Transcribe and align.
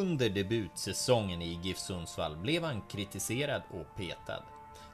Under 0.00 0.28
debutsäsongen 0.28 1.42
i 1.42 1.60
GIF 1.62 1.78
Sundsvall 1.78 2.36
blev 2.36 2.64
han 2.64 2.80
kritiserad 2.80 3.62
och 3.70 3.96
petad. 3.96 4.42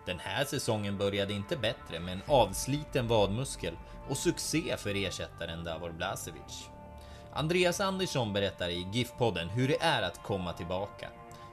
Den 0.07 0.19
här 0.19 0.45
säsongen 0.45 0.99
började 0.99 1.33
inte 1.33 1.57
bättre 1.57 2.01
med 2.01 2.13
en 2.13 2.23
avsliten 2.27 3.09
vadmuskel 3.09 3.75
och 4.09 4.17
succé 4.17 4.77
för 4.77 4.95
ersättaren 4.95 5.65
Davor 5.65 5.93
Blasevic. 5.93 6.71
Andreas 7.33 7.81
Andersson 7.81 8.33
berättar 8.33 8.69
i 8.69 8.87
GIF-podden 8.93 9.49
hur 9.49 9.69
det 9.69 9.83
är 9.83 10.03
att 10.03 10.23
komma 10.23 10.53
tillbaka. 10.53 11.09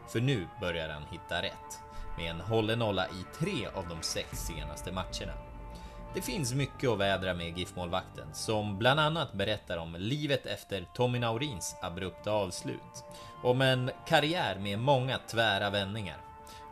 För 0.08 0.22
nu 0.22 0.48
börjar 0.62 0.90
han 0.90 1.04
hitta 1.12 1.42
rätt. 1.42 1.80
Med 2.18 2.32
en 2.32 2.42
hållen 2.42 2.80
nolla 2.80 3.08
i 3.08 3.38
tre 3.40 3.68
av 3.74 3.88
de 3.90 4.02
sex 4.02 4.30
senaste 4.30 4.92
matcherna. 4.92 5.34
Det 6.14 6.22
finns 6.22 6.54
mycket 6.54 6.90
att 6.90 7.00
vädra 7.00 7.34
med 7.34 7.58
GIF-målvakten, 7.58 8.34
som 8.34 8.78
bland 8.78 9.00
annat 9.00 9.34
berättar 9.34 9.78
om 9.78 9.96
livet 10.00 10.46
efter 10.46 10.88
Tommy 10.94 11.20
Naurins 11.20 11.76
abrupta 11.82 12.32
avslut. 12.32 13.04
Om 13.44 13.62
en 13.62 13.92
karriär 14.08 14.58
med 14.60 14.80
många 14.80 15.18
tvära 15.32 15.70
vändningar. 15.70 16.18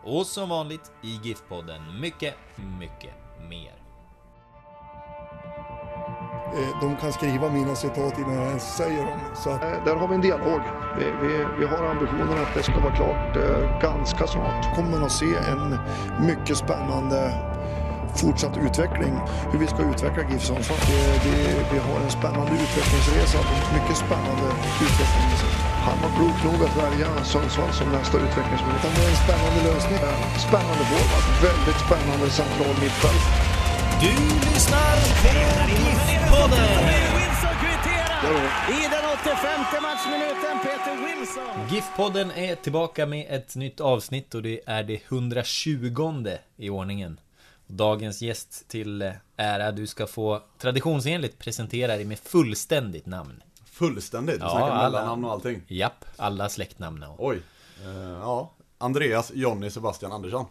Och 0.04 0.26
som 0.26 0.50
vanligt 0.50 0.92
i 1.04 1.20
GIF-podden 1.24 2.00
mycket, 2.00 2.36
mycket 2.80 3.14
mer. 3.50 3.74
Eh, 6.56 6.80
De 6.82 6.96
kan 6.96 7.14
skriva 7.14 7.50
mina 7.50 7.76
citat 7.76 8.18
innan 8.20 8.34
jag 8.36 8.46
ens 8.48 8.76
säger 8.78 9.06
dem. 9.06 9.20
Så 9.36 9.50
att, 9.50 9.64
Eh, 9.64 9.84
Där 9.86 9.96
har 9.96 10.08
vi 10.08 10.16
en 10.16 10.22
dialog. 10.22 10.62
Vi, 11.00 11.06
vi, 11.22 11.46
vi 11.60 11.66
har 11.66 11.84
ambitionen 11.86 12.38
att 12.42 12.54
det 12.54 12.64
ska 12.64 12.80
vara 12.80 12.96
klart 12.96 13.36
eh, 13.38 13.80
ganska 13.82 14.28
snart. 14.28 14.76
kommer 14.76 14.90
man 14.92 15.04
att 15.04 15.12
se 15.12 15.36
en 15.36 15.80
mycket 16.28 16.58
spännande 16.58 17.34
fortsatt 18.16 18.58
utveckling. 18.58 19.14
Hur 19.52 19.60
vi 19.60 19.68
ska 19.68 19.82
utveckla 19.92 20.24
GIF 20.32 20.42
Sundsvall. 20.44 20.78
Det- 21.24 21.74
Vi 21.74 21.80
har 21.80 22.00
en 22.04 22.10
spännande 22.10 22.52
utvecklingsresa. 22.52 23.38
Mycket 23.74 23.98
spännande 23.98 24.46
utveckling. 24.82 25.51
Han 25.88 25.98
var 26.04 26.12
klok 26.18 26.38
nog 26.48 26.60
att 26.68 26.76
välja 26.84 27.24
Sundsvall 27.24 27.74
som 27.74 27.88
nästa 27.92 28.18
utvecklingsmöjlighet. 28.26 28.96
Det 28.96 29.04
är 29.04 29.10
en 29.16 29.22
spännande 29.26 29.60
lösning. 29.70 30.00
Spännande 30.50 30.84
forward, 30.92 31.26
väldigt 31.48 31.80
spännande 31.86 32.28
central 32.30 32.76
mittfält. 32.84 33.24
Du 34.04 34.14
lyssnar 34.48 34.96
på 35.24 35.32
GIF-podden. 36.12 36.68
I 38.70 38.82
den 38.94 39.06
85 39.22 39.82
matchminuten, 39.82 40.56
Peter 40.64 40.96
Wilson. 41.06 41.68
GIF-podden 41.70 42.32
är 42.36 42.56
tillbaka 42.56 43.06
med 43.06 43.26
ett 43.30 43.56
nytt 43.56 43.80
avsnitt 43.80 44.36
och 44.36 44.42
det 44.42 44.62
är 44.66 44.84
det 44.84 45.02
120 45.08 46.30
i 46.58 46.70
ordningen. 46.70 47.20
Dagens 47.68 48.22
gäst 48.22 48.70
till 48.70 49.02
eh, 49.02 49.12
ära, 49.38 49.72
du 49.72 49.88
ska 49.88 50.08
få 50.08 50.42
traditionsenligt 50.58 51.40
presentera 51.40 51.96
dig 51.96 52.06
med 52.06 52.20
fullständigt 52.20 53.06
namn. 53.06 53.44
Fullständigt? 53.86 54.40
Du 54.40 54.46
Ja, 54.46 54.52
snackar 54.52 54.68
alla. 54.70 54.90
mellannamn 55.00 55.26
och 55.26 55.32
allting? 55.32 55.62
Japp, 55.68 56.06
alla 56.18 56.50
släktnamn 56.50 57.04
och... 57.04 57.26
Oj. 57.26 57.42
Eh, 57.86 57.92
ja. 58.22 58.52
Andreas 58.78 59.32
Jonny 59.36 59.70
Sebastian 59.70 60.12
Andersson. 60.12 60.46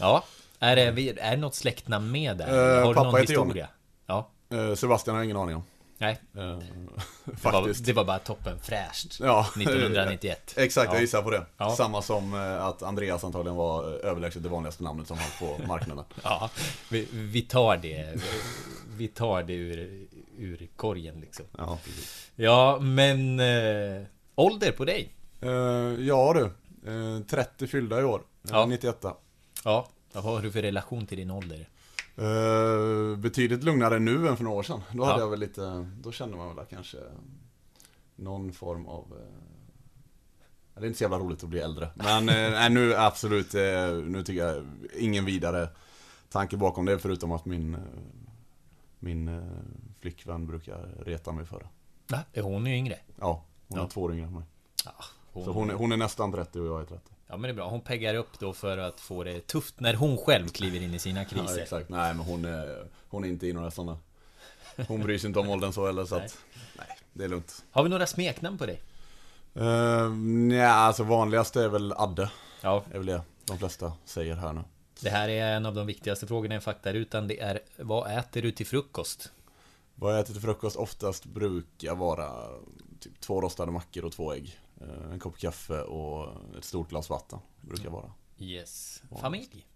Ja, 0.00 0.24
är 0.58 0.76
det, 0.76 0.82
är 1.20 1.30
det 1.30 1.36
något 1.36 1.54
släktnamn 1.54 2.10
med 2.10 2.36
där? 2.36 2.46
Eh, 2.78 2.82
Har 2.84 2.88
du 2.88 2.94
pappa 2.94 3.10
någon 3.10 3.20
heter 3.20 3.32
historia? 3.34 3.68
Ja, 4.06 4.28
Eh, 4.52 4.74
Sebastian 4.74 5.14
har 5.16 5.20
jag 5.20 5.24
ingen 5.24 5.36
aning 5.36 5.56
om. 5.56 5.62
nej. 5.98 6.20
Eh, 6.36 6.40
Det 7.24 7.44
var, 7.44 7.52
faktiskt. 7.52 7.84
det 7.86 7.92
var 7.92 8.04
bara 8.04 8.18
toppen 8.18 8.58
fräscht. 8.62 9.20
Ja. 9.20 9.46
1991. 9.56 10.54
Exakt, 10.56 10.86
Ja. 10.88 10.94
jag 10.94 11.00
gissar 11.00 11.22
på 11.22 11.30
det. 11.30 11.46
Ja. 11.58 11.70
Samma 11.76 12.02
som 12.02 12.34
eh, 12.34 12.64
att 12.66 12.82
Andreas 12.82 13.24
antagligen 13.24 13.56
var 13.56 13.84
eh, 14.04 14.10
överlägset 14.10 14.42
det 14.42 14.48
vanligaste 14.48 14.82
namnet 14.82 15.06
som 15.08 15.16
fanns 15.18 15.38
på 15.38 15.66
marknaden. 15.68 16.04
Ja, 16.22 16.50
vi, 16.90 17.08
vi 17.12 17.42
tar 17.42 17.76
det. 17.76 18.14
Vi 18.96 19.08
tar 19.08 19.42
det 19.42 19.52
ur, 19.54 20.06
ur 20.38 20.68
korgen 20.76 21.20
liksom. 21.20 21.46
Ja, 21.58 21.78
precis. 21.84 22.30
Ja, 22.36 22.78
men... 22.80 23.40
Eh, 23.40 24.02
ålder 24.34 24.72
på 24.72 24.84
dig? 24.84 25.14
Eh, 25.40 25.50
ja 26.06 26.32
du. 26.34 26.44
Eh, 26.90 27.20
30 27.22 27.66
fyllda 27.66 28.00
i 28.00 28.04
år. 28.04 28.18
Eh, 28.44 28.50
Ja. 28.52 28.66
91. 28.66 29.04
Ja, 29.64 29.88
vad 30.12 30.24
har 30.24 30.40
du 30.42 30.52
för 30.52 30.62
relation 30.62 31.06
till 31.06 31.18
din 31.18 31.30
ålder? 31.30 31.68
Eh, 32.16 33.16
betydligt 33.18 33.64
lugnare 33.64 33.98
nu 33.98 34.28
än 34.28 34.36
för 34.36 34.44
några 34.44 34.58
år 34.58 34.62
sedan. 34.62 34.80
Då 34.92 35.04
hade 35.04 35.16
Ja. 35.18 35.24
jag 35.24 35.30
väl 35.30 35.40
lite, 35.40 35.86
då 36.00 36.12
kände 36.12 36.36
man 36.36 36.56
väl 36.56 36.66
kanske 36.70 36.98
någon 38.16 38.52
form 38.52 38.86
av 38.86 39.06
eh, 39.12 40.80
Det 40.80 40.80
är 40.80 40.86
inte 40.86 40.98
så 40.98 41.04
jävla 41.04 41.18
roligt 41.18 41.42
att 41.44 41.48
bli 41.50 41.60
äldre. 41.60 41.88
Men 41.94 42.28
eh, 42.28 42.50
nej, 42.50 42.70
nu 42.70 42.94
absolut, 42.96 43.54
eh, 43.54 43.92
nu 44.06 44.22
tycker 44.26 44.46
jag 44.46 44.64
ingen 44.98 45.24
vidare 45.24 45.68
tanke 46.28 46.56
bakom 46.56 46.84
det 46.84 46.98
förutom 46.98 47.32
att 47.32 47.44
min 47.44 47.74
eh, 47.74 47.80
Min 48.98 49.28
eh, 49.28 49.42
flickvän 50.02 50.46
brukar 50.46 50.88
reta 51.06 51.32
mig 51.32 51.44
för 51.46 51.58
det. 51.58 51.68
Va? 52.16 52.20
Är 52.32 52.42
hon 52.42 52.66
ju 52.66 52.76
yngre? 52.76 52.98
Ja, 53.20 53.44
hon 53.68 53.78
Ja. 53.78 53.84
är 53.84 53.88
två 53.88 54.02
år 54.02 54.12
yngre 54.14 54.26
än 54.26 54.32
mig. 54.34 54.42
Ja, 54.84 54.92
hon, 55.32 55.44
Så 55.44 55.50
hon 55.52 55.70
är, 55.70 55.74
hon 55.74 55.92
är 55.92 55.96
nästan 55.96 56.32
30 56.32 56.60
och 56.60 56.66
jag 56.66 56.80
är 56.80 56.84
30. 56.84 57.00
ja, 57.26 57.36
men 57.36 57.42
det 57.42 57.48
är 57.48 57.52
bra. 57.54 57.68
Hon 57.68 57.80
peggar 57.80 58.14
upp 58.14 58.38
då 58.38 58.52
för 58.52 58.78
att 58.78 59.00
få 59.00 59.24
det 59.24 59.46
tufft 59.46 59.80
när 59.80 59.94
hon 59.94 60.16
själv 60.18 60.48
kliver 60.48 60.82
in 60.82 60.94
i 60.94 60.98
sina 60.98 61.20
Ja, 61.22 61.28
kriser. 61.28 61.62
exakt. 61.62 61.88
Nej 61.88 62.14
men 62.14 62.26
hon 62.26 62.44
är, 62.44 62.86
hon 63.08 63.24
är 63.24 63.28
inte 63.28 63.46
i 63.46 63.52
några 63.52 63.70
sådana 63.70 63.98
Hon 64.88 65.00
bryr 65.02 65.18
sig 65.18 65.28
inte 65.28 65.38
om 65.40 65.48
åldern 65.48 65.72
så 65.72 65.86
heller 65.86 66.04
så 66.04 66.14
att 66.16 66.38
Nej, 66.78 66.86
det 67.12 67.24
är 67.24 67.28
lugnt. 67.28 67.64
Har 67.70 67.82
vi 67.82 67.88
några 67.88 68.06
smeknamn 68.06 68.58
på 68.58 68.66
dig? 68.66 68.80
Uh, 69.56 70.10
nej, 70.14 70.60
alltså 70.60 71.02
vanligaste 71.04 71.62
är 71.62 71.68
väl 71.68 71.92
Adde. 71.92 72.30
Ja, 72.60 72.84
är 72.92 72.98
väl 72.98 73.06
det 73.06 73.22
de 73.44 73.58
flesta 73.58 73.92
säger 74.04 74.34
här 74.36 74.52
nu. 74.52 74.60
det 75.00 75.10
här 75.10 75.28
är 75.28 75.56
en 75.56 75.66
av 75.66 75.74
de 75.74 75.86
viktigaste 75.86 76.26
frågorna 76.26 76.56
i 76.56 76.60
faktarutan. 76.60 77.28
Det 77.28 77.40
är 77.40 77.60
vad 77.78 78.18
äter 78.18 78.42
du 78.42 78.52
till 78.52 78.66
frukost? 78.66 79.32
Vad 79.94 80.12
jag 80.14 80.20
äter 80.20 80.32
till 80.32 80.42
frukost 80.42 80.76
oftast 80.76 81.24
brukar 81.24 81.94
vara 81.94 82.48
typ 83.00 83.20
två 83.20 83.40
rostade 83.40 83.72
mackor 83.72 84.04
och 84.04 84.12
två 84.12 84.32
ägg. 84.34 84.58
Eh, 84.80 85.12
en 85.12 85.18
kopp 85.18 85.38
kaffe 85.38 85.80
och 85.82 86.28
ett 86.58 86.64
stort 86.64 86.88
glas 86.90 87.10
vatten. 87.10 87.38
Brukar 87.60 87.90
vara. 87.90 88.12
Yes. 88.38 89.02
Familj? 89.20 89.66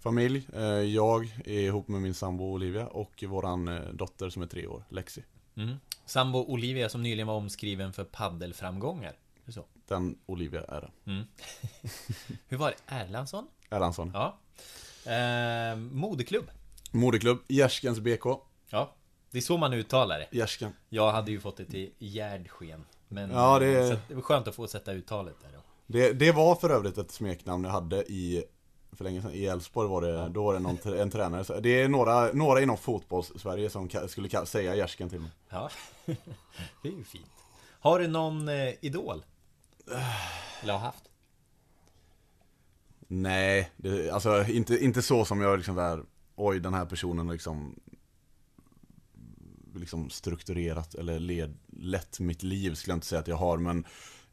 Familj. 0.00 0.46
eh, 0.52 0.62
jag 0.64 1.24
är 1.44 1.60
ihop 1.60 1.88
med 1.88 2.02
min 2.02 2.14
sambo 2.14 2.44
Olivia 2.44 2.86
och 2.86 3.24
våran 3.28 3.68
eh, 3.68 3.88
dotter 3.88 4.30
som 4.30 4.42
är 4.42 4.46
tre 4.46 4.66
år, 4.66 4.84
Lexi. 4.88 5.24
Mm. 5.56 5.74
Sambo 6.06 6.38
Olivia 6.38 6.88
som 6.88 7.02
nyligen 7.02 7.26
var 7.26 7.34
omskriven 7.34 7.92
för 7.92 8.04
paddelframgångar. 8.04 9.16
Så. 9.48 9.64
Den 9.88 10.18
Olivia 10.26 10.64
är 10.64 10.80
det. 10.80 11.10
Mm. 11.10 11.24
Hur 12.48 12.56
var 12.56 12.70
det? 12.70 12.94
Erlandsson? 12.94 13.46
Erlandsson. 13.70 14.12
Ja. 14.14 14.38
Eh, 15.12 15.76
modeklubb? 15.76 16.50
Moderklubb, 16.92 17.38
Gärskens 17.48 18.00
BK. 18.00 18.24
Ja. 18.70 18.94
Det 19.34 19.38
är 19.38 19.42
så 19.42 19.56
man 19.56 19.72
uttalar 19.72 20.18
det. 20.18 20.36
Gärsken. 20.36 20.72
Jag 20.88 21.12
hade 21.12 21.30
ju 21.30 21.40
fått 21.40 21.56
det 21.56 21.64
till 21.64 21.90
Gärdsken. 21.98 22.84
Men 23.08 23.30
Ja, 23.30 23.58
det- 23.58 23.98
det 24.08 24.14
var 24.14 24.22
skönt 24.22 24.48
att 24.48 24.54
få 24.54 24.66
sätta 24.66 24.92
uttalet 24.92 25.34
där 25.42 25.48
då. 25.52 25.58
Det, 25.86 26.12
det 26.12 26.32
var 26.32 26.54
för 26.54 26.70
övrigt 26.70 26.98
ett 26.98 27.10
smeknamn 27.10 27.64
jag 27.64 27.70
hade 27.70 27.96
i 28.12 28.44
för 28.92 29.04
länge 29.04 29.22
sedan, 29.22 29.32
i 29.34 29.44
Elfsborg 29.46 29.88
var 29.88 30.02
det, 30.02 30.28
då 30.28 30.44
var 30.44 30.54
det 30.54 30.60
någon, 30.60 30.78
en 30.98 31.10
tränare, 31.10 31.60
det 31.60 31.82
är 31.82 31.88
några, 31.88 32.32
några 32.32 32.60
inom 32.62 32.76
fotbolls-Sverige 32.76 33.70
som 33.70 33.88
skulle 34.08 34.46
säga 34.46 34.74
gärsken 34.74 35.08
till 35.10 35.20
mig. 35.20 35.30
Ja. 35.48 35.70
det 36.82 36.88
är 36.88 36.92
ju 36.92 37.04
fint. 37.04 37.26
Har 37.80 37.98
du 37.98 38.08
någon 38.08 38.48
eh, 38.48 38.72
idol? 38.80 39.24
Eller 40.62 40.72
har 40.72 40.80
haft? 40.80 41.04
Nej, 43.08 43.70
det, 43.76 44.10
alltså 44.10 44.44
inte, 44.44 44.84
inte 44.84 45.02
så 45.02 45.24
som 45.24 45.40
jag 45.40 45.56
liksom 45.56 45.74
där, 45.74 46.02
oj 46.36 46.60
den 46.60 46.74
här 46.74 46.86
personen 46.86 47.28
liksom 47.28 47.80
liksom 49.74 50.10
strukturerat 50.10 50.94
eller 50.94 51.18
led, 51.18 51.54
lett 51.72 52.20
mitt 52.20 52.42
liv 52.42 52.74
skulle 52.74 52.92
jag 52.92 52.96
inte 52.96 53.06
säga 53.06 53.20
att 53.20 53.28
jag 53.28 53.36
har 53.36 53.58
men 53.58 53.84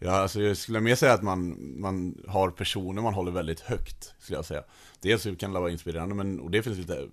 Ja, 0.03 0.11
alltså 0.11 0.41
jag 0.41 0.57
skulle 0.57 0.79
mer 0.79 0.95
säga 0.95 1.13
att 1.13 1.23
man, 1.23 1.57
man 1.81 2.23
har 2.27 2.49
personer 2.51 3.01
man 3.01 3.13
håller 3.13 3.31
väldigt 3.31 3.59
högt, 3.59 4.13
skulle 4.19 4.37
jag 4.37 4.45
säga. 4.45 4.63
Dels 4.99 5.23
kan 5.39 5.53
det 5.53 5.59
vara 5.59 5.71
inspirerande, 5.71 6.15
men 6.15 6.39
och 6.39 6.51
det 6.51 6.63
finns 6.63 6.77
lite 6.77 7.07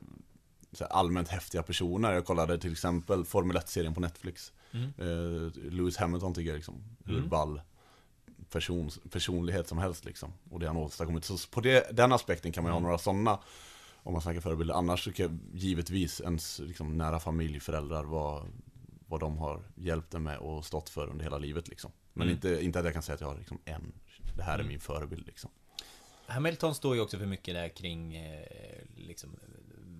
allmänt 0.90 1.28
häftiga 1.28 1.62
personer. 1.62 2.12
Jag 2.12 2.24
kollade 2.24 2.58
till 2.58 2.72
exempel 2.72 3.24
Formel 3.24 3.56
1-serien 3.56 3.94
på 3.94 4.00
Netflix. 4.00 4.52
Mm. 4.72 4.84
Eh, 4.98 5.52
Lewis 5.72 5.96
Hamilton 5.96 6.34
tycker 6.34 6.48
jag 6.50 6.56
liksom, 6.56 6.74
hur 7.04 7.16
Mm. 7.16 7.28
ball 7.28 7.60
person, 8.50 8.90
personlighet 9.10 9.68
som 9.68 9.78
helst 9.78 10.04
liksom. 10.04 10.32
Och 10.50 10.60
det 10.60 10.66
han 10.66 10.76
åstadkommit. 10.76 11.24
Så 11.24 11.36
på 11.50 11.60
det, 11.60 11.96
den 11.96 12.12
aspekten 12.12 12.52
kan 12.52 12.62
man 12.64 12.70
ju 12.70 12.72
ha 12.72 12.78
Mm. 12.78 12.86
några 12.86 12.98
sådana 12.98 13.38
om 14.08 14.12
man 14.12 14.22
snackar 14.22 14.40
förebilder. 14.40 14.74
Annars 14.74 15.04
tycker 15.04 15.22
jag 15.22 15.38
givetvis 15.54 16.20
ens 16.20 16.58
liksom, 16.58 16.96
nära 16.98 17.20
familj, 17.20 17.60
föräldrar, 17.60 18.04
vad, 18.04 18.46
vad 19.06 19.20
de 19.20 19.38
har 19.38 19.62
hjälpt 19.74 20.14
en 20.14 20.22
med 20.22 20.38
och 20.38 20.64
stått 20.64 20.88
för 20.88 21.06
under 21.08 21.24
hela 21.24 21.38
livet 21.38 21.68
liksom. 21.68 21.90
Men 22.12 22.22
Mm. 22.22 22.34
inte, 22.34 22.64
inte 22.64 22.78
att 22.78 22.84
jag 22.84 22.94
kan 22.94 23.02
säga 23.02 23.14
att 23.14 23.20
jag 23.20 23.28
har 23.28 23.36
liksom 23.38 23.58
en, 23.64 23.92
det 24.36 24.42
här 24.42 24.52
är 24.54 24.58
Mm. 24.58 24.68
min 24.68 24.80
förebild 24.80 25.26
liksom. 25.26 25.50
Hamilton 26.26 26.74
står 26.74 26.94
ju 26.94 27.00
också 27.00 27.18
för 27.18 27.26
mycket 27.26 27.54
där 27.54 27.68
kring 27.68 28.16
eh, 28.16 28.46
liksom 28.96 29.36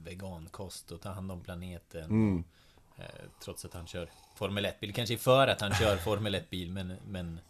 vegankost 0.05 0.93
och 0.93 1.01
ta 1.01 1.11
hand 1.11 1.33
om 1.33 1.41
planeten. 1.41 2.05
Mm. 2.05 2.45
Och, 2.75 3.01
eh, 3.01 3.05
trots 3.45 3.65
att 3.65 3.75
han 3.75 3.87
kör 3.87 4.11
Formel 4.37 4.65
1-bil. 4.67 4.95
Kanske 4.95 5.17
för 5.17 5.49
att 5.49 5.61
han 5.61 5.73
kör 5.75 5.97
Formel 6.05 6.35
1-bil, 6.35 6.71
men... 6.73 6.93
men 7.09 7.41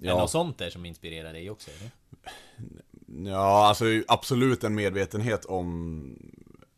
Ja. 0.00 0.10
Är 0.10 0.14
det 0.14 0.20
något 0.20 0.30
sånt 0.30 0.58
där 0.58 0.70
som 0.70 0.84
inspirerar 0.86 1.32
dig 1.32 1.50
också? 1.50 1.70
Eller? 1.70 1.90
Ja, 3.24 3.66
alltså 3.68 3.84
absolut 4.08 4.64
en 4.64 4.74
medvetenhet 4.74 5.44
om, 5.44 6.18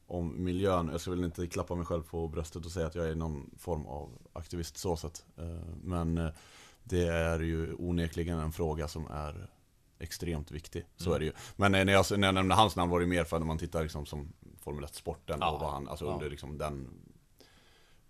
om 0.06 0.44
miljön. 0.44 0.88
Jag 0.92 1.00
ska 1.00 1.10
väl 1.10 1.24
inte 1.24 1.46
klappa 1.46 1.74
mig 1.74 1.86
själv 1.86 2.02
på 2.02 2.28
bröstet 2.28 2.64
och 2.66 2.72
säga 2.72 2.86
att 2.86 2.94
jag 2.94 3.08
är 3.08 3.14
någon 3.14 3.50
form 3.58 3.86
av 3.86 4.10
aktivist 4.32 4.76
så 4.76 4.96
sett. 4.96 5.24
Eh, 5.38 5.44
Men 5.82 6.18
eh, 6.18 6.28
det 6.84 7.06
är 7.06 7.40
ju 7.40 7.74
onekligen 7.78 8.38
en 8.38 8.52
fråga 8.52 8.88
som 8.88 9.06
är 9.10 9.50
extremt 9.98 10.50
viktig. 10.50 10.84
Så 10.96 11.12
är 11.12 11.18
det 11.18 11.24
ju. 11.24 11.32
Men 11.56 11.74
eh, 11.74 11.84
när 11.84 11.92
jag, 11.92 12.18
när 12.18 12.28
jag 12.28 12.34
nämnde 12.34 12.54
hans 12.54 12.76
namn 12.76 12.90
var 12.90 13.00
det 13.00 13.06
mer 13.06 13.24
för 13.24 13.38
när 13.38 13.46
man 13.46 13.58
tittar 13.58 13.82
liksom 13.82 14.06
som 14.06 14.32
Formel 14.60 14.84
1-sporten 14.84 15.38
Ja. 15.40 15.50
och 15.50 15.60
vad 15.60 15.70
han, 15.72 15.88
alltså 15.88 16.04
Ja. 16.04 16.12
under 16.12 16.30
liksom 16.30 16.58
den 16.58 16.88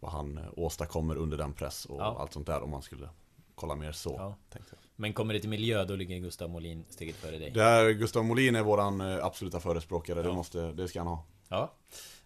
vad 0.00 0.12
han 0.12 0.40
åstadkommer 0.56 1.16
under 1.16 1.38
den 1.38 1.52
press 1.52 1.84
och 1.84 2.00
Ja. 2.00 2.16
allt 2.20 2.32
sånt 2.32 2.46
där 2.46 2.62
om 2.62 2.70
man 2.70 2.82
skulle 2.82 3.08
kolla 3.54 3.74
mer 3.74 3.92
så. 3.92 4.14
Ja. 4.18 4.36
Tänkte 4.50 4.74
jag. 4.76 4.85
Men 4.96 5.12
kommer 5.12 5.34
det 5.34 5.40
till 5.40 5.48
miljö, 5.50 5.84
då 5.84 5.96
ligger 5.96 6.18
Gustav 6.18 6.50
Molin 6.50 6.84
steget 6.88 7.16
före 7.16 7.38
dig. 7.38 7.50
Där 7.50 7.90
Gustav 7.90 8.24
Molin 8.24 8.56
är 8.56 8.62
våran 8.62 9.00
eh, 9.00 9.24
absoluta 9.24 9.60
förespråkare, 9.60 10.18
Ja. 10.20 10.28
det, 10.28 10.32
måste, 10.34 10.72
det 10.72 10.88
ska 10.88 11.00
han 11.00 11.06
ha. 11.06 11.24
Ja. 11.48 11.72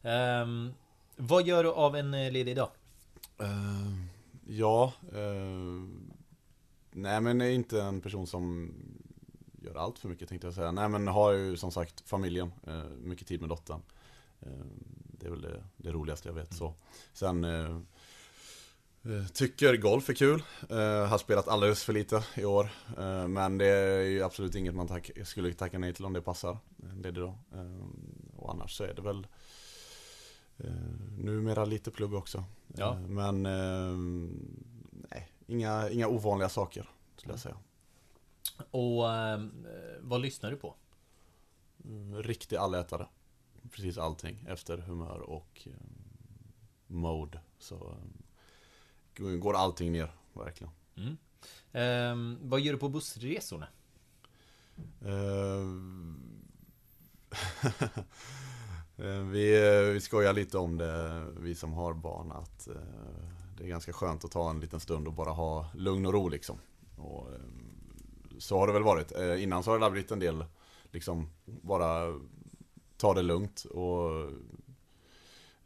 Ehm, 0.02 0.70
vad 1.16 1.46
gör 1.46 1.64
du 1.64 1.70
av 1.72 1.96
en 1.96 2.14
eh, 2.14 2.30
ledig 2.32 2.56
dag? 2.56 2.68
Eh, 3.38 3.46
ja, 4.48 4.92
eh, 5.12 5.84
nej 6.90 7.20
men 7.20 7.40
är 7.40 7.50
inte 7.50 7.82
en 7.82 8.00
person 8.00 8.26
som 8.26 8.74
gör 9.62 9.74
allt 9.74 9.98
för 9.98 10.08
mycket 10.08 10.28
tänkte 10.28 10.46
jag 10.46 10.54
säga. 10.54 10.72
Nej 10.72 10.88
men 10.88 11.08
har 11.08 11.32
ju 11.32 11.56
som 11.56 11.70
sagt 11.72 12.00
familjen, 12.08 12.52
eh, 12.66 12.84
mycket 13.02 13.26
tid 13.26 13.40
med 13.40 13.48
dottern. 13.48 13.80
Det 15.18 15.26
är 15.26 15.30
väl 15.30 15.40
det, 15.42 15.64
det 15.76 15.90
roligaste 15.92 16.28
jag 16.28 16.34
vet 16.34 16.54
så. 16.54 16.74
Sen 17.12 17.44
tycker 19.32 19.76
golf 19.76 20.08
är 20.08 20.14
kul. 20.14 20.42
Eh, 20.70 21.06
har 21.06 21.18
spelat 21.18 21.48
alldeles 21.48 21.84
för 21.84 21.92
lite 21.92 22.24
i 22.34 22.44
år. 22.44 22.70
Eh, 22.98 23.28
men 23.28 23.58
det 23.58 23.66
är 23.66 24.02
ju 24.02 24.22
absolut 24.22 24.54
inget 24.54 24.74
man 24.74 24.86
tack, 24.88 25.10
skulle 25.24 25.54
tacka 25.54 25.78
nej 25.78 25.94
till 25.94 26.04
om 26.04 26.12
det 26.12 26.22
passar. 26.22 26.58
En 26.90 27.02
ledig 27.02 27.22
dag. 27.22 27.34
Eh, 27.54 27.86
och 28.36 28.50
annars 28.50 28.76
så 28.76 28.84
är 28.84 28.94
det 28.94 29.02
väl 29.02 29.26
eh, 30.58 30.70
numera 31.18 31.64
lite 31.64 31.90
plugg 31.90 32.14
också. 32.14 32.44
Ja. 32.76 32.94
Eh, 32.94 33.00
Men 33.00 33.46
eh, 33.46 33.96
nej, 35.10 35.28
inga, 35.46 35.90
inga 35.90 36.08
ovanliga 36.08 36.48
saker 36.48 36.90
skulle 37.16 37.32
jag 37.32 37.40
säga. 37.40 37.56
Och 38.70 39.12
ehm, 39.12 39.66
eh, 39.66 39.96
vad 40.00 40.20
lyssnar 40.20 40.50
du 40.50 40.56
på? 40.56 40.74
Mm, 41.84 42.22
Riktig 42.22 42.56
allätare. 42.56 43.06
Precis 43.70 43.98
allting 43.98 44.44
efter 44.48 44.78
humör 44.78 45.20
och 45.20 45.62
eh, 45.66 45.72
mode. 46.86 47.40
Så 47.58 47.74
eh, 47.74 48.20
går 49.20 49.54
allting 49.54 49.92
ner, 49.92 50.12
verkligen. 50.32 50.72
Mm. 50.96 51.16
Ehm, 51.72 52.38
vad 52.42 52.60
gör 52.60 52.72
du 52.72 52.78
på 52.78 52.88
bussresorna? 52.88 53.68
Eh, 55.00 55.66
eh, 59.06 59.22
vi, 59.22 59.68
eh, 59.68 59.92
vi 59.92 60.00
skojar 60.00 60.32
lite 60.32 60.58
om 60.58 60.78
det, 60.78 61.24
vi 61.38 61.54
som 61.54 61.72
har 61.72 61.94
barn, 61.94 62.32
att 62.32 62.68
eh, 62.68 62.74
det 63.58 63.64
är 63.64 63.68
ganska 63.68 63.92
skönt 63.92 64.24
att 64.24 64.30
ta 64.30 64.50
en 64.50 64.60
liten 64.60 64.80
stund 64.80 65.06
och 65.06 65.14
bara 65.14 65.30
ha 65.30 65.66
lugn 65.74 66.06
och 66.06 66.12
ro 66.12 66.28
liksom. 66.28 66.58
Och, 66.96 67.28
så 68.38 68.58
har 68.58 68.66
det 68.66 68.72
väl 68.72 68.82
varit. 68.82 69.12
Innan 69.38 69.62
så 69.62 69.70
har 69.70 69.78
det 69.78 69.90
blivit 69.90 70.10
en 70.10 70.18
del, 70.18 70.44
liksom, 70.90 71.30
bara 71.44 72.20
ta 72.96 73.14
det 73.14 73.22
lugnt 73.22 73.64
och 73.64 74.30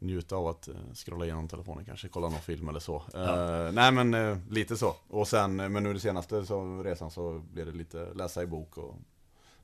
njuta 0.05 0.35
av 0.35 0.47
att 0.47 0.67
eh, 0.67 0.75
scrolla 0.93 1.25
igenom 1.25 1.47
telefonen 1.47 1.85
kanske, 1.85 2.07
kolla 2.07 2.29
någon 2.29 2.41
film 2.41 2.69
eller 2.69 2.79
så. 2.79 2.95
Eh, 3.13 3.71
nej 3.71 3.91
men 3.91 4.13
eh, 4.13 4.37
lite 4.49 4.77
så. 4.77 4.95
Och 5.07 5.27
sen, 5.27 5.55
men 5.55 5.83
nu 5.83 5.93
det 5.93 5.99
senaste 5.99 6.45
så, 6.45 6.83
resan 6.83 7.11
så 7.11 7.39
blev 7.39 7.65
det 7.65 7.71
lite 7.71 8.13
läsa 8.13 8.43
i 8.43 8.45
bok 8.45 8.77
och 8.77 8.95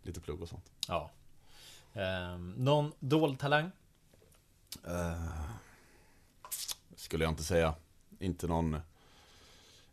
lite 0.03 0.21
plugg 0.21 0.41
och 0.41 0.49
sånt. 0.49 0.71
Ja. 0.87 1.11
Ehm, 1.93 2.53
någon 2.57 2.91
dold 2.99 3.39
talang? 3.39 3.71
Eh, 4.87 5.41
skulle 6.95 7.23
jag 7.23 7.31
inte 7.31 7.43
säga. 7.43 7.73
Inte 8.19 8.47
någon, 8.47 8.77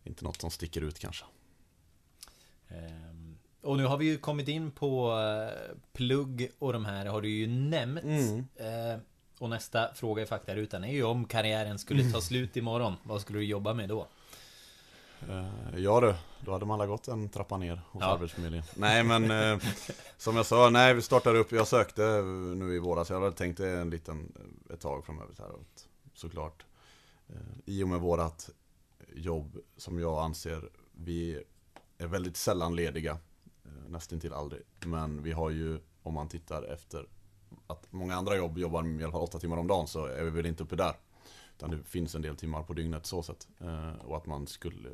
inte 0.04 0.24
något 0.24 0.40
som 0.40 0.50
sticker 0.50 0.80
ut 0.80 0.98
kanske. 0.98 1.24
Ehm, 2.68 3.38
och 3.62 3.76
nu 3.76 3.84
har 3.84 3.96
vi 3.96 4.04
ju 4.04 4.18
kommit 4.18 4.48
in 4.48 4.70
på 4.70 5.14
plugg 5.92 6.50
och 6.58 6.72
de 6.72 6.84
här 6.84 7.06
har 7.06 7.22
du 7.22 7.28
ju 7.28 7.46
nämnt. 7.46 8.04
Mm. 8.04 8.44
Och 9.38 9.50
nästa 9.50 9.94
fråga 9.94 10.23
i 10.23 10.26
faktarutan 10.26 10.85
är 10.85 10.93
ju 10.93 11.05
om 11.05 11.25
karriären 11.25 11.79
skulle 11.79 12.12
ta 12.12 12.20
slut 12.20 12.56
imorgon. 12.56 12.94
Vad 13.02 13.20
skulle 13.20 13.38
du 13.38 13.44
jobba 13.44 13.75
med 13.75 13.88
då? 13.88 14.06
Eh, 15.29 15.49
ja 15.76 16.00
du, 16.00 16.14
då 16.44 16.52
hade 16.52 16.67
man 16.67 16.75
alla 16.75 16.87
gått 16.87 17.08
en 17.08 17.29
trappa 17.29 17.56
ner 17.56 17.81
hos 17.90 18.00
Ja. 18.02 18.06
Arbetsförmedlingen. 18.06 18.67
Nej 18.75 19.05
men 19.05 19.31
eh, 19.31 19.58
som 20.17 20.37
jag 20.37 20.46
sa, 20.46 20.70
nej 20.70 20.94
vi 20.94 21.02
startade 21.02 21.38
upp, 21.38 21.52
jag 21.52 21.67
sökte 21.67 22.02
nu 22.56 22.75
i 22.75 22.79
våras, 22.79 23.11
jag 23.11 23.20
hade 23.20 23.37
tänkt 23.37 23.56
det 23.56 23.70
en 23.70 23.90
liten, 23.90 24.32
eh, 24.69 24.75
ett 24.75 24.81
tag 24.81 25.05
framöver 25.05 25.35
så 25.35 25.43
här, 25.43 25.52
såklart. 26.14 26.64
Eh, 27.29 27.34
I 27.64 27.84
och 27.84 27.88
med 27.88 28.00
vårat 28.00 28.50
jobb 29.14 29.58
som 29.76 29.99
jag 29.99 30.23
anser, 30.25 30.69
vi 30.93 31.43
är 31.99 32.06
väldigt 32.06 32.37
sällan 32.37 32.76
lediga. 32.76 33.19
Eh, 33.64 33.88
nästan 33.91 34.20
till 34.20 34.32
aldrig. 34.32 34.62
Men 34.81 35.23
vi 35.23 35.32
har 35.32 35.50
ju, 35.50 35.81
om 36.02 36.14
man 36.14 36.29
tittar 36.29 36.62
efter 36.62 37.06
att 37.69 37.93
många 37.93 38.15
andra 38.15 38.37
jobb 38.37 38.59
jobbar 38.59 39.00
i 39.00 39.03
alla 39.03 39.12
fall 39.12 39.23
åtta 39.23 39.38
timmar 39.38 39.56
om 39.56 39.67
dagen 39.67 39.87
så 39.87 40.06
är 40.06 40.25
vi 40.25 40.31
väl 40.31 40.47
inte 40.47 40.62
uppe 40.62 40.76
där. 40.76 40.94
Utan 41.56 41.70
det 41.70 41.82
finns 41.85 42.15
en 42.15 42.23
del 42.23 42.37
timmar 42.37 42.62
på 42.62 42.73
dygnet 42.73 43.06
så 43.06 43.23
sätt. 43.23 43.49
Eh, 43.61 43.94
och 44.05 44.17
att 44.17 44.26
man 44.26 44.47
skulle 44.47 44.91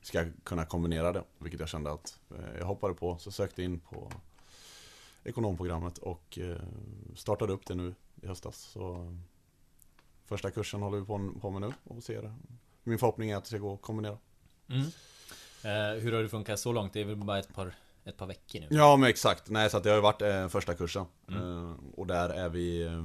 ska 0.00 0.24
kunna 0.44 0.64
kombinera 0.64 1.12
det. 1.12 1.24
Vilket 1.38 1.60
jag 1.60 1.68
kände 1.68 1.92
att 1.92 2.18
eh, 2.30 2.58
jag 2.58 2.66
hoppade 2.66 2.94
på. 2.94 3.18
Så 3.18 3.30
sökte 3.30 3.62
in 3.62 3.80
på 3.80 4.12
ekonomprogrammet 5.24 5.98
och 5.98 6.38
eh, 6.38 6.56
startade 7.14 7.52
upp 7.52 7.66
det 7.66 7.74
nu 7.74 7.94
i 8.22 8.26
höstas. 8.26 8.56
Så 8.56 9.16
första 10.24 10.50
kursen 10.50 10.82
håller 10.82 10.98
vi 10.98 11.06
på, 11.40 11.50
med 11.50 11.60
nu 11.60 11.72
och 11.84 12.02
ser. 12.02 12.34
Min 12.82 12.98
förhoppning 12.98 13.30
är 13.30 13.36
att 13.36 13.44
det 13.44 13.48
ska 13.48 13.58
gå 13.58 13.74
att 13.74 13.82
kombinera. 13.82 14.18
Mm. 14.68 14.86
Hur 16.00 16.12
har 16.12 16.22
det 16.22 16.28
funkat 16.28 16.60
så 16.60 16.72
långt? 16.72 16.92
Det 16.92 17.00
är 17.00 17.04
väl 17.04 17.16
bara 17.16 17.38
ett 17.38 17.54
par, 17.54 17.74
ett 18.06 18.16
par 18.16 18.26
veckor 18.26 18.60
nu? 18.60 18.66
Ja 18.70 18.96
men 18.96 19.10
exakt. 19.10 19.50
Nej 19.50 19.70
så 19.70 19.76
att 19.76 19.82
det 19.82 19.88
har 19.88 19.96
ju 19.96 20.02
varit 20.02 20.22
eh, 20.22 20.48
första 20.48 20.74
kursen. 20.74 21.06
Mm. 21.28 21.42
Eh, 21.42 21.76
och 21.94 22.06
där 22.06 22.28
är 22.28 22.48
vi, 22.48 22.82
eh, 22.82 23.02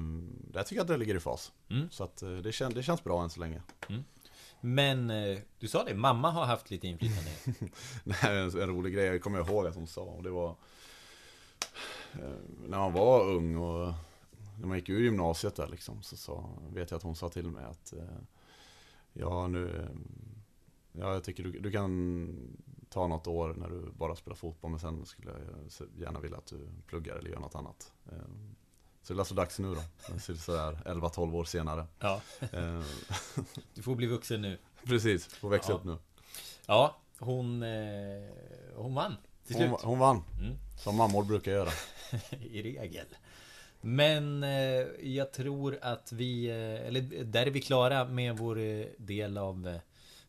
där 0.51 0.63
tycker 0.63 0.75
jag 0.75 0.81
att 0.81 0.87
det 0.87 0.97
ligger 0.97 1.15
i 1.15 1.19
fas. 1.19 1.51
Mm. 1.69 1.89
Så 1.91 2.03
att 2.03 2.21
eh, 2.21 2.31
det, 2.31 2.51
kän, 2.51 2.73
det 2.73 2.83
känns 2.83 3.03
bra 3.03 3.23
än 3.23 3.29
så 3.29 3.39
länge. 3.39 3.61
Men 4.61 5.09
eh, 5.09 5.37
du 5.59 5.67
sa 5.67 5.83
det, 5.83 5.93
mamma 5.93 6.31
har 6.31 6.45
haft 6.45 6.71
lite 6.71 6.87
inflytande. 6.87 7.31
Nej, 8.03 8.17
en, 8.23 8.61
en 8.61 8.67
rolig 8.67 8.93
grej, 8.93 9.05
jag 9.05 9.21
kommer 9.21 9.39
ihåg 9.39 9.67
att 9.67 9.75
hon 9.75 9.87
sa, 9.87 10.01
och 10.01 10.23
det 10.23 10.29
var 10.29 10.49
eh, 12.13 12.19
När 12.67 12.77
man 12.77 12.93
var 12.93 13.29
ung 13.29 13.57
och 13.57 13.93
när 14.59 14.67
man 14.67 14.77
gick 14.77 14.89
ur 14.89 15.03
gymnasiet 15.03 15.55
där 15.55 15.67
liksom, 15.67 16.01
så 16.01 16.17
sa, 16.17 16.49
vet 16.73 16.91
jag 16.91 16.97
att 16.97 17.03
hon 17.03 17.15
sa 17.15 17.29
till 17.29 17.47
mig 17.47 17.65
att 17.65 17.93
Ja 19.13 19.47
nu, 19.47 19.87
ja 20.91 21.13
jag 21.13 21.23
tycker 21.23 21.43
du, 21.43 21.59
du 21.59 21.71
kan 21.71 22.27
ta 22.93 23.07
något 23.07 23.27
år 23.27 23.53
när 23.57 23.69
du 23.69 23.91
bara 23.97 24.15
spelar 24.15 24.35
fotboll, 24.35 24.71
men 24.71 24.79
sen 24.79 25.05
skulle 25.05 25.31
jag 25.31 25.87
gärna 25.99 26.19
vilja 26.19 26.37
att 26.37 26.45
du 26.45 26.67
pluggar 26.87 27.15
eller 27.15 27.29
gör 27.29 27.39
något 27.39 27.55
annat. 27.55 27.91
Eh, 28.11 28.17
Så 29.03 29.13
det 29.13 29.17
är 29.17 29.19
alltså 29.19 29.33
dags 29.35 29.59
nu 29.59 29.75
då, 29.75 29.81
så 30.19 30.35
sådär 30.35 30.77
11-12 30.85 31.35
år 31.35 31.43
senare. 31.43 31.85
Ja, 31.99 32.21
Eh, 32.39 32.81
du 33.73 33.81
får 33.81 33.95
bli 33.95 34.07
vuxen 34.07 34.41
nu. 34.41 34.57
Precis, 34.85 35.25
får 35.27 35.49
växa 35.49 35.71
Ja. 35.71 35.75
upp 35.77 35.83
nu. 35.83 35.97
Ja, 36.67 36.97
hon, 37.19 37.63
eh, 37.63 38.29
hon 38.75 38.95
vann 38.95 39.15
till 39.47 39.55
Hon, 39.55 39.67
slut. 39.67 39.81
hon 39.83 39.99
vann, 39.99 40.23
Mm. 40.41 40.55
som 40.83 40.95
mammor 40.97 41.23
brukar 41.23 41.51
göra. 41.51 41.69
I 42.41 42.61
regel. 42.63 43.05
Men 43.81 44.43
eh, 44.43 44.87
jag 45.01 45.33
tror 45.33 45.77
att 45.81 46.11
vi, 46.11 46.45
eh, 46.49 46.87
eller 46.87 47.23
där 47.23 47.45
är 47.45 47.51
vi 47.51 47.61
klara 47.61 48.05
med 48.05 48.37
vår 48.37 48.55
del 49.01 49.37
av 49.37 49.79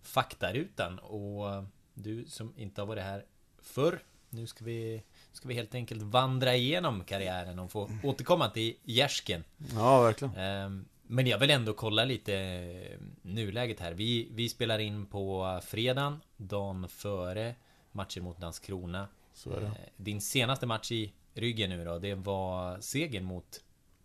faktarutan. 0.03 0.99
Och 0.99 1.65
du 1.95 2.25
som 2.25 2.53
inte 2.57 2.81
har 2.81 2.87
varit 2.87 3.03
här 3.05 3.25
förr, 3.63 4.03
nu 4.31 4.47
ska 4.47 4.65
vi, 4.65 5.03
ska 5.33 5.49
vi 5.49 5.55
helt 5.55 5.75
enkelt 5.75 6.03
vandra 6.03 6.55
igenom 6.57 7.05
karriären 7.05 7.59
och 7.59 7.71
få 7.73 7.91
återkomma 8.03 8.49
till 8.49 8.75
gärsken. 8.85 9.45
Ja, 9.75 10.03
verkligen. 10.03 10.35
Ehm, 10.37 10.85
Men 11.03 11.27
jag 11.27 11.39
vill 11.39 11.51
ändå 11.51 11.73
kolla 11.73 12.05
lite 12.05 12.99
nuläget 13.23 13.81
här. 13.81 13.93
Vi, 13.93 14.29
vi 14.31 14.49
spelar 14.49 14.79
in 14.79 15.07
på 15.07 15.61
fredagen, 15.65 16.21
dagen 16.37 16.89
före 16.89 17.55
matchen 17.93 18.25
mot 18.25 18.41
Landskrona. 18.41 19.09
Så 19.35 19.51
är 19.53 19.61
det. 19.61 19.67
Eh, 19.67 19.73
Din 19.97 20.21
senaste 20.21 20.67
match 20.67 20.93
i 20.93 21.13
ryggen 21.35 21.71
nu 21.71 21.85
då, 21.85 21.99
det 21.99 22.15
var 22.15 22.81
segern 22.81 23.25
mot 23.25 23.61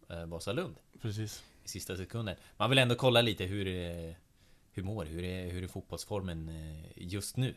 eh, 0.09 0.25
Vasalund 0.25 0.75
Precis. 1.01 1.43
i 1.63 1.67
sista 1.69 1.97
sekunden. 1.97 2.35
Man 2.57 2.69
vill 2.69 2.79
ändå 2.79 2.95
kolla 2.95 3.21
lite 3.21 3.43
hur, 3.45 3.67
eh, 3.67 4.13
hur 4.71 4.83
mår 4.83 5.05
hur 5.05 5.23
är, 5.23 5.49
hur 5.51 5.63
är 5.63 5.67
fotbollsformen 5.67 6.51
just 6.95 7.37
nu? 7.37 7.55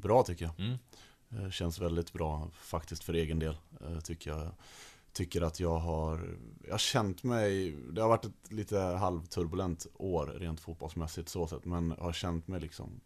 Bra 0.00 0.22
tycker 0.22 0.44
jag. 0.44 0.60
Mm. 0.66 0.78
Eh, 1.44 1.50
Känns 1.50 1.78
väldigt 1.78 2.12
bra 2.12 2.48
faktiskt 2.60 3.04
för 3.04 3.14
egen 3.14 3.38
del, 3.38 3.56
eh, 3.80 4.00
tycker 4.00 4.30
jag. 4.30 4.50
Tycker 5.12 5.42
att 5.42 5.60
jag 5.60 5.78
har, 5.78 6.36
jag 6.64 6.70
har 6.74 6.78
känt 6.78 7.22
mig, 7.22 7.70
det 7.92 8.00
har 8.02 8.08
varit 8.08 8.24
ett 8.24 8.52
lite 8.52 8.78
halvturbulent 8.78 9.86
år 9.94 10.26
rent 10.26 10.60
fotbollsmässigt 10.60 11.28
så 11.28 11.46
sett, 11.46 11.64
men 11.64 11.90
har 11.90 12.12
känt 12.12 12.48
mig 12.48 12.60
liksom 12.60 13.00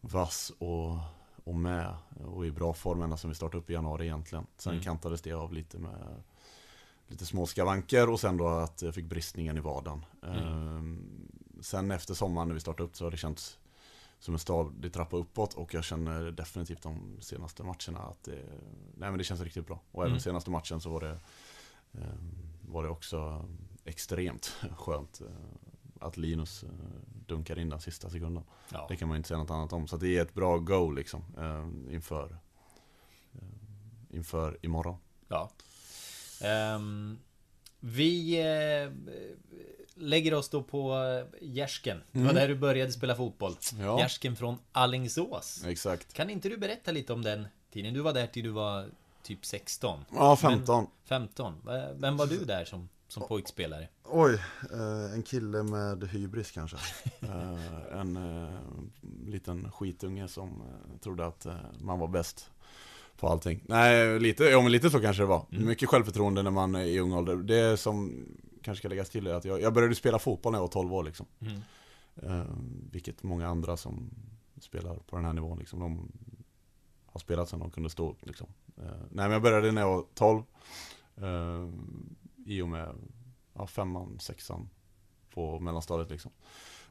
vass 0.00 0.52
och, 0.58 0.98
och 1.44 1.54
med 1.54 1.94
och 2.26 2.46
i 2.46 2.50
bra 2.50 2.72
form 2.74 3.02
ända 3.02 3.16
sedan 3.16 3.30
vi 3.30 3.36
startade 3.36 3.58
upp 3.58 3.70
i 3.70 3.72
januari 3.72 4.04
egentligen. 4.04 4.46
Sen 4.56 4.72
Mm. 4.72 4.84
kantades 4.84 5.22
det 5.22 5.32
av 5.32 5.52
lite 5.52 5.78
med 5.78 6.22
lite 7.08 7.26
små 7.26 7.46
skavanker 7.46 8.10
och 8.10 8.20
sen 8.20 8.36
då 8.36 8.48
att 8.48 8.82
jag 8.82 8.94
fick 8.94 9.04
bristningen 9.04 9.56
i 9.56 9.60
vaden. 9.60 10.04
Ehm, 10.22 11.28
sen 11.60 11.90
efter 11.90 12.14
sommaren 12.14 12.48
när 12.48 12.54
vi 12.54 12.60
startade 12.60 12.82
upp 12.88 12.96
så 12.96 13.04
har 13.04 13.10
det 13.10 13.16
känts 13.16 13.58
som 14.18 14.34
en 14.34 14.38
stadig 14.38 14.92
trappa 14.92 15.16
uppåt 15.16 15.54
och 15.54 15.74
jag 15.74 15.84
känner 15.84 16.30
definitivt 16.30 16.82
de 16.82 17.16
senaste 17.20 17.62
matcherna 17.62 17.98
att 17.98 18.22
det, 18.24 18.42
nej 18.96 19.10
men 19.10 19.18
det 19.18 19.24
känns 19.24 19.40
riktigt 19.40 19.66
bra. 19.66 19.80
Och 19.90 20.02
även 20.02 20.12
Mm. 20.12 20.20
senaste 20.20 20.50
matchen 20.50 20.80
så 20.80 20.90
var 20.90 21.00
det, 21.00 21.18
eh, 21.92 22.14
var 22.68 22.82
det 22.82 22.88
också 22.88 23.44
extremt 23.84 24.46
skönt 24.76 25.20
eh, 25.20 25.26
att 26.00 26.16
Linus 26.16 26.62
eh, 26.64 26.68
dunkar 27.26 27.58
in 27.58 27.68
den 27.70 27.80
sista 27.80 28.10
sekunden. 28.10 28.44
Ja. 28.72 28.86
Det 28.88 28.96
kan 28.96 29.08
man 29.08 29.16
inte 29.16 29.28
säga 29.28 29.38
något 29.38 29.50
annat 29.50 29.72
om. 29.72 29.88
Så 29.88 29.96
det 29.96 30.18
är 30.18 30.22
ett 30.22 30.34
bra 30.34 30.58
go 30.58 30.90
liksom 30.90 31.22
eh, 31.38 31.94
inför, 31.94 32.38
eh, 33.32 33.40
inför 34.16 34.58
imorgon. 34.62 34.96
Ja. 35.28 35.50
Ehm, 36.40 37.18
vi 37.80 38.40
eh, 38.40 38.92
lägger 39.96 40.34
oss 40.34 40.48
då 40.48 40.62
på 40.62 40.94
eh, 40.94 41.46
Gärsken. 41.48 42.00
Det 42.12 42.18
var 42.18 42.24
Mm. 42.30 42.34
där 42.34 42.48
du 42.48 42.54
började 42.54 42.92
spela 42.92 43.14
fotboll. 43.14 43.56
Ja. 43.80 43.98
Gärsken 44.00 44.36
från 44.36 44.58
Allingsås. 44.72 45.64
Exakt. 45.66 46.12
Kan 46.12 46.30
inte 46.30 46.48
du 46.48 46.56
berätta 46.56 46.90
lite 46.90 47.12
om 47.12 47.22
den 47.22 47.46
tiden? 47.72 47.94
Du 47.94 48.00
var 48.00 48.12
där 48.12 48.26
till 48.26 48.42
du 48.44 48.50
var 48.50 48.86
typ 49.22 49.46
16. 49.46 50.00
Ja, 50.14 50.36
15. 50.36 50.86
15. 51.04 51.54
V- 51.66 51.94
Vem 51.96 52.16
var 52.16 52.26
du 52.26 52.44
där 52.44 52.64
som, 52.64 52.88
som 53.08 53.28
pojkspelare? 53.28 53.88
Oj, 54.04 54.34
eh, 54.72 55.12
en 55.14 55.22
kille 55.22 55.62
med 55.62 56.08
hybris 56.08 56.50
kanske. 56.50 56.76
Eh, 57.22 57.98
en 58.00 58.16
eh, 58.16 58.54
liten 59.26 59.70
skitunge 59.72 60.28
som 60.28 60.48
eh, 60.48 60.98
trodde 61.00 61.26
att 61.26 61.46
eh, 61.46 61.54
man 61.80 61.98
var 61.98 62.08
bäst 62.08 62.50
på 63.18 63.28
allting. 63.28 63.60
Nej, 63.66 64.20
lite, 64.20 64.44
ja, 64.44 64.60
men 64.60 64.72
lite 64.72 64.90
så 64.90 65.00
kanske 65.00 65.22
det 65.22 65.26
var. 65.26 65.46
Mm. 65.52 65.66
Mycket 65.66 65.88
självförtroende 65.88 66.42
när 66.42 66.50
man 66.50 66.74
är 66.74 66.84
i 66.84 66.98
ung 67.00 67.12
ålder. 67.12 67.36
Det 67.36 67.76
som 67.76 68.24
kanske 68.66 68.80
ska 68.80 68.88
läggas 68.88 69.10
till 69.10 69.26
är 69.26 69.34
att 69.34 69.44
jag, 69.44 69.60
jag 69.60 69.74
började 69.74 69.94
spela 69.94 70.18
fotboll 70.18 70.52
när 70.52 70.58
jag 70.58 70.62
var 70.62 70.68
12 70.68 70.94
år 70.94 71.04
liksom. 71.04 71.26
Mm. 71.40 71.60
Eh, 72.16 72.46
vilket 72.90 73.22
många 73.22 73.48
andra 73.48 73.76
som 73.76 74.10
spelar 74.60 74.96
på 74.96 75.16
den 75.16 75.24
här 75.24 75.32
nivån 75.32 75.58
liksom, 75.58 75.80
de 75.80 76.12
har 77.06 77.20
spelat 77.20 77.48
sedan 77.48 77.60
de 77.60 77.70
kunde 77.70 77.90
stå 77.90 78.10
upp 78.10 78.26
liksom. 78.26 78.46
Eh, 78.76 78.84
nej 78.84 79.24
men 79.24 79.30
jag 79.30 79.42
började 79.42 79.72
när 79.72 79.80
jag 79.82 79.88
var 79.88 80.04
12. 80.14 80.42
Eh, 81.16 81.68
I 82.46 82.62
och 82.62 82.68
med 82.68 82.94
ja, 83.52 83.66
femman, 83.66 84.18
sexan 84.20 84.68
på 85.34 85.60
mellanstadiet 85.60 86.10
liksom. 86.10 86.30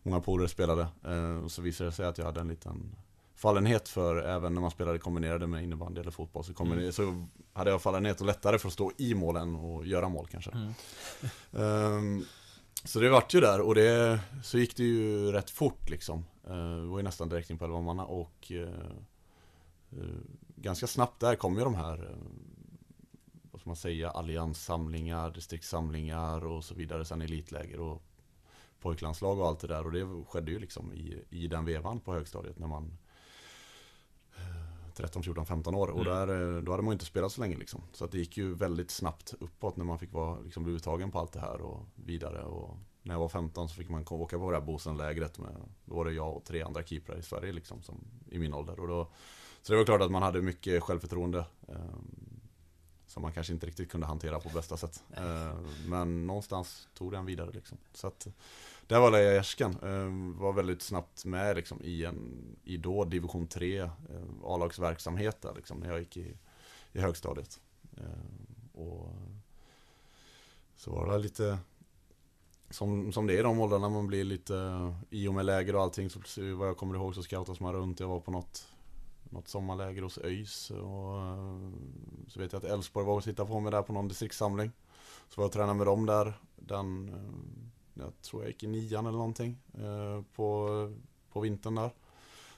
Många 0.03 0.21
polare 0.21 0.47
spelade. 0.47 0.87
Eh, 1.03 1.43
och 1.43 1.51
så 1.51 1.61
visade 1.61 1.89
det 1.89 1.93
sig 1.93 2.05
att 2.05 2.17
jag 2.17 2.25
hade 2.25 2.41
en 2.41 2.47
liten 2.47 2.95
fallenhet 3.35 3.89
för, 3.89 4.15
även 4.15 4.53
när 4.53 4.61
man 4.61 4.71
spelade 4.71 4.99
kombinerade 4.99 5.47
med 5.47 5.63
innebandy 5.63 6.01
eller 6.01 6.11
fotboll, 6.11 6.43
så, 6.43 6.63
Mm. 6.63 6.91
så 6.91 7.25
hade 7.53 7.71
jag 7.71 7.81
fallenhet 7.81 8.21
och 8.21 8.27
lättare 8.27 8.59
för 8.59 8.67
att 8.67 8.73
stå 8.73 8.91
i 8.97 9.13
målen 9.13 9.55
och 9.55 9.85
göra 9.85 10.09
mål 10.09 10.27
kanske. 10.31 10.51
Mm. 10.51 10.73
Ehm, 11.53 12.25
så 12.83 12.99
det 12.99 13.09
vart 13.09 13.33
ju 13.33 13.39
där 13.39 13.61
och 13.61 13.75
det, 13.75 14.19
så 14.43 14.57
gick 14.57 14.77
det 14.77 14.83
ju 14.83 15.31
rätt 15.31 15.49
fort 15.49 15.89
liksom. 15.89 16.25
Uh, 16.47 16.81
det 16.81 16.87
var 16.87 16.97
ju 16.97 17.03
nästan 17.03 17.29
direkt 17.29 17.49
in 17.49 17.57
på 17.57 17.65
11 17.65 17.81
manna 17.81 18.05
och 18.05 18.51
eh, 18.51 18.69
eh, 19.91 20.19
ganska 20.55 20.87
snabbt 20.87 21.19
där 21.19 21.35
kom 21.35 21.57
ju 21.57 21.63
de 21.63 21.75
här, 21.75 22.03
uh, 22.03 22.15
vad 23.51 23.61
ska 23.61 23.69
man 23.69 23.75
säga, 23.75 24.09
allianssamlingar, 24.09 25.31
distriktssamlingar 25.31 26.45
och 26.45 26.63
så 26.63 26.75
vidare, 26.75 27.05
sen 27.05 27.21
elitläger 27.21 27.79
och 27.79 28.01
pojklandslag 28.79 29.39
och 29.39 29.47
allt 29.47 29.59
det 29.59 29.67
där 29.67 29.85
och 29.85 29.91
det 29.91 30.23
skedde 30.27 30.51
ju 30.51 30.59
liksom 30.59 30.93
i, 30.93 31.23
i 31.29 31.47
den 31.47 31.65
vevan 31.65 31.99
på 31.99 32.13
högstadiet 32.13 32.59
när 32.59 32.67
man 32.67 32.97
13, 34.95 35.23
14, 35.23 35.45
15 35.45 35.75
år 35.75 35.87
och 35.87 36.01
Mm. 36.05 36.13
där, 36.13 36.55
eh, 36.57 36.61
då 36.63 36.71
hade 36.71 36.83
man 36.83 36.91
ju 36.91 36.93
inte 36.95 37.05
spelat 37.05 37.31
så 37.31 37.41
länge 37.41 37.57
liksom. 37.57 37.81
Så 37.93 38.05
att 38.05 38.11
det 38.11 38.17
gick 38.17 38.37
ju 38.37 38.53
väldigt 38.53 38.91
snabbt 38.91 39.33
uppåt 39.39 39.77
när 39.77 39.85
man 39.85 39.99
fick 39.99 40.13
vara, 40.13 40.39
liksom, 40.39 40.63
bli 40.63 40.73
uttagen 40.73 41.11
på 41.11 41.19
allt 41.19 41.31
det 41.31 41.39
här 41.39 41.61
och 41.61 41.85
vidare. 41.95 42.41
Och 42.43 42.77
när 43.01 43.13
jag 43.13 43.19
var 43.19 43.29
15 43.29 43.69
så 43.69 43.75
fick 43.75 43.89
man 43.89 44.05
åka 44.09 44.37
på 44.39 44.51
det 44.51 44.57
här 44.57 44.65
Bosenlägret 44.65 45.39
med, 45.39 45.55
då 45.85 45.95
var 45.95 46.05
det 46.05 46.13
jag 46.13 46.35
och 46.37 46.43
tre 46.43 46.61
andra 46.61 46.83
keeprar 46.83 47.17
i 47.17 47.21
Sverige 47.21 47.53
liksom, 47.53 47.81
som, 47.81 47.95
i 48.29 48.39
min 48.39 48.53
ålder. 48.53 48.79
Och 48.79 48.87
då, 48.87 49.07
så 49.61 49.73
det 49.73 49.77
var 49.77 49.85
klart 49.85 50.01
att 50.01 50.11
man 50.11 50.23
hade 50.23 50.41
mycket 50.41 50.83
självförtroende. 50.83 51.45
Eh, 51.67 51.75
som 53.07 53.21
man 53.21 53.31
kanske 53.33 53.53
inte 53.53 53.67
riktigt 53.67 53.91
kunde 53.91 54.07
hantera 54.07 54.39
på 54.39 54.49
bästa 54.49 54.77
sätt. 54.77 55.03
Eh, 55.17 55.55
men 55.87 56.27
någonstans 56.27 56.87
tog 56.93 57.11
den 57.11 57.25
vidare 57.25 57.51
liksom. 57.51 57.77
Så 57.93 58.07
att 58.07 58.27
där 58.87 58.99
var 58.99 59.17
jag 59.17 59.35
i 59.35 59.63
ehm, 59.81 60.37
var 60.37 60.53
väldigt 60.53 60.81
snabbt 60.81 61.25
med 61.25 61.55
liksom, 61.55 61.81
i 61.83 62.05
en, 62.05 62.55
i 62.63 62.77
då 62.77 63.03
division 63.03 63.47
3 63.47 63.79
ehm, 63.79 63.89
A-lagsverksamhet 64.43 65.41
där 65.41 65.53
liksom, 65.55 65.79
när 65.79 65.89
jag 65.89 65.99
gick 65.99 66.17
i, 66.17 66.37
i 66.93 66.99
högstadiet. 66.99 67.59
Ehm, 67.97 68.45
och 68.73 69.09
så 70.75 70.91
var 70.91 71.11
det 71.11 71.17
lite 71.17 71.57
som, 72.69 73.11
som 73.11 73.27
det 73.27 73.33
är 73.33 73.39
i 73.39 73.43
de 73.43 73.59
åldrarna 73.59 73.89
man 73.89 74.07
blir 74.07 74.23
lite 74.23 74.93
I 75.09 75.27
och 75.27 75.33
med 75.33 75.45
läger 75.45 75.75
och 75.75 75.81
allting 75.81 76.09
så 76.09 76.19
vad 76.55 76.67
jag 76.67 76.77
kommer 76.77 76.95
ihåg 76.95 77.15
så 77.15 77.23
scoutas 77.23 77.59
man 77.59 77.73
runt. 77.73 77.99
Jag 77.99 78.07
var 78.07 78.19
på 78.19 78.31
något 78.31 78.67
något 79.29 79.47
sommarläger 79.47 80.01
hos 80.01 80.17
ÖIS 80.17 80.71
och 80.71 81.19
så 82.27 82.39
vet 82.39 82.53
jag 82.53 82.65
att 82.65 82.71
Elfsborg 82.71 83.05
var 83.05 83.15
och 83.15 83.23
tittade 83.23 83.49
på 83.49 83.59
mig 83.59 83.71
där 83.71 83.81
på 83.81 83.93
någon 83.93 84.07
distriktssamling. 84.07 84.71
Så 85.29 85.41
var 85.41 85.43
jag 85.43 85.47
och 85.47 85.53
tränade 85.53 85.73
med 85.73 85.87
dem 85.87 86.05
där. 86.05 86.39
Den, 86.55 87.11
jag 87.95 88.21
tror 88.21 88.41
jag 88.43 88.49
gick 88.51 88.63
i 88.63 88.67
nian 88.67 89.05
eller 89.05 89.17
någonting 89.17 89.57
eh, 89.73 90.21
på, 90.35 90.67
på 91.31 91.39
vintern 91.39 91.75
där. 91.75 91.89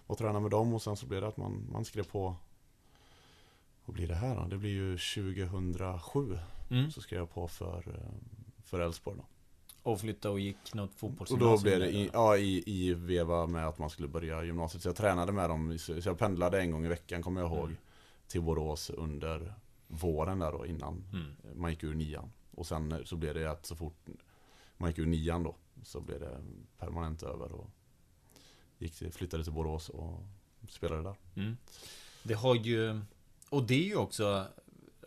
Och 0.08 0.18
tränade 0.18 0.40
med 0.40 0.52
dem 0.52 0.74
och 0.74 0.82
sen 0.82 0.96
så 0.98 1.06
blev 1.06 1.22
det 1.22 1.28
att 1.28 1.38
man, 1.38 1.68
man 1.72 1.86
skrev 1.86 2.04
på 2.04 2.36
Vad 3.86 3.94
blir 3.96 4.08
det 4.08 4.16
här 4.16 4.36
då? 4.36 4.44
Det 4.48 4.58
blir 4.58 4.70
ju 4.72 4.98
2007 4.98 6.40
Mm. 6.70 6.92
så 6.92 7.02
skrev 7.02 7.20
jag 7.20 7.34
på 7.34 7.48
för 7.48 7.78
eh, 7.88 8.14
för 8.64 8.80
Elfsborg 8.80 9.18
då. 9.18 9.26
Och 9.92 10.00
flytta 10.00 10.32
och 10.32 10.40
gick 10.40 10.74
något 10.74 10.90
Och 10.94 11.00
fotbollsgymnasium 11.00 11.56
då 11.56 11.62
blev 11.62 11.80
det 11.80 11.90
i, 11.90 12.10
ja, 12.14 12.38
i, 12.38 12.64
i 12.66 12.94
veva 12.94 13.48
med 13.48 13.68
att 13.68 13.80
man 13.80 13.90
skulle 13.90 14.08
börja 14.08 14.44
gymnasiet. 14.44 14.84
Så 14.84 14.90
jag 14.90 14.96
tränade 14.96 15.32
med 15.32 15.50
dem, 15.50 15.78
så 15.80 15.94
jag 16.06 16.18
pendlade 16.18 16.60
en 16.62 16.72
gång 16.72 16.86
i 16.86 16.88
veckan 16.88 17.22
kommer 17.24 17.42
jag 17.42 17.52
ihåg. 17.52 17.64
Mm. 17.66 17.78
Till 18.28 18.42
Borås 18.42 18.90
under 18.90 19.54
våren 19.88 20.40
där 20.40 20.52
då 20.52 20.66
innan 20.66 21.04
Mm. 21.14 21.36
man 21.56 21.72
gick 21.72 21.84
ur 21.84 21.94
nian. 21.96 22.32
Och 22.56 22.68
sen 22.68 23.02
så 23.06 23.16
blev 23.16 23.34
det 23.34 23.52
att 23.52 23.66
så 23.66 23.76
fort 23.76 24.06
man 24.78 24.90
gick 24.90 25.00
ur 25.00 25.06
nian 25.06 25.44
då 25.44 25.56
så 25.84 26.02
blev 26.02 26.20
det 26.20 26.38
permanent 26.80 27.24
över 27.24 27.52
och 27.52 27.70
gick 28.78 28.96
till, 28.96 29.12
flyttade 29.12 29.44
till 29.44 29.54
Borås 29.54 29.90
och 29.90 30.20
spelade 30.70 31.04
där. 31.04 31.16
Mm. 31.36 31.58
Det 32.24 32.34
har 32.34 32.56
ju... 32.56 33.02
Och 33.50 33.64
det 33.64 33.74
är 33.76 33.86
ju 33.88 33.96
också... 33.96 34.46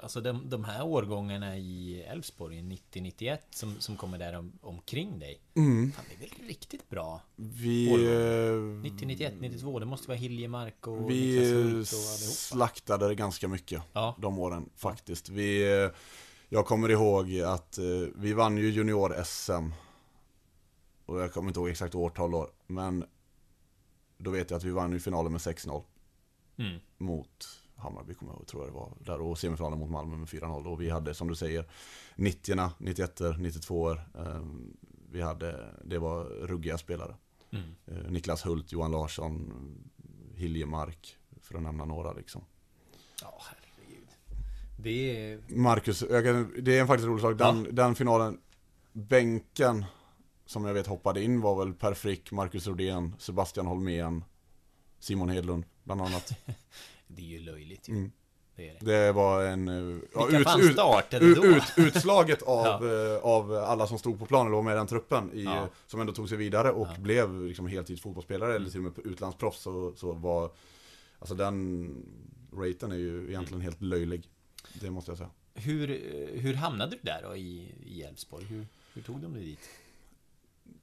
Alltså 0.02 0.20
de, 0.20 0.50
de 0.50 0.64
här 0.64 0.84
årgångarna 0.84 1.56
i 1.58 2.02
Elfsborg, 2.02 2.56
90-91, 2.62 3.38
som, 3.50 3.80
som 3.80 3.96
kommer 3.96 4.18
där 4.18 4.32
om, 4.38 4.52
omkring 4.60 5.18
dig. 5.18 5.40
Mm. 5.54 5.92
Fan, 5.92 6.04
det 6.08 6.14
är 6.14 6.28
väl 6.38 6.48
riktigt 6.48 6.88
bra? 6.88 7.20
Vi... 7.36 7.92
Årgång. 7.92 8.76
eh, 8.86 8.92
90, 8.92 9.06
91, 9.06 9.34
92, 9.40 9.78
det 9.78 9.86
måste 9.86 10.08
vara 10.08 10.18
Hiljemark 10.18 10.86
och 10.86 11.10
Vi 11.10 11.30
Niklas 11.30 11.50
Hult 11.52 11.92
och 11.92 11.98
allihopa. 11.98 12.34
slaktade 12.34 13.08
det 13.08 13.14
ganska 13.14 13.48
mycket 13.48 13.82
Ja. 13.92 14.16
de 14.18 14.38
åren 14.38 14.70
faktiskt. 14.76 15.28
Vi, 15.28 15.64
jag 16.52 16.66
kommer 16.66 16.88
ihåg 16.88 17.40
att 17.40 17.78
eh, 17.78 17.84
vi 18.14 18.32
vann 18.32 18.56
ju 18.56 18.70
junior-SM. 18.70 19.70
Och 21.06 21.20
jag 21.20 21.32
kommer 21.32 21.48
inte 21.48 21.60
ihåg 21.60 21.68
exakt 21.68 21.94
årtal 21.94 22.30
då. 22.30 22.50
Men 22.66 23.04
då 24.18 24.30
vet 24.30 24.50
jag 24.50 24.58
att 24.58 24.64
vi 24.64 24.70
vann 24.70 24.92
ju 24.92 25.00
finalen 25.00 25.32
med 25.32 25.40
6-0 25.40 25.82
Mm. 26.56 26.80
mot 26.98 27.46
Hammarby 27.76 28.14
kommer 28.14 28.32
jag 28.32 28.38
ihåg, 28.38 28.46
tror 28.46 28.62
jag 28.62 28.72
det 28.72 28.74
var. 28.78 28.92
Där 29.00 29.20
och 29.20 29.38
semifinalen 29.38 29.78
mot 29.78 29.90
Malmö 29.90 30.16
med 30.16 30.28
4-0. 30.28 30.66
Och 30.66 30.80
vi 30.80 30.90
hade 30.90 31.14
som 31.14 31.28
du 31.28 31.34
säger 31.34 31.68
90 32.16 32.70
91 32.78 33.20
92 33.38 33.90
eh, 33.92 33.98
Vi 35.10 35.20
hade, 35.20 35.74
det 35.84 35.98
var 35.98 36.24
ruggiga 36.24 36.78
spelare. 36.78 37.16
Mm. 37.50 37.74
Eh, 37.86 38.10
Niklas 38.10 38.46
Hult, 38.46 38.72
Johan 38.72 38.90
Larsson, 38.90 39.52
Hiljemark, 40.34 41.16
för 41.40 41.54
att 41.54 41.62
nämna 41.62 41.84
några 41.84 42.12
liksom. 42.12 42.44
Ja. 43.22 43.42
Det 44.82 45.30
är... 45.32 45.40
Marcus, 45.48 46.00
kan, 46.00 46.54
det 46.58 46.76
är 46.76 46.80
en 46.80 46.86
faktiskt 46.86 47.08
rolig 47.08 47.22
sak, 47.22 47.38
den, 47.38 47.68
den 47.70 47.94
finalen, 47.94 48.38
bänken 48.92 49.84
som 50.46 50.64
jag 50.64 50.74
vet 50.74 50.86
hoppade 50.86 51.22
in 51.22 51.40
var 51.40 51.64
väl 51.64 51.74
Per 51.74 51.94
Frick, 51.94 52.32
Marcus 52.32 52.66
Rodén, 52.66 53.14
Sebastian 53.18 53.66
Holmén, 53.66 54.24
Simon 54.98 55.28
Hedlund 55.28 55.64
bland 55.84 56.00
annat. 56.00 56.32
Det 57.06 57.22
är 57.22 57.26
ju 57.26 57.38
löjligt 57.38 57.88
ju. 57.88 57.94
Mm. 57.94 58.12
Det 58.56 58.68
är 58.68 58.76
det. 58.80 58.92
Det 59.06 59.12
var 59.12 59.44
en... 59.44 59.66
ja, 60.14 60.26
Vilka 60.26 60.58
ut, 60.58 61.36
då? 61.36 61.44
ut, 61.44 61.62
utslaget 61.76 62.42
av, 62.46 62.88
eh, 62.88 63.16
av 63.22 63.52
alla 63.54 63.86
som 63.86 63.98
stod 63.98 64.18
på 64.18 64.26
planen, 64.26 64.46
eller 64.46 64.56
var 64.56 64.62
med 64.62 64.72
i 64.72 64.76
den 64.76 64.86
truppen, 64.86 65.32
i, 65.32 65.44
Ja. 65.44 65.68
som 65.86 66.00
ändå 66.00 66.12
tog 66.12 66.28
sig 66.28 66.38
vidare 66.38 66.72
och 66.72 66.86
Ja. 66.86 66.90
Mm. 66.90 67.02
blev 67.02 67.42
liksom 67.42 67.66
heltidsfotbollsspelare 67.66 68.54
eller 68.54 68.70
till 68.70 68.86
och 68.86 68.92
med 68.96 69.06
utlandsproffs 69.06 69.60
så, 69.60 69.92
så 69.96 70.12
var 70.12 70.50
Alltså 71.18 71.34
den 71.34 71.94
raten 72.52 72.92
är 72.92 72.96
ju 72.96 73.28
egentligen 73.28 73.60
helt 73.60 73.82
löjlig. 73.82 74.28
Det 74.74 74.90
måste 74.90 75.10
jag 75.10 75.18
säga. 75.18 75.30
Hur, 75.54 75.86
hur 76.40 76.54
hamnade 76.54 76.90
du 76.96 76.98
där 77.02 77.22
då 77.22 77.36
i 77.36 78.02
Elfsborg? 78.08 78.44
Hur, 78.44 78.66
hur 78.94 79.02
tog 79.02 79.20
de 79.20 79.32
dig 79.34 79.44
dit? 79.44 79.68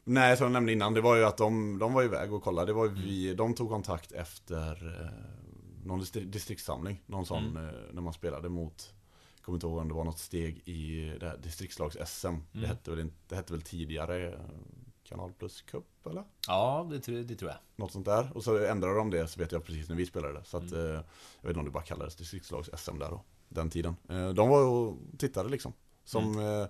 Nej, 0.04 0.38
som 0.38 0.44
jag 0.44 0.52
nämnde 0.54 0.72
innan, 0.74 0.94
det 0.94 1.02
var 1.02 1.16
ju 1.16 1.24
att 1.26 1.38
de, 1.38 1.80
de 1.80 1.94
var 1.94 2.04
iväg 2.04 2.34
och 2.34 2.44
kollade. 2.44 2.68
Det 2.68 2.74
var 2.74 2.88
vi, 2.88 3.34
de 3.34 3.54
tog 3.54 3.70
kontakt 3.70 4.12
efter 4.12 5.02
eh, 5.02 5.86
någon 5.86 6.02
distri- 6.02 6.26
distriktssamling. 6.26 7.02
Någon 7.06 7.26
sån, 7.26 7.44
Mm. 7.48 7.66
eh, 7.68 7.74
när 7.94 8.02
man 8.02 8.14
spelade 8.14 8.50
mot, 8.50 8.94
jag 9.36 9.46
kommer 9.46 9.56
inte 9.56 9.68
ihåg 9.68 9.78
om 9.78 9.88
det 9.88 9.94
var 9.94 10.04
något 10.04 10.20
steg 10.20 10.62
i 10.68 11.14
det 11.20 11.28
här 11.28 11.38
distriktslags-SM. 11.38 12.38
Det, 12.52 12.58
Mm. 12.58 12.70
hette 12.70 12.92
väl, 12.92 13.10
det 13.28 13.36
hette 13.36 13.54
väl 13.54 13.62
tidigare 13.62 14.28
eh, 14.34 14.40
Kanal 15.04 15.32
Plus 15.34 15.62
Cup, 15.62 16.08
eller? 16.10 16.24
Ja, 16.48 16.88
det, 16.92 17.00
tror- 17.00 17.24
det 17.24 17.36
tror 17.36 17.52
jag. 17.52 17.60
Något 17.76 17.92
sånt 17.92 18.06
där. 18.06 18.32
Och 18.38 18.44
så 18.44 18.66
ändrade 18.66 18.96
de 18.98 19.10
det, 19.10 19.28
så 19.28 19.40
vet 19.40 19.52
jag 19.52 19.64
precis 19.64 19.90
när 19.90 19.96
vi 19.96 20.06
spelade. 20.06 20.34
det. 20.34 20.44
Så 20.46 20.58
att, 20.58 20.72
Mm. 20.72 20.86
eh, 20.86 20.92
jag 20.92 21.42
vet 21.42 21.48
inte 21.50 21.60
om 21.60 21.66
det 21.66 21.72
bara 21.72 21.84
kallades 21.84 22.16
distriktslags-SM 22.16 23.00
där 23.00 23.10
då. 23.10 23.24
Den 23.50 23.70
tiden. 23.70 23.96
Eh, 24.10 24.30
de 24.30 24.50
var 24.50 24.64
och 24.64 24.98
tittade 25.18 25.50
liksom. 25.50 25.74
Som 26.04 26.34
Mm. 26.40 26.62
eh, 26.62 26.68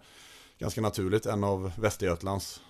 ganska 0.57 0.81
naturligt 0.81 1.25
en 1.25 1.43
av 1.43 1.72
Västergötlands, 1.77 2.62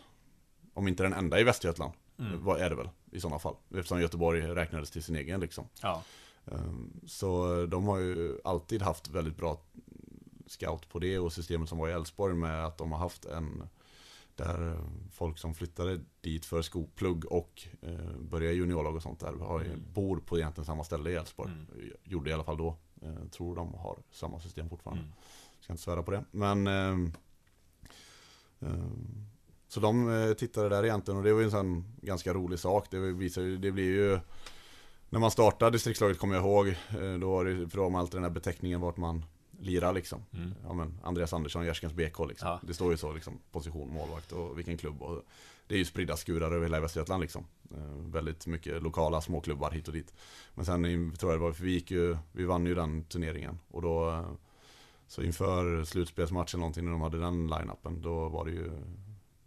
om 0.73 0.87
inte 0.87 1.03
den 1.03 1.13
enda 1.13 1.39
i 1.39 1.43
Västergötland, 1.43 1.93
Mm. 2.19 2.43
vad 2.43 2.61
är 2.61 2.69
det 2.69 2.75
väl 2.75 2.89
i 3.11 3.19
sådana 3.19 3.39
fall. 3.39 3.55
Eftersom 3.75 4.01
Göteborg 4.01 4.41
räknades 4.41 4.91
till 4.91 5.03
sin 5.03 5.15
egen 5.15 5.39
liksom. 5.39 5.65
Ja. 5.81 6.03
Ehm, 6.45 6.91
Så 7.07 7.65
de 7.65 7.87
har 7.87 7.97
ju 7.97 8.39
alltid 8.43 8.81
haft 8.81 9.07
väldigt 9.09 9.37
bra 9.37 9.61
scout 10.47 10.89
på 10.89 10.99
det 10.99 11.19
och 11.19 11.33
systemet 11.33 11.69
som 11.69 11.77
var 11.77 11.89
i 11.89 11.91
Elfsborg 11.91 12.33
med 12.35 12.65
att 12.65 12.77
de 12.77 12.91
har 12.91 12.99
haft 12.99 13.25
en 13.25 13.69
där 14.35 14.79
folk 15.11 15.37
som 15.37 15.53
flyttade 15.55 15.99
dit 16.21 16.45
för 16.45 16.61
skoplugg 16.61 17.25
och 17.25 17.67
eh, 17.81 18.17
började 18.19 18.55
juniorlag 18.55 18.95
och 18.95 19.01
sånt 19.01 19.19
där 19.19 19.33
har, 19.33 19.59
Mm. 19.61 19.83
bor 19.93 20.17
på 20.17 20.37
egentligen 20.37 20.65
samma 20.65 20.83
ställe 20.83 21.09
i 21.09 21.15
Elfsborg. 21.15 21.51
Mm. 21.51 21.91
Gjorde 22.03 22.29
i 22.29 22.33
alla 22.33 22.43
fall 22.43 22.57
då. 22.57 22.77
Eh, 23.01 23.30
tror 23.32 23.56
de 23.56 23.74
har 23.74 23.98
samma 24.12 24.39
system 24.39 24.70
fortfarande. 24.70 25.04
Mm. 25.04 25.13
Ska 25.60 25.74
inte 25.74 25.84
svära 25.84 26.04
på 26.04 26.12
det. 26.12 26.24
Men 26.32 26.68
ehm, 26.68 27.13
ehm, 28.60 29.25
Så 29.68 29.80
de 29.80 30.10
eh, 30.10 30.34
tittade 30.34 30.70
där 30.70 30.84
egentligen 30.84 31.18
och 31.18 31.24
det 31.24 31.34
var 31.34 31.39
ju 31.39 31.46
en 31.46 31.51
sån 31.51 31.96
ganska 32.01 32.34
rolig 32.34 32.60
sak. 32.60 32.88
Det 32.92 33.00
visar 33.00 33.42
det 33.42 33.72
blir 33.72 33.86
ju 33.86 34.20
När 35.10 35.20
man 35.20 35.32
startade 35.32 35.72
distriktslaget 35.72 36.20
kommer 36.20 36.36
jag 36.36 36.44
ihåg 36.44 36.68
eh, 36.68 37.13
Då 37.20 37.32
var 37.32 37.46
det, 37.46 37.70
för 37.70 37.77
då 37.77 37.84
har 37.84 37.89
man 37.89 38.01
alltid 38.01 38.16
den 38.16 38.24
här 38.24 38.32
beteckningen 38.32 38.82
vart 38.82 38.98
man 38.98 39.25
lirar 39.60 39.94
liksom. 39.94 40.25
Mm. 40.34 40.54
Ja 40.63 40.74
men 40.74 41.00
Andreas 41.04 41.34
Andersson, 41.34 41.66
Gärskens 41.66 41.94
BK 41.94 42.20
liksom. 42.27 42.48
Ja. 42.48 42.60
Det 42.63 42.74
står 42.74 42.92
ju 42.92 42.98
så 42.98 43.13
liksom, 43.13 43.39
position, 43.51 43.94
målvakt 43.94 44.32
och 44.32 44.58
vilken 44.58 44.77
klubb. 44.77 45.01
Och 45.01 45.24
det 45.67 45.75
är 45.75 45.79
ju 45.79 45.86
spridda 45.86 46.17
skurar 46.17 46.51
över 46.51 46.63
hela 46.63 46.79
Västergötland 46.79 47.21
liksom. 47.21 47.45
Eh, 47.71 48.12
väldigt 48.12 48.47
mycket 48.47 48.83
lokala 48.83 49.21
småklubbar 49.21 49.71
hit 49.71 49.88
och 49.88 49.93
dit. 49.93 50.13
Men 50.53 50.65
sen 50.65 50.83
tror 51.17 51.31
jag 51.31 51.39
det 51.41 51.43
var, 51.45 51.51
för 51.51 51.63
vi 51.63 51.71
gick 51.71 51.91
ju, 51.91 52.17
vi 52.31 52.45
vann 52.45 52.65
ju 52.65 52.75
den 52.75 53.03
turneringen. 53.03 53.59
Och 53.71 53.81
då, 53.81 54.09
eh, 54.12 54.31
så 55.07 55.21
inför 55.21 55.83
slutspelsmatchen 55.83 56.59
någonting 56.59 56.86
när 56.86 56.91
de 56.91 57.01
hade 57.01 57.19
den 57.19 57.47
line-upen, 57.47 58.01
då 58.01 58.29
var 58.29 58.45
det 58.45 58.51
ju 58.51 58.71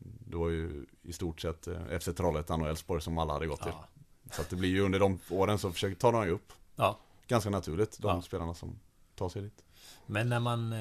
det 0.02 0.36
var 0.36 0.48
ju 0.48 0.86
i 1.02 1.12
stort 1.12 1.40
sett 1.40 1.66
eh, 1.68 1.98
FC 2.00 2.08
Trollhättan 2.16 2.62
och 2.62 2.68
Elfsborg 2.68 3.02
som 3.02 3.18
alla 3.18 3.32
hade 3.32 3.46
gått 3.46 3.62
till. 3.62 3.72
Ja. 3.74 3.88
Så 4.32 4.42
att 4.42 4.50
det 4.50 4.56
blir 4.56 4.68
ju 4.68 4.80
under 4.80 4.98
de 5.00 5.18
åren 5.30 5.58
så 5.58 5.72
försöker 5.72 5.96
ta 5.96 6.10
de 6.12 6.24
ju 6.24 6.30
upp. 6.30 6.52
ja. 6.76 6.98
Ganska 7.28 7.50
naturligt, 7.50 7.98
de 8.00 8.08
Ja. 8.08 8.22
spelarna 8.22 8.54
som 8.54 8.78
tar 9.14 9.28
sig 9.28 9.42
dit. 9.42 9.64
Men 10.06 10.28
när 10.28 10.40
man... 10.40 10.72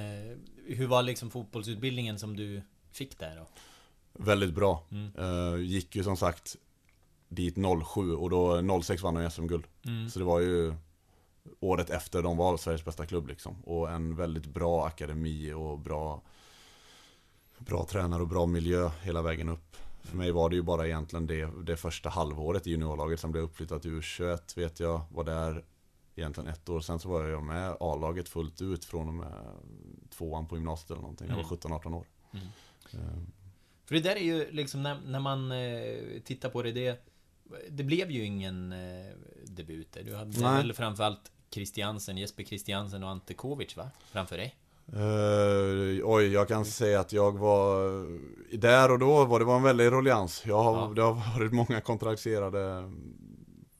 Hur 0.65 0.87
var 0.87 1.03
liksom 1.03 1.29
fotbollsutbildningen 1.29 2.19
som 2.19 2.35
du 2.35 2.61
fick 2.91 3.19
där 3.19 3.35
då? 3.35 3.47
Väldigt 4.19 4.53
bra. 4.53 4.83
Mm. 4.91 5.11
Eh, 5.17 5.59
gick 5.61 5.95
ju 5.95 6.03
som 6.03 6.17
sagt 6.17 6.55
dit 7.27 7.55
07 7.85 8.15
och 8.15 8.29
då 8.29 8.81
06 8.81 9.03
vann 9.03 9.13
de 9.13 9.29
SM-guld. 9.29 9.63
Mm. 9.85 10.09
Så 10.09 10.19
det 10.19 10.25
var 10.25 10.39
ju 10.39 10.73
året 11.59 11.89
efter 11.89 12.23
de 12.23 12.37
var 12.37 12.57
Sveriges 12.57 12.85
bästa 12.85 13.05
klubb 13.05 13.27
liksom. 13.27 13.61
Och 13.63 13.89
en 13.91 14.15
väldigt 14.15 14.45
bra 14.45 14.85
akademi 14.87 15.53
och 15.53 15.79
bra, 15.79 16.21
bra 17.57 17.85
tränare 17.85 18.21
och 18.21 18.27
bra 18.27 18.45
miljö 18.45 18.89
hela 19.01 19.21
vägen 19.21 19.49
upp. 19.49 19.75
För 20.01 20.17
mig 20.17 20.31
var 20.31 20.49
det 20.49 20.55
ju 20.55 20.61
bara 20.61 20.87
egentligen 20.87 21.27
det, 21.27 21.45
det 21.65 21.77
första 21.77 22.09
halvåret 22.09 22.67
i 22.67 22.69
juniorlaget. 22.69 23.19
Sen 23.19 23.31
blev 23.31 23.43
jag 23.43 23.49
uppflyttad 23.49 23.81
till 23.81 23.91
U21 23.91 24.55
vet 24.55 24.79
jag. 24.79 25.01
Var 25.11 25.23
där 25.23 25.63
egentligen 26.15 26.49
ett 26.49 26.69
år. 26.69 26.79
Sen 26.79 26.99
så 26.99 27.09
var 27.09 27.25
jag 27.25 27.43
med 27.43 27.77
A-laget 27.79 28.29
fullt 28.29 28.61
ut 28.61 28.85
från 28.85 29.07
och 29.07 29.13
med 29.13 29.33
tvåan 30.09 30.47
på 30.47 30.55
gymnasiet 30.55 30.91
eller 30.91 31.01
någonting. 31.01 31.27
Jag 31.27 31.35
var 31.35 31.43
Mm. 31.43 31.57
17-18 31.57 31.93
år. 31.95 32.05
Mm. 32.33 32.47
Eh, 33.89 33.91
För 33.91 33.95
det 33.95 34.01
där 34.01 34.15
är 34.15 34.23
ju 34.23 34.51
liksom 34.51 34.83
när, 34.83 34.99
när 35.05 35.19
man 35.19 35.51
eh, 35.51 36.21
tittar 36.25 36.49
på 36.49 36.61
det, 36.61 36.71
det 36.71 37.03
Det 37.69 37.83
blev 37.83 38.11
ju 38.11 38.23
ingen 38.25 38.71
eh, 38.71 39.13
debut. 39.47 39.97
Du 40.05 40.15
hade 40.15 40.39
Nej. 40.41 40.57
väl 40.57 40.73
framförallt 40.73 41.31
Christiansen, 41.51 42.17
Jesper 42.17 42.43
Christiansen 42.43 43.03
och 43.03 43.09
Ante 43.09 43.33
Kovic 43.33 43.77
va? 43.77 43.89
Framför 44.11 44.37
dig? 44.37 44.55
Eh, 44.93 46.05
oj, 46.09 46.27
jag 46.33 46.47
kan 46.47 46.65
säga 46.65 46.99
att 46.99 47.13
jag 47.13 47.37
var 47.37 47.81
Där 48.57 48.91
och 48.91 48.99
då 48.99 49.25
var 49.25 49.39
det 49.39 49.45
var 49.45 49.55
en 49.57 49.63
väldig 49.63 49.91
ruljans 49.91 50.43
jag 50.45 50.63
har, 50.63 50.73
Ja. 50.87 50.93
Det 50.95 51.01
har 51.01 51.39
varit 51.39 51.53
många 51.53 51.81
kontrakterade 51.81 52.91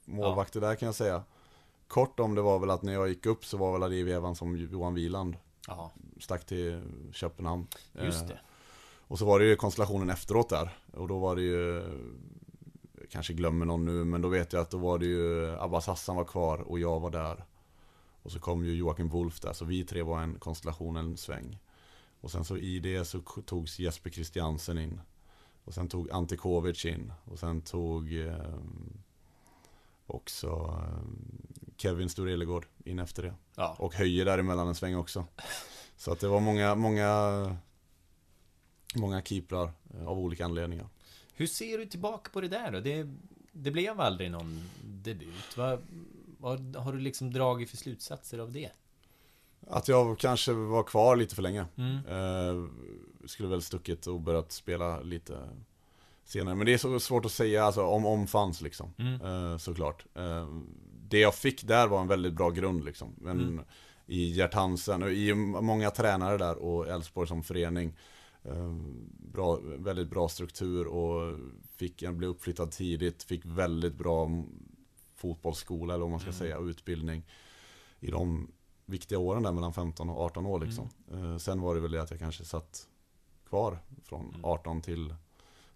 Målvakter 0.05 0.61
där 0.61 0.75
kan 0.75 0.85
jag 0.85 0.95
säga 0.95 1.23
Kort 1.87 2.19
om 2.19 2.35
det 2.35 2.41
var 2.41 2.59
väl 2.59 2.69
att 2.69 2.81
när 2.83 2.93
jag 2.93 3.09
gick 3.09 3.25
upp 3.25 3.45
så 3.45 3.57
var 3.57 3.79
väl 3.79 3.89
det 3.89 3.95
i 3.95 4.03
vevan 4.03 4.35
som 4.35 4.57
Johan 4.57 4.93
Wieland 4.93 5.35
Ja, 5.67 5.91
Stack 6.19 6.45
till 6.45 6.81
Köpenhamn 7.13 7.67
just 8.03 8.21
Eh, 8.21 8.27
det. 8.27 8.39
Och 9.09 9.19
så 9.19 9.25
var 9.25 9.39
det 9.39 9.45
ju 9.45 9.55
konstellationen 9.55 10.09
efteråt 10.09 10.49
där. 10.49 10.77
Och 10.93 11.07
då 11.07 11.19
var 11.19 11.35
det 11.35 11.41
ju 11.41 11.83
jag 12.99 13.09
Kanske 13.09 13.33
glömmer 13.33 13.65
någon 13.65 13.85
nu 13.85 14.03
men 14.03 14.21
då 14.21 14.27
vet 14.27 14.53
jag 14.53 14.61
att 14.61 14.71
då 14.71 14.77
var 14.77 14.99
det 14.99 15.05
ju 15.05 15.55
Abbas 15.59 15.87
Hassan 15.87 16.15
var 16.15 16.25
kvar 16.25 16.57
och 16.57 16.79
jag 16.79 16.99
var 16.99 17.09
där. 17.09 17.45
Och 18.23 18.31
så 18.31 18.39
kom 18.39 18.65
ju 18.65 18.75
Joakim 18.75 19.09
Wolf 19.09 19.39
där 19.39 19.53
så 19.53 19.65
vi 19.65 19.83
tre 19.83 20.01
var 20.01 20.21
en 20.21 20.39
konstellation 20.39 20.97
en 20.97 21.17
sväng. 21.17 21.59
Och 22.21 22.31
sen 22.31 22.45
så 22.45 22.57
i 22.57 22.79
det 22.79 23.05
så 23.05 23.19
togs 23.45 23.79
Jesper 23.79 24.09
Christiansen 24.09 24.77
in. 24.77 25.01
Och 25.63 25.73
sen 25.73 25.87
tog 25.87 26.11
Ante 26.11 26.37
Kovic 26.37 26.85
in. 26.85 27.13
Och 27.25 27.39
sen 27.39 27.61
tog 27.61 28.13
eh, 28.13 28.59
Också 30.07 30.47
eh, 30.47 31.03
Kevin 31.77 32.09
Storelegård 32.09 32.65
in 32.85 32.99
efter 32.99 33.23
det. 33.23 33.33
Ja. 33.55 33.75
och 33.79 33.95
höjer 33.95 34.25
däremellan 34.25 34.67
en 34.67 34.75
sväng 34.75 34.95
också. 34.95 35.25
Så 35.97 36.11
att 36.11 36.19
det 36.19 36.27
var 36.27 36.39
många, 36.39 36.75
många 36.75 37.57
Många 38.95 39.21
keeprar 39.21 39.71
eh, 39.93 40.07
av 40.07 40.19
olika 40.19 40.45
anledningar. 40.45 40.87
Hur 41.33 41.47
ser 41.47 41.77
du 41.77 41.85
tillbaka 41.85 42.31
på 42.33 42.41
det 42.41 42.47
där 42.47 42.71
då? 42.71 42.79
Det, 42.79 43.07
det 43.51 43.71
blev 43.71 44.01
aldrig 44.01 44.31
någon 44.31 44.69
debut. 44.83 45.57
Vad, 45.57 45.79
vad 46.37 46.75
har 46.75 46.93
du 46.93 46.99
liksom 46.99 47.33
dragit 47.33 47.69
för 47.69 47.77
slutsatser 47.77 48.39
av 48.39 48.51
det? 48.51 48.69
Att 49.67 49.87
jag 49.87 50.19
kanske 50.19 50.53
var 50.53 50.83
kvar 50.83 51.15
lite 51.15 51.35
för 51.35 51.41
länge. 51.41 51.65
Mm. 51.75 51.95
Eh, 51.95 52.69
skulle 53.25 53.49
väl 53.49 53.61
stuckit 53.61 54.07
och 54.07 54.19
börjat 54.21 54.51
spela 54.51 55.01
lite 55.01 55.49
senare. 56.23 56.55
Men 56.55 56.65
det 56.65 56.73
är 56.73 56.77
så 56.77 56.99
svårt 56.99 57.25
att 57.25 57.31
säga, 57.31 57.63
alltså 57.63 57.85
om 57.85 58.05
om 58.05 58.27
fanns 58.27 58.61
liksom. 58.61 58.93
Mm. 58.97 59.21
Eh, 59.21 59.57
såklart. 59.57 60.05
Eh, 60.15 60.47
det 61.09 61.19
jag 61.19 61.35
fick 61.35 61.63
där 61.63 61.87
var 61.87 62.01
en 62.01 62.07
väldigt 62.07 62.33
bra 62.33 62.49
grund 62.49 62.85
liksom. 62.85 63.13
Men 63.17 63.39
Mm. 63.39 63.65
i 64.05 64.31
Gert 64.31 64.53
Hansen, 64.53 65.03
och 65.03 65.11
i 65.11 65.33
många 65.33 65.91
tränare 65.91 66.37
där 66.37 66.55
och 66.55 66.87
Elfsborg 66.87 67.27
som 67.27 67.43
förening. 67.43 67.93
Eh, 68.43 68.75
bra, 69.31 69.59
väldigt 69.61 70.09
bra 70.09 70.29
struktur 70.29 70.87
och 70.87 71.39
fick, 71.75 72.01
jag 72.01 72.15
blev 72.15 72.29
uppflyttad 72.29 72.71
tidigt, 72.71 73.23
fick 73.23 73.45
väldigt 73.45 73.95
bra 73.95 74.29
fotbollsskola 75.15 75.93
eller 75.93 76.01
vad 76.01 76.11
man 76.11 76.19
ska 76.19 76.29
Mm. 76.29 76.39
säga, 76.39 76.57
utbildning. 76.59 77.23
I 77.99 78.11
de 78.11 78.51
viktiga 78.85 79.19
åren 79.19 79.43
där 79.43 79.51
mellan 79.51 79.73
15 79.73 80.09
och 80.09 80.19
18 80.21 80.45
år 80.45 80.59
liksom. 80.59 80.89
Eh, 81.11 81.37
sen 81.37 81.61
var 81.61 81.75
det 81.75 81.81
väl 81.81 81.91
det 81.91 82.01
att 82.01 82.11
jag 82.11 82.19
kanske 82.19 82.45
satt 82.45 82.87
kvar 83.49 83.79
från 84.03 84.29
Mm. 84.29 84.45
18 84.45 84.81
till, 84.81 85.15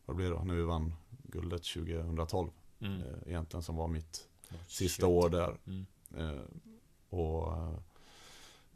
vad 0.06 0.15
blir 0.15 0.26
det 0.30 0.36
då, 0.36 0.43
när 0.43 0.56
vi 0.56 0.62
vann 0.63 0.93
guldet 1.23 1.63
2012. 1.63 2.49
Mm. 2.80 3.02
Eh, 3.02 3.06
egentligen 3.28 3.63
som 3.63 3.76
var 3.76 3.88
mitt 3.88 4.28
sista 4.67 5.08
år 5.08 5.30
där. 5.30 5.58
Mm. 5.67 5.86
Eh, 6.17 6.41
och 7.10 7.54
eh, 7.54 7.73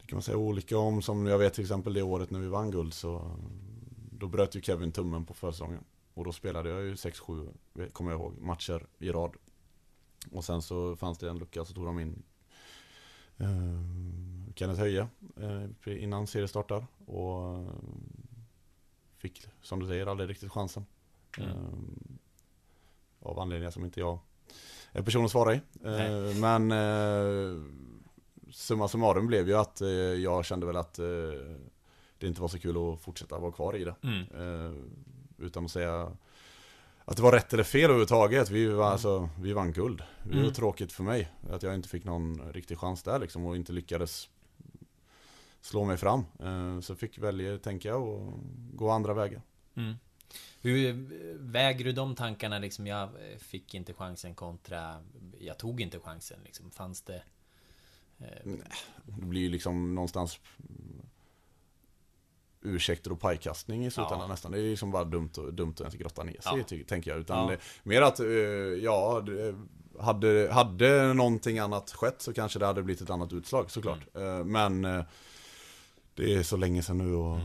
det 0.01 0.07
kan 0.07 0.15
man 0.17 0.23
säga 0.23 0.37
olika 0.37 0.77
om, 0.77 1.01
som 1.01 1.25
jag 1.27 1.37
vet 1.37 1.53
till 1.53 1.63
exempel 1.63 1.93
det 1.93 2.01
året 2.01 2.31
när 2.31 2.39
vi 2.39 2.47
vann 2.47 2.71
guld 2.71 2.93
så 2.93 3.31
då 4.19 4.27
bröt 4.27 4.55
ju 4.55 4.61
Kevin 4.61 4.91
tummen 4.91 5.25
på 5.25 5.33
försäsongen. 5.33 5.83
Och 6.13 6.25
då 6.25 6.31
spelade 6.31 6.69
jag 6.69 6.81
ju 6.81 6.93
6-7, 6.93 7.53
kommer 7.91 8.11
jag 8.11 8.19
ihåg, 8.19 8.37
matcher 8.41 8.87
i 8.97 9.11
rad. 9.11 9.35
Och 10.31 10.45
sen 10.45 10.61
så 10.61 10.95
fanns 10.95 11.17
det 11.17 11.29
en 11.29 11.39
lucka 11.39 11.65
så 11.65 11.73
tog 11.73 11.85
de 11.85 11.99
in 11.99 12.23
eh, 13.37 14.53
Kenneth 14.55 14.79
Höje 14.79 15.07
eh, 15.37 16.03
innan 16.03 16.27
seriestartar. 16.27 16.87
Och 17.05 17.55
eh, 17.55 17.69
fick, 19.17 19.47
som 19.61 19.79
du 19.79 19.87
säger, 19.87 20.07
aldrig 20.07 20.29
riktigt 20.29 20.51
chansen. 20.51 20.85
Mm. 21.37 21.49
Eh, 21.49 21.65
av 23.19 23.39
anledningar 23.39 23.71
som 23.71 23.85
inte 23.85 23.99
jag 23.99 24.19
är 24.91 25.01
personen 25.01 25.25
att 25.25 25.31
svara 25.31 25.53
i. 25.53 25.61
Eh, 25.83 26.35
men 26.41 26.71
eh, 26.71 27.63
summa 28.51 28.87
summarum 28.87 29.27
blev 29.27 29.47
ju 29.47 29.57
att 29.57 29.81
jag 30.17 30.45
kände 30.45 30.65
väl 30.65 30.75
att 30.75 30.99
det 32.19 32.27
inte 32.27 32.41
var 32.41 32.47
så 32.47 32.59
kul 32.59 32.77
att 32.77 33.01
fortsätta 33.01 33.39
vara 33.39 33.51
kvar 33.51 33.75
i 33.75 33.83
det. 33.83 33.95
Mm. 34.03 34.21
Eh, 34.21 34.73
utan 35.37 35.65
att 35.65 35.71
säga 35.71 36.17
att 37.05 37.15
det 37.17 37.23
var 37.23 37.31
rätt 37.31 37.53
eller 37.53 37.63
fel 37.63 37.83
överhuvudtaget. 37.83 38.49
Vi, 38.49 38.67
var, 38.67 38.85
alltså, 38.91 39.29
vi 39.39 39.53
vann 39.53 39.71
guld. 39.73 40.03
Det 40.23 40.43
var 40.43 40.49
tråkigt 40.51 40.91
för 40.91 41.03
mig 41.03 41.31
att 41.49 41.63
jag 41.63 41.75
inte 41.75 41.89
fick 41.89 42.03
någon 42.03 42.53
riktig 42.53 42.77
chans 42.77 43.03
där 43.03 43.19
liksom 43.19 43.45
och 43.45 43.55
inte 43.55 43.73
lyckades 43.73 44.29
slå 45.61 45.85
mig 45.85 45.97
fram. 45.97 46.25
Eh, 46.39 46.79
Så 46.79 46.95
fick 46.95 47.17
välja, 47.17 47.57
tänker 47.57 47.89
jag, 47.89 48.07
och 48.07 48.33
gå 48.73 48.89
andra 48.89 49.13
vägar. 49.13 49.41
Mm. 49.75 49.93
Hur 50.61 50.93
väger 51.39 51.85
du 51.85 51.91
de 51.91 52.15
tankarna 52.15 52.59
liksom? 52.59 52.87
Jag 52.87 53.09
fick 53.37 53.73
inte 53.73 53.93
chansen 53.93 54.35
kontra 54.35 55.03
jag 55.39 55.57
tog 55.57 55.81
inte 55.81 55.99
chansen 55.99 56.39
liksom. 56.43 56.71
Fanns 56.71 57.01
det... 57.01 57.23
Eh, 58.19 58.51
Det 59.05 59.25
blir 59.25 59.41
ju 59.41 59.49
liksom 59.49 59.95
någonstans 59.95 60.39
mm, 60.59 61.05
ursäkter 62.67 63.11
och 63.11 63.19
pajkastning 63.19 63.85
i 63.85 63.91
slutändan 63.91 64.19
Ja. 64.21 64.27
nästan. 64.27 64.51
Det 64.51 64.59
är 64.59 64.69
liksom 64.69 64.91
bara 64.91 65.03
dumt, 65.03 65.29
och, 65.37 65.53
dumt 65.53 65.71
att 65.73 65.79
ens 65.81 65.95
grotta 65.95 66.23
ner 66.23 66.31
sig, 66.41 66.57
Ja. 66.57 66.63
ty- 66.67 66.83
tänker 66.83 67.11
jag. 67.11 67.19
Utan 67.19 67.37
Ja. 67.37 67.49
det, 67.51 67.57
mer 67.83 68.01
att, 68.01 68.19
eh, 68.19 68.27
ja, 68.83 69.23
det, 69.25 69.55
hade, 69.99 70.49
hade 70.51 71.13
någonting 71.13 71.59
annat 71.59 71.91
skett 71.91 72.21
så 72.21 72.33
kanske 72.33 72.59
det 72.59 72.65
hade 72.65 72.83
blivit 72.83 73.01
ett 73.01 73.09
annat 73.09 73.33
utslag 73.33 73.71
såklart. 73.71 73.99
Mm. 74.15 74.37
Eh, 74.39 74.45
Men 74.45 74.85
eh, 74.85 75.03
det 76.15 76.33
är 76.35 76.43
så 76.43 76.57
länge 76.57 76.81
sedan 76.83 76.97
nu 76.97 77.13
och 77.15 77.39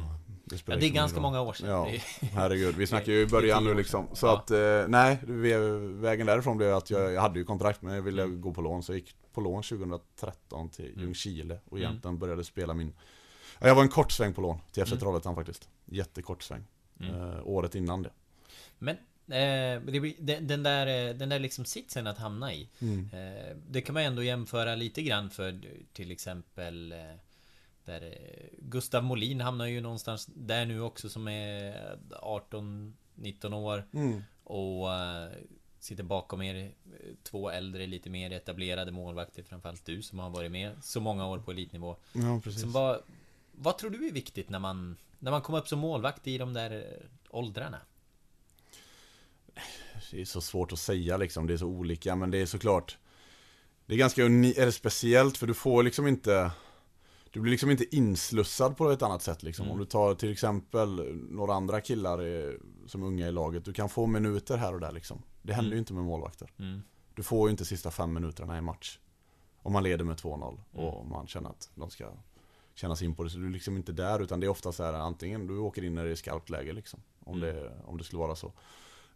det 0.44 0.58
spelar 0.58 0.76
Ja, 0.76 0.80
det 0.80 0.84
är 0.84 0.88
liksom 0.88 0.96
ganska 0.96 1.20
många 1.20 1.40
år 1.40 1.52
sedan. 1.52 1.68
Ja, 1.70 1.88
Det 2.20 2.26
herregud. 2.26 2.74
Vi 2.76 2.86
snackar 2.86 3.12
ju 3.12 3.18
i 3.20 3.24
det 3.24 3.30
början 3.30 3.64
nu 3.64 3.74
liksom. 3.74 4.06
Så 4.12 4.26
Ja. 4.26 4.36
att, 4.38 4.50
nej, 4.90 5.18
vägen 6.00 6.26
därifrån 6.26 6.56
blev 6.56 6.74
att 6.74 6.90
jag, 6.90 7.12
jag 7.12 7.20
hade 7.22 7.38
ju 7.38 7.44
kontrakt 7.44 7.82
men 7.82 7.94
jag 7.94 8.02
ville 8.02 8.22
Mm. 8.22 8.40
gå 8.40 8.52
på 8.54 8.60
lån. 8.60 8.82
Så 8.82 8.92
jag 8.92 8.98
gick 8.98 9.14
på 9.32 9.40
lån 9.40 9.62
2013 9.62 10.68
till 10.68 10.86
Mm. 10.92 11.00
Ljungskile 11.00 11.58
och 11.70 11.78
Mm. 11.78 11.88
egentligen 11.90 12.18
började 12.18 12.44
spela 12.44 12.74
min... 12.74 12.92
Ja, 13.62 13.68
jag 13.68 13.74
var 13.74 13.82
en 13.82 13.88
kort 13.88 14.12
sväng 14.12 14.34
på 14.34 14.40
lån 14.40 14.58
till 14.72 14.82
FC 14.86 14.92
Mm. 14.92 15.00
Trollhättan 15.00 15.34
faktiskt. 15.34 15.68
Jättekort 15.84 16.42
sväng. 16.42 16.64
Mm. 17.00 17.14
Eh, 17.14 17.40
året 17.44 17.74
innan 17.74 18.02
det. 18.02 18.10
Men 18.78 18.96
eh, 19.26 19.82
den, 20.40 20.62
där, 20.62 21.08
eh, 21.08 21.14
den 21.14 21.28
där 21.28 21.38
liksom 21.38 21.64
sitsen 21.64 22.06
att 22.06 22.18
hamna 22.18 22.54
i. 22.54 22.68
Eh, 23.12 23.56
det 23.68 23.80
kan 23.80 23.94
man 23.94 24.02
ändå 24.02 24.22
jämföra 24.22 24.74
lite 24.74 25.02
grann 25.02 25.30
för 25.30 25.60
till 25.92 26.10
exempel 26.10 26.92
eh, 26.92 26.98
där 27.84 28.02
eh, 28.02 28.46
Gustav 28.58 29.04
Molin 29.04 29.40
hamnar 29.40 29.66
ju 29.66 29.80
någonstans 29.80 30.26
där 30.34 30.66
nu 30.66 30.80
också 30.80 31.08
som 31.08 31.28
är 31.28 31.96
18-19 32.10 33.54
år 33.54 33.84
Mm. 33.92 34.22
och 34.44 34.88
sitter 35.78 36.02
bakom 36.04 36.42
er 36.42 36.72
två 37.22 37.50
äldre 37.50 37.86
lite 37.86 38.10
mer 38.10 38.30
etablerade 38.32 38.92
målvakter 38.92 39.42
framförallt 39.42 39.84
du 39.86 40.02
som 40.02 40.18
har 40.18 40.30
varit 40.30 40.50
med 40.52 40.72
så 40.82 41.00
många 41.00 41.26
år 41.26 41.38
på 41.38 41.50
elitnivå. 41.50 41.96
Ja, 42.12 42.40
precis. 42.44 42.60
Som 42.60 42.72
vad, 42.72 43.02
vad 43.52 43.78
tror 43.78 43.90
du 43.90 44.08
är 44.08 44.12
viktigt 44.12 44.50
när 44.50 44.58
man 44.58 44.96
när 45.18 45.30
man 45.30 45.42
kommer 45.42 45.58
upp 45.58 45.68
som 45.68 45.78
målvakt 45.78 46.26
i 46.26 46.38
de 46.38 46.52
där 46.52 46.70
eh, 46.70 47.06
åldrarna? 47.30 47.78
Det 50.10 50.20
är 50.20 50.24
så 50.24 50.40
svårt 50.40 50.72
att 50.72 50.78
säga 50.78 51.16
liksom, 51.16 51.46
det 51.46 51.52
är 51.52 51.56
så 51.58 51.66
olika 51.66 52.16
men 52.16 52.30
det 52.30 52.38
är 52.38 52.46
såklart 52.46 52.98
Det 53.86 53.94
är 53.94 53.98
ganska 53.98 54.22
uni- 54.22 54.58
eller 54.58 54.70
speciellt 54.70 55.36
för 55.38 55.46
du 55.46 55.54
får 55.54 55.82
liksom 55.82 56.06
inte 56.06 56.50
Du 57.30 57.40
blir 57.40 57.50
liksom 57.50 57.70
inte 57.70 57.96
inslussad 57.96 58.76
på 58.76 58.90
ett 58.90 59.02
annat 59.02 59.22
sätt 59.22 59.42
liksom. 59.42 59.62
Mm. 59.64 59.72
Om 59.72 59.78
du 59.78 59.84
tar 59.86 60.14
till 60.14 60.32
exempel 60.32 61.14
några 61.30 61.54
andra 61.54 61.80
killar 61.80 62.18
eh, 62.48 62.50
som 62.86 63.02
unga 63.02 63.28
i 63.28 63.32
laget 63.32 63.64
Du 63.64 63.72
kan 63.72 63.88
få 63.88 64.06
minuter 64.06 64.56
här 64.56 64.74
och 64.74 64.80
där 64.80 64.92
liksom 64.92 65.22
Det 65.42 65.52
händer 65.52 65.68
Mm. 65.68 65.76
ju 65.76 65.78
inte 65.78 65.92
med 65.94 66.04
målvakter 66.04 66.50
Mm. 66.58 66.82
Du 67.14 67.22
får 67.22 67.48
ju 67.48 67.50
inte 67.50 67.64
sista 67.64 67.90
fem 67.90 68.12
minuterna 68.12 68.58
i 68.58 68.60
match 68.60 68.98
Om 69.62 69.72
man 69.72 69.82
leder 69.82 70.04
med 70.04 70.16
2-0 70.16 70.60
Mm. 70.74 70.86
och 70.86 71.06
man 71.06 71.26
känner 71.26 71.50
att 71.50 71.70
de 71.74 71.90
ska 71.90 72.12
känna 72.74 72.96
sig 72.96 73.06
in 73.06 73.14
på 73.14 73.22
det 73.22 73.30
Så 73.30 73.38
du 73.38 73.46
är 73.46 73.50
liksom 73.50 73.76
inte 73.76 73.92
där 73.92 74.20
utan 74.22 74.40
det 74.40 74.46
är 74.46 74.48
ofta 74.48 74.72
så 74.72 74.82
här 74.84 74.92
antingen 74.92 75.46
du 75.46 75.58
åker 75.58 75.84
in 75.84 75.94
när 75.94 76.04
det 76.04 76.10
är 76.10 76.14
skarpt 76.14 76.50
läge 76.50 76.72
liksom 76.72 77.00
Om, 77.24 77.42
Mm. 77.42 77.54
det, 77.56 77.72
om 77.84 77.98
det 77.98 78.04
skulle 78.04 78.20
vara 78.20 78.36
så 78.36 78.52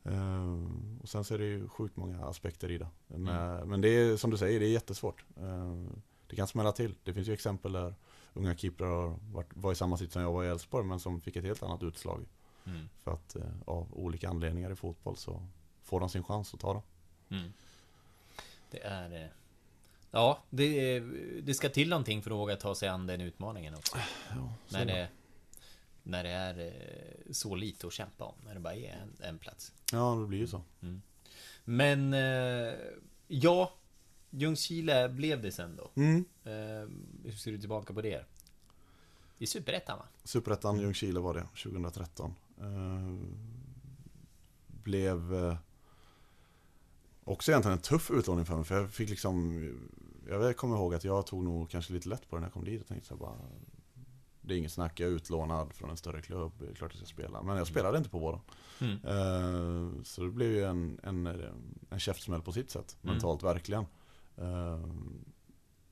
Eh, 0.09 0.63
och 1.03 1.09
sen 1.09 1.25
så 1.25 1.35
är 1.35 1.39
det 1.39 1.45
ju 1.45 1.69
sjukt 1.69 1.97
många 1.97 2.25
aspekter 2.27 2.71
i 2.71 2.79
det. 2.79 2.89
Men, 3.07 3.29
Mm. 3.29 3.69
men 3.69 3.81
det 3.81 3.89
är 3.89 4.17
som 4.17 4.31
du 4.31 4.37
säger, 4.37 4.61
det 4.61 4.67
är 4.67 4.71
jättesvårt. 4.71 5.25
Eh, 5.37 5.75
det 6.27 6.37
kan 6.37 6.47
smälla 6.47 6.73
till. 6.73 6.95
Det 7.05 7.15
finns 7.15 7.29
ju 7.29 7.33
exempel 7.33 7.73
där 7.73 7.95
unga 8.35 8.57
keeprar 8.57 8.87
har 8.89 9.19
varit, 9.33 9.47
var 9.55 9.73
i 9.73 9.75
samma 9.75 9.97
sitt 9.97 10.13
som 10.13 10.23
jag 10.23 10.33
var 10.33 10.45
i 10.45 10.49
Elfsborg 10.49 10.87
men 10.87 11.01
som 11.01 11.21
fick 11.21 11.37
ett 11.37 11.45
helt 11.45 11.63
annat 11.63 11.83
utslag. 11.83 12.27
Mm. 12.67 12.89
För 13.05 13.11
att 13.13 13.37
eh, 13.37 13.43
av 13.65 13.89
olika 13.93 14.29
anledningar 14.29 14.71
i 14.71 14.77
fotboll 14.77 15.17
så 15.17 15.43
får 15.83 16.01
de 16.01 16.09
sin 16.09 16.25
chans 16.25 16.55
att 16.55 16.61
ta 16.61 16.73
den. 16.73 16.83
Mm. 17.39 17.53
Det 18.71 18.83
är... 18.83 19.33
Ja, 20.11 20.43
det, 20.51 21.01
det 21.43 21.55
ska 21.55 21.69
till 21.69 21.89
någonting 21.89 22.23
för 22.23 22.31
att 22.31 22.37
våga 22.37 22.57
ta 22.57 22.75
sig 22.75 22.89
an 22.89 23.07
den 23.07 23.21
utmaningen 23.21 23.75
också. 23.75 23.97
så 24.67 24.77
när, 24.77 24.81
är 24.83 24.87
det. 24.87 25.09
när 26.03 26.25
det 26.25 26.31
är 26.31 26.59
eh, 26.67 27.33
så 27.33 27.55
lite 27.55 27.87
att 27.87 27.93
kämpa 27.93 28.25
om. 28.25 28.35
När 28.45 28.55
det 28.55 28.61
bara 28.61 28.75
är 28.75 28.93
en, 29.03 29.27
en 29.29 29.39
plats. 29.39 29.73
Ja, 29.93 30.15
det 30.21 30.27
blir 30.27 30.39
ju 30.39 30.47
så. 30.47 30.63
Men... 31.65 32.15
eh, 32.15 32.75
Ja, 33.29 33.73
Ljungskile 34.31 35.09
blev 35.09 35.43
det 35.43 35.53
sen 35.53 35.77
då. 35.77 35.91
Mm. 35.95 36.25
Eh, 36.45 36.89
Hur 37.25 37.33
ser 37.33 37.53
du 37.53 37.59
tillbaka 37.59 37.95
på 37.95 38.03
det? 38.03 38.25
I 39.39 39.47
Superettan 39.47 39.99
va? 39.99 40.05
Superettan 40.25 40.81
Ljungskile 40.81 41.21
var 41.21 41.35
det, 41.35 41.47
2013. 41.63 42.35
Eh, 42.61 43.27
blev 44.67 45.35
också 47.27 47.51
egentligen 47.51 47.77
en 47.77 47.83
tuff 47.83 48.11
utlåning 48.11 48.45
för 48.45 48.55
mig, 48.57 48.65
för 48.65 48.75
jag 48.81 48.91
fick 48.91 49.09
liksom 49.11 49.63
Jag 50.29 50.57
kommer 50.57 50.77
ihåg 50.77 50.95
att 50.95 51.05
jag 51.05 51.27
tog 51.27 51.45
nog 51.45 51.71
kanske 51.71 51.93
lite 51.93 52.09
lätt 52.09 52.29
på 52.31 52.37
det 52.37 52.41
när 52.41 52.47
jag 52.47 52.53
kom 52.53 52.65
dit 52.65 52.81
och 52.81 52.87
tänkte 52.89 53.09
så 53.09 53.15
här 53.15 53.21
bara 53.21 53.35
Det 54.41 54.55
är 54.55 54.59
inget 54.59 54.73
snack, 54.73 55.01
jag 55.01 55.09
är 55.11 55.13
utlånad 55.15 55.73
från 55.73 55.91
en 55.91 55.97
större 55.97 56.23
klubb, 56.23 56.53
det 56.59 56.67
är 56.71 56.75
klart 56.75 56.91
jag 56.95 57.07
ska 57.07 57.23
spela. 57.23 57.43
Men 57.43 57.57
jag 57.57 57.67
spelade 57.67 57.99
inte 57.99 58.11
på 58.11 58.19
våren. 58.19 58.41
Mm. 58.81 58.93
Eh, 59.05 60.03
Så 60.03 60.23
det 60.23 60.31
blev 60.31 60.51
ju 60.53 60.65
en, 60.65 61.01
en, 61.03 61.27
en 61.91 61.99
käftsmäll 62.01 62.43
på 62.43 62.53
sitt 62.53 62.71
sätt, 62.71 62.97
Mm. 63.03 63.15
mentalt 63.15 63.43
verkligen. 63.43 63.87
Eh, 64.37 64.87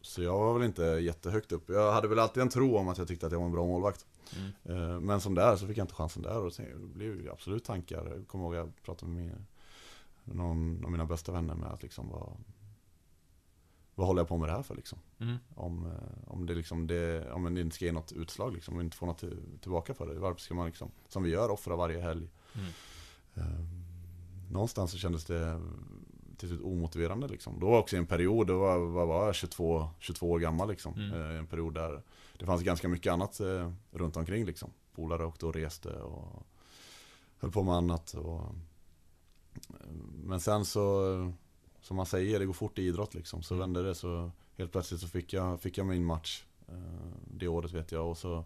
Så 0.00 0.22
jag 0.22 0.38
var 0.38 0.54
väl 0.54 0.62
inte 0.68 0.82
jättehögt 0.82 1.52
upp. 1.52 1.68
Jag 1.68 1.92
hade 1.92 2.08
väl 2.08 2.18
alltid 2.18 2.42
en 2.42 2.48
tro 2.48 2.76
om 2.76 2.88
att 2.88 2.98
jag 2.98 3.08
tyckte 3.08 3.26
att 3.26 3.32
jag 3.32 3.38
var 3.38 3.46
en 3.46 3.52
bra 3.52 3.66
målvakt. 3.66 4.06
Mm. 4.36 4.82
Eh, 4.94 5.00
Men 5.00 5.20
som 5.20 5.34
där 5.34 5.56
så 5.56 5.66
fick 5.66 5.76
jag 5.78 5.84
inte 5.84 5.94
chansen 5.94 6.22
där 6.22 6.38
och 6.38 6.52
det 6.56 6.74
blev 6.94 7.20
ju 7.20 7.30
absolut 7.30 7.64
tankar. 7.64 8.06
Jag 8.16 8.28
kommer 8.28 8.44
ihåg 8.44 8.54
att 8.54 8.58
jag 8.58 8.82
pratade 8.82 9.12
med 9.12 9.22
min- 9.22 9.46
någon 10.24 10.84
av 10.84 10.90
mina 10.90 11.06
bästa 11.06 11.32
vänner 11.32 11.54
med 11.54 11.68
att 11.70 11.82
liksom 11.82 12.08
vad, 12.08 12.36
vad 13.94 14.06
håller 14.06 14.20
jag 14.20 14.28
på 14.28 14.36
med 14.36 14.48
det 14.48 14.52
här 14.52 14.62
för 14.62 14.74
liksom? 14.74 14.98
Mm. 15.20 15.36
Om, 15.54 15.86
eh, 15.86 16.32
om 16.32 16.46
det 16.46 16.54
liksom 16.54 16.86
det, 16.86 17.32
om 17.32 17.54
det 17.54 17.60
inte 17.60 17.76
ska 17.76 17.84
ge 17.84 17.92
något 17.92 18.12
utslag 18.12 18.52
liksom 18.52 18.76
och 18.76 18.82
inte 18.82 18.96
få 18.96 19.06
något 19.06 19.18
till, 19.18 19.58
tillbaka 19.60 19.94
för 19.94 20.06
det. 20.06 20.18
Varför 20.20 20.40
ska 20.40 20.54
man 20.54 20.66
liksom, 20.66 20.90
som 21.08 21.22
vi 21.22 21.30
gör, 21.30 21.50
offra 21.50 21.76
varje 21.76 22.00
helg? 22.00 22.28
Mm. 22.54 22.66
Eh, 23.34 23.64
Någonstans 24.50 24.90
så 24.90 24.98
kändes 24.98 25.24
det 25.24 25.60
till 26.36 26.48
slut 26.48 26.60
omotiverande 26.62 27.28
liksom. 27.28 27.60
Då 27.60 27.70
var 27.70 27.78
också 27.78 27.96
en 27.96 28.06
period, 28.06 28.46
då 28.46 28.58
var, 28.58 28.78
vad 28.78 29.08
var 29.08 29.26
jag, 29.26 29.34
22, 29.34 29.88
22 29.98 30.30
år 30.30 30.38
gammal 30.38 30.68
liksom. 30.68 30.94
Mm. 30.94 31.12
Eh, 31.20 31.38
En 31.38 31.46
period 31.46 31.74
där 31.74 32.02
det 32.38 32.46
fanns 32.46 32.62
ganska 32.62 32.88
mycket 32.88 33.12
annat 33.12 33.40
eh, 33.40 33.72
runt 33.90 34.16
omkring 34.16 34.44
liksom. 34.44 34.70
Polare 34.94 35.24
åkte 35.26 35.46
och 35.46 35.54
reste 35.54 35.88
och 35.88 36.46
höll 37.38 37.50
på 37.50 37.62
med 37.62 37.74
annat. 37.74 38.14
Och, 38.14 38.40
men 40.24 40.40
sen 40.40 40.64
så, 40.64 41.02
som 41.80 41.96
man 41.96 42.06
säger, 42.06 42.38
det 42.38 42.46
går 42.46 42.52
fort 42.52 42.78
i 42.78 42.82
idrott 42.82 43.14
liksom. 43.14 43.42
Så 43.42 43.54
Mm. 43.54 43.60
vände 43.60 43.88
det 43.88 43.94
så 43.94 44.30
helt 44.56 44.72
plötsligt 44.72 45.00
så 45.00 45.08
fick 45.08 45.32
jag, 45.32 45.60
fick 45.60 45.78
jag 45.78 45.86
min 45.86 46.04
match. 46.04 46.44
eh, 46.68 46.74
Det 47.30 47.48
året 47.48 47.72
vet 47.72 47.92
jag 47.92 48.10
och 48.10 48.18
så 48.18 48.44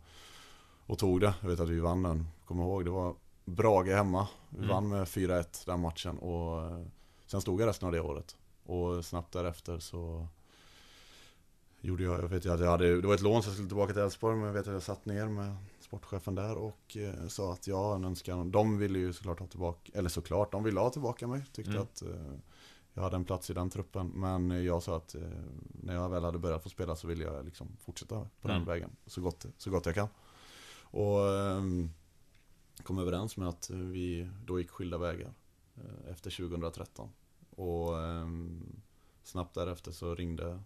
och 0.86 0.98
tog 0.98 1.20
det. 1.20 1.34
Jag 1.40 1.48
vet 1.48 1.60
att 1.60 1.68
vi 1.68 1.80
vann 1.80 2.02
den. 2.02 2.28
Kommer 2.44 2.64
ihåg, 2.64 2.84
det 2.84 2.90
var 2.90 3.14
Brage 3.44 3.88
hemma. 3.88 4.28
Vi 4.50 4.56
Mm. 4.58 4.68
vann 4.68 4.88
med 4.88 5.08
4-1 5.08 5.62
den 5.66 5.80
matchen 5.80 6.18
och 6.18 6.62
eh, 6.64 6.86
sen 7.26 7.40
stod 7.40 7.60
jag 7.60 7.66
resten 7.66 7.86
av 7.86 7.92
det 7.92 8.00
året. 8.00 8.36
Och 8.66 9.04
snabbt 9.04 9.32
därefter 9.32 9.78
så 9.78 10.26
gjorde 11.80 12.02
jag, 12.02 12.22
jag 12.22 12.28
vet 12.28 12.46
att 12.46 12.60
jag 12.60 12.70
hade, 12.70 13.00
det 13.00 13.06
var 13.06 13.14
ett 13.14 13.20
lån 13.20 13.42
så 13.42 13.48
jag 13.48 13.54
skulle 13.54 13.68
tillbaka 13.68 13.92
till 13.92 14.02
Elfsborg 14.02 14.36
men 14.36 14.46
jag 14.46 14.52
vet 14.52 14.66
att 14.66 14.72
jag 14.72 14.82
satt 14.82 15.06
ner 15.06 15.26
med 15.26 15.56
sportchefen 15.88 16.34
där 16.34 16.56
och 16.56 16.96
eh, 16.96 17.26
sa 17.28 17.52
att 17.52 17.66
jag 17.66 17.76
har 17.76 17.94
en 17.94 18.04
önskan. 18.04 18.50
De 18.50 18.78
ville 18.78 18.98
ju 18.98 19.12
såklart 19.12 19.38
ha 19.40 19.46
tillbaka, 19.46 19.92
eller 19.94 20.08
såklart, 20.08 20.52
de 20.52 20.62
ville 20.64 20.80
ha 20.80 20.90
tillbaka 20.90 21.26
mig. 21.26 21.44
Tyckte 21.52 21.70
Mm. 21.70 21.82
att 21.82 22.02
eh, 22.02 22.32
jag 22.94 23.02
hade 23.02 23.16
en 23.16 23.24
plats 23.24 23.50
i 23.50 23.54
den 23.54 23.70
truppen. 23.70 24.06
Men 24.08 24.64
jag 24.64 24.82
sa 24.82 24.96
att 24.96 25.14
eh, 25.14 25.22
när 25.82 25.94
jag 25.94 26.08
väl 26.08 26.24
hade 26.24 26.38
börjat 26.38 26.62
få 26.62 26.68
spela 26.68 26.96
så 26.96 27.06
ville 27.06 27.24
jag 27.24 27.44
liksom 27.44 27.76
fortsätta 27.80 28.28
på 28.40 28.48
den 28.48 28.56
Mm. 28.56 28.68
vägen 28.68 28.90
så 29.06 29.20
gott, 29.20 29.46
så 29.58 29.70
gott 29.70 29.86
jag 29.86 29.94
kan. 29.94 30.08
Och 30.90 31.28
ehm, 31.38 31.90
kom 32.82 32.98
överens 32.98 33.36
med 33.36 33.48
att 33.48 33.70
vi 33.70 34.30
då 34.44 34.60
gick 34.60 34.70
skilda 34.70 34.98
vägar 34.98 35.32
eh, 35.76 36.10
efter 36.12 36.30
2013. 36.30 37.08
Och 37.50 38.02
ehm, 38.02 38.80
snabbt 39.22 39.54
därefter 39.54 39.92
så 39.92 40.14
ringde 40.14 40.62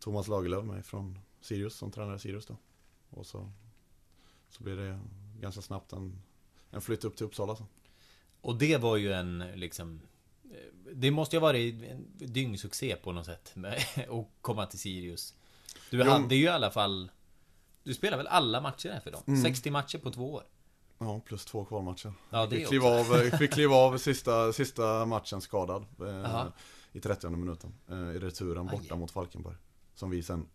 Thomas 0.00 0.28
Lagerlöf 0.28 0.64
mig 0.64 0.82
från 0.82 1.18
Sirius 1.40 1.74
som 1.76 1.90
tränare 1.90 2.18
Sirius 2.18 2.46
då. 2.46 2.56
Och 3.10 3.26
så, 3.26 3.50
så 4.56 4.62
blev 4.62 4.76
det 4.76 5.00
ganska 5.40 5.62
snabbt 5.62 5.92
en, 5.92 6.22
en 6.70 6.80
flytt 6.80 7.04
upp 7.04 7.16
till 7.16 7.26
Uppsala. 7.26 7.56
Så. 7.56 7.66
Och 8.40 8.56
det 8.58 8.76
var 8.76 8.96
ju 8.96 9.12
en 9.12 9.38
liksom 9.54 10.00
eh, 10.50 10.92
Det 10.92 11.10
måste 11.10 11.36
ju 11.36 11.40
ha 11.40 11.46
varit 11.48 11.82
en 11.82 12.06
dyngsuccé 12.18 12.96
på 12.96 13.12
något 13.12 13.26
sätt 13.26 13.54
att 13.96 14.28
komma 14.40 14.66
till 14.66 14.78
Sirius 14.78 15.34
Du 15.90 15.98
Jo. 15.98 16.04
hade 16.10 16.34
ju 16.36 16.44
i 16.44 16.48
alla 16.48 16.70
fall 16.70 17.10
Du 17.82 17.94
spelade 17.94 18.16
väl 18.16 18.26
alla 18.26 18.60
matcher 18.60 18.88
där 18.88 19.00
för 19.00 19.10
dem? 19.10 19.22
Mm. 19.26 19.42
60 19.42 19.70
matcher 19.70 19.98
på 19.98 20.10
två 20.10 20.32
år? 20.32 20.44
Ja, 20.98 21.20
plus 21.20 21.44
två 21.44 21.64
kvalmatcher. 21.64 22.12
Ja, 22.30 22.46
det 22.46 22.56
fick, 22.56 22.68
kliva 22.68 22.88
av, 22.88 23.04
fick 23.38 23.52
kliva 23.52 23.74
av 23.76 23.98
sista, 23.98 24.52
sista 24.52 25.06
matchen 25.06 25.40
skadad. 25.40 25.86
Eh. 26.00 26.46
I 26.92 27.00
30 27.00 27.30
minuten. 27.30 27.74
Eh, 27.88 27.96
I 27.96 28.18
returen 28.18 28.68
Aj. 28.68 28.78
borta 28.78 28.96
mot 28.96 29.10
Falkenberg. 29.10 29.54
Som 29.94 30.10
vi 30.10 30.22
sen, 30.22 30.46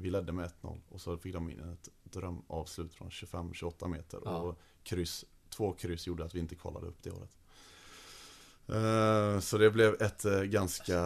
vi 0.00 0.10
ledde 0.10 0.32
med 0.32 0.50
1-0. 0.62 0.80
Och 0.88 1.00
så 1.00 1.16
fick 1.18 1.32
de 1.34 1.50
in 1.50 1.60
ett 1.72 1.88
drömavslut 2.04 2.94
från 2.94 3.08
25-28 3.10 3.88
meter. 3.88 4.20
Ja. 4.24 4.36
Och 4.36 4.58
kryss, 4.82 5.24
två 5.48 5.72
kryss 5.72 6.06
gjorde 6.06 6.24
att 6.24 6.34
vi 6.34 6.38
inte 6.40 6.54
kvalade 6.54 6.86
upp 6.86 6.98
det 7.02 7.10
året. 7.10 7.36
Eh, 8.68 9.40
så 9.40 9.58
det 9.58 9.70
blev 9.70 10.02
ett 10.02 10.24
eh, 10.24 10.40
ganska, 10.42 11.00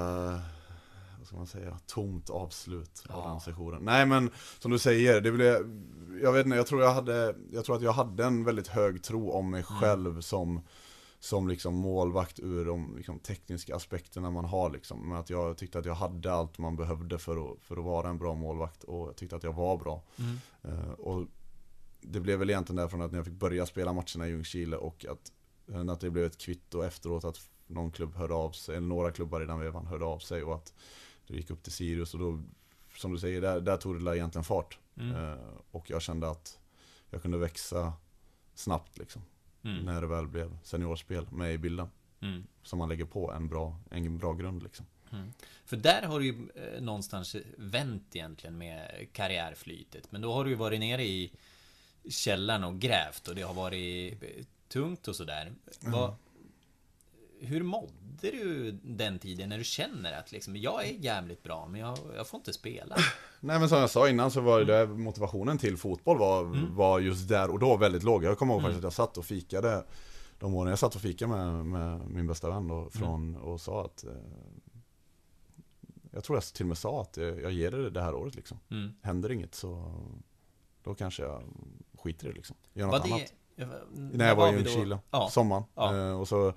vad 1.19 1.27
ska 1.27 1.37
man 1.37 1.47
säga, 1.47 1.79
tomt 1.87 2.31
avslut 2.31 3.05
av 3.09 3.23
Ja. 3.25 3.31
den 3.31 3.41
sessionen. 3.41 3.83
Nej 3.85 4.07
men, 4.07 4.31
som 4.59 4.71
du 4.71 4.79
säger, 4.79 5.21
det 5.21 5.33
blev, 5.33 5.55
jag 6.23 6.33
vet 6.33 6.47
inte, 6.47 6.57
jag 6.57 6.67
tror 6.67 6.83
jag 6.83 6.95
hade, 6.95 7.35
jag 7.53 7.65
tror 7.65 7.77
att 7.77 7.83
jag 7.83 7.93
hade 7.93 8.25
en 8.25 8.45
väldigt 8.45 8.69
hög 8.69 9.03
tro 9.03 9.31
om 9.31 9.51
mig 9.51 9.65
Mm. 9.69 9.81
själv 9.81 10.21
som 10.21 10.61
som 11.25 11.49
liksom 11.49 11.75
målvakt 11.75 12.41
ur 12.41 12.65
de 12.65 12.97
liksom, 12.97 13.19
tekniska 13.19 13.77
aspekterna 13.77 14.31
man 14.31 14.45
har 14.45 14.71
liksom. 14.71 15.09
Men 15.09 15.19
att 15.19 15.31
jag 15.31 15.57
tyckte 15.57 15.79
att 15.79 15.85
jag 15.85 15.95
hade 15.95 16.33
allt 16.33 16.59
man 16.59 16.77
behövde 16.77 17.19
för 17.19 17.53
att, 17.53 17.61
för 17.61 17.77
att 17.77 17.85
vara 17.85 18.09
en 18.09 18.19
bra 18.19 18.35
målvakt 18.35 18.85
och 18.85 19.09
jag 19.09 19.17
tyckte 19.17 19.37
att 19.37 19.43
jag 19.43 19.53
var 19.53 19.77
bra. 19.77 20.03
Mm. 20.19 20.39
Eh, 20.63 20.91
och 20.91 21.27
det 22.01 22.21
blev 22.21 22.39
väl 22.39 22.51
egentligen 22.51 22.77
därifrån 22.77 23.03
att 23.03 23.11
när 23.11 23.19
jag 23.19 23.27
fick 23.27 23.35
börja 23.35 23.67
spela 23.67 23.93
matcherna 23.93 24.27
i 24.27 24.31
Ljungskile 24.31 24.77
och 24.77 25.07
att, 25.09 25.33
eh, 25.73 25.81
att 25.81 26.01
det 26.01 26.11
blev 26.11 26.25
ett 26.25 26.39
kvitto 26.39 26.83
efteråt 26.83 27.25
att 27.25 27.51
någon 27.67 27.91
klubb 27.91 28.15
hörde 28.15 28.35
av 28.35 28.51
sig, 28.51 28.77
eller 28.77 28.87
några 28.87 29.13
klubbar 29.13 29.43
i 29.43 29.47
den 29.47 29.61
vevan 29.61 29.87
hörde 29.87 30.05
av 30.05 30.19
sig 30.19 30.43
och 30.43 30.55
att 30.55 30.75
det 31.27 31.35
gick 31.35 31.51
upp 31.51 31.63
till 31.63 31.73
Sirius 31.73 32.15
och 32.15 32.21
då, 32.21 32.43
som 32.97 33.13
du 33.13 33.19
säger, 33.19 33.41
där, 33.41 33.61
där 33.61 33.77
tog 33.77 34.05
det 34.05 34.17
egentligen 34.17 34.45
fart. 34.45 34.79
Mm. 34.97 35.17
Eh, 35.17 35.39
och 35.71 35.91
jag 35.91 36.03
kände 36.03 36.31
att 36.31 36.59
jag 37.11 37.23
kunde 37.23 37.39
växa 37.39 37.93
snabbt 38.55 38.99
liksom. 38.99 39.23
Mm. 39.65 39.85
När 39.85 40.01
det 40.01 40.07
väl 40.07 40.27
blev 40.27 40.59
seniorspel 40.63 41.27
med 41.31 41.55
i 41.55 41.59
bilden. 41.59 41.89
Mm. 42.21 42.47
Som 42.63 42.79
man 42.79 42.89
lägger 42.89 43.05
på 43.05 43.33
en 43.33 43.49
bra, 43.49 43.81
en 43.91 44.19
bra 44.19 44.33
grund 44.33 44.63
liksom. 44.63 44.87
För 45.65 45.77
där 45.77 46.03
har 46.03 46.21
du 46.21 46.27
ju 46.27 46.49
eh, 46.55 46.83
någonstans 46.83 47.37
vänt 47.59 48.17
egentligen 48.17 48.59
med 48.59 49.07
karriärflytet. 49.13 50.13
Men 50.13 50.21
då 50.21 50.33
har 50.33 50.45
du 50.45 50.51
ju 50.51 50.57
varit 50.57 50.81
nere 50.81 51.05
i 51.05 51.33
källaren 52.09 52.65
och 52.65 52.79
grävt 52.79 53.29
och 53.29 53.35
det 53.35 53.43
har 53.43 53.55
varit 53.55 54.23
eh, 54.23 54.29
tungt 54.69 55.09
och 55.09 55.17
sådär. 55.17 55.53
Vad- 55.81 56.15
Hur 57.45 57.63
mådde 57.63 57.91
du 58.21 58.73
den 58.83 59.19
tiden 59.19 59.49
när 59.49 59.59
du 59.59 59.65
känner 59.65 60.19
att 60.19 60.33
liksom, 60.33 60.57
jag 60.57 60.87
är 60.89 60.93
jävligt 60.93 61.43
bra 61.43 61.67
men 61.67 61.81
jag, 61.81 61.99
jag 62.17 62.27
får 62.27 62.39
inte 62.39 62.53
spela? 62.53 62.97
Nej 63.41 63.59
men 63.59 63.69
som 63.69 63.79
jag 63.79 63.91
sa 63.91 64.09
innan 64.09 64.31
så 64.31 64.41
var 64.41 64.61
det 64.61 64.87
motivationen 64.87 65.59
till 65.59 65.77
fotboll 65.77 66.19
var, 66.19 66.45
var 66.75 67.01
just 67.01 67.29
där 67.29 67.51
och 67.51 67.59
då 67.59 67.77
väldigt 67.77 68.03
låg. 68.03 68.25
Jag 68.25 68.39
kommer 68.39 68.55
ihåg 68.55 68.63
faktiskt 68.63 68.79
att 68.79 68.83
jag 68.85 68.93
satt 68.93 69.19
och 69.19 69.25
fikade 69.25 69.85
de 70.39 70.55
åren 70.55 70.71
jag 70.71 70.79
satt 70.79 70.95
och 70.95 71.01
fikade 71.01 71.29
med, 71.33 71.67
med 71.67 72.11
min 72.11 72.27
bästa 72.27 72.51
vän 72.51 72.69
då, 72.69 72.91
från, 72.91 73.37
och 73.37 73.61
sa 73.61 73.85
att 73.85 74.05
eh, 74.05 74.11
Jag 76.11 76.25
tror 76.25 76.37
jag 76.37 76.45
till 76.45 76.65
och 76.65 76.69
med 76.69 76.79
sa 76.79 77.01
att 77.03 77.19
eh, 77.19 77.25
jag 77.25 77.53
ger 77.53 77.71
det 77.71 77.91
det 77.91 78.03
här 78.03 78.15
året 78.15 78.35
liksom. 78.35 78.59
Mm. 78.71 78.93
Händer 79.03 79.33
inget 79.33 79.55
så 79.55 79.95
då 80.83 80.95
kanske 80.95 81.23
jag 81.23 81.43
skiter 81.99 82.27
i 82.27 82.31
det 82.31 82.35
liksom. 82.37 82.57
Gör 82.73 82.87
något 82.87 83.01
Var 83.01 83.17
annat. 83.17 83.33
det... 83.57 83.65
vad- 83.65 83.99
När 84.15 84.29
jag 84.29 84.37
var 84.37 84.49
i 84.49 84.57
vi 84.57 84.63
då? 84.63 84.69
Ljungskile, 84.71 84.99
Ja. 85.11 85.29
sommaren. 85.31 85.63
Ja. 85.75 85.97
Eh, 85.97 86.21
och 86.21 86.29
så 86.29 86.53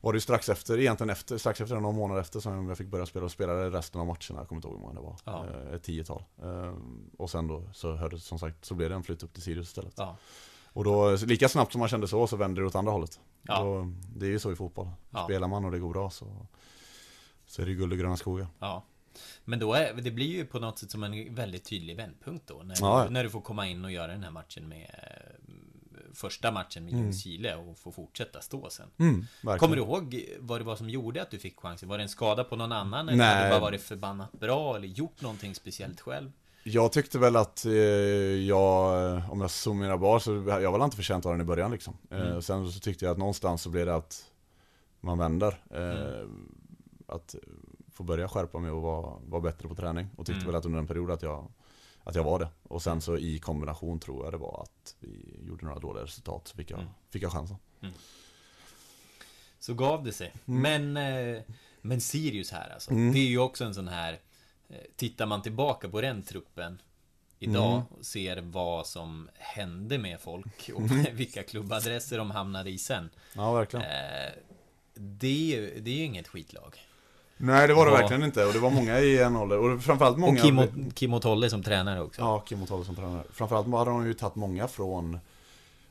var 0.00 0.12
det 0.12 0.16
ju 0.16 0.20
strax 0.20 0.48
efter, 0.48 0.78
egentligen 0.78 1.10
efter, 1.10 1.38
strax 1.38 1.60
efter, 1.60 1.76
några 1.76 1.96
månader 1.96 2.20
efter 2.20 2.40
som 2.40 2.68
jag 2.68 2.78
fick 2.78 2.88
börja 2.88 3.06
spela 3.06 3.24
och 3.24 3.30
spelade 3.30 3.70
resten 3.70 4.00
av 4.00 4.06
matcherna. 4.06 4.40
Jag 4.40 4.48
kommer 4.48 4.58
inte 4.58 4.68
ihåg 4.68 4.76
hur 4.76 4.82
många 4.82 4.94
det 4.94 5.00
var. 5.00 5.16
Ja. 5.24 5.46
Eh, 5.46 5.74
ett 5.74 5.82
tiotal. 5.82 6.24
Eh, 6.42 6.74
och 7.16 7.30
sen 7.30 7.46
då 7.46 7.62
så 7.72 7.94
hörde, 7.94 8.18
som 8.18 8.38
sagt, 8.38 8.64
så 8.64 8.74
blev 8.74 8.88
det 8.88 8.94
en 8.94 9.02
flytt 9.02 9.22
upp 9.22 9.32
till 9.32 9.42
Sirius 9.42 9.68
istället. 9.68 9.94
Ja. 9.96 10.16
Och 10.64 10.84
då, 10.84 11.16
lika 11.16 11.48
snabbt 11.48 11.72
som 11.72 11.78
man 11.78 11.88
kände 11.88 12.08
så, 12.08 12.26
så 12.26 12.36
vände 12.36 12.60
det 12.60 12.66
åt 12.66 12.74
andra 12.74 12.92
hållet. 12.92 13.20
Ja. 13.42 13.62
Då, 13.62 13.92
det 14.16 14.26
är 14.26 14.30
ju 14.30 14.38
så 14.38 14.52
i 14.52 14.56
fotboll. 14.56 14.90
Spelar 15.24 15.48
man 15.48 15.64
och 15.64 15.70
det 15.70 15.78
går 15.78 15.92
bra 15.92 16.10
så, 16.10 16.46
så 17.46 17.62
är 17.62 17.66
det 17.66 17.74
guld 17.74 17.92
och 17.92 17.98
gröna 17.98 18.16
skogar. 18.16 18.46
Ja. 18.58 18.84
Men 19.44 19.58
då 19.58 19.74
är, 19.74 19.94
det 19.94 20.10
blir 20.10 20.26
ju 20.26 20.46
på 20.46 20.58
något 20.58 20.78
sätt 20.78 20.90
som 20.90 21.04
en 21.04 21.34
väldigt 21.34 21.64
tydlig 21.64 21.96
vändpunkt 21.96 22.46
då. 22.46 22.62
När, 22.64 22.76
Ja, 22.80 23.06
när 23.10 23.24
du 23.24 23.30
får 23.30 23.40
komma 23.40 23.66
in 23.66 23.84
och 23.84 23.92
göra 23.92 24.12
den 24.12 24.22
här 24.22 24.30
matchen 24.30 24.68
med 24.68 24.90
Första 26.14 26.52
matchen 26.52 26.84
med 26.84 26.92
Ljungskile 26.94 27.56
och 27.56 27.78
få 27.78 27.92
fortsätta 27.92 28.40
stå 28.40 28.70
sen. 28.70 28.88
Mm. 28.98 29.26
Kommer 29.58 29.76
du 29.76 29.82
ihåg 29.82 30.24
vad 30.38 30.60
det 30.60 30.64
var 30.64 30.76
som 30.76 30.90
gjorde 30.90 31.22
att 31.22 31.30
du 31.30 31.38
fick 31.38 31.60
chansen? 31.60 31.88
Var 31.88 31.96
det 31.98 32.02
en 32.04 32.08
skada 32.08 32.44
på 32.44 32.56
någon 32.56 32.72
annan? 32.72 33.08
Eller 33.08 33.18
Nej. 33.18 33.34
hade 33.34 33.46
du 33.46 33.50
bara 33.50 33.60
varit 33.60 33.82
förbannat 33.82 34.32
bra? 34.32 34.76
Eller 34.76 34.88
gjort 34.88 35.20
någonting 35.22 35.54
speciellt 35.54 36.00
själv? 36.00 36.32
Jag 36.64 36.92
tyckte 36.92 37.18
väl 37.18 37.36
att 37.36 37.64
eh, 37.64 37.72
jag, 37.72 39.22
om 39.30 39.40
jag 39.40 39.50
summerar 39.50 39.98
bara, 39.98 40.20
så 40.20 40.30
jag 40.46 40.72
var 40.72 40.84
inte 40.84 40.96
förtjänt 40.96 41.26
av 41.26 41.32
den 41.32 41.40
i 41.40 41.44
början 41.44 41.70
liksom. 41.70 41.96
Eh, 42.10 42.20
Mm. 42.20 42.42
Sen 42.42 42.72
så 42.72 42.80
tyckte 42.80 43.04
jag 43.04 43.12
att 43.12 43.18
någonstans 43.18 43.62
så 43.62 43.70
blev 43.70 43.86
det 43.86 43.94
att 43.94 44.24
man 45.00 45.18
vänder. 45.18 45.60
Eh, 45.70 45.80
Mm. 46.20 46.54
Att 47.06 47.34
få 47.92 48.02
börja 48.02 48.28
skärpa 48.28 48.58
mig 48.58 48.70
och 48.70 48.82
vara, 48.82 49.14
vara 49.26 49.40
bättre 49.40 49.68
på 49.68 49.74
träning. 49.74 50.06
Och 50.16 50.26
tyckte 50.26 50.38
Mm. 50.40 50.46
väl 50.46 50.54
att 50.56 50.66
under 50.66 50.78
en 50.78 50.86
period 50.86 51.10
att 51.10 51.22
jag, 51.22 51.48
att 52.08 52.14
jag 52.14 52.24
var 52.24 52.38
det. 52.38 52.48
Och 52.62 52.82
sen 52.82 53.00
så 53.00 53.16
i 53.18 53.38
kombination 53.38 54.00
tror 54.00 54.24
jag 54.24 54.32
det 54.32 54.38
var 54.38 54.62
att 54.62 54.94
vi 55.00 55.40
gjorde 55.46 55.64
några 55.66 55.78
dåliga 55.78 56.04
resultat 56.04 56.48
så 56.48 56.56
fick 56.56 56.70
jag, 56.70 56.78
Mm. 56.80 56.90
fick 57.10 57.22
jag 57.22 57.32
chansen. 57.32 57.56
Så 59.58 59.74
gav 59.74 60.04
det 60.04 60.12
sig. 60.12 60.32
Men, 60.44 60.96
eh, 60.96 61.42
men 61.80 62.00
Sirius 62.00 62.50
här 62.50 62.70
alltså. 62.70 62.90
Mm. 62.90 63.12
Det 63.12 63.18
är 63.18 63.28
ju 63.28 63.38
också 63.38 63.64
en 63.64 63.74
sån 63.74 63.88
här... 63.88 64.12
eh, 64.68 64.76
Tittar 64.96 65.26
man 65.26 65.42
tillbaka 65.42 65.88
på 65.88 66.00
den 66.00 66.22
truppen 66.22 66.82
idag 67.38 67.72
Mm. 67.72 67.82
och 67.98 68.06
ser 68.06 68.36
vad 68.36 68.86
som 68.86 69.28
hände 69.34 69.98
med 69.98 70.20
folk 70.20 70.70
och 70.74 70.90
vilka 71.12 71.42
klubbadresser 71.42 72.18
de 72.18 72.30
hamnade 72.30 72.70
i 72.70 72.78
sen. 72.78 73.10
Ja, 73.34 73.52
verkligen. 73.52 73.86
Eh, 73.86 74.32
det, 74.94 75.54
är 75.56 75.80
det 75.80 75.90
är 75.90 75.94
ju 75.94 76.04
inget 76.04 76.28
skitlag. 76.28 76.78
Nej, 77.38 77.68
det 77.68 77.74
var 77.74 77.86
det 77.86 77.92
Ja. 77.92 77.98
verkligen 77.98 78.22
inte. 78.24 78.44
Och 78.46 78.52
det 78.52 78.58
var 78.58 78.70
många 78.70 79.00
i 79.00 79.18
en 79.18 79.36
ålder. 79.36 79.58
Och 79.58 79.82
framförallt 79.82 80.18
många... 80.18 80.32
Och 80.40 80.44
Kim, 80.46 80.58
och, 80.58 80.68
Kim 80.94 81.14
och 81.14 81.22
Tolle 81.22 81.50
som 81.50 81.62
tränare 81.62 82.00
också. 82.02 82.20
Ja, 82.20 82.40
Kim 82.40 82.62
och 82.62 82.68
Tolle 82.68 82.84
som 82.84 82.94
tränare. 82.96 83.24
Framförallt 83.32 83.68
hade 83.68 83.90
de 83.90 84.06
ju 84.06 84.14
tagit 84.14 84.34
många 84.34 84.68
från 84.68 85.18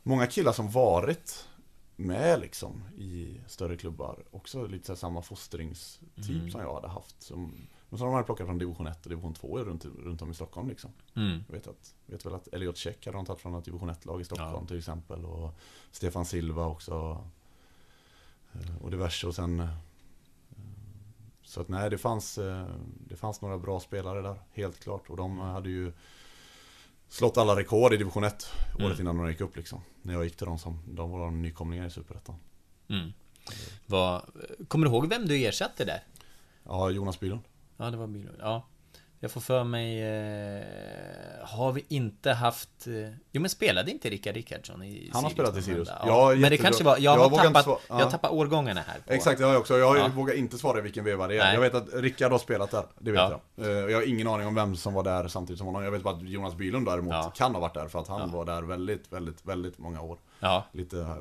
Många 0.03 0.27
killar 0.27 0.51
som 0.51 0.71
varit 0.71 1.47
med 1.95 2.39
liksom 2.39 2.83
i 2.97 3.41
större 3.47 3.77
klubbar. 3.77 4.23
Också 4.31 4.65
lite 4.67 4.95
samma 4.95 5.21
fostringstyp 5.21 6.29
Mm. 6.29 6.51
som 6.51 6.61
jag 6.61 6.73
hade 6.75 6.87
haft. 6.87 7.21
Som, 7.21 7.53
men 7.89 7.97
som 7.97 8.07
de 8.07 8.13
hade 8.13 8.25
plockat 8.25 8.47
från 8.47 8.57
division 8.57 8.87
1 8.87 9.03
och 9.03 9.09
division 9.09 9.33
2 9.33 9.57
runt, 9.57 9.85
runt 10.03 10.21
om 10.21 10.31
i 10.31 10.33
Stockholm 10.33 10.69
liksom. 10.69 10.91
Mm. 11.15 11.43
Jag 11.47 11.53
vet, 11.53 11.67
att, 11.67 11.93
vet 12.05 12.25
väl 12.25 12.35
att 12.35 12.47
Elliot 12.47 12.77
Check 12.77 13.05
hade 13.05 13.17
de 13.17 13.25
tagit 13.25 13.41
från 13.41 13.55
ett 13.55 13.65
division 13.65 13.89
1-lag 13.89 14.21
i 14.21 14.23
Stockholm 14.23 14.57
Ja. 14.61 14.67
till 14.67 14.77
exempel. 14.77 15.25
Och 15.25 15.53
Stefan 15.91 16.25
Silva 16.25 16.65
också. 16.65 17.23
Eh, 18.53 18.83
Och 18.83 18.91
diverse 18.91 19.27
och 19.27 19.35
sen 19.35 19.67
Så 21.57 21.61
att 21.61 21.69
nej, 21.69 21.89
det 21.89 21.97
fanns 21.97 22.37
eh, 22.37 22.65
Det 23.07 23.15
fanns 23.15 23.41
några 23.41 23.57
bra 23.57 23.79
spelare 23.79 24.21
där, 24.21 24.35
helt 24.53 24.79
klart. 24.79 25.09
Och 25.09 25.17
de 25.17 25.37
hade 25.39 25.69
ju 25.69 25.93
Slått 27.09 27.37
alla 27.37 27.55
rekord 27.55 27.93
i 27.93 27.97
division 27.97 28.23
1 28.23 28.49
året 28.75 28.85
Mm. 28.85 29.01
innan 29.01 29.17
de 29.17 29.29
gick 29.29 29.41
upp 29.41 29.55
liksom. 29.57 29.81
När 30.01 30.13
jag 30.13 30.23
gick 30.23 30.35
till 30.35 30.45
dem 30.47 30.59
som, 30.59 30.79
de 30.87 31.11
var 31.11 31.19
de 31.19 31.41
nykomlingar 31.41 31.85
i 31.87 31.89
Superettan. 31.89 32.35
Mm. 32.87 33.13
Kommer 34.67 34.85
du 34.85 34.91
ihåg 34.91 35.07
vem 35.09 35.25
du 35.27 35.45
ersatte 35.45 35.85
där? 35.85 36.03
Ja, 36.63 36.89
Jonas 36.89 37.19
Bylund. 37.19 37.41
Ja, 37.77 37.91
det 37.91 37.97
var 37.97 38.07
Bylund. 38.07 38.37
Ja. 38.39 38.65
Jag 39.19 39.31
får 39.31 39.41
för 39.41 39.63
mig... 39.63 40.01
Eh, 40.01 40.63
har 41.47 41.71
vi 41.71 41.85
inte 41.87 42.31
haft... 42.31 42.87
Eh, 42.87 42.93
jo, 43.31 43.41
men 43.41 43.49
spelade 43.49 43.91
inte 43.91 44.09
Rickard 44.09 44.35
Rickardsson 44.35 44.83
i 44.83 45.09
Han 45.13 45.23
har 45.23 45.31
spelat 45.31 45.57
i 45.57 45.61
Sirius. 45.61 45.89
vända? 45.89 46.03
Ja, 46.05 46.33
men 46.37 46.49
det 46.49 46.57
kanske 46.57 46.83
var... 46.83 46.97
Jag, 46.97 47.19
Jag 47.19 47.29
har 47.29 47.43
tappat, 47.43 47.63
svara- 47.65 47.77
ja. 47.89 47.99
jag 47.99 48.11
tappar 48.11 48.33
årgångarna 48.33 48.81
här. 48.87 48.99
På, 49.07 49.13
Exakt, 49.13 49.39
jag 49.39 49.47
har 49.47 49.57
också. 49.57 49.77
Jag 49.77 49.97
Ja. 49.97 50.07
vågar 50.15 50.33
inte 50.33 50.57
svara 50.57 50.81
vilken 50.81 51.03
veva 51.05 51.27
det 51.27 51.35
är. 51.37 51.43
Nej. 51.43 51.53
Jag 51.53 51.61
vet 51.61 51.75
att 51.75 51.93
Rickard 51.93 52.31
har 52.31 52.39
spelat 52.39 52.71
där, 52.71 52.83
det 52.99 53.11
vet 53.11 53.19
Ja. 53.21 53.41
jag. 53.55 53.65
Eh, 53.65 53.71
Jag 53.91 53.97
har 53.97 54.07
ingen 54.09 54.27
aning 54.27 54.47
om 54.47 54.55
vem 54.55 54.75
som 54.75 54.93
var 54.93 55.03
där 55.03 55.27
samtidigt 55.27 55.57
som 55.57 55.67
honom. 55.67 55.83
Jag 55.83 55.91
vet 55.91 56.03
bara 56.03 56.15
att 56.15 56.21
Jonas 56.29 56.55
Bylund 56.55 56.85
däremot 56.85 57.13
Ja. 57.13 57.31
kan 57.35 57.53
ha 57.53 57.61
varit 57.61 57.73
där 57.73 57.87
för 57.87 57.99
att 57.99 58.07
han 58.07 58.19
Ja. 58.19 58.37
var 58.37 58.45
där 58.45 58.61
väldigt, 58.61 59.13
väldigt, 59.13 59.45
väldigt 59.45 59.77
många 59.77 60.01
år. 60.01 60.17
Ja. 60.39 60.65
Lite 60.71 60.99
eh, 60.99 61.15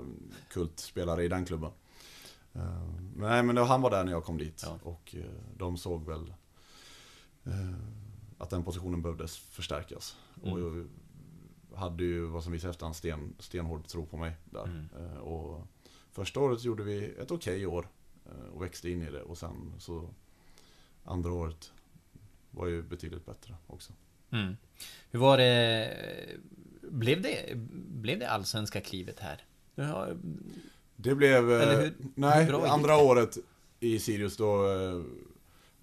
kultspelare 0.52 1.24
i 1.24 1.28
den 1.28 1.44
klubben. 1.46 1.70
Eh, 2.54 2.60
nej, 3.16 3.42
men 3.42 3.56
han 3.56 3.82
var 3.82 3.90
där 3.90 4.04
när 4.04 4.12
jag 4.12 4.24
kom 4.24 4.38
dit 4.38 4.62
Ja. 4.66 4.90
och 4.90 5.14
de 5.56 5.76
såg 5.76 6.06
väl 6.06 6.32
att 8.38 8.50
den 8.50 8.64
positionen 8.64 9.02
behövdes 9.02 9.36
förstärkas. 9.36 10.16
Mm. 10.42 10.52
Och 10.52 10.60
jag 10.60 10.86
hade 11.78 12.04
ju 12.04 12.24
vad 12.24 12.42
som 12.44 12.52
visade 12.52 12.70
efter 12.70 12.86
en 12.86 12.94
sten, 12.94 13.34
stenhård 13.38 13.86
tro 13.86 14.06
på 14.06 14.16
mig 14.16 14.36
där. 14.44 14.64
Mm. 14.64 14.88
Eh, 14.98 15.18
Och 15.18 15.66
första 16.12 16.40
året 16.40 16.64
gjorde 16.64 16.82
vi 16.82 17.04
ett 17.04 17.30
okej 17.30 17.66
år 17.66 17.88
eh, 18.26 18.54
och 18.54 18.62
växte 18.62 18.90
in 18.90 19.02
i 19.02 19.10
det 19.10 19.22
och 19.22 19.38
sen 19.38 19.72
så 19.78 20.08
andra 21.04 21.32
året 21.32 21.72
var 22.50 22.66
ju 22.66 22.82
betydligt 22.82 23.26
bättre 23.26 23.54
också. 23.66 23.92
Mm. 24.30 24.56
Hur 25.10 25.18
var 25.18 25.38
det... 25.38 25.96
Blev 26.82 27.22
det, 27.22 27.56
blev 27.74 28.18
det 28.18 28.30
allsvenska 28.30 28.80
klivet 28.80 29.20
här? 29.20 29.44
Det 30.96 31.14
blev... 31.14 31.52
eh, 31.52 31.90
nej, 32.14 32.50
andra 32.66 32.96
året 32.96 33.38
i 33.80 33.98
Sirius 33.98 34.36
då 34.36 34.72
eh, 34.72 35.02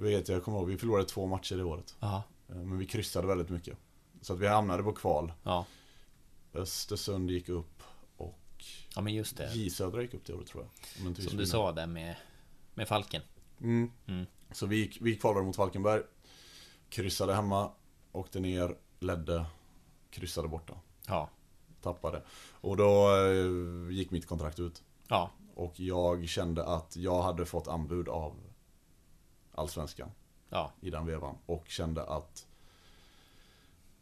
vet 0.04 0.28
jag, 0.30 0.36
jag 0.36 0.44
kommer 0.44 0.58
ihåg, 0.58 0.68
vi 0.68 0.78
förlorade 0.78 1.06
två 1.08 1.28
matcher 1.28 1.56
det 1.58 1.63
året. 1.63 1.96
ja, 2.00 2.24
Eh, 2.50 2.56
Men 2.56 2.78
vi 2.78 2.86
kryssade 2.86 3.28
väldigt 3.28 3.50
mycket. 3.50 3.78
Så 4.22 4.34
att 4.34 4.39
vi 4.39 4.48
hamnade 4.48 4.84
på 4.84 4.92
kval. 4.94 5.34
ja. 5.44 5.66
Östersund 6.54 7.32
gick 7.32 7.50
upp 7.50 7.84
och 8.18 8.39
Ja 8.96 9.02
men 9.02 9.13
just 9.13 9.38
det. 9.38 9.54
J 9.54 9.70
Södra 9.70 10.02
gick 10.02 10.13
upp 10.13 10.26
det 10.26 10.34
året 10.34 10.48
tror 10.48 10.63
jag. 10.63 10.86
Som 11.04 11.13
du 11.13 11.22
missminner. 11.22 11.46
sa 11.46 11.72
där 11.72 11.88
med, 11.88 12.16
med 12.74 12.88
Falken. 12.88 13.22
Mm. 13.62 13.92
Mm. 14.08 14.26
Så 14.52 14.66
vi, 14.66 14.76
gick- 14.76 14.98
vi 15.02 15.16
kvalade 15.16 15.46
mot 15.46 15.56
Falkenberg. 15.56 16.02
Kryssade 16.89 17.34
hemma. 17.34 17.72
Åkte 18.12 18.39
ner, 18.39 18.76
ledde. 19.00 19.46
Kryssade 20.10 20.48
borta. 20.48 20.74
Ja. 21.08 21.30
Tappade. 21.82 22.24
Och 22.52 22.78
då 22.78 23.10
eh, 23.26 23.92
gick 23.96 24.12
mitt 24.12 24.28
kontrakt 24.28 24.60
ut. 24.60 24.84
Ja. 25.08 25.32
Och 25.56 25.80
jag 25.80 26.28
kände 26.30 26.66
att 26.66 26.96
jag 26.96 27.22
hade 27.22 27.46
fått 27.46 27.68
anbud 27.68 28.10
av 28.10 28.36
Allsvenskan 29.56 30.12
Ja. 30.50 30.72
i 30.82 30.89
den 30.89 31.06
vevan. 31.06 31.38
Och 31.46 31.66
kände 31.68 32.04
att 32.04 32.48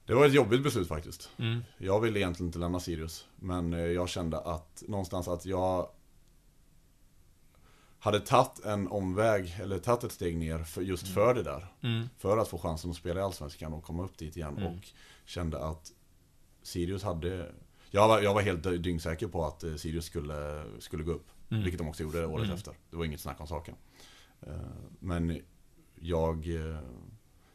det 0.05 0.13
var 0.15 0.25
ett 0.25 0.33
jobbigt 0.33 0.63
beslut 0.63 0.87
faktiskt. 0.87 1.29
Mm. 1.37 1.63
Jag 1.77 1.99
ville 1.99 2.19
egentligen 2.19 2.47
inte 2.47 2.59
lämna 2.59 2.79
Sirius. 2.79 3.27
Men 3.35 3.73
eh, 3.73 3.79
jag 3.79 4.09
kände 4.09 4.39
att 4.39 4.83
någonstans 4.87 5.27
att 5.27 5.45
jag 5.45 5.89
hade 7.99 8.19
tagit 8.19 8.65
en 8.65 8.87
omväg, 8.87 9.55
eller 9.61 9.79
tagit 9.79 10.03
ett 10.03 10.11
steg 10.11 10.37
ner 10.37 10.63
för, 10.63 10.81
just 10.81 11.07
för 11.07 11.33
det 11.33 11.43
där. 11.43 11.67
Mm. 11.81 12.09
För 12.17 12.37
att 12.37 12.47
få 12.47 12.57
chansen 12.57 12.91
att 12.91 12.97
spela 12.97 13.19
i 13.19 13.23
Allsvenskan 13.23 13.73
och 13.73 13.83
komma 13.83 14.03
upp 14.03 14.17
dit 14.17 14.37
igen. 14.37 14.57
Mm. 14.57 14.73
Och 14.73 14.87
kände 15.25 15.65
att 15.65 15.91
Sirius 16.63 17.03
hade... 17.03 17.51
Jag 17.91 18.07
var, 18.07 18.21
jag 18.21 18.33
var 18.33 18.41
helt 18.41 18.63
dyngsäker 18.63 19.27
på 19.27 19.45
att 19.45 19.63
eh, 19.63 19.75
Sirius 19.75 20.05
skulle, 20.05 20.65
skulle 20.79 21.03
gå 21.03 21.11
upp. 21.11 21.27
Mm. 21.49 21.63
Vilket 21.63 21.77
de 21.79 21.87
också 21.87 22.03
gjorde 22.03 22.25
året 22.25 22.43
Mm. 22.45 22.55
efter. 22.55 22.73
Det 22.89 22.95
var 22.95 23.05
inget 23.05 23.19
snack 23.21 23.39
om 23.41 23.47
saken. 23.47 23.75
Eh, 24.41 24.53
Men 24.99 25.41
jag... 25.99 26.55
eh, 26.55 26.79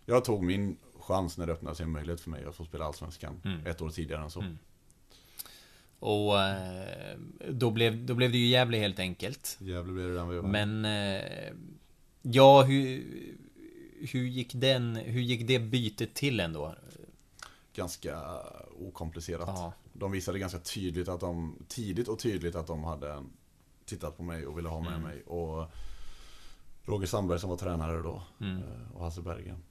Jag 0.04 0.24
tog 0.24 0.42
min 0.44 0.76
chans 1.00 1.38
när 1.38 1.46
det 1.46 1.52
öppnade 1.52 1.76
sig 1.76 1.84
en 1.84 1.90
möjlighet 1.90 2.20
för 2.20 2.30
mig 2.30 2.44
att 2.44 2.54
få 2.54 2.64
spela 2.64 2.84
Allsvenskan. 2.84 3.40
Mm. 3.44 3.66
Ett 3.66 3.80
år 3.82 3.90
tidigare 3.90 4.22
än 4.22 4.30
så. 4.30 4.40
Mm. 4.40 4.58
Och 5.98 6.40
eh, 6.40 7.18
då 7.50 7.70
blev, 7.70 8.06
då 8.06 8.14
blev 8.14 8.32
det 8.32 8.38
ju 8.38 8.46
Gävle 8.46 8.78
helt 8.78 8.98
enkelt. 8.98 9.56
Jävlar 9.60 9.94
blev 9.94 10.08
det 10.08 10.14
den 10.14 10.28
vi 10.28 10.36
var. 10.38 10.48
Men 10.48 10.84
ja, 12.22 12.62
hur, 12.62 13.04
hur, 14.12 14.24
gick 14.26 14.52
den, 14.54 14.96
hur 14.96 15.20
gick 15.20 15.46
det 15.48 15.58
bytet 15.58 16.14
till 16.14 16.40
ändå? 16.40 16.74
Ganska 17.74 18.22
okomplicerat. 18.80 19.48
Ja. 19.48 19.72
De 19.92 20.12
visade 20.12 20.38
ganska 20.38 20.58
tydligt 20.58 21.08
att 21.08 21.20
de, 21.20 21.56
tidigt 21.68 22.08
och 22.08 22.18
tydligt 22.18 22.54
att 22.54 22.66
de 22.66 22.84
hade 22.84 23.24
tittat 23.84 24.16
på 24.16 24.22
mig 24.22 24.46
och 24.46 24.58
ville 24.58 24.68
ha 24.68 24.80
med 24.80 24.88
Mm. 24.92 25.02
mig. 25.02 25.22
Och 25.22 25.70
Roger 26.86 27.06
Sandberg 27.06 27.38
som 27.38 27.50
var 27.50 27.56
tränare 27.56 28.02
då. 28.02 28.22
Mm. 28.40 28.56
eh, 28.56 28.92
Och 28.96 29.04
Hasse 29.04 29.22
Bergen. 29.22 29.62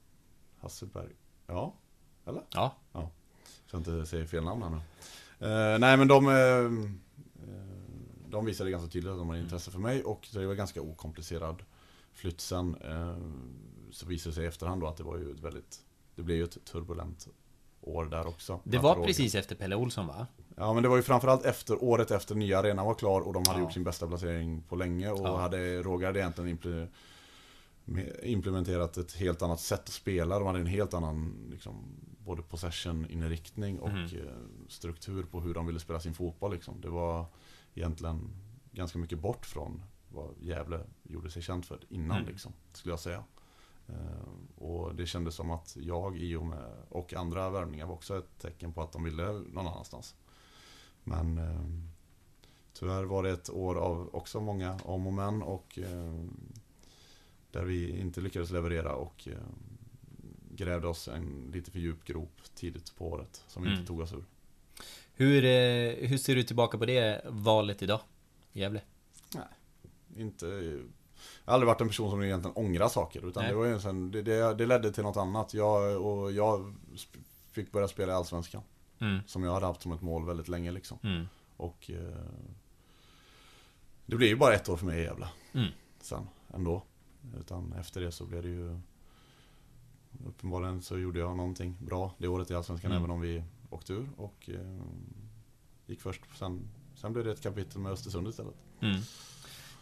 Hasse 0.59 0.85
Berg. 0.85 1.15
Ja, 1.47 1.73
eller? 2.25 2.41
Ja. 2.51 2.75
Så 3.65 3.75
jag 3.75 3.79
inte 3.79 4.05
säger 4.05 4.25
fel 4.25 4.43
namn 4.43 4.63
här 4.63 4.69
nu. 4.69 4.77
Eh, 5.47 5.79
nej 5.79 5.97
men 5.97 6.07
de... 6.07 6.27
eh, 6.27 6.33
eh, 6.33 7.65
de 8.29 8.45
visade 8.45 8.71
ganska 8.71 8.89
tydligt 8.89 9.11
att 9.11 9.17
de 9.17 9.29
hade 9.29 9.41
intresse 9.41 9.71
för 9.71 9.79
mig 9.79 10.03
och 10.03 10.27
det 10.33 10.45
var 10.47 10.53
ganska 10.53 10.81
okomplicerad 10.81 11.63
flytt 12.13 12.41
sen. 12.41 12.75
Eh, 12.75 13.17
så 13.91 14.05
visade 14.05 14.31
det 14.31 14.35
sig 14.35 14.43
i 14.43 14.47
efterhand 14.47 14.81
då 14.81 14.87
att 14.87 14.97
det 14.97 15.03
var 15.03 15.17
ju 15.17 15.31
ett 15.31 15.39
väldigt... 15.39 15.79
Det 16.15 16.21
blev 16.23 16.37
ju 16.37 16.43
ett 16.43 16.65
turbulent 16.65 17.27
år 17.87 18.05
där 18.05 18.27
också. 18.27 18.59
Det 18.63 18.77
var 18.77 18.95
Roger- 18.95 19.05
precis 19.07 19.35
efter 19.35 19.55
Pelle 19.55 19.75
Olsson 19.75 20.07
va? 20.07 20.27
Ja 20.57 20.73
men 20.73 20.83
det 20.83 20.89
var 20.89 20.95
ju 20.95 21.01
framförallt 21.01 21.45
efter 21.45 21.83
året 21.83 22.11
efter 22.11 22.35
nya 22.35 22.59
arenan 22.59 22.85
var 22.85 22.93
klar 22.95 23.21
och 23.21 23.33
de 23.33 23.43
hade 23.47 23.59
Ja. 23.59 23.63
gjort 23.63 23.73
sin 23.73 23.83
bästa 23.83 24.07
placering 24.07 24.61
på 24.61 24.75
länge 24.75 25.09
och 25.11 25.19
Ja. 25.27 25.37
hade, 25.37 25.81
Roger 25.83 26.05
hade 26.07 26.19
egentligen 26.19 26.57
implementerat 28.23 28.97
ett 28.97 29.13
helt 29.13 29.41
annat 29.41 29.59
sätt 29.59 29.79
att 29.79 29.89
spela. 29.89 30.39
De 30.39 30.47
hade 30.47 30.59
en 30.59 30.65
helt 30.67 30.93
annan 30.93 31.47
liksom, 31.51 31.75
både 32.25 32.41
possession-inriktning 32.41 33.79
och 33.79 33.89
Mhm. 33.89 34.05
eh, 34.05 34.67
struktur 34.67 35.23
på 35.23 35.41
hur 35.41 35.53
de 35.53 35.65
ville 35.65 35.79
spela 35.79 35.99
sin 35.99 36.13
fotboll. 36.13 36.53
Liksom. 36.53 36.81
Det 36.81 36.89
var 36.89 37.25
egentligen 37.75 38.29
ganska 38.71 38.97
mycket 38.99 39.19
bort 39.19 39.45
från 39.45 39.81
vad 40.09 40.29
Gävle 40.41 40.79
gjorde 41.03 41.29
sig 41.29 41.41
känt 41.41 41.65
för 41.65 41.79
innan, 41.89 42.17
Mm. 42.17 42.29
liksom, 42.29 42.53
skulle 42.73 42.91
jag 42.91 42.99
säga. 42.99 43.23
Eh, 43.87 44.63
och 44.63 44.95
det 44.95 45.05
kändes 45.05 45.35
som 45.35 45.51
att 45.51 45.77
jag 45.79 46.17
i 46.17 46.35
och 46.35 46.45
med, 46.45 46.71
och 46.89 47.13
andra 47.13 47.49
värvningar 47.49 47.85
var 47.85 47.93
också 47.93 48.17
ett 48.17 48.37
tecken 48.39 48.73
på 48.73 48.81
att 48.81 48.91
de 48.91 49.03
ville 49.03 49.31
någon 49.31 49.67
annanstans. 49.67 50.15
Men 51.03 51.37
eh, 51.37 51.61
tyvärr 52.73 53.03
var 53.03 53.23
det 53.23 53.29
ett 53.31 53.49
år 53.49 53.75
av 53.75 54.09
också 54.15 54.41
många 54.41 54.79
om 54.83 55.07
och 55.07 55.13
men 55.13 55.41
och 55.41 55.79
eh, 55.79 56.25
där 57.51 57.63
vi 57.63 57.99
inte 57.99 58.21
lyckades 58.21 58.51
leverera 58.51 58.95
och 58.95 59.27
grävde 60.51 60.87
oss 60.87 61.07
en 61.07 61.51
lite 61.53 61.71
för 61.71 61.79
djup 61.79 62.03
grop 62.05 62.41
tidigt 62.55 62.95
på 62.95 63.07
året 63.07 63.43
som 63.47 63.63
vi 63.63 63.69
Mm. 63.69 63.79
inte 63.79 63.87
tog 63.87 63.99
oss 63.99 64.13
ur. 64.13 64.25
Hur, 65.13 65.41
hur 66.07 66.17
ser 66.17 66.35
du 66.35 66.43
tillbaka 66.43 66.77
på 66.77 66.85
det 66.85 67.21
valet 67.29 67.81
idag? 67.81 67.99
Gävle? 68.53 68.81
Inte, 70.17 70.79
jag 71.45 71.51
har 71.51 71.53
aldrig 71.53 71.67
varit 71.67 71.81
en 71.81 71.87
person 71.87 72.09
som 72.09 72.23
egentligen 72.23 72.55
ångrar 72.57 72.87
saker 72.87 73.27
utan 73.27 73.43
Nej. 73.43 73.51
det 73.51 73.57
var 73.57 73.65
ju 73.65 73.73
en 73.73 73.81
sån, 73.81 74.11
det, 74.11 74.21
det, 74.21 74.53
det 74.53 74.65
ledde 74.65 74.91
till 74.91 75.03
något 75.03 75.17
annat. 75.17 75.53
Jag, 75.53 76.01
och 76.05 76.31
jag 76.31 76.73
fick 77.51 77.71
börja 77.71 77.87
spela 77.87 78.11
i 78.11 78.15
Allsvenskan 78.15 78.61
Mm. 78.99 79.19
som 79.27 79.43
jag 79.43 79.53
hade 79.53 79.65
haft 79.65 79.81
som 79.81 79.91
ett 79.91 80.01
mål 80.01 80.25
väldigt 80.25 80.47
länge 80.47 80.71
liksom. 80.71 80.97
Mm. 81.03 81.25
Och 81.57 81.91
eh, 81.91 82.25
det 84.05 84.15
blev 84.15 84.29
ju 84.29 84.35
bara 84.35 84.53
ett 84.53 84.69
år 84.69 84.77
för 84.77 84.85
mig 84.85 84.99
i 84.99 85.03
Gävle. 85.03 85.27
Mm. 85.53 85.71
Sen 86.01 86.27
ändå. 86.53 86.83
Utan 87.39 87.73
efter 87.73 88.01
det 88.01 88.11
så 88.11 88.25
blev 88.25 88.41
det 88.43 88.49
ju 88.49 88.79
Uppenbarligen 90.25 90.81
så 90.81 90.97
gjorde 90.97 91.19
jag 91.19 91.37
någonting 91.37 91.77
bra 91.79 92.13
det 92.17 92.27
året 92.27 92.51
i 92.51 92.55
Allsvenskan 92.55 92.91
Mm. 92.91 93.03
även 93.03 93.11
om 93.11 93.21
vi 93.21 93.43
åkte 93.69 93.93
ur. 93.93 94.09
Och 94.17 94.49
eh, 94.49 94.81
gick 95.85 96.01
först. 96.01 96.21
Sen, 96.35 96.69
sen 96.95 97.13
blev 97.13 97.25
det 97.25 97.31
ett 97.31 97.41
kapitel 97.41 97.81
med 97.81 97.91
Östersund 97.91 98.27
istället. 98.27 98.55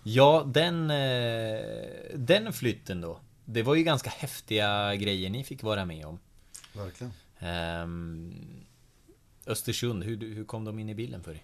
Ja, 0.04 0.44
den, 0.48 0.90
eh, 0.92 1.60
den 2.16 2.54
flytten 2.54 3.02
då. 3.02 3.20
Det 3.46 3.64
var 3.64 3.76
ju 3.76 3.84
ganska 3.84 4.10
häftiga 4.10 4.96
grejer 4.96 5.30
ni 5.30 5.44
fick 5.44 5.64
vara 5.64 5.86
med 5.86 6.06
om. 6.06 6.20
Verkligen. 6.74 7.14
Ehm, 7.40 8.34
Östersund, 9.48 10.04
hur, 10.04 10.18
hur 10.36 10.46
kom 10.46 10.66
de 10.66 10.80
in 10.80 10.90
i 10.90 10.96
bilden 10.96 11.24
för 11.24 11.32
dig? 11.32 11.44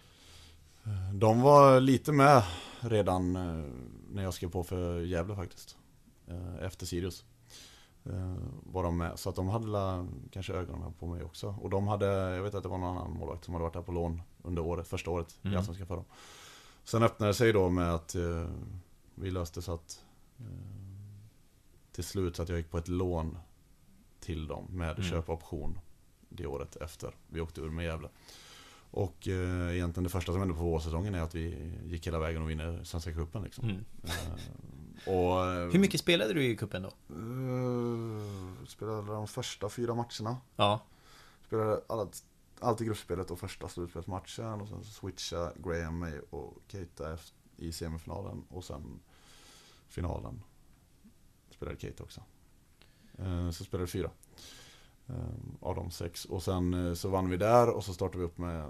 De 1.13 1.41
var 1.41 1.79
lite 1.79 2.11
med 2.11 2.43
redan 2.79 3.35
eh, 3.35 3.65
när 4.11 4.23
jag 4.23 4.33
skrev 4.33 4.49
på 4.49 4.63
för 4.63 5.01
Gävle 5.01 5.35
faktiskt. 5.35 5.77
Eh, 6.27 6.65
Efter 6.65 6.85
Sirius. 6.85 7.25
Var 8.63 8.83
de 8.83 8.97
med. 8.97 9.19
Så 9.19 9.29
att 9.29 9.35
de 9.35 9.49
hade 9.49 10.07
kanske 10.31 10.53
ögonen 10.53 10.93
på 10.99 11.07
mig 11.07 11.23
också. 11.23 11.55
Och 11.61 11.69
de 11.69 11.87
hade, 11.87 12.05
jag 12.05 12.43
vet 12.43 12.55
att 12.55 12.63
det 12.63 12.69
var 12.69 12.77
någon 12.77 12.97
annan 12.97 13.11
målvakt 13.11 13.45
som 13.45 13.53
hade 13.53 13.63
varit 13.63 13.73
där 13.73 13.81
på 13.81 13.91
lån 13.91 14.21
under 14.43 14.61
året, 14.61 14.87
första 14.87 15.11
året 15.11 15.37
Mm. 15.41 15.53
i 15.53 15.57
Allsvenskan 15.57 15.87
för 15.87 15.95
dem. 15.95 16.05
Sen 16.83 17.03
öppnade 17.03 17.29
det 17.29 17.33
sig 17.35 17.53
då 17.53 17.69
med 17.69 17.93
att 17.93 18.15
eh, 18.15 18.47
vi 19.15 19.31
löste 19.31 19.61
så 19.61 19.73
att 19.73 20.03
eh, 20.39 20.45
till 21.91 22.03
slut 22.03 22.35
så 22.35 22.41
att 22.43 22.49
jag 22.49 22.57
gick 22.57 22.69
på 22.71 22.77
ett 22.77 22.87
lån 22.87 23.37
till 24.19 24.47
dem 24.47 24.65
med 24.69 24.97
Mm. 24.97 25.03
köpoption 25.09 25.79
det 26.29 26.45
året 26.47 26.75
efter 26.75 27.15
vi 27.27 27.41
åkte 27.41 27.61
ur 27.61 27.69
med 27.69 27.85
Gävle. 27.85 28.09
Och 28.91 29.27
eh, 29.27 29.75
egentligen 29.75 30.03
det 30.03 30.09
första 30.09 30.31
som 30.31 30.39
hände 30.41 30.53
på 30.55 30.63
vårsäsongen 30.63 31.15
är 31.15 31.21
att 31.21 31.35
vi 31.35 31.71
gick 31.85 32.07
hela 32.07 32.19
vägen 32.19 32.41
och 32.41 32.49
vinner 32.49 32.83
Svenska 32.83 33.13
cupen 33.13 33.43
liksom. 33.43 33.63
Mm. 33.69 33.85
Eh, 34.03 35.13
och, 35.13 35.45
eh, 35.45 35.69
Hur 35.71 35.79
mycket 35.79 35.99
spelade 35.99 36.33
du 36.33 36.45
i 36.45 36.55
kuppen 36.57 36.81
då? 36.81 36.87
eh, 36.89 38.65
spelade 38.67 39.07
de 39.13 39.27
första 39.27 39.69
fyra 39.69 39.95
matcherna. 39.95 40.37
Ja. 40.55 40.79
Spelade 41.47 41.81
allt, 41.87 42.23
allt 42.59 42.81
i 42.81 42.85
gruppspelet 42.85 43.31
och 43.31 43.39
första 43.39 43.69
slutspelsmatchen. 43.69 44.61
Och 44.61 44.67
sen 44.67 44.83
switcha 44.83 45.53
Graham, 45.55 45.99
May 45.99 46.19
och 46.29 46.57
Keita 46.67 47.17
i 47.57 47.71
semifinalen. 47.71 48.43
Och 48.49 48.63
sen 48.63 48.99
finalen. 49.87 50.43
Spelade 51.51 51.79
Keita 51.79 52.03
också. 52.03 52.21
Eh, 53.17 53.51
så 53.51 53.63
spelade 53.63 53.87
fyra. 53.87 54.11
Eh, 55.07 55.15
av 55.59 55.75
de 55.75 55.91
sex. 55.91 56.25
Och 56.25 56.43
sen 56.43 56.73
eh, 56.73 56.93
så 56.93 57.09
vann 57.09 57.29
vi 57.29 57.37
där 57.37 57.69
och 57.69 57.83
så 57.83 57.93
startade 57.93 58.17
vi 58.17 58.23
upp 58.23 58.37
med 58.37 58.69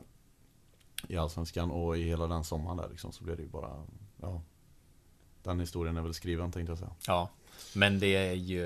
i 1.08 1.17
Allsvenskan 1.17 1.71
och 1.71 1.97
i 1.97 2.04
hela 2.04 2.28
den 2.28 2.43
sommaren 2.43 2.78
där 2.78 2.89
liksom 2.89 3.12
så 3.12 3.23
blev 3.23 3.38
det 3.38 3.43
ju 3.43 3.49
bara, 3.49 3.86
ja. 4.21 4.41
Den 5.43 5.60
historien 5.60 5.97
är 5.97 6.02
väl 6.02 6.13
skriven 6.13 6.52
tänkte 6.52 6.71
jag 6.71 6.80
säga. 6.80 6.95
Ja. 7.08 7.30
Men 7.75 7.99
det 7.99 8.16
är 8.16 8.34
ju... 8.34 8.64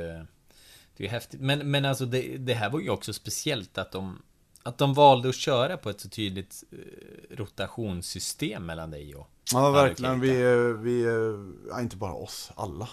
Det 0.96 1.04
är 1.04 1.08
ju 1.08 1.08
häftigt. 1.08 1.42
Men, 1.42 1.72
men 1.72 1.86
alltså 1.86 2.06
det, 2.06 2.38
det 2.38 2.54
här 2.54 2.70
var 2.70 2.80
ju 2.80 2.90
också 2.90 3.14
speciellt 3.14 3.78
att 3.78 3.92
de... 3.92 4.22
Att 4.64 4.78
de 4.78 4.94
valde 4.94 5.30
att 5.30 5.36
köra 5.36 5.78
på 5.78 5.90
ett 5.90 6.02
så 6.02 6.10
tydligt 6.10 6.64
eh, 6.72 7.36
rotationssystem 7.36 8.66
mellan 8.66 8.92
dig 8.92 9.16
och... 9.16 9.28
Ja 9.52 9.66
Ja, 9.66 9.72
verkligen, 9.72 10.20
det 10.20 10.28
kan 10.28 10.82
vi, 10.82 11.02
vi, 11.02 11.06
ja, 11.70 11.82
inte 11.82 11.98
bara 11.98 12.14
oss, 12.14 12.52
alla. 12.56 12.90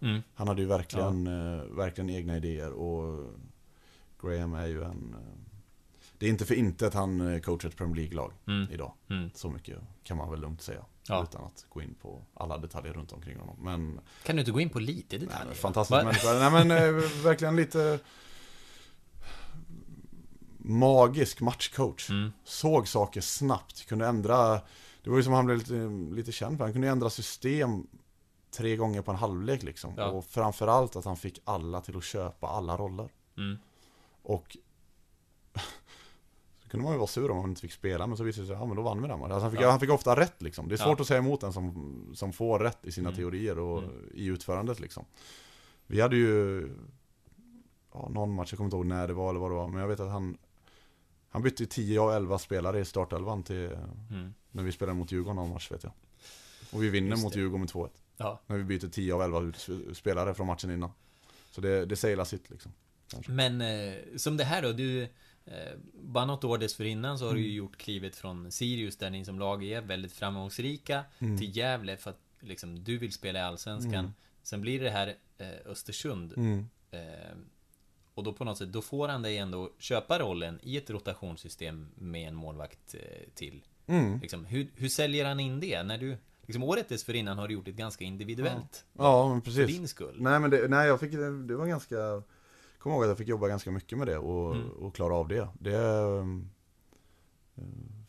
Mm. 0.00 0.22
Han 0.34 0.48
hade 0.48 0.62
ju 0.62 0.68
verkligen, 0.68 1.26
eh, 1.26 1.62
verkligen 1.64 2.10
egna 2.10 2.36
idéer 2.36 2.72
och 2.72 3.30
Graham 4.22 4.54
är 4.54 4.66
ju 4.66 4.82
en... 4.84 5.14
eh, 5.18 5.50
Det 6.18 6.26
är 6.26 6.30
inte 6.30 6.44
för 6.44 6.54
inte 6.54 6.86
att 6.86 6.94
han 6.94 7.34
eh, 7.34 7.40
coachar 7.40 7.68
ett 7.68 7.76
Premier 7.76 7.96
League-lag 7.96 8.32
Mm. 8.46 8.72
idag. 8.72 8.92
Mm. 9.10 9.30
Så 9.34 9.50
mycket 9.50 9.78
kan 10.04 10.16
man 10.16 10.30
väl 10.30 10.40
lugnt 10.40 10.62
säga. 10.62 10.84
Ja. 11.08 11.22
Utan 11.30 11.44
att 11.44 11.66
gå 11.68 11.82
in 11.82 11.94
på 12.02 12.22
alla 12.34 12.58
detaljer 12.58 12.92
runt 12.92 13.12
omkring 13.12 13.38
honom. 13.38 13.56
Men, 13.60 14.00
Kan 14.24 14.36
du 14.36 14.40
inte 14.40 14.52
gå 14.52 14.60
in 14.60 14.70
på 14.70 14.78
lite 14.80 15.18
nej, 15.18 15.26
detaljer? 15.26 15.48
då? 15.48 15.54
fantastisk 15.54 16.04
människa. 16.04 16.32
Nej 16.50 16.50
men 16.66 16.70
eh, 16.70 17.02
verkligen 17.24 17.56
lite 17.56 17.98
magisk 20.64 21.40
matchcoach. 21.40 22.10
Mm. 22.10 22.32
Såg 22.44 22.88
saker 22.88 23.20
snabbt, 23.20 23.86
kunde 23.86 24.06
ändra 24.06 24.60
Det 25.02 25.10
var 25.10 25.16
ju 25.16 25.22
som 25.22 25.32
han 25.32 25.46
blev 25.46 25.58
lite, 25.58 25.74
lite 26.14 26.32
känd 26.32 26.56
för, 26.58 26.64
han 26.64 26.72
kunde 26.72 26.88
ändra 26.88 27.10
system 27.10 27.86
tre 28.50 28.76
gånger 28.76 29.02
på 29.02 29.10
en 29.10 29.16
halvlek 29.16 29.62
liksom. 29.62 29.94
Ja. 29.96 30.06
Och 30.10 30.24
framförallt 30.24 30.96
att 30.96 31.04
han 31.04 31.16
fick 31.16 31.40
alla 31.44 31.80
till 31.80 31.96
att 31.96 32.04
köpa 32.04 32.46
alla 32.46 32.76
roller. 32.76 33.08
Mm. 33.36 33.58
Och 34.22 34.56
så 36.62 36.68
kunde 36.68 36.84
man 36.84 36.92
ju 36.92 36.98
vara 36.98 37.06
sur 37.06 37.30
om 37.30 37.36
man 37.36 37.48
inte 37.48 37.60
fick 37.60 37.72
spela, 37.72 38.06
men 38.06 38.16
så 38.16 38.24
visade 38.24 38.42
det 38.42 38.46
sig, 38.46 38.56
ja 38.56 38.66
men 38.66 38.76
då 38.76 38.82
vann 38.82 39.02
vi 39.02 39.08
den. 39.08 39.22
Alltså 39.22 39.38
han, 39.40 39.50
fick, 39.50 39.60
Ja. 39.60 39.70
han 39.70 39.80
fick 39.80 39.90
ofta 39.90 40.16
rätt 40.20 40.42
liksom. 40.42 40.68
Det 40.68 40.74
är 40.74 40.78
Ja. 40.78 40.84
svårt 40.84 41.00
att 41.00 41.06
säga 41.06 41.18
emot 41.18 41.42
en 41.42 41.52
som, 41.52 42.10
som 42.14 42.32
får 42.32 42.58
rätt 42.58 42.86
i 42.86 42.92
sina 42.92 43.08
Mm. 43.08 43.16
teorier 43.16 43.58
och 43.58 43.78
Mm. 43.78 43.90
i 44.14 44.26
utförandet 44.26 44.80
liksom. 44.80 45.04
Vi 45.86 46.00
hade 46.00 46.16
ju 46.16 46.68
ja, 47.92 48.08
någon 48.10 48.34
match, 48.34 48.52
jag 48.52 48.56
kommer 48.56 48.66
inte 48.66 48.76
ihåg 48.76 48.86
när 48.86 49.08
det 49.08 49.14
var 49.14 49.30
eller 49.30 49.40
vad 49.40 49.50
det 49.50 49.54
var, 49.54 49.68
men 49.68 49.80
jag 49.80 49.88
vet 49.88 50.00
att 50.00 50.10
han 50.10 50.38
Han 51.32 51.42
bytte 51.42 51.62
ju 51.62 51.66
10 51.66 52.00
av 52.00 52.12
11 52.12 52.38
spelare 52.38 52.80
i 52.80 52.84
startelvan 52.84 53.42
till 53.42 53.70
Mm. 54.10 54.34
när 54.50 54.62
vi 54.62 54.72
spelade 54.72 54.98
mot 54.98 55.12
Djurgården 55.12 55.36
någon 55.36 55.50
match 55.52 55.70
vet 55.70 55.82
jag. 55.84 55.92
Och 56.72 56.82
vi 56.82 56.88
vinner 56.90 57.16
mot. 57.16 57.36
Djurgården 57.36 57.60
med 57.60 57.68
2-1. 57.70 57.90
Ja. 58.16 58.40
När 58.46 58.56
vi 58.56 58.64
byter 58.64 58.88
10 58.88 59.14
av 59.14 59.22
11 59.22 59.40
ut- 59.40 59.96
spelare 59.96 60.34
från 60.34 60.46
matchen 60.46 60.70
innan. 60.70 60.90
Så 61.50 61.60
det, 61.60 61.86
det 61.86 61.96
säger 61.96 62.24
sitt 62.24 62.50
liksom. 62.50 62.72
Men 63.28 63.60
eh, 63.60 63.94
som 64.16 64.36
det 64.36 64.44
här 64.44 64.62
då, 64.62 64.72
du... 64.72 65.02
Eh, 65.44 65.72
bara 65.94 66.24
något 66.24 66.44
år 66.44 66.58
dessförinnan 66.58 67.18
så 67.18 67.24
har 67.24 67.32
du 67.32 67.38
Mm. 67.38 67.50
ju 67.50 67.56
gjort 67.56 67.76
klivet 67.76 68.16
från 68.16 68.52
Sirius, 68.52 68.96
där 68.96 69.10
ni 69.10 69.24
som 69.24 69.38
lag 69.38 69.64
är 69.64 69.80
väldigt 69.80 70.12
framgångsrika, 70.12 71.04
Mm. 71.18 71.38
till 71.38 71.56
Gävle 71.56 71.96
för 71.96 72.10
att 72.10 72.20
liksom, 72.40 72.84
du 72.84 72.98
vill 72.98 73.12
spela 73.12 73.38
i 73.38 73.42
Allsvenskan. 73.42 73.94
Mm. 73.94 74.12
Sen 74.42 74.60
blir 74.60 74.80
det 74.80 74.90
här 74.90 75.14
eh, 75.38 75.46
Östersund. 75.66 76.32
Mm. 76.36 76.68
Eh, 76.90 77.00
och 78.14 78.22
då 78.24 78.32
på 78.32 78.44
något 78.44 78.58
sätt, 78.58 78.72
då 78.72 78.82
får 78.82 79.08
han 79.08 79.22
dig 79.22 79.38
ändå 79.38 79.70
köpa 79.78 80.18
rollen 80.18 80.58
i 80.62 80.76
ett 80.76 80.90
rotationssystem 80.90 81.88
med 81.94 82.28
en 82.28 82.34
målvakt 82.34 82.94
eh, 82.94 83.00
till. 83.34 83.64
Mm. 83.86 84.18
Liksom, 84.20 84.44
hur, 84.44 84.70
hur 84.76 84.88
säljer 84.88 85.24
han 85.24 85.40
in 85.40 85.60
det? 85.60 85.82
När 85.82 85.98
du, 85.98 86.16
liksom, 86.42 86.62
året 86.62 86.88
dessförinnan 86.88 87.38
har 87.38 87.48
du 87.48 87.54
gjort 87.54 87.64
det 87.64 87.72
ganska 87.72 88.04
individuellt. 88.04 88.84
Ja, 88.92 89.34
För 89.34 89.40
precis. 89.50 89.66
din 89.76 89.88
skull. 89.88 90.16
Nej 90.18 90.40
men 90.40 90.50
det, 90.50 90.68
nej, 90.68 90.86
jag 90.88 91.00
fick, 91.00 91.12
det, 91.12 91.54
var 91.56 91.66
ganska 91.66 92.22
Kommer 92.78 92.96
ihåg 92.96 93.04
att 93.04 93.08
jag 93.08 93.18
fick 93.18 93.28
jobba 93.28 93.48
ganska 93.48 93.70
mycket 93.70 93.98
med 93.98 94.06
det 94.06 94.18
och, 94.18 94.54
Mm. 94.56 94.68
och 94.70 94.94
klara 94.94 95.14
av 95.14 95.28
det. 95.28 95.48
Det 95.60 95.76
eh, 95.76 96.24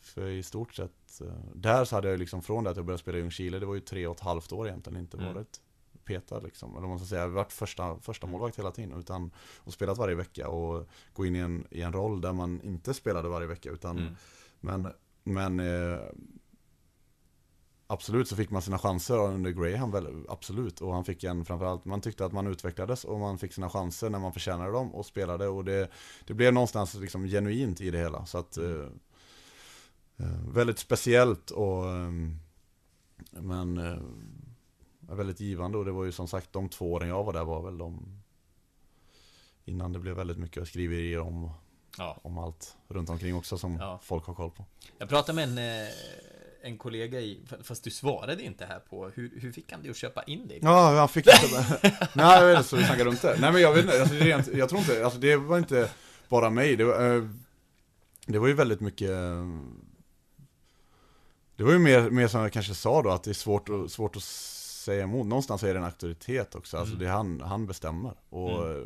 För 0.00 0.26
i 0.28 0.42
stort 0.42 0.74
sett 0.74 1.20
eh, 1.20 1.26
Där 1.54 1.84
så 1.84 1.96
hade 1.96 2.08
jag 2.10 2.18
liksom 2.18 2.42
från 2.42 2.64
det 2.64 2.70
att 2.70 2.76
jag 2.76 2.86
började 2.86 3.02
spela 3.02 3.18
i 3.18 3.20
Ljungskile 3.20 3.58
Det 3.58 3.66
var 3.66 3.74
ju 3.74 3.80
tre 3.80 4.06
och 4.06 4.16
ett 4.16 4.20
halvt 4.22 4.52
år 4.52 4.68
egentligen 4.68 5.00
inte 5.00 5.16
Mm. 5.16 5.34
varit 5.34 5.60
petad 6.04 6.40
liksom 6.40 6.76
Eller 6.76 6.88
man 6.88 6.98
ska 6.98 7.06
säga, 7.06 7.28
varit 7.28 7.52
första, 7.52 7.98
första 8.00 8.26
målvakt 8.26 8.58
hela 8.58 8.70
tiden 8.70 8.98
utan 8.98 9.30
Och 9.56 9.72
spelat 9.72 9.98
varje 9.98 10.14
vecka 10.14 10.48
och 10.48 10.88
gå 11.12 11.26
in 11.26 11.36
i 11.36 11.38
en, 11.38 11.66
i 11.70 11.82
en 11.82 11.92
roll 11.92 12.20
där 12.20 12.32
man 12.32 12.60
inte 12.62 12.94
spelade 12.94 13.28
varje 13.28 13.46
vecka 13.46 13.70
utan 13.70 13.98
Mm. 13.98 14.14
Men, 14.60 14.92
men 15.24 15.60
eh, 15.60 15.98
Absolut 17.86 18.28
så 18.28 18.36
fick 18.36 18.50
man 18.50 18.62
sina 18.62 18.78
chanser 18.78 19.18
under 19.18 19.50
Graham, 19.50 19.90
väl, 19.90 20.24
absolut. 20.28 20.80
Och 20.80 20.94
han 20.94 21.04
fick 21.04 21.24
en 21.24 21.44
framförallt, 21.44 21.84
man 21.84 22.00
tyckte 22.00 22.24
att 22.24 22.32
man 22.32 22.46
utvecklades 22.46 23.04
och 23.04 23.20
man 23.20 23.38
fick 23.38 23.52
sina 23.52 23.70
chanser 23.70 24.10
när 24.10 24.18
man 24.18 24.32
förtjänade 24.32 24.72
dem 24.72 24.94
och 24.94 25.06
spelade. 25.06 25.48
Och 25.48 25.64
det, 25.64 25.90
det 26.24 26.34
blev 26.34 26.52
någonstans 26.52 26.94
liksom 26.94 27.26
genuint 27.26 27.80
i 27.80 27.90
det 27.90 27.98
hela. 27.98 28.26
Så 28.26 28.38
att, 28.38 28.56
eh, 28.56 28.86
eh, 30.16 30.48
väldigt 30.48 30.78
speciellt 30.78 31.50
och 31.50 31.90
eh, 31.90 32.12
men 33.30 33.78
eh, 33.78 33.98
väldigt 35.08 35.40
givande. 35.40 35.78
Och 35.78 35.84
det 35.84 35.92
var 35.92 36.04
ju 36.04 36.12
som 36.12 36.28
sagt 36.28 36.52
de 36.52 36.68
två 36.68 36.92
åren 36.92 37.08
jag 37.08 37.24
var 37.24 37.32
där 37.32 37.44
var 37.44 37.62
väl 37.62 37.78
de 37.78 38.20
Innan 39.66 39.92
det 39.92 39.98
blev 39.98 40.16
väldigt 40.16 40.38
mycket 40.38 40.68
skriverier 40.68 41.20
om, 41.20 41.50
Ja. 41.98 42.18
om 42.22 42.38
allt 42.38 42.76
runt 42.88 43.10
omkring 43.10 43.34
också 43.34 43.58
som 43.58 43.76
Ja. 43.76 44.00
folk 44.02 44.24
har 44.26 44.34
koll 44.34 44.50
på. 44.50 44.64
Jag 44.98 45.08
pratade 45.08 45.36
med 45.36 45.48
en, 45.48 45.82
eh, 45.86 45.92
en 46.62 46.78
kollega 46.78 47.20
i, 47.20 47.40
fast 47.62 47.84
du 47.84 47.90
svarade 47.90 48.42
inte 48.42 48.66
här 48.66 48.78
på, 48.78 49.08
hur, 49.14 49.40
hur 49.40 49.52
fick 49.52 49.72
han 49.72 49.82
dig 49.82 49.90
att 49.90 49.96
köpa 49.96 50.22
in 50.22 50.48
dig? 50.48 50.58
Ja, 50.62 50.98
han 50.98 51.08
fick 51.08 51.26
inte 51.26 51.80
Nej, 52.14 52.40
jag 52.40 52.46
vet 52.46 52.56
inte, 52.58 52.68
så 52.68 52.76
vi 52.76 52.84
snackar 52.84 53.04
runt 53.04 53.22
det. 53.22 53.36
Nej 53.40 53.52
men 53.52 53.62
jag 53.62 53.72
vet 53.74 53.84
inte, 53.84 54.00
alltså, 54.00 54.14
det 54.14 54.20
är 54.20 54.24
rent, 54.24 54.46
jag 54.54 54.68
tror 54.68 54.80
inte, 54.80 55.04
alltså 55.04 55.18
det 55.20 55.36
var 55.36 55.58
inte 55.58 55.90
bara 56.28 56.50
mig. 56.50 56.76
Det 56.76 56.84
var, 56.84 57.16
eh, 57.16 57.28
det 58.26 58.38
var 58.38 58.46
ju 58.48 58.54
väldigt 58.54 58.80
mycket 58.80 59.10
eh, 59.10 59.46
Det 61.56 61.64
var 61.64 61.72
ju 61.72 61.78
mer, 61.78 62.10
mer 62.10 62.28
som 62.28 62.40
jag 62.40 62.52
kanske 62.52 62.74
sa 62.74 63.02
då, 63.02 63.10
att 63.10 63.22
det 63.24 63.30
är 63.30 63.34
svårt, 63.34 63.68
att- 63.68 63.90
svårt 63.92 64.16
att 64.16 64.22
säga 64.84 65.02
emot. 65.04 65.26
Någonstans 65.26 65.62
är 65.62 65.74
det 65.74 65.78
en 65.80 65.84
auktoritet 65.84 66.54
också, 66.54 66.76
alltså 66.76 66.94
Mm. 66.94 67.04
det 67.04 67.10
är 67.10 67.16
han, 67.16 67.40
han 67.40 67.66
bestämmer. 67.66 68.14
Och 68.28 68.66
Mm. 68.66 68.76
eh, 68.78 68.84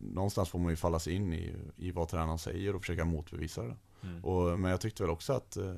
Någonstans 0.00 0.48
får 0.48 0.58
man 0.58 0.70
ju 0.70 0.76
falla 0.76 0.98
sig 0.98 1.14
in 1.14 1.32
i, 1.32 1.54
i 1.76 1.90
vad 1.90 2.08
tränaren 2.08 2.38
säger 2.38 2.74
och 2.74 2.80
försöka 2.80 3.04
motbevisa 3.04 3.62
det. 3.62 3.76
Mm. 4.02 4.24
Och, 4.24 4.60
men 4.60 4.70
jag 4.70 4.80
tyckte 4.80 5.02
väl 5.02 5.10
också 5.10 5.32
att 5.32 5.56
eh, 5.56 5.74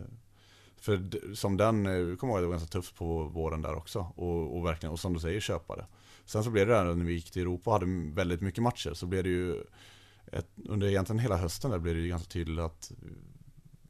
För 0.76 1.34
som 1.34 1.56
den, 1.56 1.86
eh, 1.86 1.92
jag 1.92 2.18
kommer 2.18 2.32
ihåg 2.32 2.42
det 2.42 2.46
var 2.46 2.52
ganska 2.52 2.68
tufft 2.68 2.94
på 2.96 3.24
våren 3.24 3.62
där 3.62 3.74
också 3.74 4.06
och, 4.16 4.56
och 4.56 4.66
verkligen, 4.66 4.92
och 4.92 5.00
som 5.00 5.12
du 5.14 5.20
säger, 5.20 5.40
köpa 5.40 5.76
det 5.76 5.86
Sen 6.24 6.44
så 6.44 6.50
blev 6.50 6.66
det 6.66 6.74
där 6.74 6.94
när 6.94 7.04
vi 7.04 7.12
gick 7.12 7.30
till 7.30 7.42
Europa 7.42 7.70
och 7.70 7.80
hade 7.80 7.86
väldigt 8.14 8.40
mycket 8.40 8.62
matcher 8.62 8.94
så 8.94 9.06
blev 9.06 9.24
det 9.24 9.30
ju 9.30 9.64
ett, 10.32 10.48
Under 10.68 10.86
egentligen 10.86 11.18
hela 11.18 11.36
hösten 11.36 11.70
där 11.70 11.78
blev 11.78 11.94
det 11.94 12.00
ju 12.00 12.08
ganska 12.08 12.28
tydligt 12.28 12.58
att 12.60 12.92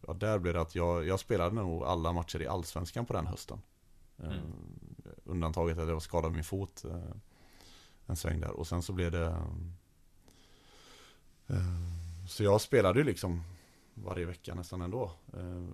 Ja 0.07 0.13
där 0.13 0.39
blev 0.39 0.55
det 0.55 0.61
att 0.61 0.75
jag, 0.75 1.07
jag 1.07 1.21
spelade 1.21 1.55
nog 1.55 1.83
alla 1.85 2.13
matcher 2.13 2.43
i 2.43 2.47
Allsvenskan 2.47 3.07
på 3.07 3.13
den 3.13 3.27
hösten 3.27 3.59
Mm. 4.25 4.37
eh, 5.05 5.13
Undantaget 5.25 5.79
att 5.79 5.87
jag 5.87 5.93
var 5.95 6.01
skadad 6.01 6.33
min 6.33 6.45
fot 6.45 6.85
eh, 6.85 7.13
En 8.07 8.17
sväng 8.17 8.41
där 8.41 8.51
och 8.51 8.67
sen 8.67 8.83
så 8.83 8.93
blev 8.93 9.11
det 9.13 9.27
eh, 11.49 12.27
Så 12.29 12.45
jag 12.45 12.61
spelade 12.61 12.99
ju 12.99 13.05
liksom 13.05 13.43
varje 13.95 14.27
vecka 14.27 14.55
nästan 14.55 14.81
ändå. 14.81 15.13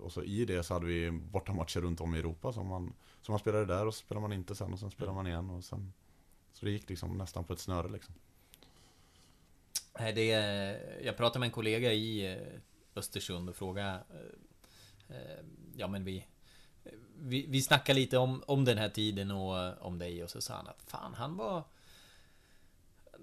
Och 0.01 0.13
så 0.13 0.23
i 0.23 0.45
det 0.45 0.63
så 0.63 0.75
hade 0.75 0.87
vi 0.87 1.11
bortamatcher 1.11 1.81
runt 1.81 2.01
om 2.01 2.15
i 2.15 2.19
Europa 2.19 2.53
som 2.53 2.67
man, 2.67 2.93
som 3.23 3.33
man 3.33 3.39
spelade 3.39 3.65
där 3.65 3.87
och 3.87 3.95
så 3.95 3.99
spelade 3.99 4.23
man 4.23 4.33
inte 4.33 4.55
sen 4.55 4.73
och 4.73 4.79
sen 4.79 4.91
spelade 4.91 5.15
man 5.15 5.27
igen 5.27 5.51
och 5.51 5.65
sen 5.65 5.93
Så 6.53 6.65
det 6.65 6.71
gick 6.71 6.89
liksom 6.89 7.19
nästan 7.19 7.45
på 7.45 7.53
ett 7.53 7.59
snöre 7.59 7.89
liksom. 7.89 8.15
Det 9.93 10.31
är, 10.31 10.79
jag 11.03 11.17
pratade 11.17 11.39
med 11.39 11.47
en 11.47 11.53
kollega 11.53 11.93
i 11.93 12.39
Östersund 12.95 13.49
och 13.49 13.57
frågade 13.57 14.05
Ja 15.75 15.89
men 15.89 16.05
vi 16.05 16.27
vi, 17.19 17.47
vi 17.49 17.63
snackade 17.63 17.99
lite 18.01 18.19
om, 18.19 18.43
om 18.47 18.65
den 18.65 18.79
här 18.79 18.89
tiden 18.89 19.31
och 19.31 19.59
eh, 19.59 19.73
om 19.81 19.99
dig 19.99 20.23
och 20.25 20.31
så 20.31 20.41
sa 20.41 20.55
han 20.55 20.67
att 20.69 20.83
fan 20.87 21.15
han 21.15 21.37
var 21.37 21.65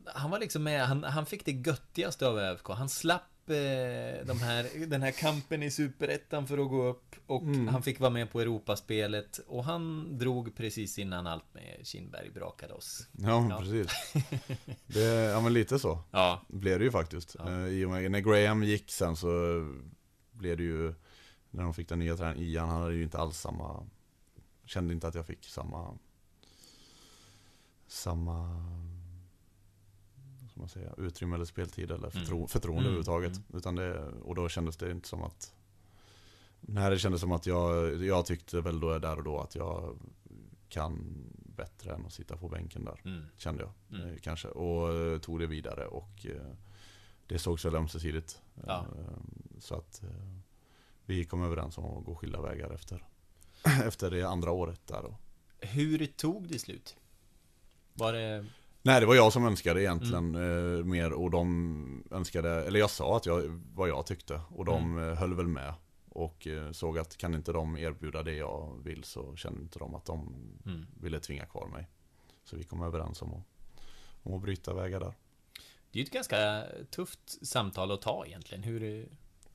Han 0.06 0.32
var 0.32 0.40
liksom 0.40 0.64
med, 0.64 0.88
han, 0.88 1.04
han 1.04 1.26
fick 1.26 1.46
det 1.46 1.52
göttigaste 1.52 2.28
av 2.28 2.38
ÖFK 2.40 2.68
Han 2.70 2.90
slapp 2.90 3.50
eh, 3.50 4.26
de 4.26 4.40
här, 4.42 4.86
den 4.88 5.02
här 5.02 5.12
kampen 5.12 5.64
i 5.64 5.72
Superettan 5.72 6.48
för 6.48 6.58
att 6.58 6.70
gå 6.70 6.84
upp 6.84 7.16
Och 7.28 7.42
Mm. 7.42 7.68
han 7.68 7.84
fick 7.84 8.00
vara 8.00 8.10
med 8.10 8.32
på 8.32 8.42
Europaspelet 8.42 9.38
Och 9.48 9.64
han 9.64 10.18
drog 10.18 10.56
precis 10.56 11.00
innan 11.00 11.28
allt 11.28 11.54
med 11.54 11.80
Kindberg 11.88 12.30
brakade 12.32 12.74
oss 12.74 13.08
Ja, 13.12 13.48
Ja. 13.50 13.60
precis. 13.60 13.92
Det, 14.88 15.00
ja 15.04 15.42
men 15.42 15.54
lite 15.54 15.80
så 15.80 16.00
Ja, 16.12 16.42
blev 16.48 16.80
det 16.80 16.86
ju 16.86 16.92
faktiskt. 16.92 17.36
Ja. 17.40 17.50
Eh, 17.52 17.68
I 17.68 17.86
och 17.86 17.90
med, 17.90 18.12
när 18.12 18.20
Graham 18.20 18.64
gick 18.64 18.92
sen 18.92 19.16
så 19.16 19.28
blev 20.32 20.58
det 20.58 20.64
ju 20.64 20.94
När 21.54 21.64
de 21.64 21.74
fick 21.74 21.90
den 21.90 22.00
nya 22.00 22.16
tränaren 22.16 22.38
Ian, 22.40 22.70
han 22.70 22.82
hade 22.82 22.94
ju 22.94 23.04
inte 23.04 23.18
alls 23.18 23.38
samma 23.40 23.86
Kände 24.66 24.94
inte 24.94 25.08
att 25.08 25.16
jag 25.16 25.26
fick 25.26 25.46
samma 25.46 25.98
Samma 27.88 28.64
ska 30.50 30.60
man 30.60 30.70
säga, 30.70 30.94
utrymme 30.98 31.36
eller 31.36 31.46
speltid 31.46 31.92
eller 31.92 32.10
förtro, 32.10 32.36
Mm. 32.36 32.48
förtroende 32.48 32.80
Mm, 32.82 32.86
överhuvudtaget. 32.86 33.42
Utan 33.54 33.76
det, 33.76 34.10
och 34.10 34.36
då 34.36 34.50
kändes 34.50 34.78
det 34.78 34.92
inte 34.92 35.08
som 35.08 35.24
att 35.24 35.54
Nej 36.62 36.90
det 36.90 37.00
kändes 37.00 37.22
som 37.22 37.32
att 37.32 37.46
jag, 37.46 37.96
jag 38.04 38.26
tyckte 38.26 38.62
väl 38.62 38.80
då 38.80 39.00
där 39.00 39.18
och 39.18 39.24
då 39.24 39.40
att 39.40 39.56
jag 39.56 39.98
kan 40.70 41.16
bättre 41.56 41.94
än 41.94 42.06
att 42.06 42.14
sitta 42.14 42.38
på 42.38 42.50
bänken 42.50 42.86
där 42.86 43.02
mm. 43.06 43.24
kände 43.38 43.64
jag 43.64 44.00
Mm. 44.00 44.14
eh, 44.14 44.20
kanske. 44.22 44.48
Och 44.48 44.94
eh, 44.94 45.20
tog 45.20 45.40
det 45.40 45.48
vidare 45.48 45.86
och 45.86 46.26
eh, 46.26 46.54
det 47.28 47.40
sågs 47.40 47.66
väl 47.66 47.76
ömsesidigt. 47.76 48.42
Ja. 48.68 48.86
Så 49.60 49.76
att 49.76 50.02
vi 51.06 51.26
kom 51.26 51.44
överens 51.44 51.78
om 51.78 51.86
att 51.98 52.06
gå 52.06 52.16
skilda 52.16 52.42
vägar 52.42 52.70
efter, 52.70 53.04
efter 53.86 54.12
det 54.12 54.24
andra 54.24 54.52
året 54.52 54.88
där 54.88 55.02
då. 55.04 55.16
Hur 55.68 56.06
tog 56.06 56.48
det 56.48 56.60
slut? 56.60 56.96
Var 57.94 58.14
det... 58.14 58.46
Nej 58.82 59.00
det 59.00 59.06
var 59.06 59.16
jag 59.16 59.34
som 59.34 59.46
önskade 59.46 59.82
egentligen 59.82 60.36
Mm. 60.36 60.78
eh, 60.80 60.84
mer 60.86 61.14
och 61.14 61.32
de 61.32 62.04
önskade, 62.12 62.50
eller 62.66 62.80
jag 62.80 62.90
sa 62.90 63.18
att 63.18 63.26
jag, 63.26 63.62
vad 63.76 63.90
jag 63.90 64.06
tyckte 64.06 64.42
och 64.50 64.66
de 64.66 64.98
Mm. 64.98 65.10
eh, 65.10 65.16
höll 65.18 65.34
väl 65.34 65.48
med. 65.48 65.74
Och 66.10 66.48
eh, 66.48 66.72
såg 66.72 66.98
att 66.98 67.18
kan 67.18 67.34
inte 67.34 67.52
de 67.52 67.78
erbjuda 67.78 68.24
det 68.24 68.34
jag 68.34 68.80
vill 68.84 69.04
så 69.04 69.36
kände 69.36 69.62
inte 69.62 69.80
de 69.80 69.96
att 69.96 70.06
de 70.06 70.28
Mm. 70.66 70.86
ville 71.02 71.20
tvinga 71.20 71.46
kvar 71.46 71.68
mig. 71.68 71.88
Så 72.44 72.56
vi 72.56 72.64
kom 72.64 72.82
överens 72.82 73.22
om 73.22 73.34
att, 73.34 73.44
om 74.24 74.34
att 74.34 74.42
bryta 74.42 74.74
vägar 74.74 75.00
där. 75.00 75.14
Det 75.92 76.00
är 76.00 76.04
ju 76.04 76.04
ett 76.04 76.14
ganska 76.14 76.64
tufft 76.92 77.48
samtal 77.48 77.92
att 77.92 78.02
ta 78.02 78.26
egentligen. 78.26 78.64
Hur... 78.64 79.10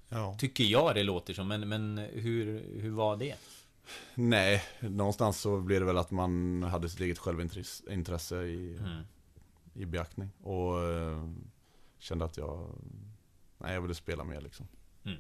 Ja. 0.09 0.37
Tycker 0.39 0.65
jag 0.65 0.95
det 0.95 1.03
låter 1.03 1.35
som, 1.35 1.49
men, 1.49 1.69
men 1.69 1.99
hur, 1.99 2.65
hur 2.81 2.91
var 2.91 3.17
det? 3.17 3.35
Nej, 4.15 4.63
någonstans 4.81 5.41
så 5.41 5.61
blev 5.61 5.81
det 5.81 5.87
väl 5.87 5.99
att 5.99 6.11
man 6.11 6.63
hade 6.63 6.89
sitt 6.89 7.01
eget 7.01 7.19
självintresse 7.19 8.37
i, 8.43 8.77
Mm. 8.79 9.03
i 9.75 9.85
beaktning. 9.85 10.31
Och 10.43 10.83
eh, 10.83 11.31
kände 11.99 12.25
att 12.25 12.37
jag, 12.37 12.69
nej 13.59 13.75
jag 13.75 13.81
ville 13.83 13.95
spela 13.95 14.25
mer 14.25 14.41
liksom. 14.41 14.69
Mm. 15.05 15.19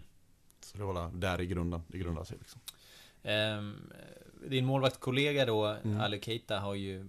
Så 0.61 0.78
det 0.78 0.84
var 0.84 1.11
där- 1.14 1.41
i 1.41 1.47
grunden, 1.47 1.82
det 1.89 1.99
grundade 1.99 2.26
sig 2.26 2.39
liksom. 2.39 2.61
Ehm, 3.22 3.93
din 4.49 4.64
målvaktskollega 4.64 5.47
då, 5.47 5.66
mm. 5.66 6.01
Ali 6.01 6.20
Keita, 6.20 6.59
har 6.59 6.74
ju 6.74 7.07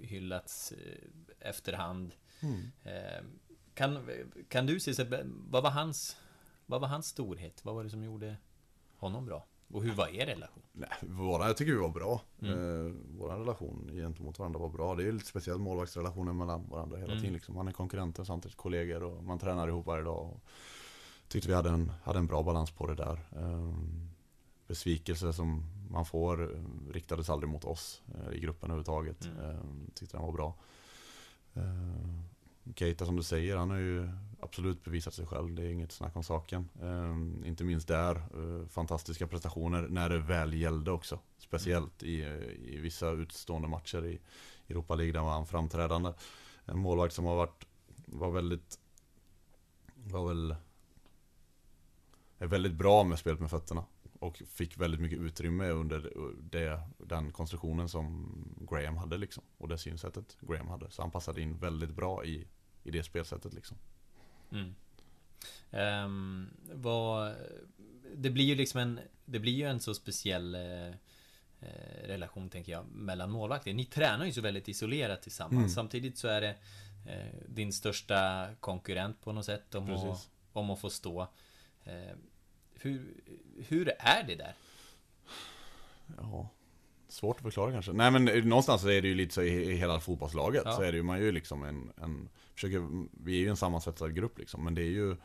hyllats 0.00 0.72
eh, 0.72 1.48
efterhand. 1.48 2.14
Mm. 2.40 2.60
Ehm, 2.84 3.24
kan, 3.74 4.08
kan 4.48 4.66
du 4.66 4.80
se, 4.80 5.04
vad 5.26 5.62
var 5.62 5.70
hans 5.70 6.16
vad 6.66 6.80
var 6.80 6.88
hans 6.88 7.06
storhet? 7.06 7.64
Vad 7.64 7.74
var 7.74 7.84
det 7.84 7.90
som 7.90 8.04
gjorde 8.04 8.36
honom 8.96 9.26
bra? 9.26 9.46
Och 9.68 9.82
hur 9.82 9.92
var 9.92 10.08
er 10.08 10.26
relation? 10.26 10.62
Nej, 10.72 10.88
våra, 11.00 11.46
jag 11.46 11.56
tycker 11.56 11.72
vi 11.72 11.78
var 11.78 11.88
bra. 11.88 12.20
Mm. 12.42 12.52
Eh, 12.52 12.92
vår 13.18 13.28
relation 13.28 13.90
gentemot 13.92 14.38
varandra 14.38 14.60
var 14.60 14.68
bra. 14.68 14.94
Det 14.94 15.08
är 15.08 15.12
lite 15.12 15.26
speciellt 15.26 15.60
målvaktsrelationen 15.60 16.36
mellan 16.36 16.68
varandra 16.68 16.96
hela 16.96 17.12
mm. 17.12 17.20
tiden. 17.20 17.34
Liksom. 17.34 17.54
Man 17.54 17.68
är 17.68 17.72
konkurrenter 17.72 18.24
samtidigt 18.24 18.56
kollegor 18.56 19.02
och 19.02 19.24
man 19.24 19.38
tränar 19.38 19.68
ihop 19.68 19.86
varje 19.86 20.04
dag. 20.04 20.30
Och 20.30 20.40
tyckte 21.28 21.48
vi 21.48 21.54
hade 21.54 21.70
en, 21.70 21.92
hade 22.04 22.18
en 22.18 22.26
bra 22.26 22.42
balans 22.42 22.70
på 22.70 22.86
det 22.86 22.94
där. 22.94 23.20
Eh, 23.36 23.74
besvikelse 24.66 25.32
som 25.32 25.62
man 25.90 26.04
får 26.04 26.42
eh, 26.42 26.92
riktades 26.92 27.30
aldrig 27.30 27.50
mot 27.50 27.64
oss 27.64 28.02
eh, 28.14 28.36
i 28.36 28.40
gruppen 28.40 28.70
överhuvudtaget. 28.70 29.24
Mm. 29.24 29.50
Eh, 29.50 29.60
tyckte 29.94 30.16
den 30.16 30.26
var 30.26 30.32
bra. 30.32 30.54
Keita 32.76 33.06
som 33.06 33.16
du 33.16 33.22
säger, 33.22 33.56
han 33.56 33.70
har 33.70 33.78
ju 33.78 34.08
absolut 34.40 34.84
bevisat 34.84 35.14
sig 35.14 35.26
själv. 35.26 35.54
Det 35.54 35.62
är 35.62 35.68
inget 35.68 35.92
snack 35.92 36.16
om 36.16 36.24
saken. 36.24 36.68
Eh, 36.82 37.48
inte 37.48 37.64
minst 37.64 37.88
där, 37.88 38.14
Eh, 38.14 38.68
fantastiska 38.68 39.26
prestationer 39.26 39.88
när 39.88 40.08
det 40.08 40.18
väl 40.18 40.54
gällde 40.54 40.90
också. 40.90 41.18
Speciellt 41.38 42.02
i, 42.02 42.22
eh, 42.22 42.74
i 42.74 42.78
vissa 42.82 43.10
utstående 43.10 43.68
matcher 43.68 44.06
i 44.06 44.20
Europa 44.68 44.94
League 44.94 45.12
där 45.12 45.20
var 45.20 45.32
han 45.32 45.46
framträdande. 45.46 46.12
En 46.64 46.78
målvakt 46.78 47.14
som 47.14 47.24
har 47.24 47.36
varit, 47.36 47.66
var 48.06 48.30
väldigt, 48.30 48.78
var 49.94 50.28
väl, 50.28 50.56
är 52.38 52.46
väldigt 52.46 52.74
bra 52.74 53.04
med 53.04 53.18
spelet 53.18 53.40
med 53.40 53.50
fötterna. 53.50 53.84
Och 54.24 54.42
fick 54.48 54.76
väldigt 54.76 55.00
mycket 55.00 55.18
utrymme 55.18 55.68
under 55.68 56.12
det, 56.42 56.80
den 56.98 57.32
konstruktionen 57.32 57.88
som 57.88 58.32
Graham 58.70 58.96
hade 58.96 59.16
liksom. 59.16 59.42
Och 59.58 59.68
det 59.68 59.78
synsättet 59.78 60.36
Graham 60.40 60.68
hade. 60.68 60.90
Så 60.90 61.02
han 61.02 61.10
passade 61.10 61.40
in 61.40 61.58
väldigt 61.58 61.90
bra 61.90 62.24
i, 62.24 62.46
i 62.82 62.90
det 62.90 63.02
spelsättet 63.02 63.54
liksom. 63.54 63.76
Mm. 64.52 64.74
Um, 66.04 66.50
vad, 66.72 67.34
det 68.14 68.30
blir 68.30 68.44
ju 68.44 68.54
liksom 68.54 68.80
en 68.80 69.00
Det 69.24 69.38
blir 69.38 69.52
ju 69.52 69.64
en 69.64 69.80
så 69.80 69.94
speciell 69.94 70.54
eh, 70.54 70.88
eh, 71.60 72.02
relation 72.02 72.50
tänker 72.50 72.72
jag 72.72 72.86
mellan 72.86 73.30
målvakter. 73.30 73.74
Ni 73.74 73.84
tränar 73.84 74.26
ju 74.26 74.32
så 74.32 74.40
väldigt 74.40 74.68
isolerat 74.68 75.22
tillsammans. 75.22 75.58
Mm. 75.58 75.68
Samtidigt 75.68 76.18
så 76.18 76.28
är 76.28 76.40
det 76.40 76.56
eh, 77.06 77.48
din 77.48 77.72
största 77.72 78.48
konkurrent 78.60 79.20
på 79.20 79.32
något 79.32 79.44
sätt 79.44 79.74
om, 79.74 79.90
att, 79.90 80.30
om 80.52 80.70
att 80.70 80.80
få 80.80 80.90
stå. 80.90 81.28
Eh, 81.84 82.16
hur, 82.84 83.14
hur 83.68 83.92
är 83.98 84.22
det 84.22 84.34
där? 84.34 84.54
Ja, 86.16 86.48
svårt 87.08 87.36
att 87.36 87.42
förklara 87.42 87.72
kanske. 87.72 87.92
Nej 87.92 88.10
men 88.10 88.24
någonstans 88.24 88.84
är 88.84 89.02
det 89.02 89.08
ju 89.08 89.14
lite 89.14 89.34
så 89.34 89.42
i, 89.42 89.76
hela 89.76 90.00
fotbollslaget. 90.00 90.62
Ja. 90.64 90.72
Så 90.72 90.82
är 90.82 90.92
det 90.92 90.96
ju, 90.96 91.02
man 91.02 91.18
ju 91.18 91.32
liksom 91.32 91.64
en, 91.64 91.92
en 92.02 92.28
försöker, 92.54 92.88
vi 93.24 93.36
är 93.36 93.40
ju 93.40 93.48
en 93.48 93.56
sammansvetsad 93.56 94.14
grupp 94.14 94.38
liksom. 94.38 94.64
Men 94.64 94.74
det 94.74 94.82
är 94.82 94.90
ju, 94.90 95.16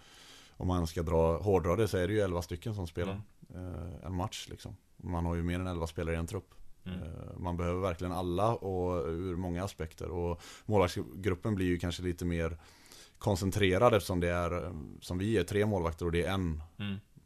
om 0.58 0.68
man 0.68 0.88
ska 0.88 1.04
dra, 1.04 1.38
hårdra 1.38 1.76
det 1.76 1.88
så 1.88 1.98
är 1.98 2.08
det 2.08 2.14
ju 2.14 2.20
11 2.20 2.42
stycken 2.42 2.76
som 2.76 2.88
spelar 2.88 3.22
mm. 3.54 3.76
eh, 3.76 4.06
en 4.06 4.14
match 4.14 4.48
liksom. 4.50 4.76
Man 4.98 5.26
har 5.26 5.36
ju 5.36 5.44
mer 5.44 5.60
än 5.60 5.68
11 5.68 5.88
spelare 5.88 6.16
i 6.16 6.18
en 6.18 6.28
trupp. 6.28 6.54
Mm. 6.86 7.00
Eh, 7.00 7.38
man 7.38 7.58
behöver 7.58 7.82
verkligen 7.82 8.14
alla 8.14 8.56
och 8.56 9.08
ur 9.08 9.36
många 9.36 9.64
aspekter. 9.64 10.12
Och 10.12 10.42
målvaktsgruppen 10.66 11.56
blir 11.56 11.66
ju 11.66 11.78
kanske 11.78 12.04
lite 12.04 12.26
mer 12.26 12.58
koncentrerad 13.18 13.94
eftersom 13.94 14.20
det 14.20 14.30
är, 14.30 14.74
som 15.02 15.18
vi 15.18 15.38
är, 15.38 15.44
tre 15.44 15.66
målvakter 15.66 16.06
och 16.06 16.12
det 16.12 16.24
är 16.24 16.34
en 16.34 16.62
mm 16.78 16.98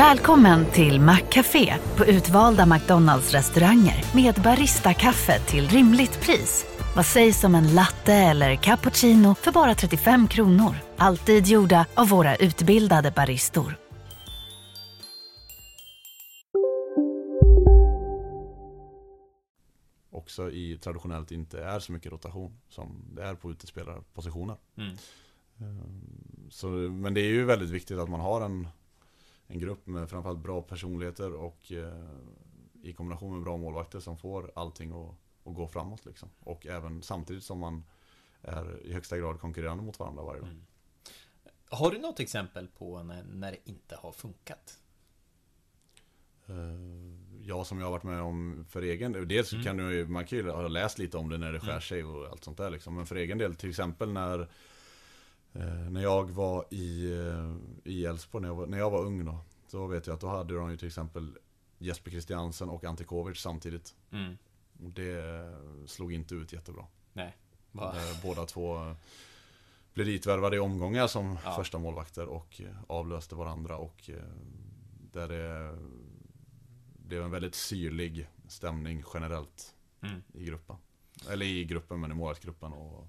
Välkommen 0.00 0.70
till 0.70 1.00
Maccafé 1.00 1.74
på 1.96 2.04
utvalda 2.04 2.66
McDonalds 2.66 3.32
restauranger 3.32 4.04
med 4.14 4.34
Baristakaffe 4.34 5.38
till 5.38 5.68
rimligt 5.68 6.20
pris. 6.20 6.66
Vad 6.96 7.06
sägs 7.06 7.44
om 7.44 7.54
en 7.54 7.74
latte 7.74 8.14
eller 8.14 8.56
cappuccino 8.56 9.34
för 9.34 9.52
bara 9.52 9.74
35 9.74 10.28
kronor? 10.28 10.76
Alltid 10.96 11.46
gjorda 11.46 11.86
av 11.94 12.08
våra 12.08 12.36
utbildade 12.36 13.10
baristor. 13.10 13.76
Också 20.10 20.50
i 20.50 20.78
traditionellt 20.78 21.30
inte 21.30 21.64
är 21.64 21.78
så 21.78 21.92
mycket 21.92 22.12
rotation 22.12 22.60
som 22.68 23.04
det 23.16 23.22
är 23.22 23.34
på 23.34 23.50
utespelarpositioner. 23.50 24.56
Mm. 24.76 24.96
Ehm, 25.60 26.50
så, 26.50 26.66
men 26.68 27.14
det 27.14 27.20
är 27.20 27.30
ju 27.30 27.44
väldigt 27.44 27.70
viktigt 27.70 27.98
att 27.98 28.10
man 28.10 28.20
har 28.20 28.40
en 28.40 28.68
en 29.50 29.58
grupp 29.58 29.86
med 29.86 30.10
framförallt 30.10 30.38
bra 30.38 30.62
personligheter 30.62 31.34
och 31.34 31.72
eh, 31.72 32.04
i 32.82 32.92
kombination 32.92 33.32
med 33.32 33.42
bra 33.42 33.56
målvakter 33.56 34.00
som 34.00 34.18
får 34.18 34.50
allting 34.54 34.92
att, 34.92 35.14
att 35.48 35.54
gå 35.54 35.68
framåt 35.68 36.06
liksom. 36.06 36.28
Och 36.40 36.66
även 36.66 37.02
samtidigt 37.02 37.44
som 37.44 37.58
man 37.58 37.84
är 38.42 38.86
i 38.86 38.92
högsta 38.92 39.18
grad 39.18 39.40
konkurrerande 39.40 39.82
mot 39.82 39.98
varandra 39.98 40.22
varje 40.22 40.40
dag. 40.40 40.48
Mm. 40.48 40.64
Har 41.70 41.90
du 41.90 41.98
något 41.98 42.20
exempel 42.20 42.68
på 42.68 43.02
när, 43.02 43.22
när 43.22 43.50
det 43.50 43.58
inte 43.64 43.96
har 43.96 44.12
funkat? 44.12 44.78
Uh, 46.50 47.40
ja, 47.42 47.64
som 47.64 47.78
jag 47.78 47.86
har 47.86 47.90
varit 47.90 48.02
med 48.02 48.22
om 48.22 48.66
för 48.68 48.82
egen 48.82 49.12
del. 49.12 49.28
Dels 49.28 49.52
mm. 49.52 49.64
kan 49.64 49.76
du, 49.76 50.06
man 50.06 50.26
kan 50.26 50.38
ju 50.38 50.50
ha 50.50 50.68
läst 50.68 50.98
lite 50.98 51.16
om 51.16 51.28
det 51.28 51.38
när 51.38 51.52
det 51.52 51.60
skär 51.60 51.70
mm. 51.70 51.80
sig 51.80 52.04
och 52.04 52.26
allt 52.26 52.44
sånt 52.44 52.58
där 52.58 52.70
liksom. 52.70 52.94
Men 52.94 53.06
för 53.06 53.16
egen 53.16 53.38
del, 53.38 53.54
till 53.54 53.70
exempel 53.70 54.12
när 54.12 54.48
Eh, 55.52 55.90
när 55.90 56.02
jag 56.02 56.30
var 56.30 56.64
i, 56.70 57.12
eh, 57.12 57.56
i 57.84 58.04
Elfsborg, 58.04 58.42
när, 58.42 58.48
jag 58.48 58.54
var, 58.54 58.66
när 58.66 58.78
jag 58.78 58.90
var 58.90 59.04
ung 59.04 59.24
då. 59.24 59.38
Så 59.66 59.86
vet 59.86 60.06
jag 60.06 60.14
att 60.14 60.20
då 60.20 60.28
hade 60.28 60.54
de 60.54 60.70
ju 60.70 60.76
till 60.76 60.86
exempel 60.88 61.38
Jesper 61.78 62.10
Christiansen 62.10 62.68
och 62.68 62.84
Ante 62.84 63.04
Kovic 63.04 63.38
samtidigt. 63.38 63.94
Mm. 64.10 64.38
Och 64.84 64.90
det 64.90 65.52
slog 65.86 66.12
inte 66.12 66.34
ut 66.34 66.52
jättebra. 66.52 66.86
Nej. 67.12 67.36
Va? 67.72 67.94
Eh, 67.96 68.22
båda 68.22 68.46
två 68.46 68.94
blev 69.94 70.06
ditvärvade 70.06 70.56
i 70.56 70.58
omgångar 70.58 71.06
som 71.06 71.38
ja. 71.44 71.56
första 71.56 71.78
målvakter 71.78 72.26
och 72.26 72.60
avlöste 72.86 73.34
varandra. 73.34 73.76
Och 73.76 74.10
där 75.12 75.28
det 75.28 75.78
blev 77.10 77.22
en 77.22 77.30
väldigt 77.30 77.54
syrlig 77.54 78.28
stämning 78.48 79.04
generellt 79.14 79.74
mm. 80.02 80.22
i 80.32 80.44
gruppen. 80.44 80.76
Eller 81.30 81.46
i 81.46 81.64
gruppen, 81.64 82.00
men 82.00 82.10
i 82.10 82.14
målvaktsgruppen. 82.14 82.72
Och 82.72 83.08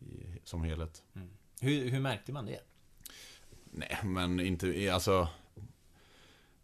i, 0.00 0.40
som 0.44 0.64
helhet. 0.64 1.02
Mm. 1.14 1.28
Hur, 1.60 1.90
hur 1.90 2.00
märkte 2.00 2.32
man 2.32 2.46
det? 2.46 2.60
Nej, 3.70 3.98
men 4.04 4.40
inte, 4.40 4.94
alltså 4.94 5.28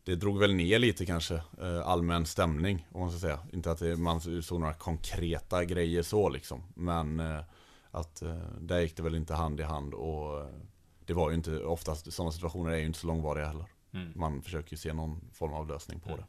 det 0.05 0.17
drog 0.17 0.39
väl 0.39 0.55
ner 0.55 0.79
lite 0.79 1.07
kanske, 1.07 1.35
eh, 1.35 1.87
allmän 1.87 2.27
stämning 2.27 2.87
om 2.93 3.01
man 3.01 3.11
ska 3.11 3.19
säga. 3.19 3.39
Inte 3.53 3.71
att 3.71 3.79
det, 3.79 3.97
man 3.97 4.43
såg 4.43 4.61
några 4.61 4.75
konkreta 4.75 5.65
grejer 5.65 6.03
så 6.03 6.29
liksom. 6.29 6.63
Men 6.75 7.21
eh, 7.21 7.41
att 7.91 8.23
eh, 8.23 8.39
där 8.61 8.81
gick 8.81 8.97
det 8.97 9.03
väl 9.03 9.15
inte 9.15 9.35
hand 9.35 9.61
i 9.61 9.63
hand 9.63 9.95
och 9.95 10.51
det 11.07 11.13
var 11.13 11.31
ju 11.31 11.37
inte, 11.37 11.65
oftast 11.65 12.13
sådana 12.13 12.33
situationer 12.33 12.71
är 12.71 12.77
ju 12.77 12.87
inte 12.87 12.99
så 12.99 13.07
långvariga 13.07 13.47
heller. 13.47 13.67
Mm. 13.93 14.13
Man 14.17 14.43
försöker 14.43 14.73
ju 14.73 14.77
se 14.77 14.93
någon 14.93 15.21
form 15.33 15.53
av 15.53 15.69
lösning 15.69 16.01
på 16.01 16.09
mm. 16.09 16.21
det. 16.21 16.27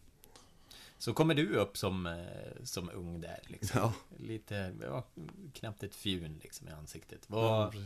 Så 1.05 1.13
kommer 1.13 1.35
du 1.35 1.55
upp 1.55 1.77
som, 1.77 2.05
eh, 2.05 2.63
som 2.63 2.89
ung 2.89 3.21
där 3.21 3.39
liksom. 3.47 3.79
Ja. 3.81 3.93
Lite, 4.17 4.75
ja, 4.81 5.05
knappt 5.53 5.83
ett 5.83 5.95
fjun 5.95 6.39
liksom 6.43 6.67
i 6.67 6.71
ansiktet. 6.71 7.29
Vad, 7.29 7.75
ja, 7.75 7.81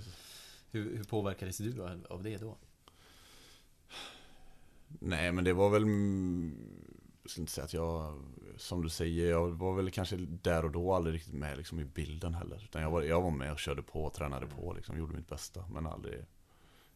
hur, 0.72 0.98
hur 0.98 1.04
påverkades 1.04 1.58
du 1.58 1.84
av 2.10 2.24
det 2.24 2.38
då? 2.38 2.58
Nej 4.88 5.32
men 5.32 5.44
det 5.44 5.54
var 5.54 5.70
väl 5.70 5.84
Jag 7.22 7.32
ska 7.32 7.42
inte 7.42 7.52
säga 7.52 7.66
att 7.66 7.74
jag 7.74 8.24
Som 8.58 8.82
du 8.82 8.90
säger, 8.90 9.30
jag 9.30 9.50
var 9.50 9.76
väl 9.76 9.92
kanske 9.92 10.16
där 10.18 10.66
och 10.66 10.72
då 10.72 10.94
aldrig 10.94 11.16
riktigt 11.16 11.34
med 11.34 11.58
liksom 11.58 11.80
i 11.80 11.86
bilden 11.86 12.34
heller 12.34 12.64
Utan 12.64 12.82
jag 12.82 12.92
var, 12.92 13.02
jag 13.02 13.22
var 13.22 13.32
med 13.32 13.52
och 13.52 13.60
körde 13.60 13.82
på, 13.82 14.10
tränade 14.10 14.48
på 14.48 14.74
liksom, 14.74 14.98
gjorde 14.98 15.16
mitt 15.16 15.30
bästa 15.30 15.66
Men 15.74 15.88
aldrig 15.88 16.26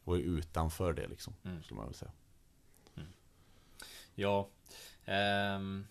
Var 0.04 0.16
ju 0.16 0.22
utanför 0.22 0.94
det 0.94 1.08
liksom, 1.08 1.34
mm. 1.44 1.64
skulle 1.64 1.78
man 1.78 1.86
väl 1.86 1.96
säga 1.96 2.12
mm. 2.96 3.10
Ja 4.16 4.50
um, 5.58 5.86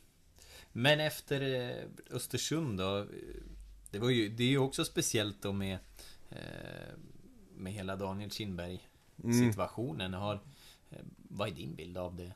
men 0.72 1.00
efter 1.00 1.40
eh, 1.70 1.84
Östersund 2.10 2.78
då 2.78 3.06
Det 3.90 3.98
var 3.98 4.10
ju, 4.10 4.28
det 4.28 4.42
är 4.42 4.48
ju 4.48 4.58
också 4.58 4.84
speciellt 4.84 5.42
då 5.42 5.52
med 5.52 5.78
eh, 6.30 6.96
Med 7.56 7.72
hela 7.72 7.96
Daniel 7.96 8.30
Kindberg 8.30 8.88
mm. 9.24 9.48
situationen. 9.50 10.06
Mm. 10.06 10.20
Har, 10.20 10.34
eh, 10.90 10.98
vad 11.16 11.48
är 11.48 11.52
din 11.52 11.74
bild 11.74 11.98
av 11.98 12.16
det? 12.16 12.32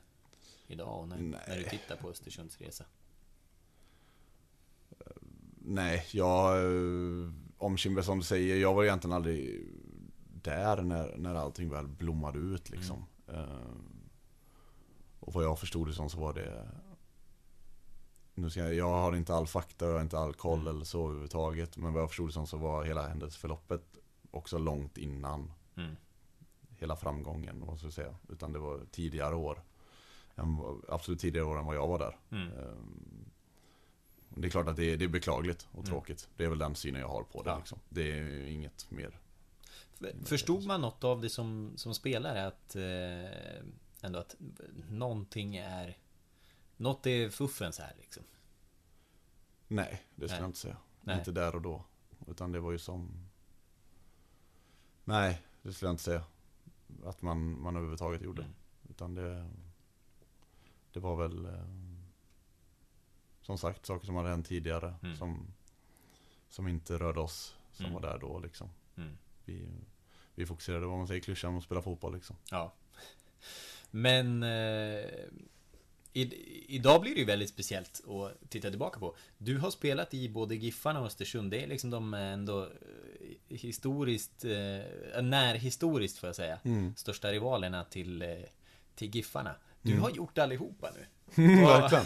idag 0.68 1.00
och 1.00 1.08
när, 1.08 1.16
när 1.16 1.56
du 1.56 1.62
tittar 1.62 1.96
på 1.96 2.08
Östersunds 2.10 2.60
resa? 2.60 2.84
Nej, 5.58 6.06
jag... 6.12 6.64
eh, 6.64 7.30
Om 7.58 7.76
Kindberg 7.76 8.04
som 8.04 8.18
du 8.18 8.24
säger, 8.24 8.56
jag 8.56 8.74
var 8.74 8.84
egentligen 8.84 9.16
aldrig 9.16 9.66
där 10.42 10.82
när, 10.82 11.16
när 11.16 11.34
allting 11.34 11.68
väl 11.68 11.88
blommade 11.88 12.38
ut 12.38 12.70
liksom. 12.70 13.04
Eh, 13.28 13.44
Och 15.20 15.32
vad 15.32 15.44
jag 15.44 15.58
förstod 15.58 15.88
det 15.88 15.94
som 15.94 16.10
så 16.10 16.20
var 16.20 16.34
det... 16.34 16.68
Nu 18.38 18.50
ska 18.50 18.60
jag, 18.60 18.74
jag 18.74 18.90
har 18.90 19.16
inte 19.16 19.34
all 19.34 19.46
fakta, 19.46 19.86
jag 19.86 19.92
har 19.92 20.00
inte 20.00 20.18
all 20.18 20.34
koll 20.34 20.66
eller 20.66 20.84
så 20.84 21.04
överhuvudtaget. 21.06 21.76
Men 21.76 21.92
vad 21.92 22.02
jag 22.02 22.08
förstod 22.10 22.32
som 22.32 22.46
så 22.46 22.56
var 22.56 22.84
hela 22.84 23.08
händelseförloppet 23.08 23.82
också 24.30 24.58
långt 24.58 24.98
innan 24.98 25.52
Mm. 25.76 25.96
hela 26.78 26.96
framgången, 26.96 27.64
vad 27.66 27.78
ska 27.78 27.90
säga. 27.90 28.16
Utan 28.28 28.52
det 28.52 28.58
var 28.58 28.80
tidigare 28.90 29.34
år. 29.34 29.62
Än, 30.36 30.58
absolut 30.88 31.20
tidigare 31.20 31.46
år 31.46 31.58
än 31.58 31.66
vad 31.66 31.76
jag 31.76 31.86
var 31.88 31.98
där. 31.98 32.16
Mm. 32.30 32.48
Ehm, 32.48 33.24
Det 34.28 34.46
är 34.48 34.50
klart 34.50 34.68
att 34.68 34.76
det 34.76 34.84
är, 34.92 34.96
det 34.96 35.04
är 35.04 35.08
beklagligt 35.08 35.66
och 35.70 35.78
Mm. 35.78 35.86
tråkigt. 35.86 36.28
Det 36.36 36.44
är 36.44 36.48
väl 36.48 36.58
den 36.58 36.74
synen 36.74 37.00
jag 37.00 37.08
har 37.08 37.22
på 37.22 37.42
det. 37.42 37.50
Ja. 37.50 37.58
Liksom. 37.58 37.78
Det 37.88 38.18
är 38.18 38.46
inget 38.46 38.90
mer. 38.90 39.18
Förstod 40.24 40.66
man 40.66 40.80
något 40.80 41.04
av 41.04 41.20
det 41.20 41.30
som, 41.30 41.72
som 41.76 41.94
spelare? 41.94 42.46
Att 42.46 42.76
eh, 42.76 43.60
ändå 44.02 44.18
att 44.18 44.36
någonting 44.90 45.56
är... 45.56 45.96
Något 46.76 47.06
är 47.06 47.30
fuffens 47.30 47.78
här 47.78 47.92
liksom. 47.98 48.22
Nej, 49.68 50.02
det 50.14 50.28
skulle 50.28 50.40
jag 50.42 50.48
inte 50.48 50.58
säga. 50.58 50.76
Nej. 51.00 51.18
Inte 51.18 51.32
där 51.32 51.54
och 51.54 51.62
då. 51.62 51.84
Utan 52.26 52.52
det 52.52 52.60
var 52.60 52.72
ju 52.72 52.78
som... 52.78 53.28
Nej, 55.04 55.42
det 55.62 55.72
skulle 55.72 55.88
jag 55.88 55.92
inte 55.92 56.02
säga. 56.02 56.24
Att 57.04 57.22
man, 57.22 57.60
man 57.60 57.76
överhuvudtaget 57.76 58.22
gjorde. 58.22 58.42
Mm. 58.42 58.54
Utan 58.90 59.14
det... 59.14 59.50
Det 60.92 61.00
var 61.00 61.16
väl... 61.16 61.44
eh, 61.46 61.66
Som 63.40 63.58
sagt, 63.58 63.86
saker 63.86 64.06
som 64.06 64.16
hade 64.16 64.28
hänt 64.28 64.46
tidigare. 64.46 64.94
Mm. 65.02 65.16
Som, 65.16 65.46
som 66.48 66.68
inte 66.68 66.98
rörde 66.98 67.20
oss 67.20 67.56
som 67.72 67.84
Mm. 67.86 67.94
var 67.94 68.00
där 68.10 68.18
då 68.18 68.38
liksom. 68.38 68.70
Mm. 68.96 69.18
Vi, 69.44 69.68
vi 70.34 70.46
fokuserade, 70.46 70.86
vad 70.86 70.98
man 70.98 71.06
säger, 71.08 71.20
klyschan 71.20 71.50
om 71.50 71.58
att 71.58 71.64
spela 71.64 71.82
fotboll 71.82 72.14
liksom. 72.14 72.36
Ja. 72.50 72.72
Men 73.90 74.42
eh, 74.42 75.04
i, 76.20 76.64
idag 76.68 77.00
blir 77.00 77.14
det 77.14 77.20
ju 77.20 77.24
väldigt 77.26 77.48
speciellt 77.48 78.00
att 78.08 78.50
titta 78.50 78.70
tillbaka 78.70 79.00
på. 79.00 79.16
Du 79.38 79.58
har 79.58 79.70
spelat 79.70 80.14
i 80.14 80.28
både 80.28 80.54
Giffarna 80.54 81.00
och 81.00 81.06
Östersund. 81.06 81.50
Det 81.50 81.62
är 81.62 81.66
liksom 81.66 81.90
de 81.90 82.14
ändå 82.14 82.62
eh, 82.62 83.56
historiskt, 83.56 84.44
eh, 84.44 85.22
närhistoriskt 85.22 86.18
får 86.18 86.28
jag 86.28 86.36
säga, 86.36 86.58
Mm. 86.64 86.94
största 86.96 87.32
rivalerna 87.32 87.84
till, 87.84 88.22
eh, 88.22 88.28
till 88.94 89.14
Giffarna. 89.16 89.54
Du 89.82 89.90
Mm. 89.90 90.02
har 90.02 90.10
gjort 90.10 90.38
allihopa 90.38 90.90
nu. 90.94 91.06
Verkligen. 91.66 92.04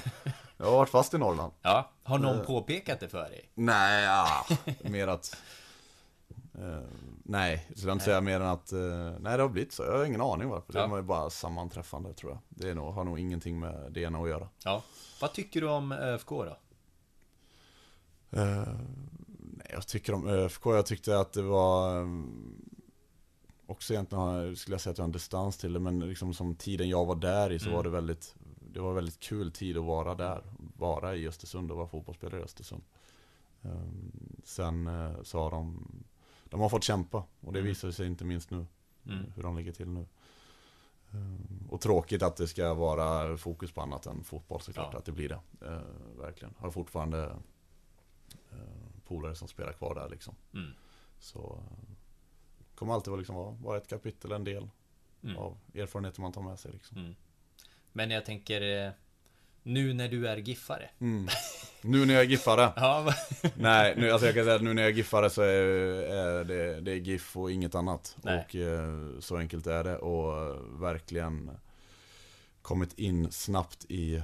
Jag 0.57 0.67
har 0.67 0.73
varit 0.77 0.89
fast 0.91 1.15
i 1.15 1.19
Norrland. 1.19 1.53
Ja, 1.63 1.91
har 2.03 2.19
någon 2.19 2.39
Eh. 2.41 2.45
påpekat 2.47 3.01
det 3.01 3.09
för 3.09 3.29
dig? 3.31 3.51
Nej, 3.55 4.05
ja, 4.05 4.47
mer 4.83 5.07
att... 5.09 5.37
Eh, 6.61 6.83
nej, 7.25 7.67
jag 7.69 7.79
skulle 7.79 7.93
inte 7.93 8.05
säga 8.05 8.21
mer 8.21 8.41
än 8.41 8.47
att... 8.47 8.73
eh, 8.73 8.79
nej, 9.21 9.37
det 9.37 9.43
har 9.43 9.49
blivit 9.49 9.73
så. 9.73 9.83
Jag 9.83 9.99
har 9.99 10.05
ingen 10.05 10.21
aning 10.21 10.49
varför. 10.49 10.75
Ja. 10.75 10.83
Det 10.83 10.89
var 10.89 11.03
bara 11.03 11.31
sammanträffande 11.31 12.13
tror 12.15 12.33
jag. 12.33 12.41
Det 12.49 12.71
är 12.71 12.75
nog, 12.75 12.93
har 12.95 13.05
nog 13.05 13.19
ingenting 13.19 13.61
med 13.61 13.93
det 13.93 14.01
ena 14.01 14.19
att 14.19 14.29
göra. 14.29 14.49
Ja. 14.65 14.83
Vad 15.21 15.33
tycker 15.33 15.61
du 15.61 15.69
om 15.69 15.93
ÖFK 15.93 16.29
då? 16.29 16.57
Eh, 18.31 18.69
nej, 19.39 19.67
jag 19.73 19.87
tycker 19.87 20.15
om 20.15 20.27
ÖFK. 20.29 20.67
Jag 20.67 20.87
tyckte 20.87 21.19
att 21.21 21.33
det 21.33 21.43
var... 21.43 21.97
um, 21.99 22.65
också 23.67 23.93
egentligen 23.93 24.57
skulle 24.57 24.75
jag 24.75 24.81
säga 24.81 24.91
att 24.93 24.99
jag 24.99 25.03
har 25.03 25.09
en 25.09 25.13
distans 25.13 25.57
till 25.59 25.73
det. 25.73 25.81
Men 25.81 26.01
liksom 26.01 26.35
som 26.35 26.55
tiden 26.55 26.89
jag 26.89 27.07
var 27.07 27.17
där 27.17 27.53
i 27.53 27.59
så 27.59 27.65
Mm. 27.67 27.77
var 27.77 27.85
det 27.85 27.91
väldigt... 27.91 28.35
Det 28.73 28.81
var 28.81 28.93
väldigt 28.93 29.21
kul 29.21 29.53
tid 29.53 29.77
att 29.79 29.85
vara 29.85 30.15
där. 30.15 30.43
Vara 30.77 31.17
i 31.17 31.29
Östersund 31.29 31.71
och 31.71 31.77
vara 31.77 31.89
fotbollsspelare 31.89 32.41
i 32.41 32.45
Östersund. 32.45 32.83
Um, 33.63 34.13
sen 34.45 34.87
eh, 34.87 35.23
så 35.23 35.39
har 35.43 35.51
de... 35.51 35.87
De 36.51 36.61
har 36.61 36.69
fått 36.69 36.85
kämpa. 36.85 37.25
Och 37.41 37.53
det 37.53 37.59
Mm. 37.59 37.69
visar 37.69 37.91
sig 37.91 38.07
inte 38.07 38.25
minst 38.25 38.51
nu. 38.51 38.67
Mm. 39.07 39.33
Hur 39.37 39.43
de 39.43 39.57
ligger 39.57 39.73
till 39.73 39.89
nu. 39.89 40.07
Um, 41.13 41.69
och 41.71 41.81
tråkigt 41.81 42.23
att 42.23 42.37
det 42.37 42.49
ska 42.49 42.75
vara 42.75 43.37
fokus 43.37 43.73
på 43.73 43.81
annat 43.81 44.07
än 44.07 44.25
fotboll 44.25 44.61
såklart. 44.61 44.93
Ja. 44.93 44.99
Att 44.99 45.05
det 45.05 45.13
blir 45.13 45.29
det. 45.29 45.41
Uh, 45.67 45.81
verkligen. 46.19 46.55
Har 46.59 46.71
fortfarande 46.71 47.27
uh, 48.53 48.59
polare 49.07 49.35
som 49.35 49.49
spelar 49.49 49.73
kvar 49.73 49.95
där 49.95 50.09
liksom. 50.09 50.35
Mm. 50.55 50.71
Så 51.19 51.39
uh, 51.57 51.95
kommer 52.75 52.95
alltid 52.95 53.19
liksom, 53.19 53.37
vara, 53.37 53.51
vara 53.51 53.77
ett 53.77 53.89
kapitel, 53.89 54.33
en 54.33 54.45
del 54.45 54.69
Mm. 55.23 55.37
av 55.37 55.59
erfarenheter 55.75 56.21
man 56.21 56.33
tar 56.33 56.43
med 56.43 56.59
sig 56.59 56.73
liksom. 56.73 56.99
Mm. 56.99 57.15
Men 57.93 58.11
jag 58.11 58.25
tänker 58.25 58.87
eh, 58.87 58.93
Nu 59.63 59.93
när 59.93 60.09
du 60.09 60.29
är 60.29 60.37
giffare 60.37 60.91
Mm. 60.99 61.29
Nu 61.83 62.07
när 62.07 62.15
jag 62.15 62.23
är 62.23 62.29
giffare. 62.29 62.73
Ja? 62.77 63.15
Nej, 63.57 63.95
nu, 63.97 64.11
alltså 64.11 64.27
jag 64.27 64.35
kan 64.35 64.45
säga 64.45 64.57
att 64.57 64.63
nu 64.63 64.75
när 64.75 64.83
jag 64.83 64.91
är 64.91 64.95
giffare 64.95 65.31
så 65.31 65.43
är, 65.43 65.63
är 66.13 66.45
det, 66.45 66.81
det 66.81 66.93
är 66.93 66.97
GIF 66.97 67.37
och 67.37 67.51
inget 67.53 67.75
annat. 67.75 68.17
Nej. 68.23 68.39
Och 68.49 68.57
eh, 68.57 69.19
så 69.21 69.37
enkelt 69.37 69.67
är 69.67 69.85
det. 69.85 69.97
Och 69.99 70.43
eh, 70.51 70.57
verkligen 70.81 71.51
kommit 72.63 72.99
in 72.99 73.33
snabbt 73.33 73.85
i 73.89 74.23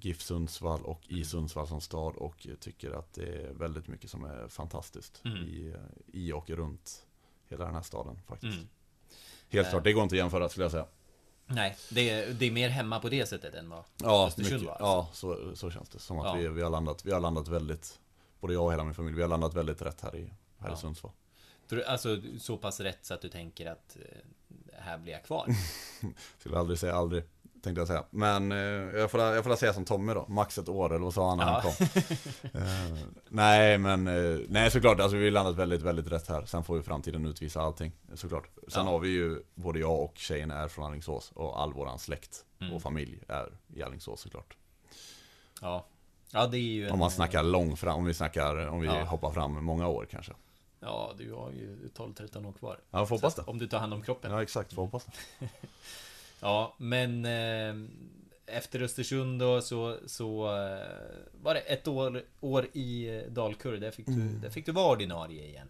GIF 0.00 0.20
Sundsvall 0.22 0.82
och 0.82 1.00
i 1.08 1.24
Sundsvall 1.24 1.66
som 1.68 1.80
stad. 1.80 2.16
Och 2.16 2.46
tycker 2.60 2.90
att 2.90 3.12
det 3.14 3.22
är 3.42 3.52
väldigt 3.52 3.88
mycket 3.88 4.10
som 4.10 4.24
är 4.24 4.48
fantastiskt 4.48 5.22
Mm. 5.24 5.38
i, 5.38 5.74
i 6.12 6.32
och 6.32 6.50
runt 6.50 7.06
hela 7.48 7.64
den 7.64 7.74
här 7.74 7.82
staden 7.82 8.18
faktiskt. 8.26 8.56
Mm. 8.56 8.68
Helt 9.48 9.66
Eh. 9.66 9.70
klart, 9.70 9.84
det 9.84 9.92
går 9.92 10.02
inte 10.02 10.14
att 10.14 10.18
jämföra 10.18 10.48
skulle 10.48 10.64
jag 10.64 10.72
säga. 10.72 10.86
Nej, 11.50 11.76
det 11.90 12.10
är, 12.10 12.32
det 12.32 12.46
är 12.46 12.50
mer 12.50 12.68
hemma 12.68 13.00
på 13.00 13.08
det 13.08 13.26
sättet 13.26 13.54
än 13.54 13.68
vad 13.70 13.84
Ja, 14.02 14.26
Östersund 14.26 14.52
mycket, 14.62 14.80
var 14.80 15.06
alltså. 15.06 15.26
ja 15.26 15.46
så, 15.50 15.56
så 15.56 15.70
känns 15.70 15.88
det. 15.88 15.98
Som 15.98 16.18
att 16.18 16.26
Ja. 16.26 16.32
vi, 16.34 16.48
vi, 16.48 16.62
har 16.62 16.70
landat, 16.70 17.04
vi 17.06 17.12
har 17.12 17.20
landat 17.20 17.48
väldigt, 17.48 17.98
både 18.40 18.52
jag 18.54 18.64
och 18.64 18.72
hela 18.72 18.84
min 18.84 18.94
familj, 18.94 19.16
vi 19.16 19.22
har 19.22 19.28
landat 19.28 19.54
väldigt 19.54 19.82
rätt 19.82 20.00
här 20.00 20.16
i, 20.16 20.30
här 20.58 20.68
Ja. 20.68 20.74
i 20.74 20.76
Sundsvall. 20.76 21.12
Alltså 21.86 22.20
så 22.40 22.56
pass 22.56 22.80
rätt 22.80 22.98
så 23.06 23.14
att 23.14 23.20
du 23.22 23.28
tänker 23.28 23.66
att 23.70 23.96
eh, 23.96 24.18
här 24.80 24.98
blir 24.98 25.12
jag 25.12 25.24
kvar 25.24 25.46
Skulle 26.38 26.58
aldrig 26.58 26.78
säga 26.78 26.94
aldrig, 26.94 27.22
tänkte 27.62 27.80
jag 27.80 27.88
säga. 27.88 28.04
Men 28.10 28.52
eh, 28.52 28.58
jag, 29.00 29.10
får, 29.10 29.20
jag 29.20 29.44
får 29.44 29.56
säga 29.56 29.72
som 29.72 29.84
Tommy 29.84 30.14
då, 30.14 30.26
max 30.28 30.58
ett 30.58 30.68
år 30.68 30.90
eller 30.94 31.04
vad 31.04 31.14
sa 31.14 31.28
han 31.28 31.38
när 31.38 31.44
han 31.44 31.54
Ja. 31.54 31.72
kom? 31.78 31.86
Eh, 32.62 32.98
nej 33.28 33.78
men, 33.78 34.06
eh, 34.08 34.38
nej 34.48 34.70
såklart, 34.70 35.00
alltså 35.00 35.16
vi 35.16 35.24
har 35.24 35.30
landat 35.30 35.56
väldigt, 35.56 35.82
väldigt 35.82 36.12
rätt 36.12 36.28
här. 36.28 36.44
Sen 36.44 36.64
får 36.64 36.76
ju 36.76 36.82
framtiden 36.82 37.26
utvisa 37.26 37.60
allting, 37.62 37.92
såklart. 38.14 38.48
Sen 38.68 38.84
Ja. 38.86 38.92
har 38.92 38.98
vi 38.98 39.08
ju, 39.08 39.42
både 39.54 39.78
jag 39.78 40.00
och 40.00 40.12
tjejen 40.16 40.50
är 40.50 40.68
från 40.68 40.84
Alingsås 40.86 41.32
och 41.34 41.60
all 41.62 41.72
våran 41.72 41.98
släkt 41.98 42.44
Mm. 42.60 42.74
och 42.74 42.82
familj 42.82 43.18
är 43.28 43.52
i 43.74 43.82
Alingsås 43.82 44.20
såklart. 44.20 44.56
Ja 45.60 45.86
Ja 46.32 46.46
det 46.46 46.56
är 46.58 46.60
ju 46.60 46.86
en, 46.86 46.92
Om 46.92 46.98
man 46.98 47.10
snackar 47.10 47.42
lång 47.42 47.76
fram, 47.76 47.96
om 47.98 48.04
vi 48.04 48.14
snackar, 48.14 48.66
om 48.68 48.80
vi 48.80 48.86
Ja. 48.86 49.04
hoppar 49.04 49.30
fram 49.30 49.64
många 49.64 49.88
år 49.88 50.06
kanske. 50.10 50.32
Ja 50.80 51.12
du 51.18 51.32
har 51.32 51.50
ju 51.50 51.88
12-13 51.96 52.46
år 52.46 52.52
kvar 52.52 52.80
Ja, 52.90 53.06
får 53.06 53.16
hoppas 53.16 53.34
det. 53.34 53.42
Om 53.42 53.58
du 53.58 53.66
tar 53.66 53.78
hand 53.78 53.94
om 53.94 54.02
kroppen 54.02 54.32
Ja 54.32 54.42
exakt, 54.42 54.72
får 54.72 54.82
hoppas 54.82 55.04
det. 55.04 55.12
Ja, 56.40 56.74
men 56.78 57.24
eh, 57.24 57.74
efter 58.56 58.82
Östersund 58.82 59.40
då 59.40 59.60
så, 59.60 59.96
så 60.06 60.46
eh, 60.46 60.86
var 61.42 61.54
det 61.54 61.60
ett 61.60 61.88
år, 61.88 62.22
år 62.40 62.64
i 62.72 63.22
Dalkurd. 63.30 63.80
Där 63.80 63.90
fick, 63.90 64.06
du, 64.06 64.12
Mm. 64.12 64.40
där 64.40 64.50
fick 64.50 64.66
du 64.66 64.72
vara 64.72 64.92
ordinarie 64.92 65.44
igen. 65.46 65.68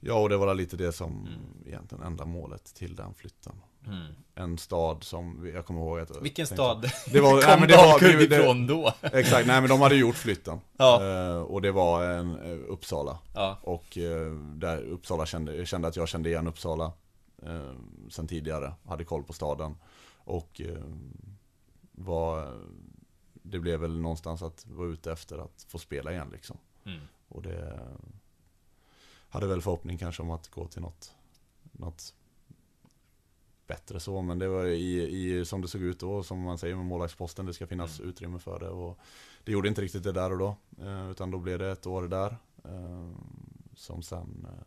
Ja, 0.00 0.14
och 0.14 0.28
det 0.28 0.36
var 0.36 0.54
lite 0.54 0.76
det 0.76 0.92
som 0.92 1.10
Mm. 1.26 1.40
egentligen 1.66 2.04
enda 2.04 2.24
målet 2.24 2.64
till 2.74 2.96
den 2.96 3.14
flytten. 3.14 3.52
Mm. 3.86 4.12
En 4.34 4.58
stad 4.58 5.04
som, 5.04 5.50
jag 5.54 5.66
kommer 5.66 5.80
ihåg 5.80 6.00
att 6.00 6.22
Vilken 6.22 6.46
stad 6.46 6.90
Det 7.12 7.20
var, 7.20 7.30
kom 7.30 7.40
nej, 7.46 7.60
men 7.60 7.68
det 7.68 7.76
var, 7.76 7.86
Dalkurd 7.86 8.28
det, 8.30 8.36
ifrån 8.36 8.66
då? 8.66 8.92
Exakt, 9.02 9.46
nej 9.46 9.60
men 9.60 9.70
de 9.70 9.80
hade 9.80 9.96
gjort 9.96 10.16
flytten. 10.16 10.60
Ja. 10.76 11.02
Eh, 11.04 11.38
och 11.38 11.62
det 11.62 11.72
var 11.72 12.04
en 12.04 12.38
eh, 12.38 12.58
Uppsala. 12.68 13.18
Ja. 13.34 13.58
Och 13.62 13.98
eh, 13.98 14.32
där 14.54 14.82
Uppsala 14.82 15.26
kände, 15.26 15.66
kände 15.66 15.88
att 15.88 15.96
jag 15.96 16.08
kände 16.08 16.28
igen 16.28 16.46
Uppsala 16.46 16.92
eh, 17.42 17.72
sen 18.10 18.28
tidigare. 18.28 18.74
Hade 18.84 19.04
koll 19.04 19.22
på 19.24 19.32
staden. 19.32 19.76
Och 20.18 20.60
eh, 20.60 20.84
var, 21.92 22.60
det 23.32 23.58
blev 23.58 23.80
väl 23.80 24.00
någonstans 24.00 24.42
att 24.42 24.66
vara 24.66 24.88
ute 24.88 25.12
efter 25.12 25.38
att 25.38 25.66
få 25.68 25.78
spela 25.78 26.12
igen 26.12 26.28
liksom. 26.32 26.58
Mm. 26.84 27.00
Och 27.28 27.42
det 27.42 27.80
hade 29.28 29.46
väl 29.46 29.62
förhoppning 29.62 29.98
kanske 29.98 30.22
om 30.22 30.30
att 30.30 30.48
gå 30.48 30.66
till 30.66 30.82
något, 30.82 31.14
något 31.72 32.14
bättre 33.66 34.00
så. 34.00 34.22
Men 34.22 34.38
det 34.38 34.48
var 34.48 34.64
i, 34.64 35.02
i, 35.02 35.44
som 35.44 35.62
det 35.62 35.68
såg 35.68 35.80
ut 35.82 36.00
då, 36.00 36.22
som 36.22 36.40
man 36.40 36.58
säger 36.58 36.76
med 36.76 36.84
målvaktsposten, 36.86 37.46
det 37.46 37.54
ska 37.54 37.66
finnas 37.66 37.98
Mm. 37.98 38.10
utrymme 38.10 38.38
för 38.38 38.58
det. 38.58 38.68
Och 38.68 38.98
det 39.44 39.52
gjorde 39.52 39.68
inte 39.68 39.82
riktigt 39.82 40.02
det 40.02 40.12
där 40.12 40.32
och 40.32 40.38
då. 40.38 40.56
Eh, 40.82 41.10
utan 41.10 41.30
då 41.30 41.38
blev 41.38 41.58
det 41.58 41.70
ett 41.70 41.86
år 41.86 42.08
där. 42.08 42.36
Eh, 42.64 43.10
som 43.74 44.02
sen 44.02 44.46
eh, 44.48 44.64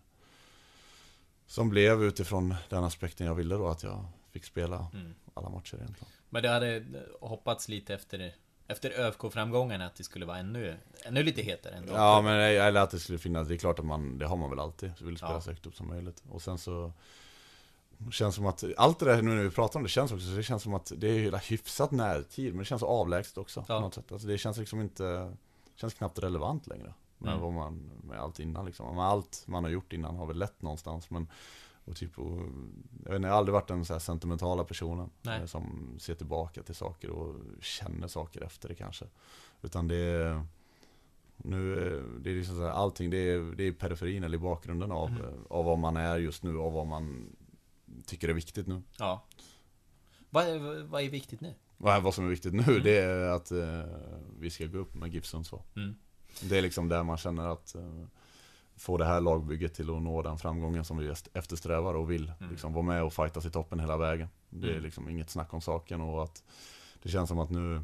som 1.49 1.69
blev 1.69 2.03
utifrån 2.03 2.55
den 2.69 2.83
aspekten 2.83 3.27
jag 3.27 3.35
ville 3.35 3.55
då, 3.55 3.67
att 3.67 3.83
jag 3.83 4.05
fick 4.31 4.45
spela 4.45 4.87
Mm. 4.93 5.13
alla 5.33 5.49
matcher 5.49 5.75
egentligen. 5.75 6.13
Men 6.29 6.43
det 6.43 6.49
hade 6.49 6.85
hoppats 7.21 7.67
lite 7.69 7.93
efter, 7.93 8.33
efter 8.67 8.89
ÖFK-framgångarna 8.99 9.85
att 9.85 9.95
det 9.95 10.03
skulle 10.03 10.25
vara 10.25 10.37
ännu, 10.37 10.75
ännu 11.05 11.23
lite 11.23 11.41
hetare 11.41 11.73
än 11.73 11.81
Dalkurd. 11.81 11.97
Ja 12.01 12.21
men 12.21 12.33
eller 12.39 12.81
att 12.81 12.91
det 12.91 12.99
skulle 12.99 13.17
finnas, 13.19 13.47
det 13.47 13.53
är 13.53 13.57
klart 13.57 13.79
att 13.79 13.85
man, 13.85 14.17
det 14.17 14.25
har 14.25 14.35
man 14.35 14.49
väl 14.49 14.59
alltid, 14.59 14.91
vill 15.01 15.17
spela 15.17 15.33
Ja. 15.33 15.41
så 15.41 15.49
högt 15.49 15.65
upp 15.65 15.75
som 15.75 15.87
möjligt. 15.87 16.23
Och 16.29 16.41
sen 16.41 16.57
så 16.57 16.93
känns 18.11 18.35
som 18.35 18.45
att, 18.45 18.63
allt 18.77 18.99
det 18.99 19.05
där 19.05 19.21
nu 19.21 19.35
när 19.35 19.43
vi 19.43 19.49
pratar 19.49 19.79
om 19.79 19.83
det 19.83 19.89
känns 19.89 20.11
också, 20.11 20.27
det 20.27 20.43
känns 20.43 20.63
som 20.63 20.73
att 20.73 20.91
det 20.97 21.07
är 21.09 21.19
hela 21.19 21.37
hyfsat 21.37 21.91
närtid, 21.91 22.49
men 22.53 22.59
det 22.59 22.65
känns 22.65 22.79
så 22.79 22.87
avlägset 22.87 23.37
också 23.37 23.65
Ja. 23.67 23.75
på 23.75 23.81
något 23.81 23.93
sätt. 23.93 24.11
Alltså 24.11 24.27
det 24.27 24.37
känns 24.37 24.57
liksom 24.57 24.81
inte, 24.81 25.33
känns 25.75 25.93
knappt 25.93 26.19
relevant 26.19 26.67
längre. 26.67 26.93
Med, 27.22 27.30
Mm. 27.34 27.41
vad 27.41 27.53
man, 27.53 27.91
med 28.03 28.20
allt 28.20 28.39
innan 28.39 28.65
liksom. 28.65 28.95
Men 28.95 29.05
allt 29.05 29.43
man 29.47 29.63
har 29.63 29.72
gjort 29.72 29.93
innan 29.93 30.15
har 30.15 30.26
väl 30.26 30.38
lett 30.38 30.61
någonstans, 30.61 31.09
men 31.09 31.28
och 31.86 31.95
typ, 31.95 32.20
och, 32.20 32.38
jag 33.03 33.11
vet 33.11 33.15
inte, 33.15 33.28
jag 33.28 33.34
har 33.34 33.38
aldrig 33.38 33.53
varit 33.53 33.67
den 33.67 33.86
så 33.86 33.93
här 33.93 33.99
sentimentala 33.99 34.63
personen 34.63 35.09
Nej. 35.22 35.39
eh, 35.39 35.45
som 35.45 35.95
ser 35.99 36.15
tillbaka 36.15 36.63
till 36.63 36.76
saker 36.76 37.09
och 37.09 37.36
känner 37.61 38.07
saker 38.07 38.41
efter 38.41 38.70
det 38.70 38.76
kanske. 38.76 39.05
Utan 39.61 39.88
det 39.88 39.95
är, 39.95 40.45
nu, 41.38 41.74
eh, 41.74 42.03
det 42.22 42.30
är 42.32 42.36
liksom 42.36 42.55
så 42.55 42.63
här, 42.63 42.70
allting 42.72 43.09
det 43.09 43.17
är, 43.17 43.39
det 43.55 43.63
är 43.63 43.72
periferin 43.72 44.24
eller 44.24 44.38
i 44.38 44.41
bakgrunden 44.41 44.91
av, 44.91 45.09
Mm. 45.09 45.22
eh, 45.22 45.30
av 45.49 45.65
vad 45.65 45.78
man 45.80 45.97
är 45.97 46.17
just 46.17 46.43
nu 46.43 46.57
och 46.57 46.72
vad 46.74 46.88
man 46.88 47.26
tycker 48.05 48.30
är 48.30 48.34
viktigt 48.34 48.67
nu. 48.67 48.82
Ja. 48.99 49.26
Vad 50.30 50.43
är, 50.47 50.84
vad 50.84 51.01
är 51.01 51.09
viktigt 51.09 51.41
nu? 51.41 51.53
Vad, 51.78 52.03
vad 52.03 52.13
som 52.13 52.26
är 52.26 52.30
viktigt 52.30 52.53
nu 52.53 52.80
det 52.80 52.97
är 52.97 53.30
att 53.30 53.51
eh, 53.51 53.84
vi 54.39 54.49
ska 54.49 54.65
gå 54.65 54.78
upp 54.78 54.95
med 54.95 55.13
GIF 55.13 55.26
Sundsvall. 55.26 55.61
Mm. 55.76 55.95
Det 56.41 56.57
är 56.57 56.61
liksom 56.61 56.89
där 56.89 57.03
man 57.03 57.17
känner 57.17 57.47
att 57.47 57.75
eh, 57.75 57.81
få 58.75 58.97
det 58.97 59.05
här 59.05 59.21
lagbygget 59.21 59.73
till 59.73 59.89
att 59.95 60.01
nå 60.01 60.21
den 60.21 60.37
framgången 60.37 60.85
som 60.85 60.97
vi 60.97 61.13
eftersträvar 61.33 61.93
och 61.93 62.11
vill. 62.11 62.31
Mm. 62.39 62.51
Liksom 62.51 62.73
vara 62.73 62.85
med 62.85 63.03
och 63.03 63.13
fightas 63.13 63.45
i 63.45 63.49
toppen 63.51 63.79
hela 63.79 63.97
vägen. 63.97 64.27
Det 64.49 64.67
är 64.67 64.71
Mm. 64.71 64.83
liksom 64.83 65.09
inget 65.09 65.29
snack 65.29 65.53
om 65.53 65.61
saken 65.61 66.01
och 66.01 66.23
att 66.23 66.43
det 67.03 67.09
känns 67.09 67.27
som 67.29 67.39
att 67.39 67.49
nu 67.49 67.81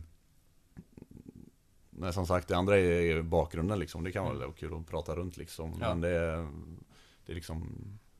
Nej 1.89 2.13
som 2.13 2.27
sagt 2.27 2.47
det 2.47 2.57
andra 2.57 2.77
är, 2.77 3.01
är 3.17 3.21
bakgrunden 3.21 3.79
liksom. 3.79 4.03
Det 4.03 4.11
kan 4.11 4.23
vara 4.25 4.35
Mm. 4.35 4.53
kul 4.53 4.73
att 4.73 4.87
prata 4.87 5.15
runt 5.15 5.37
liksom. 5.37 5.77
Ja. 5.81 5.89
Men 5.89 6.01
det 6.01 6.09
är, 6.09 6.47
det 7.25 7.31
är 7.31 7.35
liksom 7.35 7.67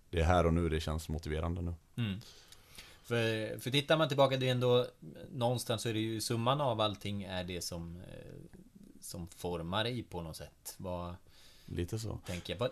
Det 0.10 0.20
är 0.20 0.24
här 0.24 0.46
och 0.46 0.54
nu 0.54 0.70
det 0.70 0.80
känns 0.80 1.10
motiverande 1.10 1.62
nu. 1.62 1.74
Mm. 1.98 2.20
För, 3.04 3.60
för 3.60 3.72
tittar 3.72 3.98
man 3.98 4.08
tillbaka, 4.08 4.38
det 4.38 4.48
är 4.48 4.52
ändå 4.52 4.86
Någonstans 5.32 5.82
så 5.82 5.90
är 5.90 5.94
det 5.94 6.00
ju 6.00 6.22
summan 6.22 6.62
av 6.62 6.82
allting 6.82 7.24
är 7.24 7.44
det 7.44 7.62
som 7.62 7.98
eh, 7.98 8.60
Som 9.06 9.28
formar 9.28 9.84
dig 9.84 10.04
på 10.04 10.22
något 10.22 10.36
sätt. 10.36 10.76
Vad 10.78 11.16
Lite 11.66 12.00
så. 12.00 12.18
tänker 12.26 12.54
jag? 12.54 12.60
Vad, 12.60 12.72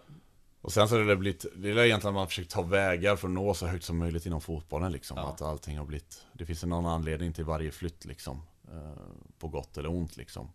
Och 0.61 0.73
sen 0.73 0.87
så 0.87 0.95
har 0.97 1.03
det 1.05 1.15
blivit, 1.15 1.45
det 1.55 1.69
är 1.69 1.77
egentligen 1.77 2.15
att 2.15 2.19
man 2.19 2.27
försökt 2.27 2.51
ta 2.51 2.61
vägar 2.61 3.15
för 3.15 3.27
att 3.27 3.33
nå 3.33 3.53
så 3.53 3.67
högt 3.67 3.85
som 3.85 3.97
möjligt 3.97 4.25
inom 4.25 4.41
fotbollen 4.41 4.91
liksom. 4.91 5.17
Ja. 5.17 5.27
Att 5.29 5.41
allting 5.41 5.77
har 5.77 5.85
blivit, 5.85 6.25
det 6.33 6.45
finns 6.45 6.63
någon 6.63 6.85
anledning 6.85 7.33
till 7.33 7.45
varje 7.45 7.71
flytt 7.71 8.05
liksom. 8.05 8.41
Eh, 8.71 8.91
på 9.39 9.47
gott 9.47 9.77
eller 9.77 9.89
ont 9.89 10.17
liksom. 10.17 10.49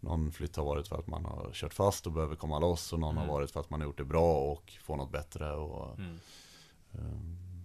Någon 0.00 0.32
flytt 0.32 0.56
har 0.56 0.64
varit 0.64 0.88
för 0.88 0.98
att 0.98 1.06
man 1.06 1.24
har 1.24 1.50
kört 1.52 1.74
fast 1.74 2.06
och 2.06 2.12
behöver 2.12 2.36
komma 2.36 2.58
loss 2.58 2.92
och 2.92 2.98
någon 3.00 3.16
Mm. 3.16 3.28
har 3.28 3.34
varit 3.34 3.50
för 3.50 3.60
att 3.60 3.70
man 3.70 3.80
har 3.80 3.86
gjort 3.86 3.98
det 3.98 4.04
bra 4.04 4.40
och 4.52 4.72
får 4.82 4.96
något 4.96 5.12
bättre 5.12 5.52
och 5.52 5.98
mm. 5.98 6.18
ehm, 6.92 7.64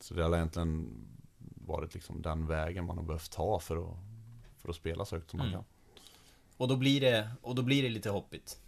Så 0.00 0.14
det 0.14 0.22
har 0.22 0.34
egentligen 0.36 0.88
varit 1.66 1.94
liksom 1.94 2.22
den 2.22 2.46
vägen 2.46 2.84
man 2.86 2.96
har 2.98 3.04
behövt 3.04 3.30
ta 3.32 3.58
för 3.58 3.76
att, 3.76 3.96
för 4.58 4.68
att 4.68 4.76
spela 4.76 5.04
så 5.04 5.16
högt 5.16 5.30
som 5.30 5.38
man 5.38 5.46
Mm. 5.48 5.58
kan. 5.58 5.64
Och 6.58 6.68
då 6.68 6.76
blir 6.76 7.00
det, 7.00 7.30
och 7.42 7.54
då 7.54 7.62
blir 7.62 7.82
det 7.82 7.88
lite 7.88 8.10
hoppigt. 8.10 8.58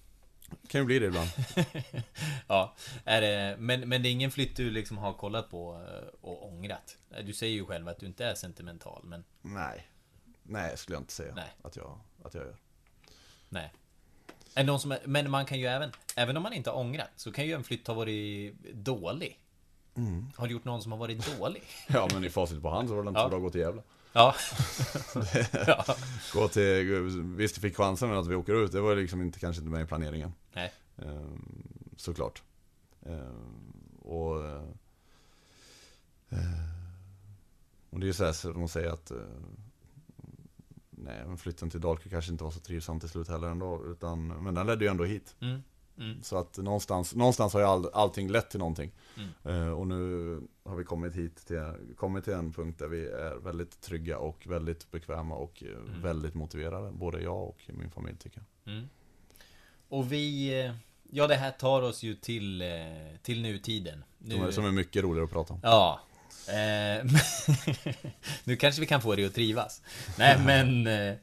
Kan 0.68 0.80
ju 0.80 0.84
bli 0.84 0.98
det 0.98 1.06
ibland. 1.06 1.28
ja, 2.48 2.74
är 3.04 3.20
det, 3.20 3.56
men, 3.58 3.88
men 3.88 4.02
det 4.02 4.08
är 4.08 4.10
ingen 4.12 4.30
flytt 4.30 4.56
du 4.56 4.70
liksom 4.70 4.98
har 4.98 5.12
kollat 5.12 5.50
på 5.50 5.74
eh, 5.88 6.08
och 6.20 6.46
ångrat? 6.48 6.96
Du 7.24 7.32
säger 7.32 7.54
ju 7.54 7.64
själv 7.66 7.88
att 7.88 7.98
du 8.00 8.06
inte 8.06 8.24
är 8.26 8.34
sentimental, 8.34 9.00
men 9.04 9.24
Nej. 9.42 9.86
Nej, 10.42 10.76
skulle 10.76 10.94
jag 10.96 11.02
inte 11.02 11.12
säga 11.12 11.34
Nej. 11.34 11.52
att 11.62 11.76
jag, 11.76 11.98
att 12.24 12.34
jag 12.34 12.44
gör. 12.44 12.56
nej. 13.48 13.72
Är 14.54 14.64
någon 14.64 14.80
som 14.80 14.92
är, 14.92 14.98
men 15.04 15.30
man 15.30 15.46
kan 15.46 15.58
ju 15.58 15.66
även, 15.66 15.92
även 16.16 16.36
om 16.36 16.42
man 16.42 16.52
inte 16.52 16.70
har 16.70 16.76
ångrat, 16.78 17.10
så 17.16 17.32
kan 17.32 17.46
ju 17.46 17.52
en 17.52 17.64
flytt 17.64 17.86
ha 17.86 17.94
varit 17.94 18.54
dålig. 18.74 19.38
Har 20.36 20.46
du 20.46 20.52
gjort 20.52 20.64
någon 20.64 20.82
som 20.82 20.92
har 20.92 20.98
varit 20.98 21.38
dålig? 21.38 21.62
Ja 21.88 22.08
men 22.14 22.24
i 22.24 22.30
facit 22.30 22.62
på 22.62 22.70
hand 22.70 22.88
så 22.88 22.94
var 22.94 23.02
det 23.02 23.08
inte 23.08 23.20
Ja. 23.20 23.24
så 23.24 23.28
bra 23.28 23.36
att 23.38 23.42
gå 23.42 23.50
till 23.50 23.60
Gävle. 23.60 23.82
Ja. 24.12 24.34
ja. 25.66 25.84
Gå 26.32 26.48
till, 26.48 27.00
visst 27.36 27.58
vi 27.58 27.60
fick 27.60 27.76
chansen 27.76 28.08
men 28.08 28.18
att 28.18 28.26
vi 28.26 28.34
åker 28.34 28.64
ut, 28.64 28.72
det 28.72 28.80
var 28.80 28.96
liksom 28.96 29.22
inte, 29.22 29.38
kanske 29.38 29.60
inte 29.60 29.72
med 29.72 29.82
i 29.82 29.86
planeringen. 29.86 30.32
Nej. 30.52 30.72
Ehm, 30.98 31.62
såklart. 31.96 32.42
Ehm, 33.06 33.72
och, 33.98 34.44
eh, 34.44 34.62
och 37.90 38.00
det 38.00 38.04
är 38.04 38.08
ju 38.08 38.12
så 38.12 38.24
här 38.24 38.32
som 38.32 38.52
de 38.52 38.68
säger 38.68 38.90
att 38.90 39.10
eh, 39.10 39.16
Nej, 41.04 41.36
flytten 41.36 41.70
till 41.70 41.80
Dalkurd 41.80 42.10
kanske 42.10 42.32
inte 42.32 42.44
var 42.44 42.50
så 42.50 42.60
trivsam 42.60 43.00
till 43.00 43.08
slut 43.08 43.28
heller 43.28 43.48
ändå, 43.48 43.84
utan, 43.86 44.26
men 44.26 44.54
den 44.54 44.66
ledde 44.66 44.84
ju 44.84 44.90
ändå 44.90 45.04
hit. 45.04 45.36
Mm. 45.40 45.62
Mm. 45.98 46.22
Så 46.22 46.36
att 46.38 46.56
någonstans, 46.58 47.14
någonstans 47.14 47.52
har 47.52 47.60
ju 47.60 47.66
all, 47.66 47.90
allting 47.92 48.28
lett 48.30 48.50
till 48.50 48.58
någonting. 48.58 48.92
Mm. 49.16 49.62
Eh, 49.62 49.72
och 49.72 49.86
nu 49.86 50.40
har 50.64 50.76
vi 50.76 50.84
kommit 50.84 51.14
hit 51.16 51.46
till, 51.46 51.72
kommit 51.96 52.24
till 52.24 52.32
en 52.32 52.52
punkt 52.52 52.78
där 52.78 52.88
vi 52.88 53.06
är 53.06 53.34
väldigt 53.44 53.80
trygga 53.80 54.18
och 54.18 54.46
väldigt 54.46 54.90
bekväma 54.90 55.34
och 55.34 55.62
eh, 55.62 55.68
Mm. 55.88 56.02
väldigt 56.02 56.34
motiverade. 56.34 56.90
Både 56.92 57.22
jag 57.22 57.42
och 57.48 57.58
min 57.66 57.90
familj 57.90 58.16
tycker 58.18 58.42
jag. 58.64 58.72
Mm. 58.74 58.88
Och 59.88 60.12
vi... 60.12 60.60
eh, 60.64 60.72
Ja, 61.12 61.26
det 61.26 61.34
här 61.36 61.50
tar 61.50 61.82
oss 61.82 62.02
ju 62.02 62.14
till, 62.14 62.62
till 63.22 63.42
nutiden. 63.42 64.04
Nu, 64.18 64.34
Som, 64.34 64.44
är, 64.44 64.50
som 64.50 64.64
är 64.64 64.70
mycket 64.70 65.02
roligare 65.02 65.24
att 65.24 65.30
prata 65.30 65.54
om. 65.54 65.60
Ja. 65.62 66.00
Eh, 66.48 67.04
nu 68.44 68.56
kanske 68.56 68.80
vi 68.80 68.86
kan 68.86 69.02
få 69.02 69.14
det 69.16 69.24
att 69.24 69.34
trivas. 69.34 69.82
Nej, 70.18 70.38
men... 70.46 70.86
Eh, 70.86 71.14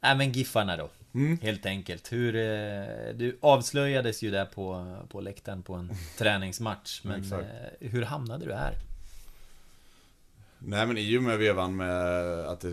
nej, 0.00 0.16
men 0.16 0.32
Giffarna 0.32 0.76
då. 0.76 0.90
Mm. 1.14 1.38
Helt 1.38 1.66
enkelt. 1.66 2.12
Hur... 2.12 2.36
Eh, 2.36 3.14
du 3.14 3.38
avslöjades 3.40 4.22
ju 4.22 4.30
där 4.30 4.44
på, 4.44 4.96
på 5.08 5.20
läktaren 5.20 5.62
på 5.62 5.74
en 5.74 5.90
träningsmatch. 6.18 7.00
Men 7.04 7.32
eh, 7.32 7.38
hur 7.80 8.02
hamnade 8.02 8.46
du 8.46 8.52
här? 8.54 8.74
Nej 10.58 10.86
men 10.86 10.98
i 10.98 11.18
och 11.18 11.22
med 11.22 11.38
vevan 11.38 11.76
med 11.76 12.14
att 12.44 12.60
det 12.60 12.70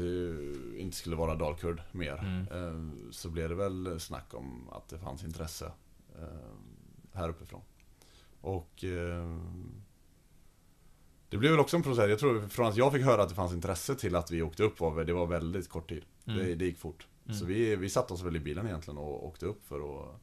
inte 0.77 0.97
skulle 0.97 1.15
vara 1.15 1.35
Dalkurd 1.35 1.81
mer 1.91 2.17
Mm. 2.19 2.47
eh, 2.51 3.11
Så 3.11 3.29
blev 3.29 3.49
det 3.49 3.55
väl 3.55 3.99
snack 3.99 4.33
om 4.33 4.69
att 4.71 4.89
det 4.89 4.99
fanns 4.99 5.23
intresse 5.23 5.71
här 7.13 7.29
uppifrån. 7.29 7.61
Och 8.41 8.83
Det 11.29 11.37
blev 11.37 11.51
väl 11.51 11.59
också 11.59 11.77
en 11.77 11.83
process, 11.83 12.09
jag 12.09 12.19
tror 12.19 12.47
från 12.47 12.67
att 12.67 12.77
jag 12.77 12.93
fick 12.93 13.03
höra 13.03 13.23
att 13.23 13.29
det 13.29 13.35
fanns 13.35 13.53
intresse 13.53 13.95
till 13.95 14.15
att 14.15 14.31
vi 14.31 14.41
åkte 14.41 14.63
upp 14.63 14.79
var 14.79 15.03
det 15.03 15.13
var 15.13 15.27
väldigt 15.27 15.69
kort 15.69 15.89
tid. 15.89 16.05
Mm. 16.27 16.39
Det, 16.39 16.55
det 16.55 16.65
gick 16.65 16.77
fort. 16.77 17.07
Mm. 17.30 17.39
Så 17.39 17.45
vi, 17.45 17.75
vi 17.75 17.89
satte 17.89 18.13
oss 18.13 18.21
väl 18.21 18.36
i 18.36 18.39
bilen 18.39 18.67
egentligen 18.67 18.97
och 18.97 19.27
åkte 19.27 19.45
upp 19.45 19.67
för 19.67 19.80
att 19.80 20.21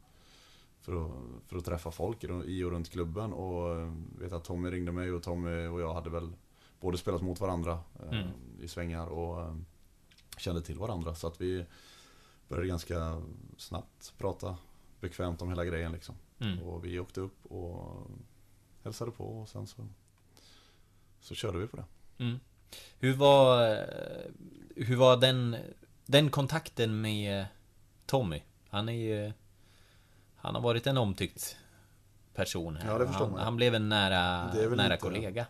för 0.80 1.04
att, 1.06 1.12
för 1.46 1.56
att 1.56 1.64
träffa 1.64 1.90
folk 1.90 2.24
i 2.24 2.64
och 2.64 2.70
runt 2.70 2.90
klubben 2.90 3.32
och 3.32 3.80
eh, 3.80 3.92
vet 4.18 4.32
att 4.32 4.44
Tommy 4.44 4.70
ringde 4.70 4.92
mig 4.92 5.12
och 5.12 5.22
Tommy 5.22 5.66
och 5.66 5.80
jag 5.80 5.94
hade 5.94 6.10
väl 6.10 6.32
både 6.80 6.98
spelat 6.98 7.22
mot 7.22 7.40
varandra 7.40 7.80
eh, 8.02 8.18
Mm. 8.18 8.28
i 8.60 8.68
svängar 8.68 9.06
och 9.06 9.40
eh, 9.40 9.56
kände 10.38 10.62
till 10.62 10.78
varandra. 10.78 11.14
Så 11.14 11.26
att 11.26 11.40
vi 11.40 11.66
började 12.48 12.68
ganska 12.68 13.22
snabbt 13.56 14.14
prata 14.18 14.56
bekvämt 15.00 15.42
om 15.42 15.48
hela 15.48 15.64
grejen 15.64 15.92
liksom. 15.92 16.14
Mm. 16.38 16.62
Och 16.62 16.84
vi 16.84 16.98
åkte 16.98 17.20
upp 17.20 17.46
och 17.46 18.10
hälsade 18.82 19.10
på 19.10 19.24
och 19.24 19.48
sen 19.48 19.66
så, 19.66 19.86
så 21.20 21.34
körde 21.34 21.58
vi 21.58 21.66
på 21.66 21.76
det. 21.76 21.84
Mm. 22.18 22.36
Hur 22.98 23.14
var... 23.14 23.76
Hur 24.76 24.96
var 24.96 25.16
den... 25.16 25.56
Den 26.06 26.30
kontakten 26.30 27.00
med 27.00 27.46
Tommy? 28.06 28.42
Han 28.68 28.88
är 28.88 28.92
ju... 28.92 29.32
Han 30.36 30.54
har 30.54 30.62
varit 30.62 30.86
en 30.86 30.96
omtyckt 30.98 31.56
person 32.34 32.76
här. 32.76 32.92
Ja, 32.92 32.98
det 32.98 33.06
förstår 33.06 33.24
han, 33.24 33.32
man. 33.34 33.44
han 33.44 33.56
blev 33.56 33.74
en 33.74 33.88
nära, 33.88 34.52
Det 34.52 34.76
nära 34.76 34.96
kollega. 34.96 35.46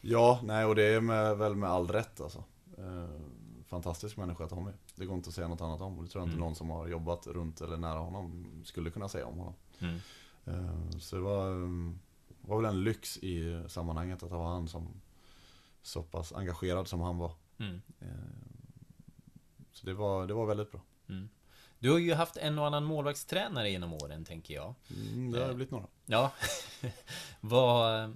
Ja, 0.00 0.40
nej 0.42 0.64
och 0.64 0.74
det 0.74 0.82
är 0.82 1.00
med, 1.00 1.36
väl 1.38 1.54
med 1.56 1.70
all 1.70 1.88
rätt 1.88 2.20
alltså. 2.20 2.44
Eh, 2.78 3.20
fantastisk 3.66 4.16
människa 4.16 4.46
Tommy. 4.46 4.70
Det 4.96 5.06
går 5.06 5.16
inte 5.16 5.28
att 5.28 5.34
säga 5.34 5.48
något 5.48 5.60
annat 5.60 5.80
om. 5.80 6.04
Det 6.04 6.10
tror 6.10 6.22
jag 6.22 6.26
inte 6.28 6.36
Mm. 6.36 6.44
någon 6.46 6.54
som 6.54 6.70
har 6.70 6.88
jobbat 6.88 7.26
runt 7.26 7.60
eller 7.60 7.76
nära 7.76 7.98
honom 7.98 8.46
skulle 8.64 8.90
kunna 8.90 9.08
säga 9.08 9.26
om 9.26 9.38
honom. 9.38 9.54
Mm. 9.78 9.96
Eh, 10.44 10.98
Så 10.98 11.16
det 11.16 11.22
var, 11.22 11.50
eh, 11.50 11.92
var 12.40 12.56
väl 12.56 12.64
en 12.74 12.84
lyx 12.84 13.16
i 13.18 13.64
sammanhanget 13.68 14.22
att 14.22 14.30
ha 14.30 14.52
han 14.52 14.68
som 14.68 14.88
så 15.82 16.02
pass 16.02 16.32
engagerad 16.32 16.88
som 16.88 17.00
han 17.00 17.18
var. 17.18 17.32
Mm. 17.58 17.82
Eh, 18.00 18.08
Så 19.82 19.86
det 19.86 19.94
var, 19.94 20.26
det 20.26 20.34
var 20.34 20.46
väldigt 20.46 20.70
bra. 20.72 20.80
Mm. 21.08 21.28
Du 21.78 21.90
har 21.90 21.98
ju 21.98 22.14
haft 22.14 22.36
en 22.36 22.58
och 22.58 22.66
annan 22.66 22.84
målvaktstränare 22.84 23.70
genom 23.70 23.92
åren, 23.92 24.24
tänker 24.24 24.54
jag. 24.54 24.74
Mm, 24.90 25.32
det 25.32 25.38
har 25.40 25.48
Eh. 25.48 25.54
blivit 25.54 25.70
några. 25.70 25.86
Ja. 26.06 26.32
Vad... 27.40 28.02
eh, 28.04 28.10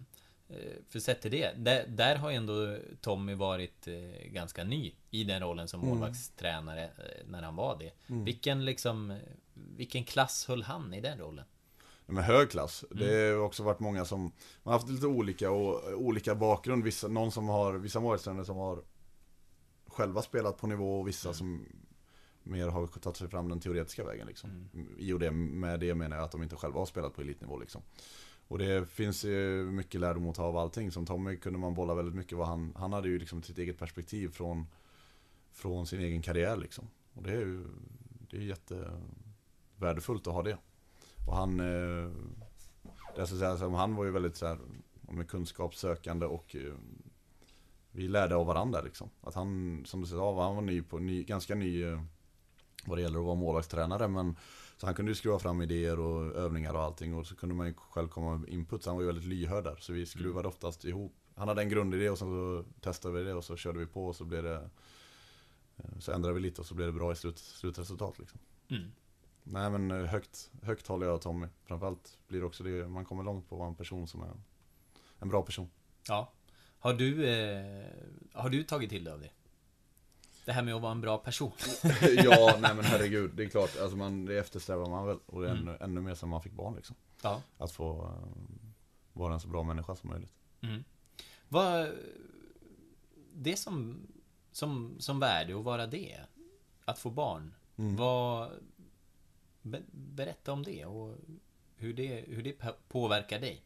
För 0.89 0.99
sett 1.01 1.23
till 1.23 1.31
det, 1.31 1.53
där, 1.57 1.85
där 1.89 2.17
har 2.17 2.31
ju 2.31 2.37
ändå 2.37 2.77
Tommy 3.01 3.35
varit 3.35 3.89
eh, 3.89 4.27
ganska 4.27 4.65
ny 4.65 4.93
i 5.11 5.25
den 5.25 5.43
rollen 5.43 5.69
som 5.69 5.81
Mm. 5.81 5.91
målvaktstränare 5.95 6.85
eh, 6.85 7.27
när 7.27 7.43
han 7.43 7.57
var 7.57 7.77
det. 7.79 7.93
Mm. 8.13 8.25
Vilken 8.25 8.65
liksom... 8.65 9.19
Vilken 9.55 10.05
klass 10.05 10.45
höll 10.49 10.63
han 10.63 10.95
i 10.95 11.01
den 11.01 11.19
rollen? 11.19 11.45
Med 12.07 12.25
hög 12.25 12.51
klass. 12.51 12.85
Det 12.91 13.27
Mm. 13.27 13.39
har 13.41 13.47
också 13.47 13.63
varit 13.63 13.81
många 13.81 14.05
som, 14.05 14.21
man 14.23 14.33
har 14.63 14.73
haft 14.73 14.89
lite 14.89 15.07
olika 15.07 15.51
och 15.51 15.93
olika 15.93 16.35
bakgrund. 16.35 16.85
Vissa, 16.85 17.09
någon 17.09 17.33
som 17.33 17.49
har, 17.49 17.75
vissa 17.75 18.01
målvaktstränare 18.01 18.45
som 18.45 18.57
har 18.57 18.83
själva 19.97 20.23
spelat 20.23 20.59
på 20.59 20.67
nivå 20.67 21.01
och 21.01 21.09
vissa 21.09 21.29
Mm. 21.29 21.35
som 21.35 21.65
mer 22.43 22.69
har 22.69 22.87
tagit 22.87 23.17
sig 23.17 23.29
fram 23.29 23.49
den 23.49 23.61
teoretiska 23.61 24.05
vägen 24.05 24.27
liksom. 24.27 24.51
Mm. 24.51 24.89
I 24.99 25.13
och 25.13 25.19
det, 25.19 25.31
med 25.31 25.81
det 25.81 25.95
menar 25.95 26.17
jag 26.17 26.25
att 26.25 26.33
de 26.33 26.43
inte 26.43 26.57
själva 26.57 26.79
har 26.79 26.87
spelat 26.87 27.15
på 27.15 27.21
elitnivå 27.21 27.59
liksom. 27.59 27.83
Och 28.49 28.59
det 28.59 28.89
finns 28.91 29.25
ju 29.25 29.65
mycket 29.71 30.01
lärdom 30.01 30.29
att 30.29 30.37
ta 30.37 30.43
av 30.45 30.57
allting. 30.57 30.91
Som 30.91 31.07
Tommy 31.07 31.37
kunde 31.37 31.59
man 31.59 31.75
bolla 31.75 31.95
väldigt 31.95 32.15
mycket. 32.15 32.39
Vad 32.39 32.47
han, 32.47 32.73
han 32.77 32.93
hade 32.93 33.09
ju 33.09 33.19
liksom 33.19 33.43
sitt 33.43 33.59
eget 33.59 33.79
perspektiv 33.79 34.29
från, 34.29 34.67
från 35.53 35.87
sin 35.87 36.01
egen 36.01 36.23
karriär 36.23 36.57
liksom. 36.57 36.85
Och 37.15 37.23
det 37.23 37.33
är 37.33 37.41
ju 37.41 37.65
det 38.31 38.37
är 38.37 38.41
jättevärdefullt 38.41 40.27
att 40.27 40.35
ha 40.35 40.43
det. 40.43 40.59
Och 41.27 41.37
han, 41.37 41.61
eh, 41.61 42.11
det 43.17 43.27
ska 43.27 43.37
säga, 43.37 43.69
han 43.69 43.95
var 43.95 44.05
ju 44.05 44.11
väldigt 44.11 44.37
så 44.37 44.47
här, 44.47 44.59
kunskapssökande 45.29 46.27
och 46.27 46.57
eh, 46.57 46.75
vi 47.97 48.09
lärde 48.09 48.37
av 48.37 48.47
varandra 48.47 48.81
liksom. 48.81 49.11
Att 49.21 49.35
han, 49.35 49.83
som 49.87 50.01
du 50.01 50.07
sa, 50.07 50.45
han 50.45 50.55
var 50.55 50.63
ny 50.63 50.83
på, 50.83 50.99
ny, 50.99 51.25
ganska 51.25 51.55
ny 51.55 51.83
eh, 51.83 52.03
vad 52.87 52.99
det 52.99 53.03
gäller 53.03 53.19
att 53.19 53.25
vara 53.25 53.35
målvaktstränare. 53.35 54.09
Men, 54.09 54.37
så 54.77 54.87
han 54.87 54.95
kunde 54.95 55.11
ju 55.11 55.15
skruva 55.15 55.39
fram 55.39 55.63
idéer 55.63 55.99
och 56.01 56.37
övningar 56.37 56.75
och 56.75 56.83
allting. 56.83 57.15
Och 57.15 57.27
så 57.27 57.37
kunde 57.37 57.55
man 57.55 57.67
ju 57.67 57.75
själv 57.75 58.09
komma 58.09 58.37
med 58.37 58.49
input. 58.49 58.83
Så 58.83 58.91
han 58.91 58.97
var 58.97 59.03
ju 59.03 59.07
väldigt 59.07 59.25
lyhörd 59.25 59.65
där. 59.65 59.77
Så 59.81 59.93
vi 59.93 60.07
skruvade 60.07 60.49
oftast 60.49 60.85
ihop. 60.85 61.15
Han 61.35 61.49
hade 61.49 61.63
en 61.63 61.69
grundidé 61.69 62.11
och 62.11 62.19
sen 62.19 62.29
så 62.29 62.65
testade 62.81 63.15
vi 63.15 63.25
det 63.25 63.35
och 63.35 63.45
så 63.45 63.57
körde 63.57 63.79
vi 63.79 63.87
på 63.87 64.07
och 64.07 64.17
så 64.17 64.25
blev 64.25 64.43
det 64.43 64.71
eh, 65.77 65.99
Så 65.99 66.13
ändrade 66.13 66.35
vi 66.35 66.41
lite 66.41 66.61
och 66.61 66.67
så 66.67 66.75
blev 66.75 66.87
det 66.87 66.93
bra 66.93 67.13
i 67.13 67.17
slut, 67.17 67.39
slutresultat 67.39 68.19
liksom. 68.19 68.41
Mm. 68.69 68.93
Nej 69.43 69.71
men 69.71 69.91
eh, 69.91 70.07
högt, 70.07 70.51
högt 70.63 70.87
håller 70.87 71.07
jag 71.07 71.23
Tommy. 71.23 71.47
Framförallt 71.65 72.19
blir 72.29 72.41
det 72.41 72.47
också 72.47 72.65
det, 72.65 72.89
man 72.89 73.05
kommer 73.05 73.23
långt 73.23 73.49
på 73.49 73.55
att 73.55 73.59
vara 73.59 73.69
en 73.69 73.75
person 73.75 74.07
som 74.07 74.23
är 74.23 74.33
en 75.19 75.29
bra 75.29 75.43
person. 75.43 75.71
Ja. 76.09 76.33
Har 76.87 76.95
du, 76.95 77.29
eh, 77.29 77.87
har 78.33 78.51
du 78.51 78.63
tagit 78.65 78.91
till 78.91 79.05
dig 79.05 79.13
av 79.13 79.21
det? 79.21 79.31
Det 80.45 80.53
här 80.53 80.63
med 80.63 80.75
att 80.75 80.83
vara 80.83 80.93
en 80.93 81.01
bra 81.01 81.19
person. 81.19 81.53
ja, 82.25 82.57
nej 82.61 82.75
men 82.75 82.85
herregud. 82.85 83.31
Det 83.35 83.45
är 83.45 83.49
klart, 83.49 83.79
alltså 83.81 83.97
man, 83.97 84.25
det 84.25 84.39
eftersträvar 84.39 84.87
man 84.87 85.07
väl. 85.07 85.19
Och 85.27 85.43
det 85.43 85.49
är 85.49 85.53
Mm. 85.53 85.69
ännu, 85.69 85.79
ännu 85.81 86.01
mer 86.01 86.15
sen 86.15 86.29
man 86.29 86.43
fick 86.43 86.53
barn 86.53 86.77
liksom. 86.77 86.97
Ja. 87.23 87.43
Att 87.59 87.73
få 87.73 88.05
eh, 88.05 88.29
vara 89.13 89.35
en 89.35 89.41
så 89.41 89.49
bra 89.49 89.63
människa 89.63 89.97
som 89.97 90.11
möjligt. 90.11 90.33
Mm. 90.61 90.85
Vad... 91.49 91.89
Det 93.35 93.57
som, 93.57 94.07
som, 94.53 94.97
som 94.99 95.21
värde 95.21 95.59
att 95.59 95.65
vara 95.65 95.87
det. 95.87 96.21
Att 96.85 96.99
få 96.99 97.11
barn. 97.11 97.55
Mm. 97.77 97.97
Vad... 97.97 98.51
Be, 99.63 99.83
berätta 99.91 100.53
om 100.53 100.63
det 100.63 100.85
och 100.85 101.17
hur 101.77 101.95
det, 101.95 102.25
hur 102.29 102.43
det 102.43 102.53
påverkar 102.89 103.41
dig. 103.41 103.63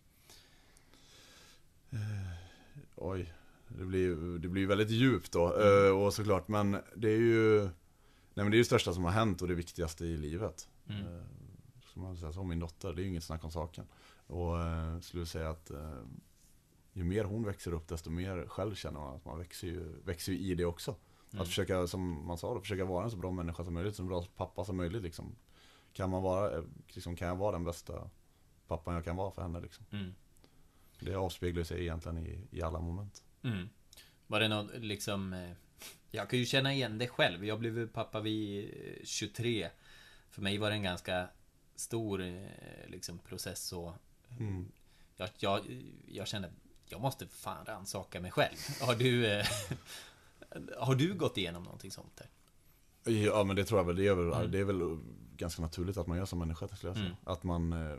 Oj, 3.03 3.32
det 3.68 3.84
blir, 3.84 4.38
det 4.38 4.48
blir 4.48 4.66
väldigt 4.66 4.90
djupt 4.90 5.32
då. 5.32 5.61
eh, 5.61 5.90
Och 5.98 6.14
såklart, 6.14 6.48
men 6.48 6.76
det 6.96 7.09
är 7.09 7.18
ju 7.18 7.68
Nej 8.34 8.44
men 8.44 8.51
det 8.51 8.57
är 8.57 8.59
det 8.59 8.64
största 8.64 8.92
som 8.92 9.05
har 9.05 9.11
hänt 9.11 9.42
och 9.42 9.48
det 9.48 9.55
viktigaste 9.55 10.05
i 10.05 10.16
livet. 10.16 10.68
Mm. 10.88 11.01
Eh, 11.07 11.22
Ska 11.90 12.01
man 12.01 12.16
säga 12.16 12.32
så, 12.32 12.44
min 12.44 12.59
dotter, 12.59 12.92
det 12.92 13.01
är 13.01 13.03
ju 13.03 13.09
inget 13.09 13.24
snack 13.24 13.44
om 13.44 13.51
saken. 13.51 13.86
Och 14.26 14.61
eh, 14.61 15.01
skulle 15.01 15.26
säga 15.26 15.51
att 15.51 15.70
eh, 15.70 16.03
ju 16.92 17.05
mer 17.05 17.24
hon 17.24 17.44
växer 17.44 17.72
upp 17.72 17.88
desto 17.88 18.11
mer 18.11 18.46
själv 18.48 18.74
känner 18.74 19.01
man 19.01 19.16
att 19.16 19.24
man 19.24 19.38
växer 19.38 19.66
ju, 19.66 20.03
växer 20.05 20.32
ju 20.32 20.38
i 20.38 20.55
det 20.55 20.64
också. 20.64 20.96
Mm. 21.30 21.42
Att 21.42 21.48
försöka, 21.48 21.86
som 21.86 22.26
man 22.26 22.38
sa 22.38 22.55
då, 22.55 22.61
försöka 22.61 22.84
vara 22.84 23.05
en 23.05 23.11
så 23.11 23.16
bra 23.16 23.30
människa 23.30 23.64
som 23.64 23.74
möjligt, 23.74 23.96
så 23.96 24.03
bra 24.03 24.24
pappa 24.36 24.64
som 24.64 24.76
möjligt 24.76 25.03
liksom. 25.03 25.36
Kan 25.92 26.11
man 26.11 26.22
vara, 26.22 26.57
eh, 26.57 26.62
liksom, 26.88 27.16
kan 27.16 27.28
jag 27.28 27.36
vara 27.36 27.53
den 27.53 27.64
bästa 27.64 28.11
pappan 28.66 28.94
jag 28.94 29.05
kan 29.05 29.16
vara 29.16 29.30
för 29.30 29.42
henne 29.42 29.61
liksom. 29.61 29.86
Mm. 29.90 30.14
Det 31.01 31.14
avspeglar 31.14 31.64
sig 31.64 31.80
egentligen 31.80 32.18
i, 32.18 32.40
i 32.51 32.62
alla 32.62 32.80
moment. 32.80 33.22
Mm. 33.42 33.68
Var 34.26 34.40
det 34.40 34.48
något 34.48 34.70
liksom... 34.78 35.32
eh, 35.32 35.51
Jag 36.11 36.30
kan 36.30 36.38
ju 36.38 36.46
känna 36.46 36.72
igen 36.74 36.98
det 36.98 37.09
själv. 37.09 37.44
Jag 37.44 37.59
blev 37.59 37.88
pappa 37.88 38.20
vid 38.20 38.64
eh, 38.64 39.05
23. 39.05 39.70
För 40.30 40.42
mig 40.42 40.59
var 40.59 40.70
det 40.70 40.76
en 40.76 40.82
ganska 40.82 41.28
stor 41.74 42.20
eh, 42.22 42.40
liksom, 42.88 43.18
process 43.18 43.72
och... 43.72 43.92
Mm. 44.40 44.72
Jag, 45.16 45.28
jag, 45.38 45.61
jag 46.07 46.28
kände 46.28 46.51
jag 46.88 47.01
måste 47.01 47.26
fan 47.26 47.64
rannsaka 47.66 48.20
mig 48.20 48.30
själv. 48.30 48.57
Har 48.80 48.94
du... 48.94 49.26
eh, 49.26 49.46
Har 50.78 50.94
du 50.94 51.14
gått 51.14 51.36
igenom 51.38 51.62
någonting 51.62 51.90
sånt 51.90 52.16
där? 52.16 52.28
Ja 53.12 53.44
men 53.44 53.57
det 53.57 53.64
tror 53.64 53.80
jag 53.80 53.84
väl, 53.84 53.96
det 53.96 54.07
är 54.07 54.14
väl, 54.14 54.32
Mm. 54.32 54.51
det 54.51 54.59
är 54.59 54.64
väl 54.64 54.98
ganska 55.36 55.62
naturligt 55.62 55.96
att 55.96 56.07
man 56.07 56.18
gör 56.18 56.24
som 56.26 56.38
människa 56.38 56.68
skulle 56.68 56.88
jag 56.90 56.96
säga. 56.96 57.07
Mm. 57.07 57.16
Att 57.24 57.42
man, 57.42 57.72
eh, 57.72 57.98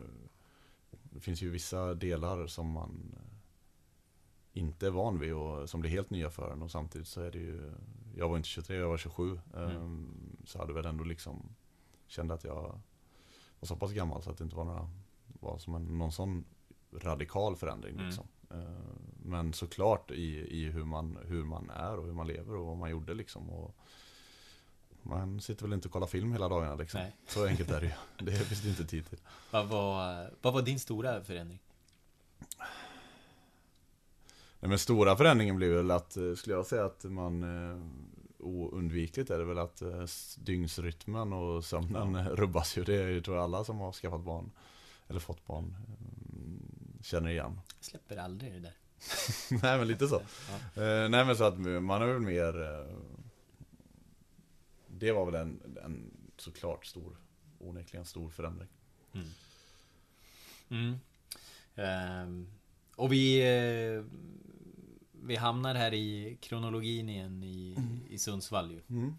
det 1.12 1.20
finns 1.20 1.42
ju 1.42 1.50
vissa 1.50 1.94
delar 1.94 2.48
som 2.48 2.72
man 2.72 3.16
eh, 3.18 3.38
inte 4.54 4.88
är 4.88 4.92
van 4.92 5.20
vid 5.20 5.34
och 5.34 5.70
som 5.70 5.82
blir 5.82 5.92
helt 5.92 6.10
nya 6.10 6.30
för 6.30 6.52
en 6.52 6.62
och 6.62 6.72
samtidigt 6.72 7.08
så 7.08 7.22
är 7.22 7.32
det 7.32 7.38
ju, 7.40 7.72
jag 8.16 8.30
var 8.30 8.38
inte 8.38 8.50
23, 8.50 8.76
jag 8.78 8.88
var 8.90 8.98
27. 8.98 9.40
Mm. 9.56 9.70
ehm, 9.72 10.38
Så 10.46 10.60
hade 10.60 10.74
väl 10.74 10.86
ändå 10.86 11.04
liksom, 11.04 11.56
kände 12.08 12.34
att 12.34 12.44
jag 12.44 12.80
var 13.60 13.68
så 13.68 13.76
pass 13.76 13.92
gammal 13.92 14.24
så 14.24 14.32
att 14.32 14.38
det 14.38 14.44
inte 14.44 14.56
var 14.56 14.66
några, 14.66 14.90
var 15.40 15.58
som 15.58 15.76
en, 15.76 15.98
någon 15.98 16.12
sån 16.12 16.46
radikal 16.94 17.56
förändring 17.56 17.94
Mm. 17.94 18.06
liksom. 18.06 18.28
Eh, 18.50 18.58
Men 19.24 19.54
såklart 19.54 20.12
i, 20.12 20.58
i 20.58 20.70
hur, 20.70 20.84
man, 20.86 21.18
hur 21.24 21.44
man 21.44 21.70
är 21.70 21.98
och 21.98 22.06
hur 22.06 22.14
man 22.14 22.28
lever 22.28 22.56
och 22.56 22.66
vad 22.66 22.78
man 22.78 22.92
gjorde 22.92 23.14
liksom. 23.14 23.50
Och 23.50 23.76
man 25.04 25.42
sitter 25.42 25.64
väl 25.64 25.74
inte 25.74 25.88
och 25.88 25.92
kollar 25.92 26.08
film 26.08 26.32
hela 26.32 26.50
dagarna 26.50 26.76
liksom. 26.76 27.00
Nej. 27.00 27.16
Så 27.28 27.46
enkelt 27.46 27.70
är 27.70 27.82
det 27.82 27.86
ju. 27.86 27.94
Det 28.26 28.32
finns 28.32 28.62
det 28.62 28.70
inte 28.70 28.86
tid 28.86 29.10
till. 29.10 29.20
Vad 29.52 29.68
var, 29.68 30.30
vad 30.42 30.54
var 30.54 30.62
din 30.62 30.80
stora 30.80 31.24
förändring? 31.24 31.60
Nej, 34.62 34.70
men 34.70 34.80
stora 34.80 35.16
förändringen 35.16 35.56
blir 35.56 35.76
väl 35.76 35.92
att, 35.92 36.18
eh, 36.18 36.34
skulle 36.34 36.56
jag 36.56 36.66
säga 36.66 36.86
att 36.86 37.04
man 37.04 37.44
eh, 37.44 37.84
oundvikligt 38.40 39.30
är 39.30 39.40
det 39.40 39.46
väl 39.46 39.60
att 39.60 39.82
eh, 39.82 40.06
dygnsrytmen 40.38 41.34
och 41.34 41.66
sömnen 41.66 42.30
rubbas 42.36 42.78
ju. 42.78 42.84
Det 42.84 42.96
är 42.96 43.08
ju 43.08 43.22
tror 43.22 43.38
jag 43.38 43.44
alla 43.44 43.64
som 43.64 43.80
har 43.80 43.92
skaffat 43.92 44.22
barn 44.22 44.52
eller 45.08 45.20
fått 45.20 45.48
barn 45.48 45.76
eh, 45.88 47.04
känner 47.04 47.30
igen. 47.30 47.60
Jag 47.78 47.86
släpper 47.86 48.18
aldrig 48.18 48.54
det 48.54 48.60
där. 48.60 48.74
nej 49.62 49.78
men 49.78 49.88
lite 49.88 50.08
så. 50.08 50.22
Ja. 50.76 50.82
Nej 51.08 51.26
men 51.26 51.36
så 51.36 51.44
att 51.44 51.60
man 51.60 52.02
är 52.02 52.06
väl 52.06 52.20
mer 52.20 52.54
Det 55.02 55.12
var 55.12 55.26
väl 55.26 55.36
en, 55.36 55.78
en 55.84 56.12
såklart 56.38 56.86
stor 56.86 57.18
Onekligen 57.60 58.06
stor 58.06 58.30
förändring. 58.30 58.70
Mm. 59.14 59.28
Mm. 60.70 61.00
Ehm, 61.76 62.48
och 62.96 63.12
vi, 63.12 63.42
eh, 63.42 64.04
vi 65.12 65.36
hamnar 65.36 65.76
här 65.76 65.94
i 65.94 66.38
kronologin 66.42 67.10
igen 67.10 67.44
i, 67.44 67.78
i 68.10 68.18
Sundsvall 68.18 68.72
ju. 68.72 68.82
Mm. 68.90 69.16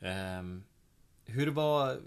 Ehm, 0.00 0.64
hur 1.24 1.46
var, 1.46 2.00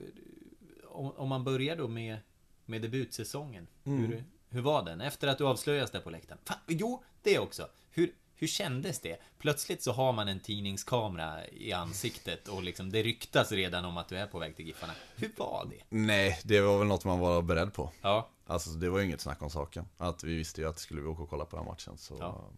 om, 0.85 1.11
om 1.11 1.29
man 1.29 1.43
börjar 1.43 1.75
då 1.75 1.87
med, 1.87 2.17
med 2.65 2.81
debutsäsongen. 2.81 3.67
Mm. 3.83 3.99
Hur, 3.99 4.23
hur 4.49 4.61
var 4.61 4.85
den? 4.85 5.01
Efter 5.01 5.27
att 5.27 5.37
du 5.37 5.47
avslöjas 5.47 5.91
där 5.91 6.01
på 6.01 6.09
läktaren. 6.09 6.41
Fan, 6.45 6.57
jo, 6.67 7.03
det 7.21 7.39
också. 7.39 7.67
Hur, 7.91 8.13
hur 8.41 8.47
kändes 8.47 8.99
det? 8.99 9.17
Plötsligt 9.37 9.83
så 9.83 9.91
har 9.91 10.13
man 10.13 10.27
en 10.27 10.39
tidningskamera 10.39 11.47
i 11.47 11.73
ansiktet 11.73 12.47
och 12.47 12.63
liksom 12.63 12.91
det 12.91 13.03
ryktas 13.03 13.51
redan 13.51 13.85
om 13.85 13.97
att 13.97 14.07
du 14.09 14.17
är 14.17 14.27
på 14.27 14.39
väg 14.39 14.55
till 14.55 14.65
Giffarna. 14.65 14.93
Hur 15.15 15.31
var 15.37 15.67
det? 15.69 15.83
Nej, 15.89 16.39
det 16.43 16.61
var 16.61 16.77
väl 16.77 16.87
något 16.87 17.05
man 17.05 17.19
var 17.19 17.41
beredd 17.41 17.73
på. 17.73 17.91
Ja. 18.01 18.29
Alltså 18.47 18.69
det 18.69 18.89
var 18.89 18.99
ju 18.99 19.05
inget 19.05 19.21
snack 19.21 19.41
om 19.41 19.49
saken. 19.49 19.85
Att 19.97 20.23
vi 20.23 20.35
visste 20.35 20.61
ju 20.61 20.69
att 20.69 20.79
skulle 20.79 21.01
vi 21.01 21.07
åka 21.07 21.23
och 21.23 21.29
kolla 21.29 21.45
på 21.45 21.55
den 21.55 21.65
matchen 21.65 21.97
så... 21.97 22.17
Ja. 22.19 22.49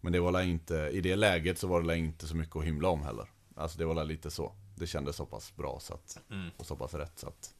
Men 0.00 0.12
det 0.12 0.20
var 0.20 0.40
inte, 0.42 0.74
i 0.74 1.00
det 1.00 1.16
läget 1.16 1.58
så 1.58 1.66
var 1.66 1.82
det 1.82 1.96
inte 1.98 2.26
så 2.26 2.36
mycket 2.36 2.56
att 2.56 2.64
hymla 2.64 2.88
om 2.88 3.02
heller. 3.02 3.30
Alltså 3.56 3.78
det 3.78 3.84
var 3.84 3.94
väl 3.94 4.06
lite 4.08 4.30
så. 4.30 4.52
Det 4.76 4.86
kändes 4.86 5.16
så 5.16 5.26
pass 5.26 5.56
bra 5.56 5.78
så 5.80 5.94
att, 5.94 6.18
Mm. 6.30 6.50
och 6.56 6.66
så 6.66 6.76
pass 6.76 6.94
rätt 6.94 7.18
så 7.18 7.28
att 7.28 7.54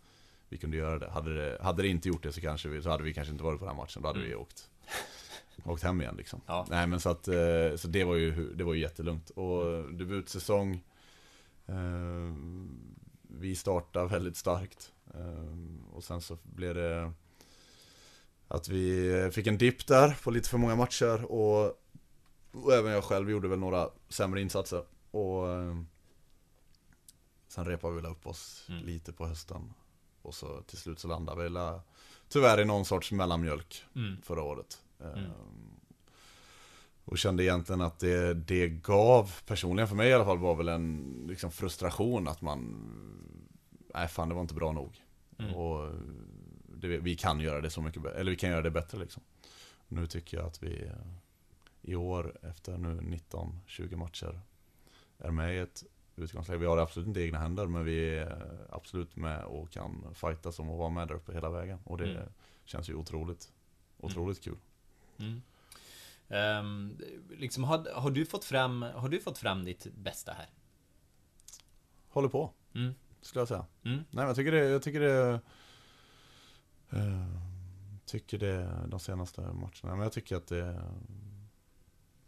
vi 0.49 0.59
kunde 0.59 0.77
göra 0.77 0.99
det. 0.99 1.11
Hade 1.11 1.35
det, 1.35 1.63
hade 1.63 1.83
det 1.83 1.89
inte 1.89 2.09
gjort 2.09 2.23
det 2.23 2.33
så 2.33 2.41
kanske 2.41 2.69
vi, 2.69 2.83
så 2.83 2.91
hade 2.91 3.03
vi 3.05 3.15
kanske 3.15 3.33
inte 3.33 3.45
varit 3.45 3.59
på 3.59 3.65
den 3.67 3.75
här 3.77 3.83
matchen. 3.83 4.03
Då 4.03 4.09
hade 4.09 4.21
vi 4.21 4.35
åkt, 4.35 4.71
åkt 5.65 5.83
hem 5.83 6.01
igen 6.01 6.15
liksom. 6.19 6.41
Ja. 6.47 6.67
Nej 6.71 6.87
men 6.87 7.01
så 7.01 7.09
att, 7.11 7.29
eh, 7.29 7.77
så 7.77 7.89
det 7.89 8.05
var 8.05 8.15
ju, 8.15 8.55
det 8.55 8.65
var 8.65 8.75
ju 8.75 8.81
jättelugnt. 8.81 9.31
Och 9.31 9.93
debutsäsong, 9.95 10.85
eh, 11.67 12.35
vi 13.29 13.57
startade 13.57 14.07
väldigt 14.09 14.37
starkt. 14.37 14.93
Eh, 15.15 15.95
och 15.97 16.05
sen 16.05 16.21
så 16.21 16.39
blev 16.43 16.75
det 16.75 17.13
att 18.49 18.69
vi 18.69 19.31
fick 19.33 19.47
en 19.47 19.59
dipp 19.59 19.87
där 19.87 20.19
på 20.23 20.31
lite 20.31 20.49
för 20.49 20.59
många 20.59 20.77
matcher 20.77 21.25
och, 21.25 21.81
och 22.53 22.73
även 22.75 22.93
jag 22.93 23.05
själv 23.05 23.31
gjorde 23.31 23.49
väl 23.49 23.59
några 23.59 23.89
sämre 24.09 24.41
insatser. 24.41 24.85
Och 25.11 25.47
sen 27.49 27.65
repade 27.65 27.95
vi 27.95 28.01
väl 28.01 28.11
upp 28.11 28.27
oss 28.27 28.67
Mm. 28.69 28.85
lite 28.85 29.13
på 29.13 29.27
hösten. 29.27 29.73
Och 30.23 30.35
så 30.35 30.63
till 30.63 30.79
slut 30.79 30.99
så 30.99 31.09
landade 31.09 31.43
vi 31.43 31.49
la- 31.49 31.83
tyvärr 32.29 32.61
i 32.61 32.65
någon 32.65 32.85
sorts 32.85 33.13
mellanmjölk 33.13 33.85
Mm. 33.97 34.23
förra 34.23 34.43
året. 34.43 34.83
Mm. 35.03 35.31
Och 37.05 37.19
kände 37.19 37.45
egentligen 37.45 37.81
att 37.81 37.99
det, 37.99 38.35
det 38.35 38.69
gav, 38.69 39.33
personligen 39.47 39.89
för 39.89 39.97
mig 39.97 40.09
i 40.09 40.13
alla 40.13 40.25
fall, 40.25 40.39
var 40.39 40.55
väl 40.55 40.69
en 40.69 41.25
liksom 41.29 41.51
frustration 41.51 42.29
att 42.29 42.41
man 42.41 42.87
Nej 43.95 44.09
fan 44.09 44.29
det 44.29 44.35
var 44.35 44.43
inte 44.43 44.55
bra 44.55 44.73
nog. 44.73 45.03
Mm. 45.39 45.55
Och 45.55 45.91
det, 46.77 46.99
vi 46.99 47.17
kan 47.17 47.41
göra 47.41 47.61
det 47.61 47.71
så 47.71 47.83
mycket 47.83 48.03
bättre, 48.03 48.19
eller 48.19 48.31
vi 48.31 48.37
kan 48.37 48.51
göra 48.51 48.63
det 48.63 48.71
bättre 48.71 48.99
liksom. 48.99 49.23
Nu 49.89 50.07
tycker 50.07 50.37
jag 50.37 50.47
att 50.47 50.63
vi 50.63 50.91
i 51.83 51.95
år, 51.95 52.39
efter 52.43 52.79
nu 52.79 53.01
19-20 53.01 53.97
matcher, 53.97 54.41
är 55.19 55.31
med 55.31 55.55
i 55.55 55.59
ett 55.59 55.85
utgångsläge. 56.17 56.59
Vi 56.61 56.67
har 56.67 56.77
det 56.77 56.83
absolut 56.83 57.09
inte 57.09 57.21
i 57.21 57.25
egna 57.25 57.39
händer, 57.39 57.67
men 57.67 57.85
vi 57.85 58.19
är 58.19 58.67
absolut 58.71 59.17
med 59.17 59.45
och 59.45 59.71
kan 59.71 60.15
fightas 60.15 60.59
om 60.59 60.71
att 60.71 60.79
vara 60.79 60.91
med 60.91 61.09
där 61.09 61.15
uppe 61.15 61.33
hela 61.33 61.51
vägen. 61.51 61.79
Och 61.85 61.99
det 61.99 62.11
Mm. 62.11 62.29
känns 62.65 62.91
ju 62.91 62.95
otroligt. 62.95 63.53
otroligt 63.99 64.41
kul. 64.45 64.57
Mm. 65.21 65.43
Ehm, 66.29 66.99
liksom, 67.31 67.65
har, 67.65 67.95
har, 67.95 68.11
du 68.11 68.27
fått 68.27 68.45
fram, 68.45 68.83
har 68.83 69.09
du 69.09 69.21
fått 69.21 69.39
fram 69.39 69.65
ditt 69.65 69.87
bästa 69.95 70.33
här? 70.33 70.47
Håller 72.09 72.29
på, 72.29 72.53
Mm. 72.75 72.95
skulle 73.21 73.41
jag 73.41 73.49
säga. 73.49 73.67
Mm. 73.85 73.97
Nej 73.97 74.07
men 74.11 74.27
jag 74.27 74.37
tycker 74.37 74.53
det, 74.53 74.69
jag 74.69 74.83
tycker 74.83 75.01
det 75.01 75.41
eh, 76.91 77.27
Tycker 78.05 78.39
det 78.39 78.87
de 78.89 79.01
senaste 79.01 79.41
matcherna, 79.41 79.71
men 79.83 80.01
jag 80.01 80.13
tycker 80.13 80.37
att 80.37 80.47
det 80.47 80.83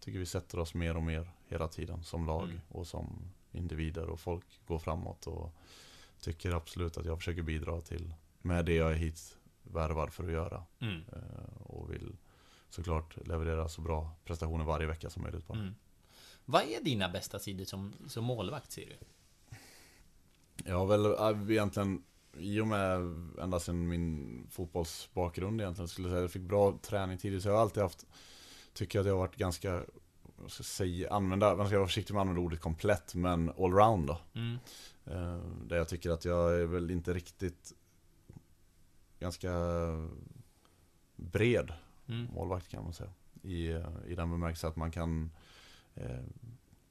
Tycker 0.00 0.18
vi 0.18 0.26
sätter 0.26 0.58
oss 0.58 0.74
mer 0.74 0.96
och 0.96 1.02
mer 1.02 1.30
hela 1.48 1.68
tiden 1.68 2.04
som 2.04 2.26
lag 2.26 2.44
Mm. 2.44 2.60
och 2.68 2.86
som 2.86 3.32
individer 3.52 4.06
och 4.10 4.20
folk 4.20 4.46
går 4.66 4.78
framåt 4.78 5.26
och 5.26 5.54
Tycker 6.20 6.52
absolut 6.52 6.96
att 6.96 7.04
jag 7.04 7.18
försöker 7.18 7.42
bidra 7.42 7.80
till 7.80 8.14
Med 8.38 8.64
det 8.64 8.74
jag 8.74 8.90
är 8.90 8.96
hit 8.96 9.36
värvad 9.62 10.12
för 10.12 10.24
att 10.24 10.32
göra 10.32 10.64
eh, 10.80 11.60
Och 11.62 11.92
vill 11.92 12.16
såklart 12.72 13.26
leverera 13.26 13.68
så 13.68 13.80
bra 13.80 14.10
prestationer 14.24 14.64
varje 14.64 14.86
vecka 14.86 15.10
som 15.10 15.22
möjligt 15.22 15.46
bara. 15.46 15.58
Mm. 15.58 15.74
Vad 16.44 16.62
är 16.62 16.84
dina 16.84 17.08
bästa 17.08 17.38
sidor 17.38 17.64
som, 17.64 17.92
som 18.06 18.24
målvakt, 18.24 18.72
ser 18.72 18.86
du? 18.86 18.96
Jag 20.64 20.78
har 20.78 20.86
väl 20.86 21.06
äh, 21.06 21.50
egentligen 21.52 22.02
i 22.38 22.60
och 22.60 22.66
med 22.66 23.00
ända 23.40 23.60
sedan 23.60 23.88
min 23.88 24.46
fotbollsbakgrund 24.50 25.60
egentligen 25.60 25.88
skulle 25.88 26.08
jag 26.08 26.12
säga, 26.12 26.22
jag 26.22 26.30
fick 26.30 26.42
bra 26.42 26.78
träning 26.82 27.18
tidigt 27.18 27.42
så 27.42 27.48
jag 27.48 27.54
har 27.54 27.62
alltid 27.62 27.82
haft 27.82 28.06
Tycker 28.74 29.00
att 29.00 29.06
jag 29.06 29.12
har 29.12 29.18
varit 29.18 29.36
ganska 29.36 29.84
vad 30.36 30.50
ska 30.50 30.60
jag 30.60 30.66
säga, 30.66 31.10
använda, 31.12 31.56
man 31.56 31.66
ska 31.66 31.76
vara 31.76 31.86
försiktig 31.88 32.14
med 32.14 32.20
att 32.20 32.22
använda 32.22 32.42
ordet 32.42 32.60
komplett 32.60 33.14
men 33.14 33.50
allround 33.50 34.06
då 34.06 34.18
Mm. 34.34 34.58
eh, 35.04 35.44
Där 35.66 35.76
jag 35.76 35.88
tycker 35.88 36.10
att 36.10 36.24
jag 36.24 36.60
är 36.60 36.64
väl 36.66 36.90
inte 36.90 37.14
riktigt 37.14 37.72
Ganska 39.18 39.50
bred 41.16 41.72
Mm. 42.12 42.28
målvakt 42.34 42.68
kan 42.68 42.84
man 42.84 42.92
säga 42.92 43.10
I, 43.42 43.68
eh, 43.70 43.86
i 44.06 44.14
den 44.14 44.30
bemärkelsen 44.30 44.70
att 44.70 44.76
man 44.76 44.90
kan 44.90 45.30
eh, 45.94 46.20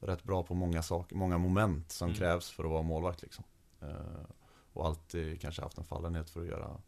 Rätt 0.00 0.22
bra 0.24 0.42
på 0.42 0.54
många 0.54 0.82
saker, 0.82 1.16
många 1.16 1.38
moment 1.38 1.92
som 1.92 2.08
Mm. 2.08 2.18
krävs 2.18 2.50
för 2.50 2.64
att 2.64 2.70
vara 2.70 2.82
målvakt 2.82 3.22
liksom 3.22 3.44
eh, 3.80 4.24
Och 4.72 4.86
alltid 4.86 5.40
kanske 5.40 5.62
haft 5.62 5.78
en 5.78 5.84
fallenhet 5.84 6.30
för 6.30 6.40
att 6.40 6.46
göra 6.46 6.80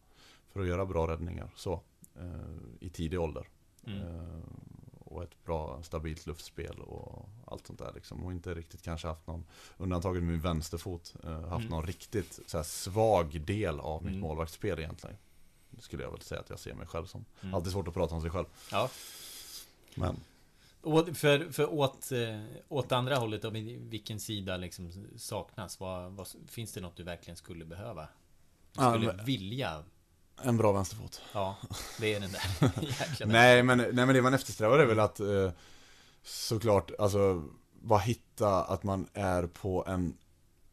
För 0.49 0.59
att 0.61 0.67
göra 0.67 0.85
bra 0.85 1.07
räddningar 1.07 1.49
så 1.55 1.81
eh, 2.15 2.55
I 2.79 2.89
tidig 2.89 3.19
ålder 3.19 3.47
Mm. 3.87 3.99
eh, 4.01 4.39
Och 4.99 5.23
ett 5.23 5.43
bra 5.45 5.83
stabilt 5.83 6.25
luftspel 6.25 6.79
och 6.79 7.29
allt 7.47 7.67
sånt 7.67 7.79
där 7.79 7.91
liksom 7.95 8.23
Och 8.23 8.31
inte 8.31 8.53
riktigt 8.53 8.81
kanske 8.81 9.07
haft 9.07 9.27
någon 9.27 9.45
Undantaget 9.77 10.23
min 10.23 10.39
vänsterfot 10.39 11.15
eh, 11.23 11.41
Haft 11.47 11.65
Mm. 11.65 11.69
någon 11.69 11.85
riktigt 11.85 12.39
så 12.47 12.63
svag 12.63 13.41
del 13.41 13.79
av 13.79 14.03
mitt 14.03 14.09
Mm. 14.11 14.21
målvaktsspel 14.21 14.79
egentligen 14.79 15.17
skulle 15.79 16.03
jag 16.03 16.11
väl 16.11 16.21
säga 16.21 16.41
att 16.41 16.49
jag 16.49 16.59
ser 16.59 16.73
mig 16.73 16.87
själv 16.87 17.05
som 17.05 17.25
Mm. 17.41 17.53
Alltid 17.55 17.71
svårt 17.71 17.87
att 17.87 17.93
prata 17.93 18.15
om 18.15 18.21
sig 18.21 18.29
själv 18.31 18.45
Ja. 18.71 18.89
Men 19.95 20.19
Och 20.81 21.17
för, 21.17 21.51
för 21.51 21.73
åt, 21.73 22.11
eh, 22.11 22.41
åt 22.69 22.91
andra 22.91 23.15
hållet, 23.15 23.41
då, 23.41 23.49
vilken 23.79 24.19
sida 24.19 24.57
liksom 24.57 24.91
saknas? 25.17 25.79
Vad, 25.79 26.11
vad, 26.11 26.27
finns 26.47 26.73
det 26.73 26.81
något 26.81 26.95
du 26.97 27.03
verkligen 27.03 27.37
skulle 27.37 27.65
behöva? 27.65 28.01
Du 28.73 28.81
Ja, 28.81 28.91
skulle 28.93 29.13
men- 29.13 29.25
vilja? 29.25 29.83
en 30.43 30.57
bra 30.57 30.71
vänsterfot 30.71 31.21
Ja, 31.33 31.57
det 31.99 32.13
är 32.13 32.19
den 32.19 32.31
där 32.31 33.25
nej, 33.25 33.63
men, 33.63 33.77
nej 33.77 33.93
men 34.05 34.07
det 34.15 34.21
man 34.21 34.33
eftersträvar 34.33 34.79
är 34.79 34.85
väl 34.85 34.99
att 34.99 35.19
eh, 35.19 35.51
Såklart, 36.23 36.91
alltså 36.99 37.43
Bara 37.81 37.99
hitta 37.99 38.63
att 38.63 38.83
man 38.83 39.07
är 39.13 39.47
på 39.47 39.85
en 39.87 40.17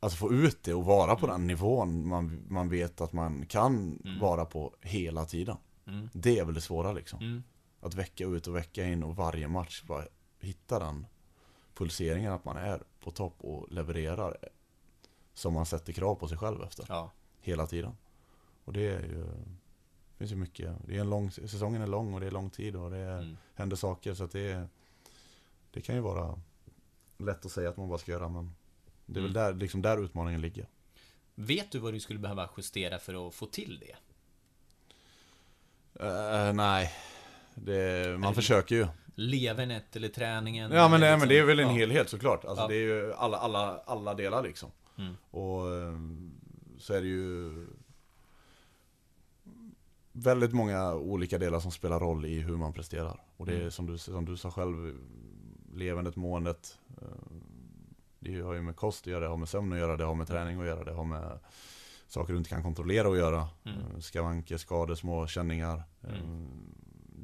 Alltså 0.03 0.16
få 0.18 0.32
ut 0.32 0.62
det 0.62 0.74
och 0.74 0.84
vara 0.84 1.16
på 1.16 1.26
den 1.26 1.46
nivån 1.46 2.09
man, 2.09 2.42
man 2.48 2.68
vet 2.68 3.00
att 3.00 3.12
man 3.12 3.46
kan 3.46 4.00
Mm. 4.05 4.20
vara 4.20 4.44
på 4.44 4.74
hela 4.80 5.24
tiden 5.24 5.57
Mm. 5.86 6.09
Det 6.12 6.38
är 6.38 6.44
väl 6.44 6.55
det 6.55 6.61
svåra 6.61 6.92
liksom 6.92 7.18
Mm. 7.20 7.42
Att 7.80 7.94
vecka 7.94 8.24
ut 8.24 8.46
och 8.46 8.57
vecka 8.57 8.84
in 8.86 9.03
och 9.03 9.16
varje 9.16 9.48
match 9.48 9.82
bara 9.82 10.05
hitta 10.40 10.78
den 10.78 11.07
pulseringen 11.74 12.32
att 12.32 12.44
man 12.44 12.57
är 12.57 12.82
på 13.00 13.11
topp 13.11 13.34
och 13.38 13.72
levererar 13.72 14.36
Som 15.34 15.55
man 15.55 15.66
sätter 15.66 15.92
krav 15.92 16.14
på 16.14 16.28
sig 16.28 16.38
själv 16.38 16.62
efter 16.62 16.84
Ja. 16.88 17.11
hela 17.40 17.66
tiden. 17.66 17.92
Och 18.64 18.72
det 18.72 18.86
är 18.86 19.00
ju 19.00 19.24
det 19.24 20.18
finns 20.18 20.32
ju 20.32 20.36
mycket, 20.36 20.76
det 20.86 20.96
är 20.96 21.00
en 21.00 21.11
lång, 21.11 21.30
säsongen 21.30 21.82
är 21.82 21.86
lång 21.86 22.14
och 22.14 22.20
det 22.20 22.26
är 22.26 22.30
lång 22.30 22.50
tid 22.50 22.76
och 22.76 22.90
det 22.90 22.96
är, 22.98 23.18
Mm. 23.18 23.36
händer 23.55 23.76
saker 23.76 24.14
så 24.14 24.24
att 24.24 24.30
det 24.32 24.53
är, 24.53 24.68
Det 25.70 25.80
kan 25.80 25.94
ju 25.94 26.00
vara 26.00 26.40
lätt 27.18 27.46
att 27.46 27.53
säga 27.53 27.68
att 27.68 27.76
man 27.76 27.88
bara 27.88 27.98
ska 27.98 28.12
göra 28.12 28.28
men 28.28 28.55
Det 29.07 29.18
är 29.20 29.22
väl 29.22 29.30
Mm. 29.36 29.42
där, 29.42 29.55
liksom 29.55 29.82
där 29.82 30.05
utmaningen 30.05 30.40
ligger. 30.40 30.66
Vet 31.34 31.70
du 31.70 31.78
vad 31.78 31.92
du 31.92 32.00
skulle 32.00 32.18
behöva 32.18 32.48
justera 32.57 32.98
för 32.98 33.28
att 33.28 33.34
få 33.34 33.46
till 33.46 33.80
det? 33.80 33.96
Eh, 36.07 36.53
nej, 36.53 36.92
det, 37.55 38.18
man 38.20 38.34
försöker 38.34 38.74
ju. 38.74 38.86
Levernet 39.14 39.96
eller 39.96 40.09
träningen? 40.09 40.72
Ja 40.72 40.88
men, 40.88 41.00
det, 41.00 41.16
men 41.16 41.28
det 41.28 41.38
är 41.38 41.44
väl 41.44 41.61
en 41.61 41.66
ja. 41.68 41.72
helhet 41.74 42.09
såklart. 42.09 42.44
Alltså 42.44 42.64
Ja. 42.64 42.68
det 42.68 42.74
är 42.74 42.80
ju 42.80 43.12
alla, 43.14 43.36
alla, 43.38 43.78
alla 43.86 44.14
delar 44.14 44.42
liksom. 44.42 44.70
Mm. 44.98 45.14
Och 45.30 45.74
eh, 45.76 45.98
så 46.78 46.94
är 46.94 47.00
det 47.00 47.07
ju 47.07 47.66
väldigt 50.12 50.53
många 50.53 50.94
olika 50.94 51.38
delar 51.38 51.61
som 51.61 51.70
spelar 51.70 52.00
roll 52.00 52.26
i 52.26 52.40
hur 52.40 52.57
man 52.57 52.72
presterar. 52.72 53.20
Och 53.36 53.46
det 53.46 53.53
är 53.53 53.59
Mm. 53.59 53.70
som, 53.70 53.86
du, 53.86 53.98
som 53.98 54.24
du 54.24 54.36
sa 54.36 54.50
själv, 54.50 54.98
levandet, 55.74 56.16
måendet. 56.16 56.78
Det 58.22 58.40
har 58.40 58.52
ju 58.54 58.62
med 58.62 58.76
kost 58.76 59.00
att 59.02 59.06
göra, 59.12 59.20
det 59.20 59.28
har 59.30 59.36
med 59.36 59.48
sömn 59.48 59.72
att 59.72 59.78
göra, 59.78 59.96
det 59.96 60.04
har 60.04 60.14
med 60.14 60.26
träning 60.26 60.60
att 60.60 60.66
göra, 60.66 60.84
det 60.84 60.92
har 60.92 61.04
med 61.04 61.38
saker 62.08 62.32
du 62.32 62.38
inte 62.38 62.50
kan 62.50 62.62
kontrollera 62.62 63.08
att 63.08 63.16
göra. 63.18 63.48
Mm. 63.64 63.78
Eh, 63.78 63.98
Skavanker, 63.98 64.56
skador, 64.56 64.94
små 64.94 65.26
känningar. 65.26 65.82
Eh, 66.02 66.20
Mm. 66.20 66.48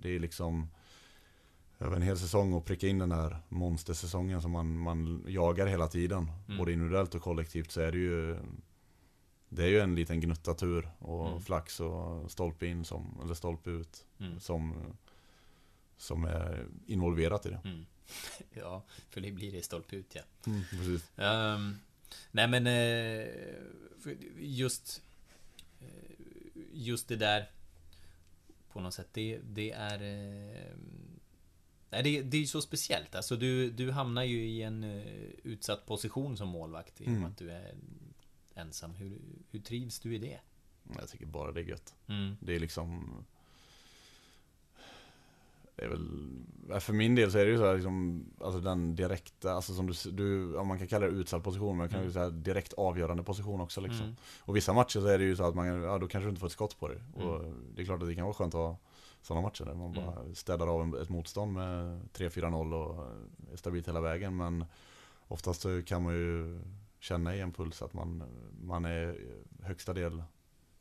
Det 0.01 0.15
är 0.17 0.19
liksom 0.21 0.69
över 1.79 1.97
en 1.97 2.03
hel 2.03 2.19
säsong 2.19 2.53
och 2.53 2.65
pricka 2.65 2.87
in 2.89 2.99
den 2.99 3.13
här 3.13 3.37
monstersäsongen 3.49 4.43
som 4.43 4.51
man, 4.51 4.79
man 4.79 5.25
jagar 5.29 5.67
hela 5.67 5.87
tiden. 5.89 6.31
Mm. 6.47 6.59
Både 6.59 6.73
individuellt 6.73 7.15
och 7.15 7.23
kollektivt 7.23 7.71
så 7.71 7.81
är 7.81 7.93
det 7.93 7.99
ju 7.99 8.39
Det 9.49 9.63
är 9.65 9.69
ju 9.69 9.79
en 9.81 9.95
liten 9.95 10.21
gnutta 10.21 10.55
tur 10.55 10.89
och 10.99 11.29
Mm. 11.29 11.41
flax 11.41 11.81
och 11.81 12.31
stolpe 12.31 12.67
in 12.67 12.85
som, 12.85 13.21
eller 13.25 13.35
stolpe 13.35 13.71
ut 13.71 14.07
Mm. 14.21 14.41
som 14.41 14.75
Som 15.97 16.25
är 16.25 16.67
involverat 16.87 17.47
i 17.47 17.51
det. 17.51 17.61
Mm. 17.65 17.87
Ja, 18.51 18.83
för 19.11 19.21
det 19.21 19.31
blir 19.33 19.53
det 19.53 19.63
stolpe 19.63 19.97
ut 19.97 20.15
ja. 20.15 20.23
Precis. 20.71 21.11
Ehm, 21.17 21.79
nej 22.31 22.49
men 22.49 22.67
eh, 22.67 23.29
just 24.39 25.03
eh, 25.81 25.87
Just 26.73 27.09
det 27.09 27.17
där 27.17 27.51
På 28.73 28.81
något 28.81 28.95
sätt 28.95 29.09
det, 29.13 29.39
det 29.45 29.71
är 29.73 30.03
eh, 30.03 30.77
Nej 31.91 32.03
det, 32.03 32.23
det 32.23 32.37
är 32.37 32.41
ju 32.41 32.47
så 32.47 32.63
speciellt 32.63 33.15
alltså 33.15 33.37
du, 33.37 33.71
du 33.71 33.91
hamnar 33.91 34.25
ju 34.25 34.45
i 34.49 34.63
en 34.63 34.85
utsatt 35.45 35.87
position 35.87 36.37
som 36.37 36.49
målvakt 36.49 37.01
i 37.01 37.05
och 37.05 37.09
med 37.09 37.17
Mm. 37.19 37.31
att 37.31 37.39
du 37.39 37.51
är 37.51 37.75
ensam 38.55 38.95
hur, 38.95 39.19
hur 39.51 39.61
trivs 39.61 40.01
du 40.01 40.15
i 40.15 40.19
det? 40.19 40.41
Jag 40.99 41.09
tycker 41.09 41.27
bara 41.27 41.53
det 41.53 41.61
är 41.61 41.65
gött. 41.65 41.95
Mm. 42.07 42.37
Det 42.41 42.55
är 42.55 42.61
liksom 42.61 43.15
det 45.79 45.85
är 45.85 45.89
väl, 45.89 46.81
för 46.81 46.93
min 46.93 47.15
del 47.15 47.33
så 47.33 47.39
är 47.39 47.45
det 47.45 47.51
ju 47.51 47.59
så 47.59 47.67
här 47.67 47.75
liksom, 47.75 48.25
alltså 48.41 48.61
den 48.61 48.95
direkta, 48.97 49.53
alltså 49.53 49.75
som 49.75 49.87
du, 49.87 50.11
du 50.11 50.57
om 50.57 50.69
man 50.69 50.79
kan 50.79 50.87
kalla 50.89 51.07
det 51.07 51.13
utsatt 51.13 51.43
position, 51.45 51.69
men 51.69 51.77
man 51.79 51.89
kan 51.89 51.99
ju 51.99 52.03
Mm. 52.03 52.13
säga 52.13 52.31
direkt 52.31 52.73
avgörande 52.73 53.23
position 53.23 53.61
också 53.61 53.81
liksom. 53.81 54.03
Mm. 54.05 54.17
Och 54.41 54.57
vissa 54.57 54.73
matcher 54.73 55.01
så 55.01 55.07
är 55.07 55.19
det 55.19 55.25
ju 55.25 55.37
så 55.37 55.45
att 55.45 55.55
man, 55.55 55.67
ja 55.67 55.99
då 55.99 56.09
kanske 56.09 56.27
du 56.27 56.29
inte 56.29 56.41
får 56.41 56.47
ett 56.47 56.53
skott 56.53 56.79
på 56.81 56.89
dig. 56.89 56.99
Mm. 57.17 57.29
Och 57.29 57.45
det 57.75 57.83
är 57.83 57.87
klart 57.87 58.03
att 58.03 58.09
det 58.09 58.15
kan 58.15 58.25
vara 58.25 58.35
skönt 58.35 58.55
att 58.55 58.61
ha 58.61 58.77
sådana 59.23 59.43
matcher 59.47 59.65
där 59.65 59.75
man 59.75 59.93
bara 59.93 60.35
städar 60.35 60.67
av 60.67 60.97
ett 60.97 61.09
motstånd 61.09 61.53
med 61.53 62.01
3-4-0 62.13 62.73
och 62.75 63.07
är 63.53 63.57
stabilt 63.57 63.89
hela 63.89 64.01
vägen. 64.01 64.37
Men 64.37 64.65
oftast 65.29 65.61
så 65.61 65.83
kan 65.83 66.03
man 66.03 66.15
ju 66.15 66.61
känna 67.01 67.37
i 67.37 67.41
en 67.41 67.53
puls 67.53 67.83
att 67.83 67.95
man, 67.95 68.23
man 68.63 68.85
är 68.85 69.19
högsta 69.63 69.93
del 69.93 70.23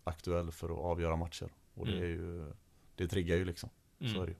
aktuell 0.03 0.51
för 0.51 0.69
att 0.69 0.77
avgöra 0.77 1.15
matcher. 1.15 1.49
Och 1.75 1.85
det 1.85 1.91
Mm. 1.91 2.03
är 2.03 2.07
ju, 2.07 2.51
det 2.95 3.07
triggar 3.07 3.35
ju 3.35 3.45
liksom. 3.45 3.69
Så 3.99 4.05
Mm. 4.05 4.21
är 4.21 4.25
det 4.25 4.31
ju. 4.31 4.37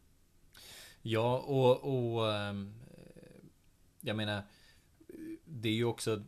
Ja, 1.09 1.37
och, 1.37 2.15
och 2.17 2.33
ehm, 2.33 2.73
jag 4.01 4.15
menar 4.15 4.43
Det 5.45 5.69
är 5.69 5.73
ju 5.73 5.85
också 5.85 6.23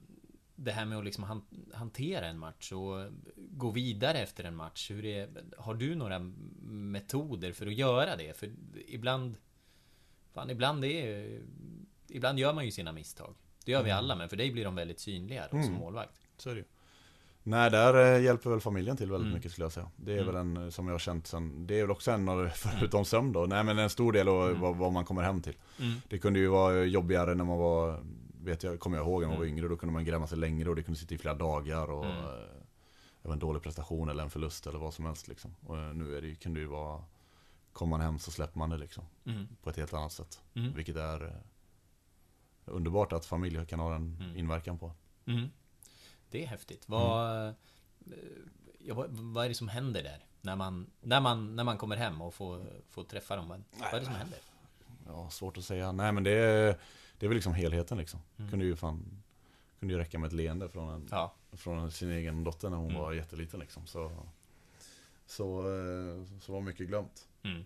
det 0.55 0.71
här 0.71 0.85
med 0.85 0.97
att 0.97 1.05
liksom 1.05 1.23
han, 1.23 1.41
hantera 1.73 2.27
en 2.27 2.39
match 2.39 2.71
och 2.71 3.11
gå 3.35 3.69
vidare 3.71 4.17
efter 4.17 4.43
en 4.43 4.55
match. 4.55 4.91
Hur 4.91 5.05
är, 5.05 5.29
har 5.57 5.73
du 5.73 5.95
några 5.95 6.19
metoder 6.63 7.51
för 7.53 7.67
att 7.67 7.73
göra 7.73 8.15
det? 8.15 8.37
För 8.37 8.51
ibland 8.87 9.35
Fan, 10.33 10.49
ibland 10.49 10.85
är 10.85 11.41
Ibland 12.07 12.39
gör 12.39 12.53
man 12.53 12.65
ju 12.65 12.71
sina 12.71 12.91
misstag. 12.91 13.35
Det 13.65 13.71
gör 13.71 13.83
vi 13.83 13.89
Mm. 13.89 13.97
alla, 14.03 14.15
men 14.15 14.29
för 14.29 14.37
dig 14.37 14.51
blir 14.51 14.65
de 14.65 14.75
väldigt 14.75 14.99
synliga 14.99 15.43
då, 15.43 15.49
som 15.49 15.59
Mm. 15.59 15.73
målvakt. 15.73 16.21
Så 16.37 16.49
är 16.49 16.55
det 16.55 16.59
ju. 16.59 16.65
Nej, 17.49 17.71
där 17.71 18.15
eh, 18.15 18.21
hjälper 18.23 18.49
väl 18.49 18.59
familjen 18.59 18.97
till 18.97 19.11
väldigt 19.11 19.25
Mm. 19.25 19.35
mycket 19.37 19.51
skulle 19.51 19.65
jag 19.65 19.71
säga. 19.71 19.89
Det 19.95 20.11
är 20.13 20.21
Mm. 20.21 20.27
väl 20.27 20.35
en 20.35 20.57
eh, 20.57 20.69
som 20.69 20.87
jag 20.87 20.93
har 20.93 20.99
känt 20.99 21.27
sen, 21.27 21.67
det 21.67 21.75
är 21.79 21.81
väl 21.81 21.91
också 21.91 22.11
en 22.11 22.29
av, 22.29 22.49
förutom 22.55 23.05
sömn 23.05 23.31
då, 23.31 23.45
nej 23.45 23.63
men 23.63 23.79
en 23.79 23.89
stor 23.89 24.11
del 24.11 24.27
av 24.27 24.49
Mm. 24.49 24.61
vad, 24.61 24.75
vad 24.77 24.93
man 24.93 25.05
kommer 25.05 25.21
hem 25.23 25.41
till. 25.41 25.55
Mm. 25.79 25.93
Det 26.09 26.17
kunde 26.19 26.39
ju 26.39 26.47
vara 26.47 26.83
jobbigare 26.85 27.35
när 27.35 27.43
man 27.43 27.57
var, 27.57 28.03
vet 28.43 28.63
jag, 28.63 28.79
kommer 28.79 28.97
jag 28.97 29.05
ihåg 29.07 29.21
när 29.21 29.27
man 29.27 29.37
var 29.37 29.43
Mm. 29.45 29.57
yngre, 29.57 29.67
då 29.67 29.75
kunde 29.77 29.93
man 29.93 30.05
gräma 30.05 30.27
sig 30.27 30.37
längre 30.37 30.69
och 30.69 30.75
det 30.75 30.83
kunde 30.83 30.99
sitta 30.99 31.15
i 31.15 31.17
flera 31.17 31.35
dagar 31.35 31.91
och 31.91 32.05
Mm. 32.05 32.17
eh, 33.23 33.31
en 33.31 33.39
dålig 33.39 33.63
prestation 33.63 34.09
eller 34.09 34.23
en 34.23 34.29
förlust 34.29 34.67
eller 34.67 34.79
vad 34.79 34.93
som 34.93 35.05
helst 35.05 35.27
liksom. 35.27 35.55
Och 35.65 35.77
nu 35.95 36.17
är 36.17 36.21
det, 36.21 36.35
kan 36.35 36.53
det 36.53 36.59
ju 36.59 36.65
vara 36.65 37.03
kommer 37.73 37.89
man 37.89 38.01
hem 38.01 38.19
så 38.19 38.31
släpper 38.31 38.59
man 38.59 38.69
det 38.69 38.77
liksom. 38.77 39.03
Mm. 39.25 39.47
På 39.63 39.69
ett 39.69 39.77
helt 39.77 39.93
annat 39.93 40.11
sätt. 40.11 40.41
Vilket 40.53 40.95
är 40.95 41.35
underbart 42.65 43.13
att 43.13 43.25
familj 43.25 43.65
kan 43.65 43.79
ha 43.79 43.95
en 43.95 44.33
inverkan 44.35 44.77
på. 44.79 44.91
Mm. 46.31 46.41
Det 46.41 46.43
är 46.43 46.47
häftigt. 46.47 46.83
Vad, 46.89 47.47
eh, 47.47 47.53
ja, 48.79 48.93
vad, 48.93 49.09
vad 49.11 49.45
är 49.45 49.49
det 49.49 49.55
som 49.55 49.67
händer 49.69 50.03
där? 50.03 50.25
När 50.41 50.55
man, 50.55 50.89
när 51.01 51.21
man, 51.21 51.55
när 51.55 51.63
man 51.63 51.77
kommer 51.77 51.95
hem 51.95 52.21
och 52.21 52.33
får, 52.33 52.65
får 52.89 53.03
träffa 53.03 53.35
dem? 53.35 53.47
Vad, 53.49 53.63
vad 53.79 53.93
är 53.93 53.99
det 53.99 54.05
som 54.05 54.15
händer? 54.15 54.39
Ja, 55.07 55.29
svårt 55.29 55.57
att 55.57 55.65
säga. 55.65 55.91
Nej 55.91 56.11
men 56.11 56.23
det 56.23 56.31
är, 56.31 56.79
det 57.19 57.25
är 57.25 57.27
väl 57.27 57.35
liksom 57.35 57.53
helheten 57.53 57.97
liksom. 57.97 58.19
Mm. 58.37 58.49
Kunde 58.49 58.65
ju 58.65 58.75
fan 58.75 59.21
Kunde 59.79 59.93
ju 59.93 59.99
räcka 59.99 60.19
med 60.19 60.27
ett 60.27 60.33
leende 60.33 60.69
från, 60.69 60.89
en, 60.93 61.07
Ja. 61.11 61.33
från 61.51 61.91
sin 61.91 62.11
egen 62.11 62.43
dotter 62.43 62.69
när 62.69 62.77
hon 62.77 62.89
Mm. 62.89 63.01
var 63.01 63.13
jätteliten 63.13 63.59
liksom. 63.59 63.87
Så, 63.87 64.11
så, 65.25 65.59
eh, 65.59 66.25
så 66.41 66.53
var 66.53 66.61
mycket 66.61 66.87
glömt. 66.87 67.27
Mm. 67.43 67.63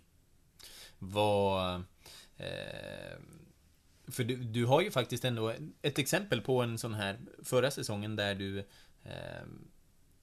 Vad... 1.00 1.76
Eh, 2.38 3.18
för 4.08 4.24
du, 4.24 4.36
du 4.36 4.66
har 4.66 4.82
ju 4.82 4.92
faktiskt 4.92 5.26
ändå 5.26 5.54
ett 5.82 6.00
exempel 6.00 6.42
på 6.42 6.62
en 6.62 6.78
sån 6.78 6.94
här 6.94 7.20
förra 7.44 7.72
säsongen 7.72 8.16
där 8.16 8.36
du 8.36 8.60
eh, 9.04 9.14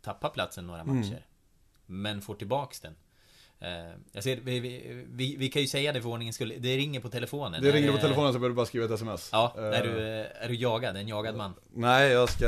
tappar 0.03 0.31
platsen 0.31 0.67
några 0.67 0.81
Mm. 0.81 0.97
matcher. 0.97 1.27
Men 1.87 2.23
får 2.23 2.35
tillbaks 2.35 2.81
den. 2.81 2.95
Eh, 3.59 3.95
jag 4.13 4.25
ser, 4.25 4.37
vi, 4.41 4.61
vi, 4.61 5.05
vi, 5.09 5.37
vi 5.37 5.49
kan 5.49 5.63
ju 5.63 5.69
säga 5.69 5.93
det 5.93 6.03
för 6.03 6.09
ordningens 6.09 6.37
skull. 6.37 6.55
Det 6.59 6.77
ringer 6.77 7.01
på 7.01 7.09
telefonen. 7.09 7.63
Det 7.63 7.69
Är 7.69 7.73
ringde 7.73 7.93
på 7.93 7.99
telefonen 7.99 8.33
så 8.33 8.35
jag 8.35 8.41
behövde 8.41 8.57
bara 8.57 8.67
skriva 8.67 8.85
ett 8.85 8.91
sms. 8.91 9.29
Ja, 9.33 9.55
Eh, 9.59 9.63
är, 9.65 9.83
du, 9.83 10.01
är 10.01 10.49
du 10.49 10.55
jagad? 10.55 10.97
En 10.97 11.09
jagad 11.09 11.37
man? 11.37 11.55
Nej, 11.73 12.11
jag 12.11 12.29
ska... 12.29 12.47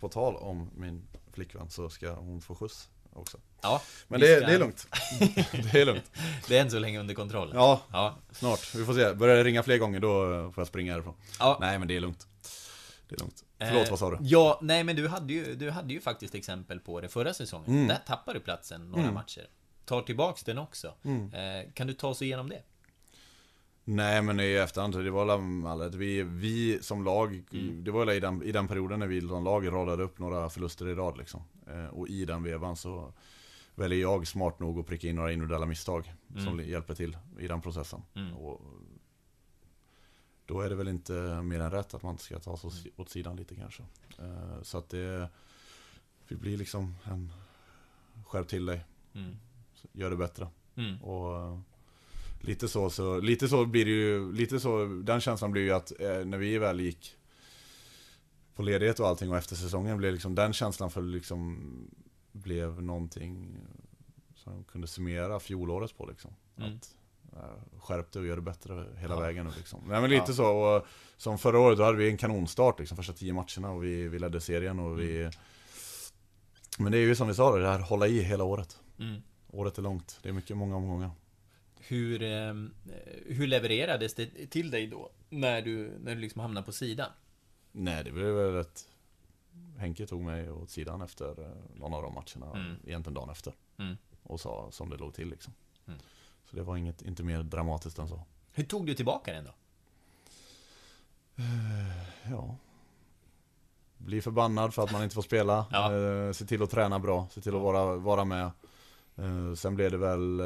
På 0.00 0.08
tal 0.08 0.36
om 0.36 0.70
min 0.76 1.02
flickvän 1.32 1.70
så 1.70 1.88
ska 1.88 2.12
hon 2.14 2.40
få 2.40 2.54
skjuts 2.54 2.88
också. 3.16 3.38
Ja. 3.62 3.82
Men 4.08 4.20
det, 4.20 4.36
ska- 4.36 4.46
det 4.46 4.54
är 4.54 4.58
lugnt. 4.58 4.86
det 5.72 5.80
är 5.80 5.84
lugnt. 5.86 6.10
Det 6.48 6.56
är 6.58 6.62
än 6.62 6.70
så 6.70 6.78
länge 6.78 7.00
under 7.00 7.14
kontroll. 7.14 7.50
Ja, 7.54 7.80
Ja. 7.92 8.16
snart. 8.32 8.74
Vi 8.74 8.84
får 8.84 8.94
se. 8.94 9.14
Börjar 9.14 9.36
det 9.36 9.44
ringa 9.44 9.62
fler 9.62 9.78
gånger 9.78 10.00
då 10.00 10.08
får 10.54 10.60
jag 10.60 10.68
springa 10.68 10.92
härifrån. 10.92 11.14
Ja. 11.38 11.58
Nej, 11.60 11.78
men 11.78 11.88
det 11.88 11.96
är 11.96 12.00
lugnt. 12.00 12.26
Det 13.08 13.14
är 13.14 13.18
lugnt. 13.20 13.44
Förlåt, 13.58 13.84
Eh, 13.84 13.90
vad 13.90 13.98
sa 13.98 14.10
du? 14.10 14.18
Ja, 14.20 14.58
nej 14.62 14.84
men 14.84 14.96
du 14.96 15.08
hade 15.08 15.32
ju, 15.32 15.54
du 15.54 15.70
hade 15.70 15.92
ju 15.94 16.00
faktiskt 16.00 16.34
exempel 16.34 16.80
på 16.80 17.00
det 17.00 17.08
förra 17.08 17.34
säsongen. 17.34 17.70
Mm. 17.70 17.86
Där 17.88 17.98
tappade 18.06 18.38
du 18.38 18.42
platsen 18.42 18.90
några 18.90 19.02
Mm. 19.02 19.14
matcher. 19.14 19.48
Tar 19.84 20.02
tillbaks 20.02 20.42
den 20.44 20.58
också. 20.58 20.94
Mm. 21.04 21.34
Eh, 21.34 21.72
kan 21.74 21.86
du 21.86 21.92
ta 21.94 22.08
oss 22.08 22.22
igenom 22.22 22.48
det? 22.48 22.62
Nej 23.84 24.22
men 24.22 24.40
i 24.40 24.52
efterhand, 24.52 25.04
det 25.04 25.10
var 25.10 25.24
väl 25.78 25.90
vi, 25.98 26.22
vi 26.22 26.78
som 26.82 27.04
lag, 27.04 27.42
Mm. 27.52 27.84
det 27.84 27.90
var 27.90 28.04
väl 28.04 28.16
i 28.16 28.20
den, 28.20 28.42
i 28.42 28.52
den 28.52 28.68
perioden 28.68 28.98
när 28.98 29.06
vi 29.06 29.20
som 29.20 29.44
lag 29.44 29.66
radade 29.72 30.02
upp 30.02 30.18
några 30.18 30.50
förluster 30.50 30.88
i 30.88 30.94
rad 30.94 31.18
liksom. 31.18 31.42
Eh, 31.66 31.86
och 31.86 32.08
i 32.08 32.24
den 32.24 32.42
vevan 32.42 32.76
så 32.76 33.12
väljer 33.74 34.00
jag 34.00 34.26
smart 34.26 34.60
nog 34.60 34.78
att 34.78 34.86
pricka 34.86 35.08
in 35.08 35.16
några 35.16 35.32
individuella 35.32 35.66
misstag 35.66 36.12
som 36.34 36.46
Mm. 36.48 36.68
hjälper 36.68 36.94
till 36.94 37.16
i 37.38 37.48
den 37.48 37.60
processen. 37.62 38.02
Mm. 38.14 38.34
Och 38.36 38.60
då 40.46 40.60
är 40.60 40.68
det 40.68 40.74
väl 40.74 40.88
inte 40.88 41.12
mer 41.42 41.60
än 41.60 41.70
rätt 41.70 41.94
att 41.94 42.02
man 42.02 42.18
ska 42.18 42.38
ta 42.38 42.56
sig 42.56 42.68
åt- 42.68 43.00
åt 43.00 43.08
sidan 43.10 43.36
lite 43.36 43.54
kanske. 43.54 43.82
Eh, 44.18 44.62
så 44.62 44.78
att 44.78 44.88
det, 44.88 45.28
det 46.28 46.34
blir 46.36 46.56
liksom 46.56 46.94
en 47.04 47.32
skärp 48.26 48.48
till 48.48 48.66
dig, 48.66 48.84
Mm. 49.14 49.36
gör 49.92 50.10
det 50.10 50.16
bättre. 50.16 50.48
Mm. 50.76 51.02
Och 51.02 51.36
eh, 51.36 51.58
lite 52.40 52.68
så, 52.68 52.90
så, 52.90 53.20
lite 53.20 53.48
så 53.48 53.64
blir 53.66 53.84
det 53.84 53.90
ju, 53.90 54.32
lite 54.32 54.60
så, 54.60 54.84
den 55.04 55.20
känslan 55.20 55.50
blir 55.52 55.62
ju 55.62 55.72
att 55.72 55.92
när 56.00 56.38
vi 56.38 56.58
väl 56.58 56.80
gick 56.80 57.16
på 58.56 58.62
ledighet 58.62 59.00
och 59.00 59.06
allting 59.08 59.30
och 59.30 59.36
efter 59.36 59.56
säsongen 59.56 59.96
blev 59.98 60.12
liksom, 60.12 60.34
den 60.34 60.52
känslan 60.52 60.90
för 60.90 61.02
liksom 61.02 61.60
blev 62.32 62.82
någonting 62.82 63.58
som 64.34 64.64
kunde 64.64 64.86
summera 64.86 65.40
fjolåret 65.40 65.96
på 65.96 66.06
liksom. 66.06 66.30
Mm. 66.58 66.74
Att 66.76 66.94
eh, 67.32 67.78
skärp 67.80 68.12
dig 68.12 68.20
och 68.20 68.26
gör 68.26 68.36
det 68.36 68.42
bättre 68.42 68.86
hela 68.96 69.14
Ja. 69.14 69.20
vägen 69.20 69.46
nu 69.46 69.52
liksom. 69.56 69.80
Nej 69.88 70.00
men 70.00 70.10
lite 70.10 70.24
Ja. 70.28 70.34
så, 70.34 70.46
och, 70.46 70.86
som 71.16 71.38
förra 71.38 71.58
året 71.58 71.78
då 71.78 71.84
hade 71.84 71.98
vi 71.98 72.10
en 72.10 72.16
kanonstart 72.16 72.78
liksom, 72.78 72.96
första 72.96 73.12
tio 73.12 73.32
matcherna 73.32 73.70
och 73.70 73.84
vi, 73.84 74.08
vi 74.08 74.18
ledde 74.18 74.40
serien 74.40 74.78
och 74.78 75.00
vi 75.00 75.20
Mm. 75.20 75.32
Men 76.78 76.92
det 76.92 76.98
är 76.98 77.02
ju 77.02 77.14
som 77.14 77.28
vi 77.28 77.34
sa, 77.34 77.56
det 77.58 77.68
här 77.68 77.78
hålla 77.78 78.06
i 78.06 78.22
hela 78.22 78.44
året. 78.44 78.80
Mm. 78.98 79.22
Året 79.48 79.78
är 79.78 79.82
långt, 79.82 80.18
det 80.22 80.28
är 80.28 80.32
mycket, 80.32 80.56
många 80.56 80.76
omgångar. 80.76 81.10
Hur, 81.78 82.22
eh, 82.22 82.54
hur 83.26 83.46
levererades 83.46 84.14
det 84.14 84.26
till 84.50 84.70
dig 84.70 84.86
då? 84.86 85.10
När 85.28 85.62
du, 85.62 85.98
när 86.00 86.14
du 86.14 86.20
liksom 86.20 86.40
hamnade 86.40 86.66
på 86.66 86.72
sidan? 86.72 87.10
Nej, 87.78 88.04
det 88.04 88.12
blev 88.12 88.34
väl 88.34 88.56
ett... 88.56 88.88
Henke 89.78 90.06
tog 90.06 90.22
mig 90.22 90.50
åt 90.50 90.70
sidan 90.70 91.02
efter 91.02 91.40
eh, 91.42 91.48
någon 91.80 91.94
av 91.94 92.02
de 92.02 92.14
matcherna, 92.14 92.58
Mm. 92.60 92.76
egentligen 92.86 93.14
dagen 93.14 93.30
efter. 93.30 93.54
Mm. 93.78 93.96
Och 94.22 94.40
sa 94.40 94.68
som 94.70 94.90
det 94.90 94.96
låg 94.96 95.14
till 95.14 95.28
liksom. 95.28 95.52
Mm. 95.86 95.98
Så 96.50 96.56
det 96.56 96.62
var 96.62 96.76
inget, 96.76 97.02
inte 97.02 97.22
mer 97.22 97.42
dramatiskt 97.42 97.98
än 97.98 98.08
så. 98.08 98.20
Hur 98.52 98.64
tog 98.64 98.86
du 98.86 98.94
tillbaka 98.94 99.32
den 99.32 99.44
då? 99.44 99.52
Ja. 102.30 102.56
Bli 103.98 104.20
förbannad 104.22 104.74
för 104.74 104.82
att 104.84 104.92
man 104.92 105.02
inte 105.02 105.14
får 105.14 105.22
spela. 105.22 105.66
Ja. 105.72 105.94
Eh, 105.96 106.32
se 106.32 106.46
till 106.46 106.62
att 106.62 106.70
träna 106.70 106.98
bra, 106.98 107.28
se 107.30 107.40
till 107.40 107.54
att 107.56 107.62
vara, 107.62 107.96
vara 107.96 108.24
med. 108.24 108.50
Eh, 109.16 109.54
sen 109.54 109.74
blev 109.74 109.90
det 109.90 109.98
väl... 109.98 110.40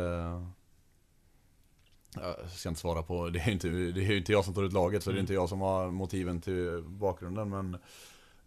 Eh, 2.16 2.22
jag 2.42 2.50
ska 2.50 2.68
inte 2.68 2.80
svara 2.80 3.02
på, 3.02 3.28
det 3.30 3.38
är 3.38 3.46
ju 3.46 3.52
inte, 3.52 3.68
det 3.68 4.00
är 4.04 4.10
ju 4.10 4.18
inte 4.18 4.32
jag 4.32 4.44
som 4.44 4.54
tar 4.54 4.62
ut 4.62 4.72
laget 4.72 5.02
så 5.02 5.10
det 5.10 5.14
är 5.14 5.16
Mm. 5.16 5.22
inte 5.22 5.34
jag 5.34 5.48
som 5.48 5.60
har 5.60 5.90
motiven 5.90 6.40
till 6.40 6.82
bakgrunden 6.86 7.48
men 7.50 7.74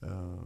eh, 0.02 0.40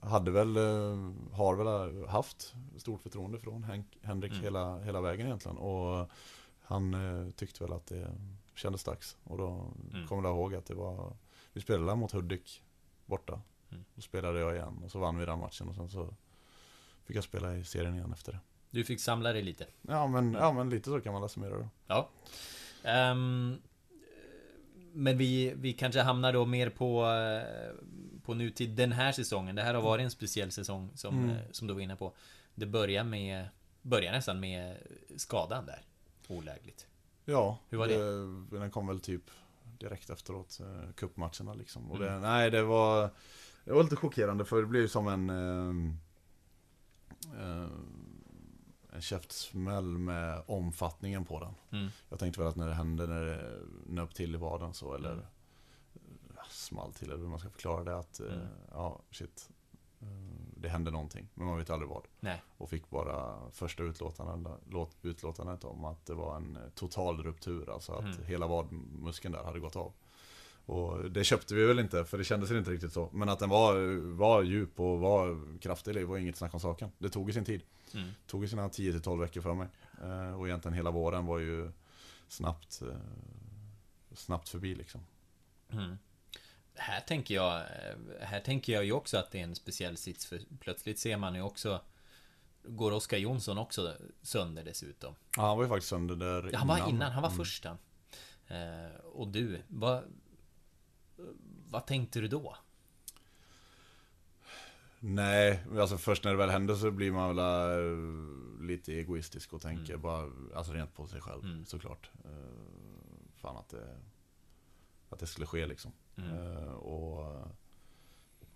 Hade 0.00 0.30
väl, 0.30 0.56
eh, 0.56 1.12
har 1.32 1.54
väl 1.56 2.06
haft 2.08 2.54
stort 2.76 3.02
förtroende 3.02 3.38
från 3.38 3.64
Henk, 3.64 3.98
Henrik 4.02 4.32
Mm. 4.32 4.44
hela, 4.44 4.78
hela 4.78 5.00
vägen 5.00 5.26
egentligen 5.26 5.56
och 5.58 6.08
Han 6.64 6.94
eh, 6.94 7.30
tyckte 7.30 7.64
väl 7.64 7.72
att 7.72 7.86
det 7.86 8.12
kändes 8.54 8.84
dags 8.84 9.16
och 9.24 9.38
då 9.38 9.72
Mm. 9.92 10.06
kommer 10.08 10.28
jag 10.28 10.36
ihåg 10.36 10.54
att 10.54 10.66
det 10.66 10.74
var 10.74 11.16
Vi 11.52 11.60
spelade 11.60 11.94
mot 11.96 12.12
Hudik 12.12 12.62
borta 13.06 13.40
Mm. 13.70 13.84
Då 13.94 14.02
spelade 14.02 14.40
jag 14.40 14.54
igen 14.54 14.80
och 14.84 14.90
så 14.90 14.98
vann 14.98 15.18
vi 15.18 15.26
den 15.26 15.38
matchen 15.38 15.68
och 15.68 15.74
sen 15.74 15.88
så 15.88 16.14
Fick 17.04 17.16
jag 17.16 17.24
spela 17.24 17.56
i 17.56 17.64
serien 17.64 17.94
igen 17.94 18.12
efter 18.12 18.32
det 18.32 18.38
Du 18.72 18.84
fick 18.84 19.00
samla 19.00 19.32
dig 19.32 19.42
lite. 19.42 19.66
Ja 19.82 20.06
men, 20.06 20.32
ja, 20.32 20.52
men 20.52 20.70
lite 20.70 20.90
så 20.90 21.00
kan 21.00 21.12
man 21.12 21.28
summera 21.28 21.58
det 21.58 21.68
Ja. 21.86 22.08
Ehm, 22.84 23.56
men 24.92 25.18
vi, 25.18 25.52
vi 25.56 25.72
kanske 25.72 26.00
hamnar 26.00 26.32
då 26.32 26.44
mer 26.46 26.70
på, 26.70 27.06
eh, 27.06 27.74
på 28.22 28.34
nutid 28.34 28.70
den 28.70 28.92
här 28.92 29.12
säsongen. 29.12 29.56
Det 29.56 29.62
här 29.62 29.74
har 29.74 29.82
varit 29.82 30.02
en 30.04 30.10
speciell 30.10 30.50
säsong 30.52 30.90
som, 30.94 31.18
Mm. 31.18 31.30
eh, 31.30 31.36
som 31.50 31.68
du 31.68 31.74
var 31.74 31.80
inne 31.80 31.96
på. 31.96 32.12
Det 32.54 32.66
börjar 32.66 33.04
med, 33.04 33.48
börjar 33.82 34.12
nästan 34.12 34.40
med 34.40 34.76
skadan 35.16 35.66
där. 35.66 35.82
Olägligt. 36.28 36.86
Ja, 37.24 37.58
Hur 37.68 37.78
var 37.78 37.88
det? 37.88 38.58
Den 38.58 38.70
kom 38.70 38.86
väl 38.86 39.00
typ 39.00 39.22
direkt 39.78 40.10
efteråt, 40.10 40.60
eh, 40.60 40.92
cupmatcherna 40.96 41.54
liksom. 41.54 41.90
Och 41.90 41.98
det, 41.98 42.08
Mm. 42.08 42.20
nej, 42.22 42.50
det 42.50 42.62
var, 42.62 43.10
det 43.64 43.72
var 43.72 43.82
lite 43.82 43.96
chockerande 43.96 44.44
för 44.44 44.60
det 44.60 44.66
blev 44.66 44.82
ju 44.82 44.88
som 44.88 45.08
en 45.08 45.30
eh, 45.30 45.94
eh, 47.42 47.68
en 48.92 49.00
käftsmäll 49.02 49.98
med 49.98 50.42
omfattningen 50.46 51.24
på 51.24 51.40
den. 51.40 51.54
Mm. 51.80 51.90
Jag 52.08 52.18
tänkte 52.18 52.40
väl 52.40 52.48
att 52.48 52.56
när 52.56 52.66
det 52.68 52.74
hände, 52.74 53.06
när 53.06 53.24
det 53.24 53.60
nöp 53.86 54.14
till 54.14 54.34
i 54.34 54.38
vaden 54.38 54.74
så, 54.74 54.94
eller 54.94 55.12
Mm. 55.12 55.24
small 56.50 56.92
till, 56.92 57.10
eller 57.10 57.20
hur 57.22 57.28
man 57.28 57.38
ska 57.38 57.50
förklara 57.50 57.84
det, 57.84 57.96
att 57.98 58.20
eh, 58.20 58.26
Mm. 58.26 58.46
ja, 58.70 59.00
shit. 59.10 59.48
eh, 60.00 60.06
Det 60.56 60.68
hände 60.68 60.90
någonting, 60.90 61.28
men 61.34 61.46
man 61.46 61.58
vet 61.58 61.70
aldrig 61.70 61.88
vad. 61.90 62.02
Nej. 62.20 62.42
Och 62.58 62.68
fick 62.70 62.90
bara 62.90 63.50
första 63.50 63.82
utlåtandet, 63.82 64.52
låt- 64.70 64.96
utlåtandet 65.02 65.64
om 65.64 65.84
att 65.84 66.06
det 66.06 66.14
var 66.14 66.36
en 66.36 66.56
eh, 66.56 66.62
total 66.74 67.22
ruptur, 67.22 67.70
alltså 67.74 67.92
att 67.92 68.04
Mm. 68.16 68.24
hela 68.24 68.46
vadmuskeln 68.46 69.34
där 69.34 69.44
hade 69.44 69.60
gått 69.60 69.76
av. 69.76 69.92
Och 70.72 71.10
det 71.10 71.24
köpte 71.24 71.54
vi 71.54 71.64
väl 71.64 71.78
inte, 71.78 72.04
för 72.04 72.18
det 72.18 72.24
kändes 72.24 72.50
inte 72.50 72.70
riktigt 72.70 72.92
så. 72.92 73.10
Men 73.12 73.28
att 73.28 73.38
den 73.38 73.48
var, 73.48 73.96
var 74.16 74.42
djup 74.42 74.80
och 74.80 74.98
var 74.98 75.58
kraftig, 75.60 75.94
det 75.94 76.04
var 76.04 76.18
inget 76.18 76.36
snack 76.36 76.54
om 76.54 76.60
saken. 76.60 76.90
Det 76.98 77.08
tog 77.08 77.28
ju 77.28 77.32
sin 77.32 77.44
tid. 77.44 77.62
Mm. 77.94 78.06
Det 78.06 78.30
tog 78.30 78.42
ju 78.42 78.48
sina 78.48 78.68
10-12 78.68 79.20
veckor 79.20 79.40
för 79.40 79.54
mig. 79.54 79.68
Eh, 80.02 80.40
och 80.40 80.46
egentligen 80.48 80.74
hela 80.74 80.90
våren 80.90 81.26
var 81.26 81.38
ju 81.38 81.72
snabbt, 82.28 82.82
eh, 82.82 82.96
snabbt 84.14 84.48
förbi 84.48 84.74
liksom. 84.74 85.00
Mm. 85.72 85.98
Här 86.74 87.00
tänker 87.00 87.34
jag 87.34 87.56
eh, 87.60 87.96
Här 88.20 88.40
tänker 88.40 88.72
jag 88.72 88.84
ju 88.84 88.92
också 88.92 89.18
att 89.18 89.30
det 89.30 89.38
är 89.38 89.44
en 89.44 89.54
speciell 89.54 89.96
sits 89.96 90.26
för 90.26 90.40
plötsligt 90.60 90.98
ser 90.98 91.16
man 91.16 91.34
ju 91.34 91.42
också 91.42 91.80
Går 92.64 92.92
Oskar 92.92 93.18
Jonsson 93.18 93.58
också 93.58 93.96
sönder 94.22 94.64
dessutom? 94.64 95.14
Ja, 95.36 95.42
han 95.42 95.56
var 95.56 95.64
ju 95.64 95.68
faktiskt 95.68 95.88
sönder 95.88 96.16
där 96.16 96.50
Ja, 96.52 96.58
han 96.58 96.68
var 96.68 96.88
innan, 96.88 97.12
han 97.12 97.22
var 97.22 97.30
Mm. 97.30 97.38
första. 97.38 97.78
Och 99.12 99.28
du, 99.28 99.62
vad... 99.68 100.04
Vad 101.70 101.86
tänkte 101.86 102.20
du 102.20 102.28
då? 102.28 102.56
Nej, 105.04 105.64
alltså 105.78 105.98
först 105.98 106.24
när 106.24 106.30
det 106.30 106.36
väl 106.36 106.50
händer 106.50 106.74
så 106.74 106.90
blir 106.90 107.12
man 107.12 107.36
väl 107.36 107.38
äh, 107.38 108.62
lite 108.66 108.92
egoistisk 108.92 109.52
och 109.52 109.62
tänker 109.62 109.92
Mm. 109.92 110.02
bara, 110.02 110.30
alltså 110.54 110.72
rent 110.72 110.94
på 110.94 111.06
sig 111.06 111.20
själv 111.20 111.44
Mm. 111.44 111.64
såklart. 111.64 112.10
Uh, 112.24 112.30
fan 113.36 113.56
att 113.56 113.68
det, 113.68 113.96
att 115.10 115.18
det 115.18 115.26
skulle 115.26 115.46
ske 115.46 115.66
liksom. 115.66 115.92
Mm. 116.16 116.30
Eh, 116.56 116.72
och 116.72 117.46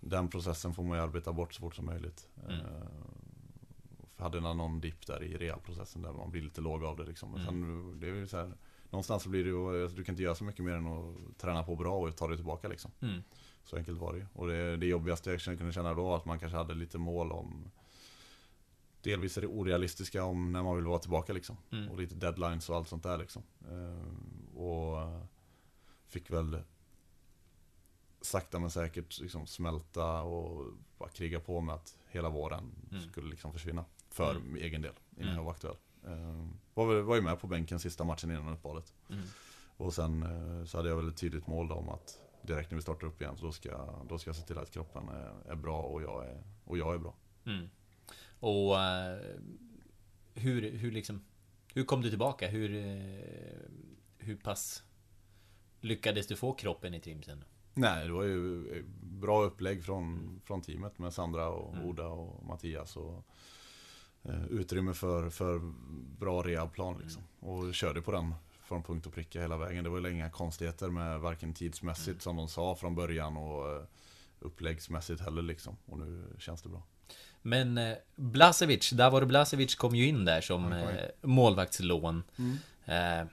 den 0.00 0.28
processen 0.28 0.74
får 0.74 0.82
man 0.82 0.98
ju 0.98 1.02
arbeta 1.04 1.32
bort 1.32 1.54
så 1.54 1.60
fort 1.60 1.74
som 1.74 1.86
möjligt. 1.86 2.28
Mm. 2.48 2.60
Eh, 2.60 2.86
hade 4.16 4.40
någon 4.40 4.80
dipp 4.80 5.06
där 5.06 5.22
i 5.22 5.36
realprocessen 5.36 6.02
där 6.02 6.12
man 6.12 6.30
blir 6.30 6.42
lite 6.42 6.60
låg 6.60 6.84
av 6.84 6.96
det 6.96 7.04
liksom. 7.04 7.30
Men 7.30 7.44
sen, 7.44 8.00
det 8.00 8.08
är 8.08 8.14
ju 8.14 8.26
så 8.26 8.36
här, 8.36 8.52
någonstans 8.90 9.22
så 9.22 9.28
blir 9.28 9.44
det 9.44 9.50
ju, 9.50 9.88
du 9.88 10.04
kan 10.04 10.12
inte 10.12 10.22
göra 10.22 10.34
så 10.34 10.44
mycket 10.44 10.64
mer 10.64 10.72
än 10.72 10.86
att 10.86 11.38
träna 11.38 11.62
på 11.62 11.76
bra 11.76 11.98
och 11.98 12.16
ta 12.16 12.28
det 12.28 12.36
tillbaka 12.36 12.68
liksom. 12.68 12.90
Mm. 13.00 13.22
Så 13.64 13.76
enkelt 13.76 13.98
var 13.98 14.12
det 14.12 14.18
ju. 14.18 14.26
Och 14.34 14.46
det, 14.48 14.76
det 14.76 14.86
jobbigaste 14.86 15.30
jag 15.30 15.40
kunde 15.42 15.72
känna 15.72 15.94
då 15.94 16.02
var 16.02 16.16
att 16.16 16.24
man 16.24 16.38
kanske 16.38 16.56
hade 16.58 16.74
lite 16.74 16.98
mål 16.98 17.32
om 17.32 17.70
Delvis 19.02 19.36
är 19.36 19.40
det 19.40 19.46
orealistiska 19.46 20.24
om 20.24 20.52
när 20.52 20.62
man 20.62 20.76
vill 20.76 20.84
vara 20.84 20.98
tillbaka 20.98 21.32
liksom. 21.32 21.56
Mm. 21.72 21.88
Och 21.88 21.98
lite 21.98 22.14
deadlines 22.14 22.70
och 22.70 22.76
allt 22.76 22.88
sånt 22.88 23.02
där 23.02 23.18
liksom. 23.18 23.42
Eh, 23.70 24.56
och 24.58 24.96
fick 26.08 26.30
väl 26.30 26.62
sakta 28.20 28.58
men 28.58 28.70
säkert 28.70 29.20
liksom 29.20 29.46
smälta 29.46 30.22
och 30.22 30.72
bara 30.98 31.08
kriga 31.08 31.40
på 31.40 31.60
med 31.60 31.74
att 31.74 31.96
hela 32.08 32.28
våren 32.28 32.72
Mm. 32.90 33.02
skulle 33.10 33.30
liksom 33.30 33.52
försvinna. 33.52 33.84
För 34.10 34.30
Mm. 34.30 34.56
egen 34.56 34.82
del, 34.82 34.92
innan 35.16 35.24
Mm. 35.24 35.36
jag 35.36 35.44
var 35.44 35.52
aktuell. 35.52 35.76
Eh, 36.06 36.46
var, 36.74 37.00
var 37.00 37.16
ju 37.16 37.22
med 37.22 37.40
på 37.40 37.46
bänken 37.46 37.78
sista 37.78 38.04
matchen 38.04 38.30
innan 38.30 38.52
uppehållet. 38.52 38.92
Mm. 39.10 39.22
Och 39.76 39.94
sen 39.94 40.22
eh, 40.22 40.64
så 40.64 40.76
hade 40.76 40.88
jag 40.88 40.96
väl 40.96 41.08
ett 41.08 41.16
tydligt 41.16 41.46
mål 41.46 41.72
om 41.72 41.88
att 41.88 42.20
direkt 42.42 42.70
när 42.70 42.76
vi 42.76 42.82
startar 42.82 43.06
upp 43.06 43.20
igen 43.22 43.36
så 43.36 43.46
då 43.46 43.52
ska, 43.52 44.02
då 44.08 44.18
ska 44.18 44.28
jag 44.28 44.36
se 44.36 44.42
till 44.42 44.58
att 44.58 44.70
kroppen 44.70 45.08
är, 45.08 45.50
är 45.52 45.56
bra 45.56 45.82
och 45.82 46.02
jag 46.02 46.26
är, 46.26 46.42
och 46.64 46.78
jag 46.78 46.94
är 46.94 46.98
bra. 46.98 47.14
Mm. 47.46 47.68
Och 48.40 48.80
eh, 48.80 49.18
hur, 50.34 50.70
hur 50.70 50.90
liksom 50.92 51.24
Hur 51.74 51.84
kom 51.84 52.02
du 52.02 52.08
tillbaka? 52.08 52.48
Hur 52.48 52.76
eh, 52.76 53.20
Hur 54.18 54.36
pass 54.36 54.82
Lyckades 55.80 56.26
du 56.26 56.36
få 56.36 56.52
kroppen 56.52 56.94
i 56.94 57.00
trim 57.00 57.22
sen? 57.22 57.44
Nej, 57.74 58.06
det 58.06 58.12
var 58.12 58.22
ju 58.24 58.84
bra 59.00 59.42
upplägg 59.42 59.84
från, 59.84 60.40
från 60.44 60.62
teamet 60.62 60.98
med 60.98 61.12
Sandra 61.12 61.48
och 61.48 61.74
Mm. 61.74 61.88
Oda 61.88 62.06
och 62.06 62.46
Mattias. 62.46 62.96
Och, 62.96 63.24
utrymme 64.50 64.94
för, 64.94 65.30
för 65.30 65.60
bra 66.18 66.42
rehabplan 66.42 66.98
liksom. 67.02 67.22
Och 67.40 67.74
körde 67.74 68.02
på 68.02 68.12
den 68.12 68.34
från 68.64 68.82
punkt 68.82 69.06
och 69.06 69.12
pricka 69.14 69.40
hela 69.40 69.56
vägen. 69.56 69.84
Det 69.84 69.90
var 69.90 70.08
inga 70.08 70.30
konstigheter 70.30 70.88
med 70.88 71.20
varken 71.20 71.54
tidsmässigt 71.54 72.08
Mm. 72.08 72.20
som 72.20 72.36
de 72.36 72.48
sa 72.48 72.74
från 72.74 72.94
början 72.94 73.36
och 73.36 73.68
eh, 73.76 73.82
uppläggsmässigt 74.40 75.20
heller 75.20 75.42
liksom. 75.42 75.76
Och 75.86 75.98
nu 75.98 76.24
känns 76.38 76.62
det 76.62 76.68
bra. 76.68 76.82
Men 77.42 77.78
eh, 77.78 77.96
Blasevic, 78.16 78.90
Davor 78.90 79.24
Blasevic 79.24 79.74
kom 79.74 79.94
ju 79.96 80.06
in 80.06 80.24
där 80.24 80.40
som 80.40 80.72
eh, 80.72 81.04
målvaktslån. 81.22 82.22
Mm. 82.36 82.58
Eh, 82.84 83.26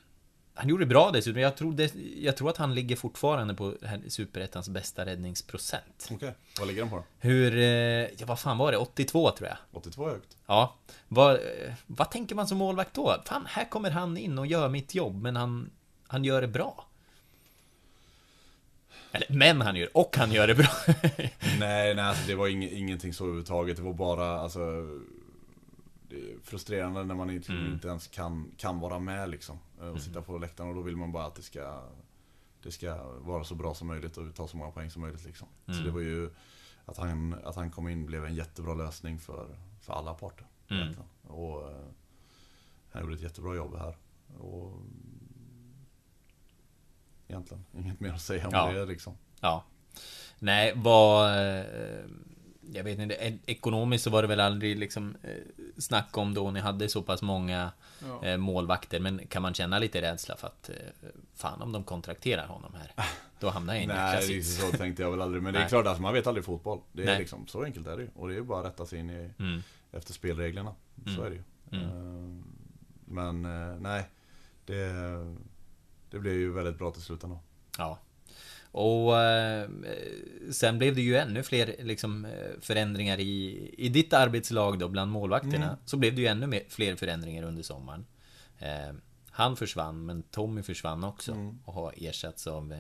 han 0.56 0.70
gjorde 0.70 0.86
bra 0.86 1.12
dessutom. 1.12 1.42
Jag 1.42 1.56
tror, 1.58 1.74
det, 1.74 1.94
jag 2.18 2.38
tror 2.38 2.50
att 2.50 2.58
han 2.58 2.76
ligger 2.76 2.96
fortfarande 2.96 3.54
på 3.54 3.74
Superettans 4.08 4.70
bästa 4.70 5.06
räddningsprocent. 5.06 6.10
Okej, 6.12 6.34
vad 6.60 6.68
ligger 6.68 6.82
den 6.82 6.90
på 6.90 6.96
då? 6.96 7.04
Hur, 7.20 7.58
eh, 7.58 7.64
ja 8.18 8.26
vad 8.26 8.40
fan 8.40 8.58
var 8.58 8.72
det? 8.72 8.78
82 8.78 9.32
tror 9.32 9.50
jag. 9.50 9.58
82 9.72 10.10
högt. 10.10 10.38
Ja. 10.46 10.76
Vad, 11.08 11.36
eh, 11.36 11.74
vad 11.88 12.12
tänker 12.12 12.36
man 12.36 12.48
som 12.48 12.58
målvakt 12.58 12.94
då? 12.94 13.22
Fan, 13.26 13.46
här 13.48 13.70
kommer 13.70 13.92
han 13.92 14.18
in 14.18 14.40
och 14.40 14.48
gör 14.48 14.70
mitt 14.70 14.96
jobb, 14.96 15.22
men 15.22 15.36
han, 15.36 15.70
han 16.08 16.24
gör 16.24 16.42
det 16.42 16.48
bra. 16.48 16.86
Eller, 19.12 19.28
men 19.30 19.62
han 19.62 19.76
gör, 19.76 19.98
och 19.98 20.18
han 20.18 20.32
gör 20.32 20.48
det 20.48 20.56
bra. 20.56 20.70
Nej, 21.60 21.96
nej 21.96 22.00
alltså 22.00 22.28
det 22.28 22.36
var 22.36 22.48
ing, 22.48 22.70
ingenting 22.70 23.14
så 23.14 23.24
överhuvudtaget. 23.24 23.78
Det 23.78 23.84
var 23.84 23.94
bara 23.94 24.40
alltså 24.40 24.60
det 24.60 24.76
är 24.76 25.23
frustrerande 26.44 27.04
när 27.04 27.16
man 27.16 27.30
inte, 27.30 27.52
Mm. 27.52 27.74
inte 27.74 27.88
ens 27.88 28.08
kan, 28.08 28.52
kan 28.58 28.80
vara 28.80 29.00
med 29.00 29.30
liksom. 29.30 29.58
eh, 29.82 29.88
Och 29.88 30.02
sitta 30.02 30.22
på 30.22 30.38
läktaren 30.38 30.70
och 30.70 30.76
då 30.76 30.82
vill 30.82 30.96
man 30.98 31.12
bara 31.12 31.26
att 31.26 31.36
det 31.36 31.42
ska 31.42 31.84
Det 32.64 32.72
ska 32.72 33.04
vara 33.20 33.44
så 33.44 33.56
bra 33.56 33.74
som 33.74 33.88
möjligt 33.88 34.18
och 34.18 34.36
ta 34.36 34.48
så 34.48 34.58
många 34.58 34.72
poäng 34.72 34.90
som 34.92 35.02
möjligt 35.02 35.26
liksom. 35.26 35.48
Så 35.66 35.72
Mm. 35.72 35.84
det 35.86 35.92
var 35.92 36.00
ju 36.02 36.30
Att 36.86 36.98
han, 36.98 37.34
att 37.44 37.56
han 37.56 37.72
kom 37.72 37.88
in 37.88 38.06
blev 38.06 38.26
en 38.26 38.36
jättebra 38.36 38.74
lösning 38.74 39.20
för, 39.20 39.56
för 39.82 39.94
alla 39.94 40.14
parter. 40.14 40.48
Mm. 40.70 40.94
Och 41.28 41.72
eh, 41.72 41.78
Han 42.92 43.02
gjorde 43.02 43.16
ett 43.16 43.22
jättebra 43.22 43.56
jobb 43.56 43.76
här. 43.78 43.98
Och 44.40 44.80
Egentligen, 47.28 47.66
inget 47.74 48.00
mer 48.00 48.14
att 48.14 48.22
säga 48.22 48.48
om 48.48 48.54
Ja. 48.54 48.72
det 48.72 48.86
liksom. 48.86 49.14
Ja. 49.42 49.64
Nej, 50.40 50.74
vad... 50.76 51.32
Jag 52.72 52.84
vet 52.84 53.00
inte, 53.00 53.38
ekonomiskt 53.46 54.04
så 54.04 54.10
var 54.10 54.22
det 54.22 54.28
väl 54.28 54.40
aldrig 54.40 54.78
liksom 54.78 55.16
eh, 55.24 55.30
snack 55.78 56.18
om 56.18 56.34
då 56.34 56.52
ni 56.52 56.60
hade 56.60 56.90
så 56.90 57.02
pass 57.02 57.22
många 57.22 57.72
Ja. 58.08 58.26
eh, 58.28 58.38
målvakter. 58.38 59.00
Men 59.00 59.28
kan 59.28 59.42
man 59.42 59.54
känna 59.54 59.80
lite 59.80 60.02
rädsla 60.02 60.36
för 60.36 60.48
att 60.48 60.70
eh, 60.70 60.76
fan 61.36 61.62
om 61.62 61.72
de 61.72 61.84
kontrakterar 61.84 62.48
honom 62.48 62.74
här. 62.74 63.06
Då 63.40 63.50
hamnar 63.50 63.74
jag 63.74 63.82
i 63.82 63.84
en 63.86 63.90
Nej, 63.96 64.22
sits. 64.24 64.58
så 64.62 64.72
tänkte 64.78 65.04
jag 65.04 65.12
väl 65.12 65.22
aldrig. 65.22 65.44
Men 65.44 65.54
det 65.54 65.60
är 65.60 65.62
Nej. 65.62 65.70
klart, 65.70 65.86
alltså, 65.88 66.02
man 66.02 66.14
vet 66.14 66.28
aldrig 66.28 66.46
fotboll. 66.46 66.80
Det 66.92 67.02
är 67.02 67.06
Nej. 67.06 67.20
liksom, 67.20 67.48
så 67.48 67.64
enkelt 67.64 67.88
är 67.88 67.98
det 67.98 68.04
ju. 68.04 68.10
Och 68.16 68.28
det 68.28 68.36
är 68.36 68.42
bara 68.42 68.60
att 68.60 68.66
rätta 68.66 68.86
sig 68.86 69.00
in 69.00 69.10
i, 69.10 69.30
Mm. 69.40 69.62
efter 69.92 70.14
spelreglerna. 70.14 70.76
Så 71.06 71.10
Mm. 71.12 71.24
är 71.26 71.30
det 71.30 71.36
ju. 71.36 71.44
Mm. 71.84 72.44
Men 73.06 73.42
nej, 73.82 74.04
det, 74.66 74.92
det 76.10 76.20
blev 76.20 76.34
ju 76.34 76.52
väldigt 76.54 76.78
bra 76.78 76.92
till 76.92 77.02
slut 77.02 77.24
ändå. 77.24 77.40
Ja. 77.78 78.00
Och 78.74 79.22
eh, 79.22 79.70
sen 80.52 80.78
blev 80.78 80.96
det 80.96 81.02
ju 81.02 81.16
ännu 81.16 81.44
fler 81.44 81.76
liksom, 81.80 82.26
eh, 82.26 82.32
förändringar 82.62 83.20
i, 83.20 83.70
i 83.78 83.90
ditt 83.90 84.14
arbetslag 84.14 84.80
då, 84.80 84.88
bland 84.88 85.12
målvakterna. 85.12 85.66
Mm. 85.66 85.78
Så 85.86 85.98
blev 85.98 86.16
det 86.16 86.22
ju 86.22 86.28
ännu 86.28 86.48
mer, 86.48 86.64
fler 86.70 86.96
förändringar 86.96 87.44
under 87.44 87.64
sommaren. 87.64 88.06
Eh, 88.60 88.94
han 89.30 89.56
försvann, 89.56 90.06
men 90.06 90.24
Tommy 90.24 90.64
försvann 90.64 91.04
också. 91.04 91.32
Mm. 91.32 91.60
Och 91.66 91.74
har 91.74 91.94
ersatts 91.98 92.48
av 92.48 92.74
eh, 92.74 92.80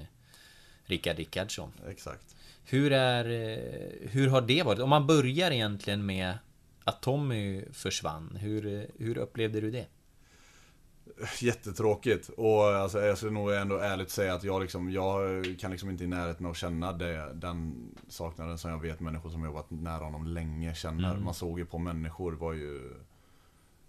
Rickard 0.85 1.17
Rickardsson. 1.17 1.71
Exakt. 1.89 2.35
Hur 2.63 2.91
är... 2.91 3.25
Eh, 3.25 4.09
hur 4.09 4.27
har 4.27 4.41
det 4.41 4.63
varit? 4.63 4.79
Om 4.79 4.89
man 4.89 5.07
börjar 5.07 5.51
egentligen 5.51 6.05
med 6.05 6.37
att 6.83 7.01
Tommy 7.01 7.65
försvann. 7.71 8.37
Hur, 8.41 8.65
eh, 8.65 8.83
hur 8.99 9.17
upplevde 9.17 9.61
du 9.61 9.71
det? 9.71 9.85
Jättetråkigt. 11.41 12.29
Och 12.37 12.63
alltså, 12.65 13.01
jag 13.01 13.17
ska 13.17 13.29
nog 13.29 13.53
ändå 13.53 13.77
ärligt 13.77 14.09
säga 14.09 14.33
att 14.33 14.43
jag, 14.43 14.61
liksom, 14.61 14.91
jag 14.91 15.45
kan 15.59 15.71
liksom 15.71 15.89
inte 15.89 16.03
i 16.03 16.07
närheten 16.07 16.45
av 16.45 16.53
känna 16.53 16.93
det, 16.93 17.33
den 17.33 17.75
saknaden 18.07 18.57
som 18.57 18.71
jag 18.71 18.81
vet 18.81 18.99
människor 18.99 19.29
som 19.29 19.45
jobbat 19.45 19.69
nära 19.71 20.03
honom 20.03 20.27
länge 20.27 20.75
känner. 20.75 21.11
Mm. 21.11 21.23
Man 21.23 21.33
såg 21.33 21.59
ju 21.59 21.65
på 21.65 21.77
människor 21.77 22.31
var 22.33 22.53
ju 22.53 22.93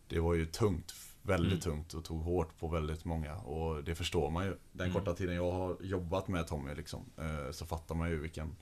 Det 0.09 0.21
var 0.21 0.35
ju 0.35 0.47
tungt. 0.47 0.95
Väldigt 1.23 1.67
Mm. 1.67 1.77
tungt 1.77 1.95
och 1.95 2.05
tog 2.05 2.23
hårt 2.23 2.59
på 2.59 2.69
väldigt 2.69 3.05
många. 3.05 3.37
Och 3.37 3.85
det 3.85 3.95
förstår 3.95 4.31
man 4.31 4.45
ju. 4.45 4.57
Den 4.73 4.91
Mm. 4.91 4.93
korta 5.01 5.15
tiden 5.15 5.35
jag 5.35 5.53
har 5.53 5.77
jobbat 5.81 6.29
med 6.29 6.47
Tommy 6.47 6.75
liksom, 6.75 7.01
eh, 7.19 7.51
så 7.53 7.67
fattar 7.67 7.95
man 7.95 8.11
ju 8.11 8.19
vilken 8.21 8.57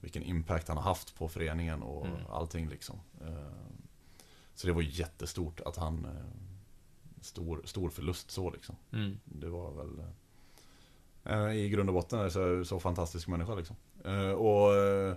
vilken 0.00 0.22
impact 0.22 0.68
han 0.68 0.76
har 0.76 0.84
haft 0.84 1.18
på 1.18 1.28
föreningen 1.28 1.82
och 1.82 2.06
Mm. 2.06 2.18
allting 2.30 2.68
liksom. 2.68 3.00
Eh, 3.20 3.52
Så 4.54 4.66
det 4.66 4.72
var 4.72 4.82
jättestort 4.82 5.60
att 5.60 5.76
han 5.76 6.04
eh, 6.04 6.10
Stor, 7.20 7.60
stor 7.64 7.90
förlust 7.90 8.30
så 8.30 8.50
liksom. 8.50 8.76
Mm. 8.92 9.20
Det 9.24 9.48
var 9.48 9.70
väl 9.72 10.04
eh, 11.24 11.56
I 11.56 11.68
grund 11.68 11.88
och 11.88 11.94
botten 11.94 12.30
så, 12.30 12.64
så 12.64 12.80
fantastisk 12.80 13.28
människa 13.28 13.54
liksom. 13.54 13.76
Eh, 14.04 14.30
och 14.30 14.74
eh, 14.74 15.14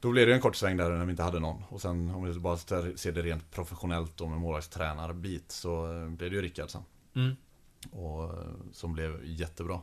Då 0.00 0.10
blev 0.10 0.26
det 0.26 0.34
en 0.34 0.40
kort 0.40 0.56
sväng 0.56 0.76
där 0.76 0.90
när 0.90 1.04
vi 1.04 1.10
inte 1.10 1.22
hade 1.22 1.40
någon. 1.40 1.62
Och 1.68 1.80
sen 1.80 2.10
om 2.10 2.24
vi 2.24 2.38
bara 2.38 2.56
ser 2.56 3.12
det 3.12 3.22
rent 3.22 3.50
professionellt 3.50 4.16
då 4.16 4.26
med 4.26 4.38
målvaktstränarbit 4.38 5.52
så 5.52 5.86
blev 6.08 6.30
det 6.30 6.36
ju 6.36 6.42
Rickard 6.42 6.70
sen. 6.70 6.82
Mm. 7.14 7.36
Och 7.90 8.34
som 8.72 8.92
blev 8.92 9.20
jättebra. 9.24 9.80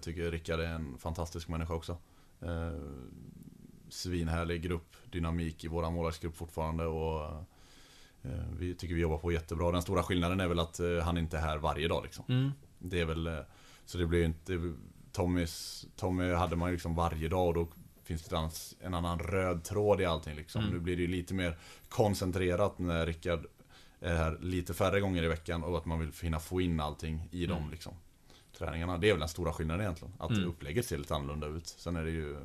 Tycker 0.00 0.30
Rickard 0.30 0.60
är 0.60 0.64
en 0.64 0.98
fantastisk 0.98 1.48
människa 1.48 1.74
också. 1.74 1.96
Eh, 2.40 2.80
svinhärlig 3.88 4.62
grupp, 4.62 4.96
dynamik 5.10 5.64
i 5.64 5.68
våran 5.68 5.92
målvaktsgrupp 5.92 6.36
fortfarande 6.36 6.86
och 6.86 7.44
vi 8.58 8.74
tycker 8.74 8.94
vi 8.94 9.00
jobbar 9.00 9.18
på 9.18 9.32
jättebra. 9.32 9.72
Den 9.72 9.82
stora 9.82 10.02
skillnaden 10.02 10.40
är 10.40 10.48
väl 10.48 10.58
att 10.58 10.80
eh, 10.80 10.98
han 10.98 11.18
inte 11.18 11.36
är 11.36 11.40
här 11.40 11.58
varje 11.58 11.88
dag 11.88 12.02
liksom. 12.04 12.24
Mm. 12.28 12.50
Det 12.78 13.00
är 13.00 13.04
väl, 13.04 13.26
eh, 13.26 13.38
så 13.84 13.98
det 13.98 14.06
blir 14.06 14.24
inte, 14.24 14.72
Tommys, 15.12 15.86
Tommy 15.96 16.32
hade 16.32 16.56
man 16.56 16.68
ju 16.68 16.72
liksom 16.72 16.94
varje 16.94 17.28
dag 17.28 17.46
och 17.48 17.54
då 17.54 17.68
finns 18.04 18.22
det 18.24 18.36
en 18.80 18.94
annan 18.94 19.18
röd 19.18 19.64
tråd 19.64 20.00
i 20.00 20.04
allting 20.04 20.36
liksom. 20.36 20.60
Mm. 20.62 20.74
Nu 20.74 20.80
blir 20.80 20.96
det 20.96 21.02
ju 21.02 21.08
lite 21.08 21.34
mer 21.34 21.58
koncentrerat 21.88 22.78
när 22.78 23.06
Rickard 23.06 23.46
är 24.00 24.16
här 24.16 24.38
lite 24.40 24.74
färre 24.74 25.00
gånger 25.00 25.22
i 25.22 25.28
veckan 25.28 25.62
och 25.64 25.78
att 25.78 25.84
man 25.84 26.00
vill 26.00 26.12
hinna 26.22 26.40
få 26.40 26.60
in 26.60 26.80
allting 26.80 27.28
i 27.30 27.44
Mm. 27.44 27.56
de 27.56 27.70
liksom, 27.70 27.94
träningarna. 28.58 28.98
Det 28.98 29.08
är 29.08 29.12
väl 29.12 29.20
den 29.20 29.28
stora 29.28 29.52
skillnaden 29.52 29.80
egentligen. 29.80 30.14
Att 30.18 30.30
Mm. 30.30 30.48
upplägget 30.48 30.86
ser 30.86 30.98
lite 30.98 31.14
annorlunda 31.14 31.46
ut. 31.46 31.66
Sen 31.68 31.96
är 31.96 32.04
det 32.04 32.10
ju 32.10 32.36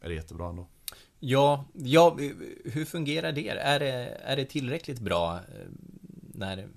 är 0.00 0.08
det 0.08 0.14
jättebra 0.14 0.48
ändå. 0.48 0.66
Ja, 1.20 1.64
ja, 1.74 2.16
hur 2.64 2.84
fungerar 2.84 3.32
det? 3.32 3.48
Är 3.48 3.80
det, 3.80 4.20
är 4.24 4.36
det 4.36 4.44
tillräckligt 4.44 5.00
bra 5.00 5.34
eh, 5.36 5.40
när, 6.34 6.68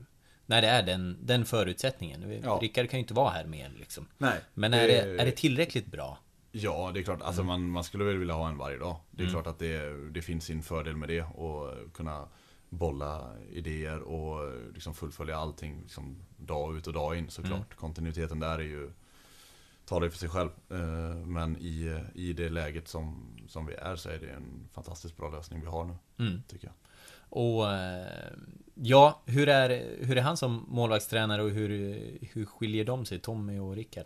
när 0.46 0.62
det 0.62 0.68
är 0.68 0.84
den, 0.84 1.18
den 1.22 1.46
förutsättningen? 1.46 2.42
Ja. 2.44 2.60
Rickard 2.62 2.90
kan 2.90 2.98
ju 2.98 3.02
inte 3.02 3.14
vara 3.14 3.30
här 3.30 3.46
mer 3.46 3.72
liksom. 3.80 4.08
Nej. 4.18 4.40
Men 4.54 4.74
är 4.74 4.88
det, 4.88 5.22
är 5.22 5.26
det 5.26 5.32
tillräckligt 5.32 5.86
bra? 5.86 6.18
Ja, 6.52 6.92
det 6.94 7.00
är 7.00 7.04
klart. 7.04 7.22
Alltså 7.22 7.44
man, 7.44 7.70
man 7.70 7.84
skulle 7.84 8.04
väl 8.04 8.18
vilja 8.18 8.34
ha 8.34 8.50
en 8.50 8.58
varje 8.58 8.78
dag. 8.78 8.96
Det 9.12 9.24
är 9.24 9.28
Mm. 9.28 9.34
klart 9.34 9.48
att 9.48 9.60
det, 9.60 10.10
det 10.12 10.22
finns 10.22 10.46
sin 10.46 10.64
fördel 10.64 10.96
med 10.96 11.10
det. 11.10 11.22
Och 11.22 11.94
kunna 11.94 12.28
bolla 12.70 13.32
idéer 13.52 14.00
och 14.02 14.54
liksom 14.74 14.94
fullfölja 14.94 15.38
allting 15.38 15.82
liksom 15.82 16.24
dag 16.38 16.78
ut 16.78 16.88
och 16.88 16.94
dag 16.94 17.18
in 17.18 17.30
såklart. 17.30 17.54
Mm. 17.54 17.76
Kontinuiteten 17.76 18.40
där 18.40 18.60
är 18.60 18.64
ju 18.64 18.92
talar 19.88 20.06
ju 20.06 20.12
för 20.12 20.18
sig 20.18 20.30
själv. 20.30 20.50
Eh, 20.70 21.16
Men 21.26 21.58
i, 21.58 22.02
i 22.14 22.34
det 22.34 22.50
läget 22.50 22.88
som, 22.88 23.36
som 23.48 23.66
vi 23.66 23.74
är 23.74 23.96
så 23.96 24.10
är 24.10 24.18
det 24.18 24.30
en 24.30 24.70
fantastiskt 24.74 25.18
bra 25.18 25.30
lösning 25.30 25.62
vi 25.62 25.68
har 25.68 25.86
nu. 25.86 25.94
Mm. 26.26 26.42
Tycker 26.48 26.68
jag. 26.68 26.74
Och 27.30 27.72
eh, 27.72 28.32
ja, 28.74 29.22
hur 29.26 29.50
är, 29.50 29.96
hur 30.00 30.18
är 30.18 30.22
han 30.22 30.38
som 30.38 30.66
målvaktstränare 30.68 31.44
och 31.44 31.50
hur, 31.50 31.70
hur 32.34 32.46
skiljer 32.46 32.86
de 32.86 33.06
sig, 33.06 33.20
Tommy 33.20 33.60
och 33.60 33.76
Rickard? 33.76 34.06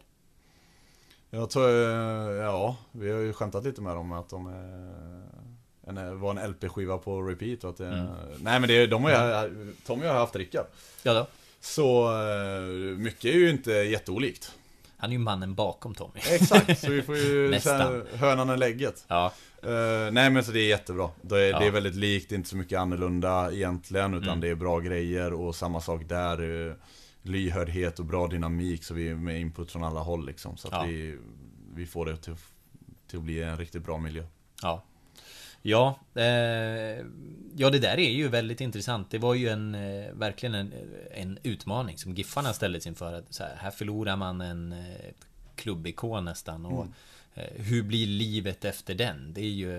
Jag 1.29 1.49
tror, 1.49 1.69
eh, 1.69 2.35
ja, 2.35 2.77
vi 2.91 3.11
har 3.11 3.19
ju 3.19 3.33
skämtat 3.33 3.63
lite 3.63 3.81
med 3.81 3.95
dem 3.95 4.11
att 4.11 4.29
de 4.29 4.47
är, 4.47 5.23
en, 5.87 6.19
var 6.19 6.35
en 6.35 6.51
LP-skiva 6.51 6.97
på 6.97 7.21
repeat 7.21 7.63
att 7.63 7.77
det, 7.77 7.87
mm. 7.87 8.07
Nej 8.39 8.59
men 8.59 8.67
det, 8.67 8.87
de 8.87 9.03
har 9.03 9.11
ju, 9.11 9.73
Tommy 9.85 10.05
har 10.05 10.13
haft 10.13 10.35
Rickard. 10.35 10.65
Ja 11.03 11.13
då. 11.13 11.27
Så 11.59 12.09
mycket 12.97 13.25
är 13.25 13.37
ju 13.37 13.49
inte 13.49 13.71
jätteolikt. 13.71 14.53
Han 15.01 15.09
är 15.09 15.13
ju 15.13 15.19
mannen 15.19 15.55
bakom 15.55 15.95
Tommy. 15.95 16.19
Exakt, 16.31 16.79
så 16.79 16.91
vi 16.91 17.01
får 17.01 17.17
ju 17.17 17.49
Nästan. 17.51 18.03
hönan 18.13 18.49
och 18.49 18.57
lägget. 18.57 19.05
Ja. 19.07 19.33
Uh, 19.63 20.11
nej 20.11 20.29
men 20.29 20.43
så 20.43 20.51
det 20.51 20.59
är 20.59 20.67
jättebra. 20.67 21.09
Det 21.21 21.39
är, 21.39 21.49
ja. 21.49 21.59
det 21.59 21.67
är 21.67 21.71
väldigt 21.71 21.95
likt, 21.95 22.29
det 22.29 22.35
är 22.35 22.37
inte 22.37 22.49
så 22.49 22.57
mycket 22.57 22.79
annorlunda 22.79 23.51
egentligen, 23.51 24.13
utan 24.13 24.29
mm. 24.29 24.41
det 24.41 24.47
är 24.47 24.55
bra 24.55 24.79
grejer 24.79 25.33
och 25.33 25.55
samma 25.55 25.81
sak 25.81 26.01
där. 26.09 26.41
Uh, 26.41 26.73
lyhördhet 27.21 27.99
och 27.99 28.05
bra 28.05 28.27
dynamik, 28.27 28.83
så 28.83 28.93
vi 28.93 29.15
med 29.15 29.41
input 29.41 29.71
från 29.71 29.83
alla 29.83 29.99
håll 29.99 30.25
liksom. 30.25 30.57
Så 30.57 30.67
att 30.67 30.73
ja. 30.73 30.83
vi, 30.83 31.17
vi 31.75 31.85
får 31.85 32.05
det 32.05 32.17
till, 32.17 32.35
till 33.07 33.17
att 33.17 33.23
bli 33.23 33.43
en 33.43 33.57
riktigt 33.57 33.83
bra 33.83 33.97
miljö. 33.97 34.23
Ja. 34.61 34.83
Ja, 35.61 35.99
eh, 36.15 36.23
ja 37.55 37.69
det 37.69 37.79
där 37.79 37.99
är 37.99 38.11
ju 38.11 38.27
väldigt 38.27 38.61
intressant. 38.61 39.11
Det 39.11 39.17
var 39.17 39.33
ju 39.33 39.49
en, 39.49 39.75
eh, 39.75 40.11
verkligen 40.13 40.55
en, 40.55 40.73
en 41.11 41.39
utmaning 41.43 41.97
som 41.97 42.13
Giffarna 42.13 42.53
ställdes 42.53 42.87
inför. 42.87 43.23
så 43.29 43.43
här, 43.43 43.55
här 43.55 43.71
förlorar 43.71 44.15
man 44.15 44.41
en 44.41 44.73
eh, 44.73 45.13
klubbikon 45.55 46.25
nästan. 46.25 46.65
Och 46.65 46.83
mm. 46.83 46.93
eh, 47.33 47.63
hur 47.63 47.83
blir 47.83 48.07
livet 48.07 48.65
efter 48.65 48.95
den? 48.95 49.33
Det 49.33 49.41
är 49.41 49.51
ju, 49.51 49.71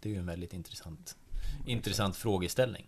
det 0.00 0.08
är 0.08 0.12
ju 0.12 0.18
en 0.18 0.26
väldigt 0.26 0.54
intressant, 0.54 1.16
intressant 1.66 2.16
frågeställning. 2.16 2.86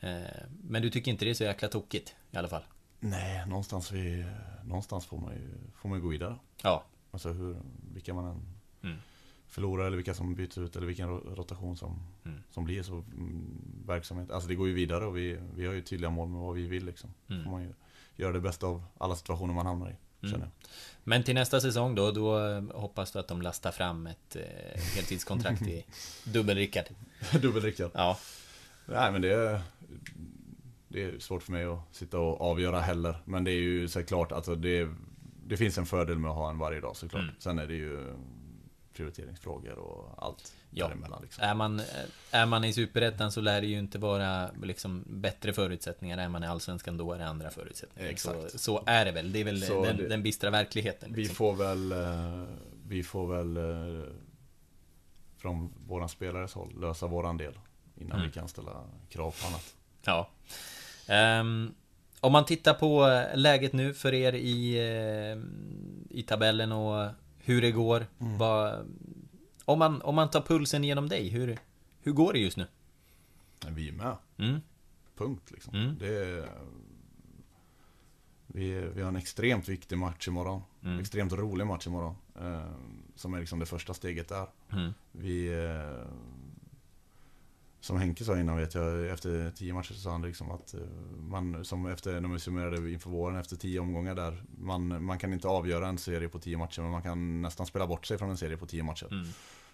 Eh, 0.00 0.20
men 0.62 0.82
du 0.82 0.90
tycker 0.90 1.10
inte 1.10 1.24
det 1.24 1.30
är 1.30 1.34
så 1.34 1.44
jäkla 1.44 1.68
tokigt 1.68 2.14
i 2.30 2.36
alla 2.36 2.48
fall? 2.48 2.62
Nej, 3.00 3.46
någonstans, 3.46 3.92
vi, 3.92 4.24
någonstans 4.64 5.06
får 5.06 5.18
man 5.18 5.32
ju 5.32 5.48
får 5.74 5.88
man 5.88 6.00
gå 6.00 6.08
vidare. 6.08 6.38
Ja. 6.62 6.84
Alltså 7.10 7.32
hur, 7.32 7.56
vilka 7.94 8.14
man 8.14 8.24
än 8.24 8.30
mm 8.30 8.51
förlorar 9.52 9.86
eller 9.86 9.96
vilka 9.96 10.14
som 10.14 10.34
byts 10.34 10.58
ut 10.58 10.76
eller 10.76 10.86
vilken 10.86 11.08
rotation 11.08 11.76
som, 11.76 12.02
mm. 12.24 12.38
som 12.50 12.64
blir 12.64 12.82
så 12.82 12.92
mm, 12.94 13.84
verksamhet. 13.86 14.30
Alltså 14.30 14.48
det 14.48 14.54
går 14.54 14.68
ju 14.68 14.74
vidare 14.74 15.06
och 15.06 15.16
vi, 15.16 15.38
vi 15.54 15.66
har 15.66 15.74
ju 15.74 15.82
tydliga 15.82 16.10
mål 16.10 16.28
med 16.28 16.40
vad 16.40 16.54
vi 16.54 16.66
vill 16.66 16.84
liksom. 16.84 17.10
Mm. 17.28 17.44
får 17.44 17.50
man 17.50 17.62
ju 17.62 17.72
göra 18.16 18.32
det 18.32 18.40
bästa 18.40 18.66
av 18.66 18.84
alla 18.98 19.16
situationer 19.16 19.54
man 19.54 19.66
hamnar 19.66 19.90
i. 19.90 20.26
Mm. 20.26 20.48
Men 21.04 21.22
till 21.22 21.34
nästa 21.34 21.60
säsong 21.60 21.94
då, 21.94 22.10
då 22.10 22.48
eh, 22.48 22.62
hoppas 22.74 23.12
du 23.12 23.18
att 23.18 23.28
de 23.28 23.42
lastar 23.42 23.70
fram 23.70 24.06
ett 24.06 24.36
eh, 24.36 24.82
heltidskontrakt 24.94 25.62
i 25.62 25.84
dubbel-Rickard? 26.24 26.86
dubbel-Rickard? 27.32 27.90
Ja. 27.94 28.18
Nej 28.86 29.12
men 29.12 29.22
det 29.22 29.32
är, 29.32 29.60
det 30.88 31.04
är 31.04 31.18
svårt 31.18 31.42
för 31.42 31.52
mig 31.52 31.64
att 31.64 31.80
sitta 31.92 32.18
och 32.18 32.40
avgöra 32.40 32.80
heller. 32.80 33.16
Men 33.24 33.44
det 33.44 33.50
är 33.50 33.60
ju 33.60 33.88
såklart, 33.88 34.32
alltså 34.32 34.54
det, 34.54 34.88
det 35.46 35.56
finns 35.56 35.78
en 35.78 35.86
fördel 35.86 36.18
med 36.18 36.30
att 36.30 36.36
ha 36.36 36.50
en 36.50 36.58
varje 36.58 36.80
dag 36.80 36.96
såklart. 36.96 37.22
Mm. 37.22 37.34
Sen 37.38 37.58
är 37.58 37.66
det 37.66 37.74
ju 37.74 38.14
prioriteringsfrågor 38.94 39.78
och 39.78 40.24
allt 40.26 40.52
ja. 40.70 40.88
däremellan. 40.88 41.22
Liksom. 41.22 41.44
Är, 41.44 41.54
man, 41.54 41.82
är 42.30 42.46
man 42.46 42.64
i 42.64 42.72
Superettan 42.72 43.32
så 43.32 43.40
lär 43.40 43.60
det 43.60 43.66
ju 43.66 43.78
inte 43.78 43.98
vara 43.98 44.50
liksom, 44.62 45.04
bättre 45.06 45.52
förutsättningar. 45.52 46.18
Är 46.18 46.28
man 46.28 46.44
i 46.44 46.46
Allsvenskan 46.46 46.96
då 46.96 47.12
är 47.12 47.18
det 47.18 47.26
andra 47.26 47.50
förutsättningar. 47.50 48.10
Exakt. 48.10 48.50
Så, 48.52 48.58
så 48.58 48.82
är 48.86 49.04
det 49.04 49.12
väl. 49.12 49.32
Det 49.32 49.40
är 49.40 49.44
väl 49.44 49.60
den, 49.60 49.96
det, 49.96 50.08
den, 50.08 50.22
bistra 50.22 50.50
verkligheten. 50.50 51.12
Liksom. 51.12 51.22
Vi 51.22 51.28
får 51.28 51.54
väl, 51.54 51.92
eh, 51.92 52.44
vi 52.86 53.02
får 53.02 53.26
väl 53.26 53.56
eh, 53.56 54.04
från 55.36 55.72
våran 55.86 56.08
spelares 56.08 56.54
håll 56.54 56.80
lösa 56.80 57.06
våran 57.06 57.36
del 57.36 57.58
innan 57.96 58.18
mm. 58.18 58.26
vi 58.26 58.32
kan 58.32 58.48
ställa 58.48 58.84
krav 59.08 59.34
på 59.40 59.46
annat. 59.46 59.74
Ja. 60.04 60.30
Um, 61.40 61.74
om 62.20 62.32
man 62.32 62.44
tittar 62.44 62.74
på 62.74 63.22
läget 63.34 63.72
nu 63.72 63.94
för 63.94 64.14
er 64.14 64.32
i, 64.32 64.78
eh, 64.78 65.38
i 66.18 66.22
tabellen 66.22 66.72
och 66.72 67.10
hur 67.44 67.62
det 67.62 67.70
går. 67.70 68.06
Mm. 68.18 68.38
Vad, 68.38 68.86
om, 69.64 69.78
man, 69.78 70.02
om 70.02 70.14
man 70.14 70.30
tar 70.30 70.40
pulsen 70.40 70.84
genom 70.84 71.08
dig, 71.08 71.28
hur, 71.28 71.58
hur 72.00 72.12
går 72.12 72.32
det 72.32 72.38
just 72.38 72.56
nu? 72.56 72.66
Vi 73.68 73.88
är 73.88 73.92
med. 73.92 74.16
Mm. 74.36 74.60
Punkt 75.16 75.50
liksom. 75.50 75.74
Mm. 75.74 75.98
Det 75.98 76.16
är, 76.16 76.48
vi, 78.46 78.90
vi 78.94 79.00
har 79.00 79.08
en 79.08 79.16
extremt 79.16 79.68
viktig 79.68 79.98
match 79.98 80.28
imorgon. 80.28 80.62
Mm. 80.82 80.98
Extremt 80.98 81.32
rolig 81.32 81.66
match 81.66 81.86
imorgon. 81.86 82.14
Eh, 82.40 82.72
som 83.14 83.34
är 83.34 83.40
liksom 83.40 83.58
det 83.58 83.66
första 83.66 83.94
steget 83.94 84.28
där. 84.28 84.46
Mm. 84.72 84.94
Vi, 85.12 85.46
eh, 85.46 86.06
som 87.82 87.98
Henke 87.98 88.24
sa 88.24 88.38
innan 88.38 88.56
vet 88.56 88.74
jag, 88.74 89.10
efter 89.10 89.50
tio 89.50 89.74
matcher 89.74 89.94
så 89.94 90.00
sa 90.00 90.10
han 90.10 90.22
liksom 90.22 90.50
att 90.50 90.74
eh, 90.74 90.80
man, 91.18 91.64
som 91.64 91.86
efter, 91.86 92.20
när 92.20 92.28
vi 92.28 92.38
summerade 92.38 92.92
inför 92.92 93.10
våren 93.10 93.36
efter 93.36 93.56
tio 93.56 93.80
omgångar 93.80 94.14
där, 94.14 94.42
man, 94.58 95.04
man 95.04 95.18
kan 95.18 95.32
inte 95.32 95.48
avgöra 95.48 95.88
en 95.88 95.98
serie 95.98 96.28
på 96.28 96.38
tio 96.38 96.58
matcher 96.58 96.82
men 96.82 96.90
man 96.90 97.02
kan 97.02 97.42
nästan 97.42 97.66
spela 97.66 97.86
bort 97.86 98.06
sig 98.06 98.18
från 98.18 98.30
en 98.30 98.36
serie 98.36 98.56
på 98.56 98.66
tio 98.66 98.82
matcher. 98.82 99.06
Mm. 99.10 99.26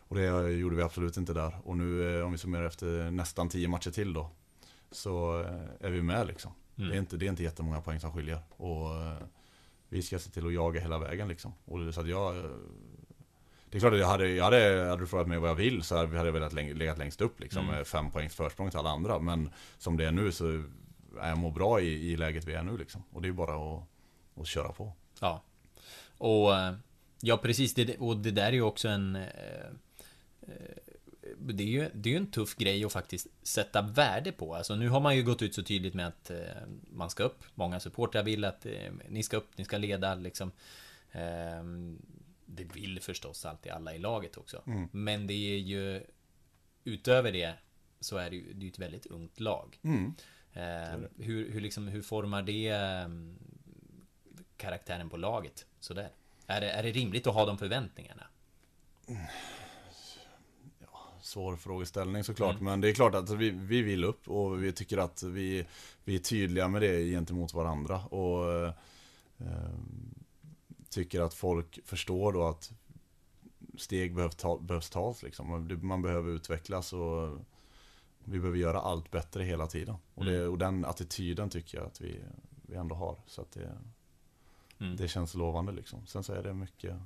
Och 0.08 0.16
det 0.16 0.50
gjorde 0.50 0.76
vi 0.76 0.82
absolut 0.82 1.16
inte 1.16 1.32
där. 1.32 1.58
Och 1.64 1.76
nu 1.76 2.18
eh, 2.18 2.26
om 2.26 2.32
vi 2.32 2.38
summerar 2.38 2.64
efter 2.64 3.10
nästan 3.10 3.48
tio 3.48 3.68
matcher 3.68 3.90
till 3.90 4.12
då, 4.12 4.30
så 4.90 5.40
eh, 5.40 5.86
är 5.86 5.90
vi 5.90 6.02
med 6.02 6.26
liksom. 6.26 6.52
Mm. 6.76 6.90
Det, 6.90 6.96
är 6.96 6.98
inte, 6.98 7.16
det 7.16 7.26
är 7.26 7.30
inte 7.30 7.42
jättemånga 7.42 7.80
poäng 7.80 8.00
som 8.00 8.12
skiljer. 8.12 8.38
Och 8.56 8.86
vi 9.88 10.02
ska 10.02 10.18
se 10.18 10.30
till 10.30 10.46
att 10.46 10.52
jaga 10.52 10.80
hela 10.80 10.98
vägen 10.98 11.28
liksom. 11.28 11.52
Och 11.64 11.94
så 11.94 12.00
att 12.00 12.08
jag 12.08 12.34
det 13.70 13.78
är 13.78 13.80
klart 13.80 13.92
att 13.92 13.98
jag 13.98 14.06
hade, 14.06 14.28
jag 14.28 14.44
hade, 14.44 14.86
hade 14.88 15.02
du 15.02 15.06
frågat 15.06 15.28
mig 15.28 15.38
vad 15.38 15.50
jag 15.50 15.54
vill 15.54 15.82
så 15.82 15.96
hade 15.96 16.16
jag 16.16 16.32
velat 16.32 16.52
legat 16.52 16.98
längst 16.98 17.20
upp 17.20 17.40
liksom 17.40 17.64
mm. 17.64 17.76
med 17.76 17.86
fem 17.86 18.10
poängs 18.10 18.34
försprång 18.34 18.70
till 18.70 18.78
alla 18.78 18.90
andra. 18.90 19.18
Men 19.18 19.50
som 19.78 19.96
det 19.96 20.04
är 20.04 20.12
nu 20.12 20.32
så 20.32 20.48
är 21.20 21.28
jag 21.28 21.38
mår 21.38 21.50
bra 21.50 21.80
i, 21.80 22.12
i 22.12 22.16
läget 22.16 22.44
vi 22.44 22.54
är 22.54 22.62
nu 22.62 22.76
liksom. 22.76 23.04
Och 23.12 23.22
det 23.22 23.28
är 23.28 23.32
bara 23.32 23.76
att, 23.76 23.82
att 24.40 24.46
köra 24.46 24.72
på. 24.72 24.92
Ja. 25.20 25.42
Och 26.18 26.50
ja 27.20 27.36
precis, 27.36 27.74
det, 27.74 27.98
och 27.98 28.16
det 28.16 28.30
där 28.30 28.48
är 28.48 28.52
ju 28.52 28.62
också 28.62 28.88
en 28.88 29.16
eh, 29.16 29.70
det 31.38 31.62
är, 31.62 31.68
ju, 31.68 31.90
det 31.94 32.12
är 32.12 32.16
en 32.16 32.30
tuff 32.30 32.56
grej 32.56 32.84
att 32.84 32.92
faktiskt 32.92 33.26
sätta 33.42 33.82
värde 33.82 34.32
på. 34.32 34.54
Alltså 34.54 34.74
nu 34.74 34.88
har 34.88 35.00
man 35.00 35.16
ju 35.16 35.22
gått 35.22 35.42
ut 35.42 35.54
så 35.54 35.62
tydligt 35.62 35.94
med 35.94 36.06
att 36.06 36.30
eh, 36.30 36.38
man 36.90 37.10
ska 37.10 37.22
upp. 37.22 37.44
Många 37.54 37.80
supportrar 37.80 38.22
vill 38.22 38.44
att 38.44 38.66
eh, 38.66 38.92
ni 39.08 39.22
ska 39.22 39.36
upp, 39.36 39.58
ni 39.58 39.64
ska 39.64 39.78
leda 39.78 40.14
liksom. 40.14 40.52
Det 42.50 42.64
vill 42.64 43.00
förstås 43.00 43.44
alltid 43.44 43.72
alla 43.72 43.94
i 43.94 43.98
laget 43.98 44.36
också. 44.36 44.62
Mm. 44.66 44.88
Men 44.92 45.26
det 45.26 45.34
är 45.34 45.58
ju 45.58 46.02
Utöver 46.88 47.32
det 47.32 47.54
Så 48.00 48.16
är 48.16 48.30
det 48.30 48.36
ju 48.36 48.52
det 48.52 48.66
är 48.66 48.70
ett 48.70 48.78
väldigt 48.78 49.06
ungt 49.06 49.40
lag. 49.40 49.78
Mm. 49.82 50.14
Eh, 50.52 51.00
hur, 51.18 51.52
hur, 51.52 51.60
liksom, 51.60 51.88
hur 51.88 52.02
formar 52.02 52.42
det 52.42 52.72
um, 53.04 53.38
Karaktären 54.56 55.10
på 55.10 55.16
laget? 55.16 55.66
Sådär. 55.80 56.10
Är 56.46 56.60
det, 56.60 56.70
är 56.70 56.82
det 56.82 56.90
rimligt 56.90 57.26
att 57.26 57.34
ha 57.34 57.46
de 57.46 57.58
förväntningarna? 57.58 58.26
Ja, 60.78 61.18
svår 61.22 61.56
frågeställning 61.56 62.24
såklart. 62.24 62.54
Mm. 62.54 62.64
Men 62.64 62.80
det 62.80 62.88
är 62.88 62.94
klart 62.94 63.14
att 63.14 63.30
vi, 63.30 63.50
vi 63.50 63.82
vill 63.82 64.04
upp 64.04 64.28
och 64.28 64.62
vi 64.62 64.72
tycker 64.72 64.98
att 64.98 65.22
vi, 65.22 65.66
vi 66.04 66.14
är 66.14 66.18
tydliga 66.18 66.68
med 66.68 66.82
det 66.82 67.10
gentemot 67.10 67.54
varandra. 67.54 68.04
Och 68.04 68.52
eh, 68.52 68.72
tycker 70.90 71.20
att 71.20 71.34
folk 71.34 71.78
förstår 71.84 72.32
då 72.32 72.48
att 72.48 72.72
steg 73.76 74.14
behövs, 74.14 74.36
ta, 74.36 74.58
behövs 74.58 74.90
tas 74.90 75.22
liksom. 75.22 75.78
Man 75.82 76.02
behöver 76.02 76.32
utvecklas 76.32 76.92
och 76.92 77.38
vi 78.24 78.38
behöver 78.38 78.58
göra 78.58 78.80
allt 78.80 79.10
bättre 79.10 79.44
hela 79.44 79.66
tiden. 79.66 79.96
Och, 80.14 80.24
det, 80.24 80.38
mm. 80.38 80.50
och 80.50 80.58
den 80.58 80.84
attityden 80.84 81.50
tycker 81.50 81.78
jag 81.78 81.86
att 81.86 82.00
vi, 82.00 82.20
vi 82.62 82.76
ändå 82.76 82.94
har. 82.94 83.16
Så 83.26 83.42
att 83.42 83.50
det, 83.50 83.78
mm. 84.78 84.96
det 84.96 85.08
känns 85.08 85.34
lovande 85.34 85.72
liksom. 85.72 86.06
Sen 86.06 86.24
så 86.24 86.32
är 86.32 86.42
det 86.42 86.54
mycket, 86.54 86.96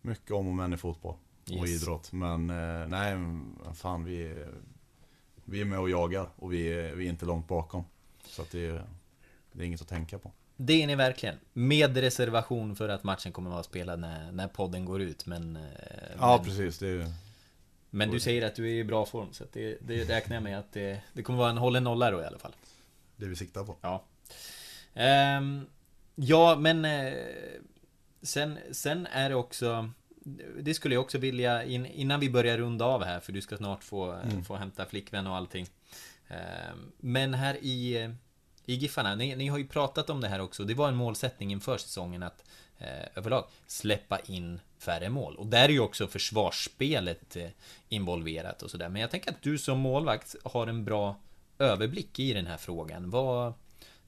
mycket 0.00 0.30
om 0.30 0.48
och 0.48 0.54
men 0.54 0.72
i 0.72 0.76
fotboll 0.76 1.16
och 1.44 1.68
yes. 1.68 1.82
idrott. 1.82 2.12
Men 2.12 2.50
eh, 2.50 2.88
nej, 2.88 3.16
fan 3.74 4.04
vi, 4.04 4.46
vi 5.44 5.60
är 5.60 5.64
med 5.64 5.78
och 5.78 5.90
jagar 5.90 6.28
och 6.36 6.52
vi 6.52 6.72
är, 6.72 6.94
vi 6.94 7.06
är 7.06 7.10
inte 7.10 7.26
långt 7.26 7.48
bakom. 7.48 7.84
Så 8.24 8.42
att 8.42 8.50
det, 8.50 8.82
det 9.52 9.62
är 9.62 9.66
inget 9.66 9.82
att 9.82 9.88
tänka 9.88 10.18
på. 10.18 10.32
Det 10.60 10.82
är 10.82 10.86
ni 10.86 10.94
verkligen. 10.94 11.38
Med 11.52 11.96
reservation 11.96 12.76
för 12.76 12.88
att 12.88 13.04
matchen 13.04 13.32
kommer 13.32 13.50
att 13.50 13.54
vara 13.54 13.62
spelad 13.62 14.00
när, 14.00 14.32
när 14.32 14.48
podden 14.48 14.84
går 14.84 15.00
ut, 15.00 15.26
men... 15.26 15.56
Eh, 15.56 15.62
ja, 16.18 16.36
men, 16.36 16.44
precis. 16.44 16.78
Det 16.78 16.88
är... 16.88 17.12
Men 17.90 18.10
du 18.10 18.20
säger 18.20 18.46
att 18.46 18.54
du 18.54 18.64
är 18.68 18.74
i 18.74 18.84
bra 18.84 19.06
form, 19.06 19.32
så 19.32 19.44
det, 19.52 19.78
det 19.80 20.04
räknar 20.04 20.36
jag 20.36 20.42
med 20.42 20.58
att 20.58 20.72
det, 20.72 21.00
det 21.12 21.22
kommer 21.22 21.38
vara 21.38 21.50
en 21.50 21.58
hållen 21.58 21.84
nolla 21.84 22.10
då 22.10 22.20
i 22.20 22.24
alla 22.24 22.38
fall. 22.38 22.54
Det 23.16 23.26
vi 23.26 23.36
siktar 23.36 23.64
på. 23.64 23.76
Ja. 23.80 24.04
Um, 25.38 25.66
ja, 26.14 26.56
men... 26.56 26.84
Uh, 26.84 27.12
sen, 28.22 28.58
sen 28.72 29.06
är 29.06 29.28
det 29.28 29.34
också... 29.34 29.90
Det 30.60 30.74
skulle 30.74 30.94
jag 30.94 31.02
också 31.02 31.18
vilja, 31.18 31.64
in, 31.64 31.86
innan 31.86 32.20
vi 32.20 32.30
börjar 32.30 32.58
runda 32.58 32.84
av 32.84 33.04
här, 33.04 33.20
för 33.20 33.32
du 33.32 33.40
ska 33.40 33.56
snart 33.56 33.84
få, 33.84 34.12
mm. 34.12 34.44
få 34.44 34.56
hämta 34.56 34.86
flickvän 34.86 35.26
och 35.26 35.36
allting. 35.36 35.66
Um, 36.30 36.92
men 36.98 37.34
här 37.34 37.56
i 37.62 38.10
i 38.68 38.74
Giffarna, 38.74 39.14
ni, 39.14 39.36
ni, 39.36 39.48
har 39.48 39.58
ju 39.58 39.66
pratat 39.66 40.10
om 40.10 40.20
det 40.20 40.28
här 40.28 40.40
också. 40.40 40.64
Det 40.64 40.74
var 40.74 40.88
en 40.88 40.96
målsättning 40.96 41.52
inför 41.52 41.78
säsongen 41.78 42.22
att 42.22 42.44
eh, 42.78 42.86
överlag 43.14 43.44
släppa 43.66 44.18
in 44.18 44.60
färre 44.78 45.08
mål. 45.08 45.36
Och 45.36 45.46
där 45.46 45.64
är 45.64 45.68
ju 45.68 45.80
också 45.80 46.06
försvarsspelet 46.06 47.36
eh, 47.36 47.48
involverat 47.88 48.62
och 48.62 48.70
sådär. 48.70 48.88
Men 48.88 49.02
jag 49.02 49.10
tänker 49.10 49.30
att 49.30 49.42
du 49.42 49.58
som 49.58 49.78
målvakt 49.78 50.36
har 50.44 50.66
en 50.66 50.84
bra 50.84 51.16
överblick 51.58 52.18
i 52.18 52.32
den 52.32 52.46
här 52.46 52.56
frågan. 52.56 53.10
Vad, 53.10 53.52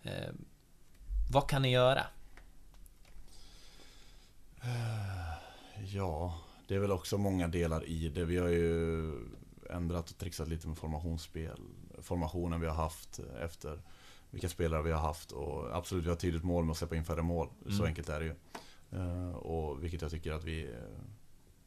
eh, 0.02 0.30
vad 1.32 1.48
kan 1.48 1.62
ni 1.62 1.70
göra? 1.70 2.06
Eh, 4.62 5.94
ja, 5.94 6.38
det 6.68 6.74
är 6.74 6.78
väl 6.78 6.92
också 6.92 7.18
många 7.18 7.48
delar 7.48 7.84
i 7.84 8.08
det. 8.08 8.24
Vi 8.24 8.38
har 8.38 8.48
ju 8.48 9.12
ändrat 9.70 10.10
och 10.10 10.18
trixat 10.18 10.48
lite 10.48 10.68
med 10.68 10.78
formationsspel. 10.78 11.60
Formationen 12.02 12.60
vi 12.60 12.66
har 12.66 12.74
haft 12.74 13.18
eh, 13.18 13.44
efter 13.44 13.78
vilka 14.30 14.48
spelare 14.48 14.82
vi 14.82 14.92
har 14.92 15.00
haft. 15.00 15.32
Och 15.32 15.76
absolut, 15.76 16.04
vi 16.04 16.08
har 16.08 16.16
tydligt 16.16 16.44
mål 16.44 16.64
med 16.64 16.70
att 16.70 16.76
släppa 16.78 16.96
in 16.96 17.04
färre 17.04 17.22
mål. 17.22 17.48
Så 17.64 17.70
Mm. 17.72 17.84
enkelt 17.84 18.08
är 18.08 18.20
det 18.20 18.26
ju. 18.26 18.34
Eh, 18.92 19.30
och 19.34 19.84
vilket 19.84 20.02
jag 20.02 20.10
tycker 20.10 20.32
att 20.32 20.44
vi, 20.44 20.62
eh, 20.64 20.70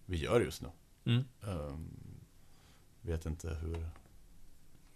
vi 0.05 0.17
gör 0.17 0.41
just 0.41 0.61
nu. 0.61 0.69
Mm. 1.05 1.23
Ehm, 1.43 1.89
vet 3.01 3.25
inte 3.25 3.47
hur 3.61 3.85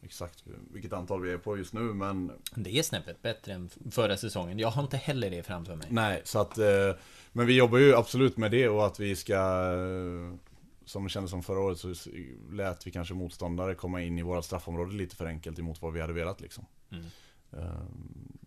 exakt 0.02 0.44
vilket 0.72 0.94
antal 0.94 1.22
vi 1.22 1.32
är 1.32 1.38
på 1.38 1.58
just 1.58 1.74
nu 1.74 1.80
men 1.82 2.32
Det 2.56 2.78
är 2.80 2.84
snäppet 2.84 3.22
bättre 3.22 3.54
än 3.54 3.70
förra 3.92 4.18
säsongen. 4.18 4.60
Jag 4.60 4.68
har 4.70 4.84
inte 4.84 4.98
heller 4.98 5.30
det 5.30 5.44
framför 5.44 5.76
mig. 5.76 5.88
Nej, 5.92 6.22
så 6.26 6.40
att 6.40 6.58
eh, 6.58 6.96
Men 7.32 7.48
vi 7.48 7.58
jobbar 7.58 7.78
ju 7.78 7.96
absolut 7.96 8.38
med 8.38 8.52
det 8.52 8.70
och 8.70 8.86
att 8.86 9.00
vi 9.00 9.16
ska 9.16 9.72
Som 10.86 11.04
det 11.04 11.10
kändes 11.10 11.32
som 11.32 11.44
förra 11.44 11.60
året 11.60 11.80
så 11.80 11.94
lät 12.52 12.88
vi 12.88 12.92
kanske 12.92 13.14
motståndare 13.14 13.76
komma 13.76 14.02
in 14.02 14.20
i 14.20 14.22
våra 14.22 14.42
straffområde 14.42 14.94
lite 14.96 15.16
för 15.16 15.26
enkelt 15.26 15.60
emot 15.60 15.82
vad 15.82 15.94
vi 15.94 16.02
hade 16.02 16.14
velat 16.14 16.42
liksom. 16.42 16.66
Mm. 16.92 17.06
Ehm, 17.52 18.38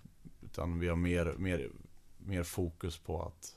Utan 0.42 0.78
vi 0.80 0.88
har 0.88 0.96
mer, 0.96 1.34
mer, 1.38 1.70
mer 2.18 2.42
fokus 2.42 2.98
på 2.98 3.22
att 3.22 3.56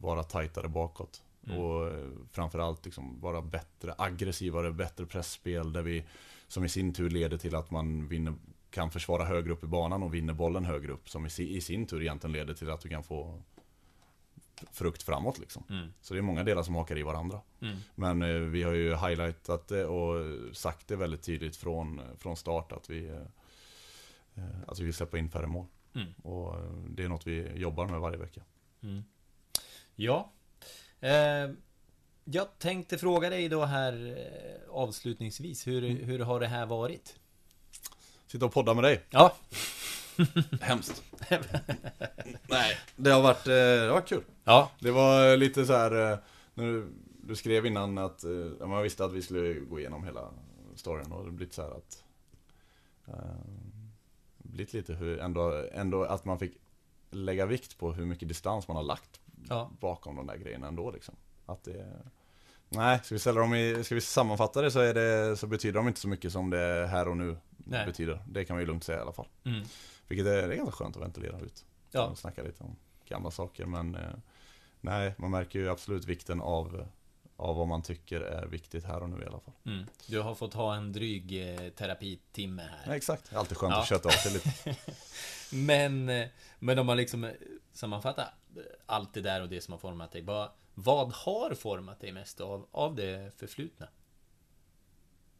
vara 0.00 0.22
tajtare 0.22 0.68
bakåt. 0.68 1.22
Mm. 1.46 1.58
Och 1.58 1.88
eh, 1.88 2.08
framförallt 2.30 2.84
liksom 2.84 3.20
vara 3.20 3.42
bättre, 3.42 3.94
aggressivare, 3.98 4.72
bättre 4.72 5.06
pressspel 5.06 5.72
där 5.72 5.82
vi 5.82 6.04
som 6.48 6.64
i 6.64 6.68
sin 6.68 6.92
tur 6.94 7.10
leder 7.10 7.38
till 7.38 7.54
att 7.54 7.70
man 7.70 8.08
vinner, 8.08 8.34
kan 8.70 8.90
försvara 8.90 9.24
högre 9.24 9.52
upp 9.52 9.64
i 9.64 9.66
banan 9.66 10.02
och 10.02 10.14
vinner 10.14 10.32
bollen 10.34 10.64
högre 10.64 10.92
upp. 10.92 11.08
Som 11.08 11.26
i, 11.26 11.30
si- 11.30 11.56
i 11.56 11.60
sin 11.60 11.86
tur 11.86 12.00
egentligen 12.02 12.32
leder 12.32 12.54
till 12.54 12.70
att 12.70 12.80
du 12.80 12.88
kan 12.88 13.02
få 13.02 13.42
frukt 14.72 15.02
framåt 15.02 15.38
liksom. 15.38 15.62
Mm. 15.70 15.88
Så 16.00 16.14
det 16.14 16.20
är 16.20 16.22
många 16.22 16.44
delar 16.44 16.62
som 16.62 16.74
hakar 16.74 16.98
i 16.98 17.02
varandra. 17.02 17.40
Mm. 17.60 17.76
Men 17.94 18.22
eh, 18.22 18.34
vi 18.40 18.62
har 18.62 18.72
ju 18.72 18.96
highlightat 18.96 19.68
det 19.68 19.86
och 19.86 20.24
sagt 20.56 20.88
det 20.88 20.96
väldigt 20.96 21.22
tydligt 21.22 21.56
från, 21.56 22.00
från 22.18 22.36
start 22.36 22.72
att 22.72 22.90
vi, 22.90 23.08
eh, 23.08 23.22
eh, 24.40 24.68
att 24.68 24.78
vi 24.78 24.84
vill 24.84 24.94
släppa 24.94 25.18
in 25.18 25.30
färre 25.30 25.46
mål. 25.46 25.66
Mm. 25.94 26.08
Och 26.22 26.54
eh, 26.58 26.70
det 26.88 27.04
är 27.04 27.08
något 27.08 27.26
vi 27.26 27.52
jobbar 27.54 27.86
med 27.88 28.00
varje 28.00 28.18
vecka. 28.18 28.40
Mm. 28.82 29.02
Ja. 29.94 30.32
Eh, 31.00 31.50
jag 32.24 32.58
tänkte 32.58 32.98
fråga 32.98 33.30
dig 33.30 33.48
då 33.48 33.64
här 33.64 34.16
eh, 34.18 34.70
avslutningsvis. 34.74 35.66
Hur, 35.66 35.84
Mm. 35.84 36.04
hur 36.04 36.18
har 36.18 36.40
det 36.40 36.46
här 36.46 36.66
varit? 36.66 37.16
Sitta 38.26 38.46
och 38.46 38.52
podda 38.52 38.74
med 38.74 38.84
dig. 38.84 39.02
Ja. 39.10 39.36
Hemskt. 40.60 41.02
Nej, 42.48 42.78
det 42.96 43.10
har 43.10 43.22
varit, 43.22 43.44
det 43.44 43.80
har 43.86 43.92
varit 43.94 44.08
kul. 44.08 44.24
Ja. 44.44 44.70
Det 44.80 44.90
var 44.90 45.36
lite 45.36 45.66
så 45.66 45.72
här 45.72 46.18
när 46.54 46.64
du, 46.64 46.92
du 47.22 47.36
skrev 47.36 47.66
innan 47.66 47.98
att 47.98 48.24
man 48.60 48.82
visste 48.82 49.04
att 49.04 49.12
vi 49.12 49.22
skulle 49.22 49.54
gå 49.54 49.80
igenom 49.80 50.04
hela 50.04 50.30
storyn 50.74 51.12
och 51.12 51.24
det 51.24 51.30
blivit 51.30 51.54
så 51.54 51.62
här 51.62 51.70
att 51.70 52.04
eh, 53.06 53.14
blivit 54.52 54.72
lite 54.72 54.94
hur, 54.94 55.20
ändå, 55.20 55.64
ändå 55.72 56.02
att 56.04 56.24
man 56.24 56.38
fick 56.38 56.52
lägga 57.10 57.46
vikt 57.46 57.78
på 57.78 57.92
hur 57.92 58.04
mycket 58.06 58.28
distans 58.28 58.68
man 58.68 58.76
har 58.76 58.84
lagt 58.84 59.20
Ja. 59.48 59.70
bakom 59.80 60.16
de 60.16 60.26
där 60.26 60.36
grejerna 60.36 60.68
ändå 60.68 60.90
liksom. 60.90 61.14
Att 61.46 61.64
det, 61.64 61.86
nej, 62.68 63.00
ska 63.04 63.14
vi 63.14 63.18
ställa 63.18 63.40
dem 63.40 63.54
i, 63.54 63.84
ska 63.84 63.94
vi 63.94 64.00
sammanfatta 64.00 64.62
det 64.62 64.70
så, 64.70 64.80
är 64.80 64.94
det 64.94 65.36
så 65.36 65.46
betyder 65.46 65.74
de 65.74 65.88
inte 65.88 66.00
så 66.00 66.08
mycket 66.08 66.32
som 66.32 66.50
det 66.50 66.86
här 66.90 67.08
och 67.08 67.16
nu 67.16 67.36
Nej. 67.56 67.86
betyder. 67.86 68.22
Det 68.28 68.44
kan 68.44 68.56
vi 68.56 68.66
lugnt 68.66 68.84
säga 68.84 68.98
i 68.98 69.02
alla 69.02 69.12
fall. 69.12 69.28
Mm. 69.44 69.62
Vilket 70.08 70.26
är, 70.26 70.48
det 70.48 70.54
är 70.54 70.56
ganska 70.56 70.72
skönt 70.76 70.96
att 70.96 71.02
ventilera 71.02 71.40
ut. 71.40 71.64
Ja. 71.90 72.14
Snacka 72.14 72.42
lite 72.42 72.64
om 72.64 72.76
gamla 73.08 73.30
saker 73.30 73.66
men 73.66 73.94
eh, 73.94 74.00
Nej, 74.80 75.14
man 75.18 75.30
märker 75.30 75.58
ju 75.58 75.68
absolut 75.70 76.04
vikten 76.04 76.40
av 76.40 76.86
Av 77.40 77.56
vad 77.56 77.68
man 77.68 77.82
tycker 77.82 78.20
är 78.20 78.46
viktigt 78.46 78.84
här 78.84 79.02
och 79.02 79.10
nu 79.10 79.22
i 79.22 79.26
alla 79.26 79.40
fall. 79.40 79.54
Mm. 79.66 79.86
Du 80.06 80.20
har 80.20 80.34
fått 80.34 80.54
ha 80.54 80.74
en 80.74 80.92
dryg 80.92 81.50
eh, 81.54 81.68
terapitimme 81.70 82.62
här. 82.62 82.82
Ja, 82.86 82.96
exakt, 82.96 83.32
alltid 83.34 83.56
skönt 83.56 83.72
Ja. 83.72 83.80
att 83.80 83.88
köta 83.88 84.08
av 84.08 84.12
sig 84.12 84.32
lite. 84.32 84.76
Men, 85.52 86.08
eh, 86.08 86.28
men 86.58 86.78
om 86.78 86.86
man 86.86 86.96
liksom 86.96 87.24
eh, 87.24 87.30
sammanfattar 87.72 88.34
allt 88.86 89.14
det 89.14 89.20
där 89.20 89.42
och 89.42 89.48
det 89.48 89.60
som 89.60 89.72
har 89.72 89.78
format 89.78 90.12
dig. 90.12 90.22
Vad, 90.22 90.50
vad 90.74 91.12
har 91.12 91.54
format 91.54 92.00
dig 92.00 92.12
mest 92.12 92.40
av, 92.40 92.66
av 92.70 92.94
det 92.94 93.34
förflutna? 93.36 93.88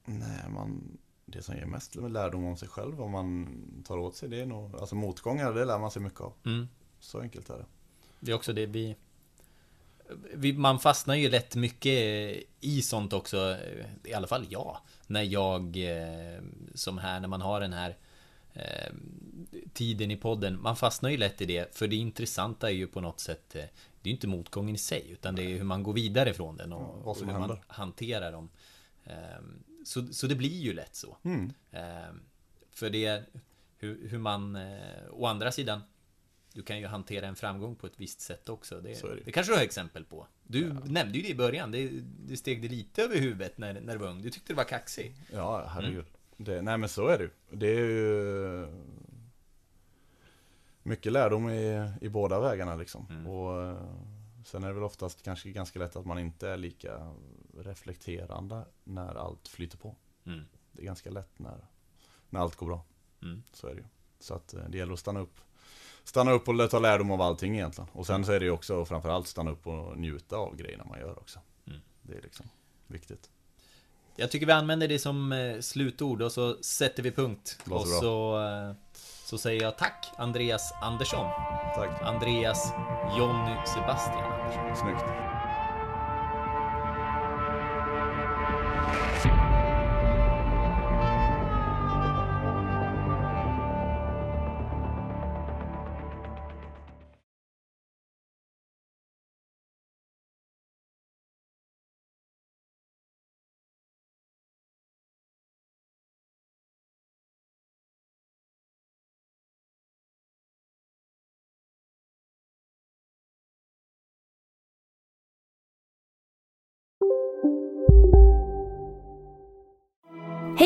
Nej, 0.04 0.48
man 0.48 0.98
Det 1.26 1.42
som 1.42 1.54
ger 1.56 1.66
mest 1.66 1.94
lärdom 1.94 2.44
om 2.44 2.56
sig 2.56 2.68
själv 2.68 3.02
om 3.02 3.10
man 3.10 3.60
tar 3.86 3.98
åt 3.98 4.16
sig 4.16 4.28
det 4.28 4.40
är 4.40 4.46
nog 4.46 4.76
Alltså 4.76 4.94
motgångar, 4.94 5.52
det 5.52 5.64
lär 5.64 5.78
man 5.78 5.90
sig 5.90 6.02
mycket 6.02 6.20
av. 6.20 6.32
Mm. 6.46 6.68
Så 7.00 7.20
enkelt 7.20 7.50
är 7.50 7.58
det. 7.58 7.66
Det 8.20 8.30
är 8.30 8.36
också 8.36 8.52
det 8.52 8.66
vi... 8.66 8.96
Man 10.54 10.78
fastnar 10.78 11.14
ju 11.14 11.28
rätt 11.28 11.56
mycket 11.56 11.92
i 12.60 12.82
sånt 12.82 13.12
också. 13.12 13.56
I 14.04 14.14
alla 14.14 14.26
fall 14.26 14.46
jag. 14.48 14.78
När 15.06 15.22
jag, 15.22 15.76
eh, 15.76 16.42
som 16.74 16.98
här, 16.98 17.20
när 17.20 17.28
man 17.28 17.40
har 17.40 17.60
den 17.60 17.72
här 17.72 17.96
eh, 18.52 18.92
tiden 19.72 20.10
i 20.10 20.16
podden. 20.16 20.62
Man 20.62 20.76
fastnar 20.76 21.10
ju 21.10 21.16
lätt 21.16 21.40
i 21.40 21.46
det. 21.46 21.76
För 21.76 21.88
det 21.88 21.96
intressanta 21.96 22.70
är 22.70 22.74
ju 22.74 22.86
på 22.86 23.00
något 23.00 23.20
sätt 23.20 23.54
eh, 23.56 23.64
Det 24.02 24.08
är 24.08 24.10
ju 24.10 24.10
inte 24.10 24.26
motgången 24.26 24.74
i 24.74 24.78
sig. 24.78 25.10
Utan 25.10 25.34
det 25.34 25.42
är 25.42 25.56
hur 25.56 25.64
man 25.64 25.82
går 25.82 25.92
vidare 25.92 26.34
från 26.34 26.56
den. 26.56 26.72
Och, 26.72 26.82
Ja, 26.82 27.00
vad 27.04 27.16
som 27.16 27.28
och 27.28 27.34
hur 27.34 27.40
man 27.40 27.58
hanterar 27.66 28.32
dem. 28.32 28.48
Eh, 29.04 29.14
Så, 29.84 30.06
så 30.12 30.26
det 30.26 30.34
blir 30.34 30.60
ju 30.60 30.72
lätt 30.72 30.94
så. 30.96 31.16
Mm. 31.22 31.52
Eh, 31.70 32.14
För 32.72 32.90
det 32.90 33.04
är 33.04 33.24
hur, 33.78 34.08
hur 34.08 34.18
man 34.18 34.58
Å 35.10 35.26
andra 35.26 35.52
sidan 35.52 35.80
Du 36.52 36.62
kan 36.62 36.78
ju 36.78 36.86
hantera 36.86 37.26
en 37.26 37.36
framgång 37.36 37.76
på 37.76 37.86
ett 37.86 38.00
visst 38.00 38.20
sätt 38.20 38.48
också 38.48 38.80
Det, 38.80 39.02
det. 39.02 39.24
det 39.24 39.32
kanske 39.32 39.52
du 39.52 39.56
har 39.56 39.64
exempel 39.64 40.04
på 40.04 40.26
Du 40.42 40.72
nämnde 40.84 41.18
ju 41.18 41.22
det 41.22 41.28
i 41.28 41.34
början 41.34 41.70
Det, 41.70 41.90
det 42.02 42.36
steg 42.36 42.62
dig 42.62 42.70
lite 42.70 43.02
över 43.02 43.16
huvudet 43.16 43.58
när, 43.58 43.80
när 43.80 43.92
du 43.92 43.98
var 43.98 44.08
ung 44.08 44.22
Du 44.22 44.30
tyckte 44.30 44.52
det 44.52 44.56
var 44.56 44.64
kaxig 44.64 45.14
Ja, 45.32 45.66
herregud. 45.66 46.04
Det, 46.36 46.62
nej 46.62 46.78
men 46.78 46.88
så 46.88 47.06
är 47.06 47.18
det 47.18 47.24
ju. 47.24 47.30
Det 47.50 47.66
är 47.66 47.78
ju 47.78 48.66
mycket 50.82 51.12
lärdom 51.12 51.48
i, 51.48 51.92
i 52.00 52.08
båda 52.08 52.40
vägarna 52.40 52.76
liksom. 52.76 53.26
Och 53.26 53.62
eh, 53.62 53.82
sen 54.44 54.64
är 54.64 54.68
det 54.68 54.74
väl 54.74 54.82
oftast 54.82 55.22
kanske 55.22 55.50
ganska 55.50 55.78
lätt 55.78 55.96
att 55.96 56.06
man 56.06 56.18
inte 56.18 56.48
är 56.48 56.56
lika 56.56 57.14
reflekterande 57.58 58.64
när 58.84 59.14
allt 59.14 59.48
flyter 59.48 59.78
på. 59.78 59.96
Mm. 60.26 60.44
Det 60.72 60.82
är 60.82 60.86
ganska 60.86 61.10
lätt 61.10 61.38
när, 61.38 61.66
när 62.30 62.40
allt 62.40 62.56
går 62.56 62.66
bra. 62.66 62.84
Mm. 63.22 63.42
Så 63.52 63.66
är 63.66 63.74
det 63.74 63.80
ju. 63.80 63.86
Så 64.18 64.34
att 64.34 64.54
eh, 64.54 64.68
det 64.68 64.78
gäller 64.78 64.92
att 64.92 64.98
stanna 64.98 65.20
upp. 65.20 65.40
Stanna 66.04 66.32
upp 66.32 66.48
och 66.48 66.70
ta 66.70 66.78
lärdom 66.78 67.10
av 67.10 67.22
allting 67.22 67.54
egentligen. 67.54 67.90
Och 67.92 68.06
sen 68.06 68.24
så 68.24 68.32
är 68.32 68.40
det 68.40 68.44
ju 68.44 68.50
också 68.50 68.84
framförallt 68.84 69.28
stanna 69.28 69.50
upp 69.50 69.66
och 69.66 69.98
njuta 69.98 70.36
av 70.36 70.56
grejerna 70.56 70.84
man 70.88 71.00
gör 71.00 71.18
också. 71.18 71.40
Mm. 71.66 71.80
Det 72.02 72.16
är 72.16 72.22
liksom 72.22 72.46
viktigt. 72.86 73.30
Jag 74.16 74.30
tycker 74.30 74.46
vi 74.46 74.52
använder 74.52 74.88
det 74.88 74.98
som 74.98 75.32
eh, 75.32 75.60
slutord 75.60 76.22
och 76.22 76.32
så 76.32 76.56
sätter 76.62 77.02
vi 77.02 77.10
punkt 77.10 77.58
Och 77.70 77.86
så 77.86 78.42
eh, 78.42 78.72
Så 79.24 79.38
säger 79.38 79.62
jag 79.62 79.78
tack 79.78 80.12
Andreas 80.16 80.72
Andersson 80.82 81.26
Tack. 81.74 82.02
Andreas 82.02 82.72
Jonny 83.18 83.56
Sebastian 83.66 84.32
Andersson 84.32 84.76
Snyggt. 84.76 85.39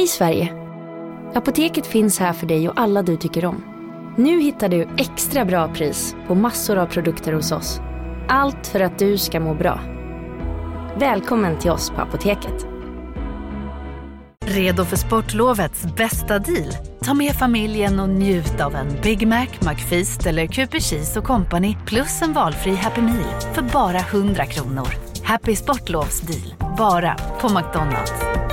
Hej 0.05 0.09
Sverige! 0.09 0.53
Apoteket 1.35 1.87
finns 1.87 2.19
här 2.19 2.33
för 2.33 2.47
dig 2.47 2.69
och 2.69 2.81
alla 2.81 3.03
du 3.03 3.17
tycker 3.17 3.45
om. 3.45 3.65
Nu 4.17 4.41
hittar 4.41 4.69
du 4.69 4.89
extra 4.97 5.45
bra 5.45 5.75
pris 5.75 6.17
på 6.27 6.35
massor 6.35 6.79
av 6.79 6.87
produkter 6.87 7.33
hos 7.33 7.53
oss. 7.53 7.81
Allt 8.29 8.67
för 8.67 8.81
att 8.81 8.99
du 8.99 9.19
ska 9.19 9.41
må 9.41 9.55
bra. 9.55 9.81
Välkommen 10.99 11.59
till 11.59 11.71
oss 11.71 11.91
på 11.91 12.01
Apoteket. 12.01 12.67
Redo 14.47 14.85
för 14.85 14.97
sportlovets 14.97 15.87
bästa 15.97 16.39
deal? 16.39 16.73
Ta 17.03 17.15
med 17.15 17.33
familjen 17.33 18.01
och 18.01 18.09
njut 18.09 18.61
av 18.61 18.75
en 18.75 18.89
Big 19.03 19.29
Mac, 19.29 19.47
McFeast 19.61 20.27
eller 20.27 20.47
Cooper 20.47 20.81
Cheese 20.81 21.19
och 21.19 21.25
Company 21.25 21.77
plus 21.87 22.23
en 22.23 22.33
valfri 22.33 22.75
Happy 22.75 23.01
Meal 23.01 23.41
för 23.55 23.63
bara 23.63 23.99
100 23.99 24.47
kronor. 24.47 24.89
Happy 25.23 25.57
Sportlovs 25.57 26.21
deal, 26.21 26.55
bara 26.79 27.17
på 27.41 27.49
McDonalds. 27.49 28.44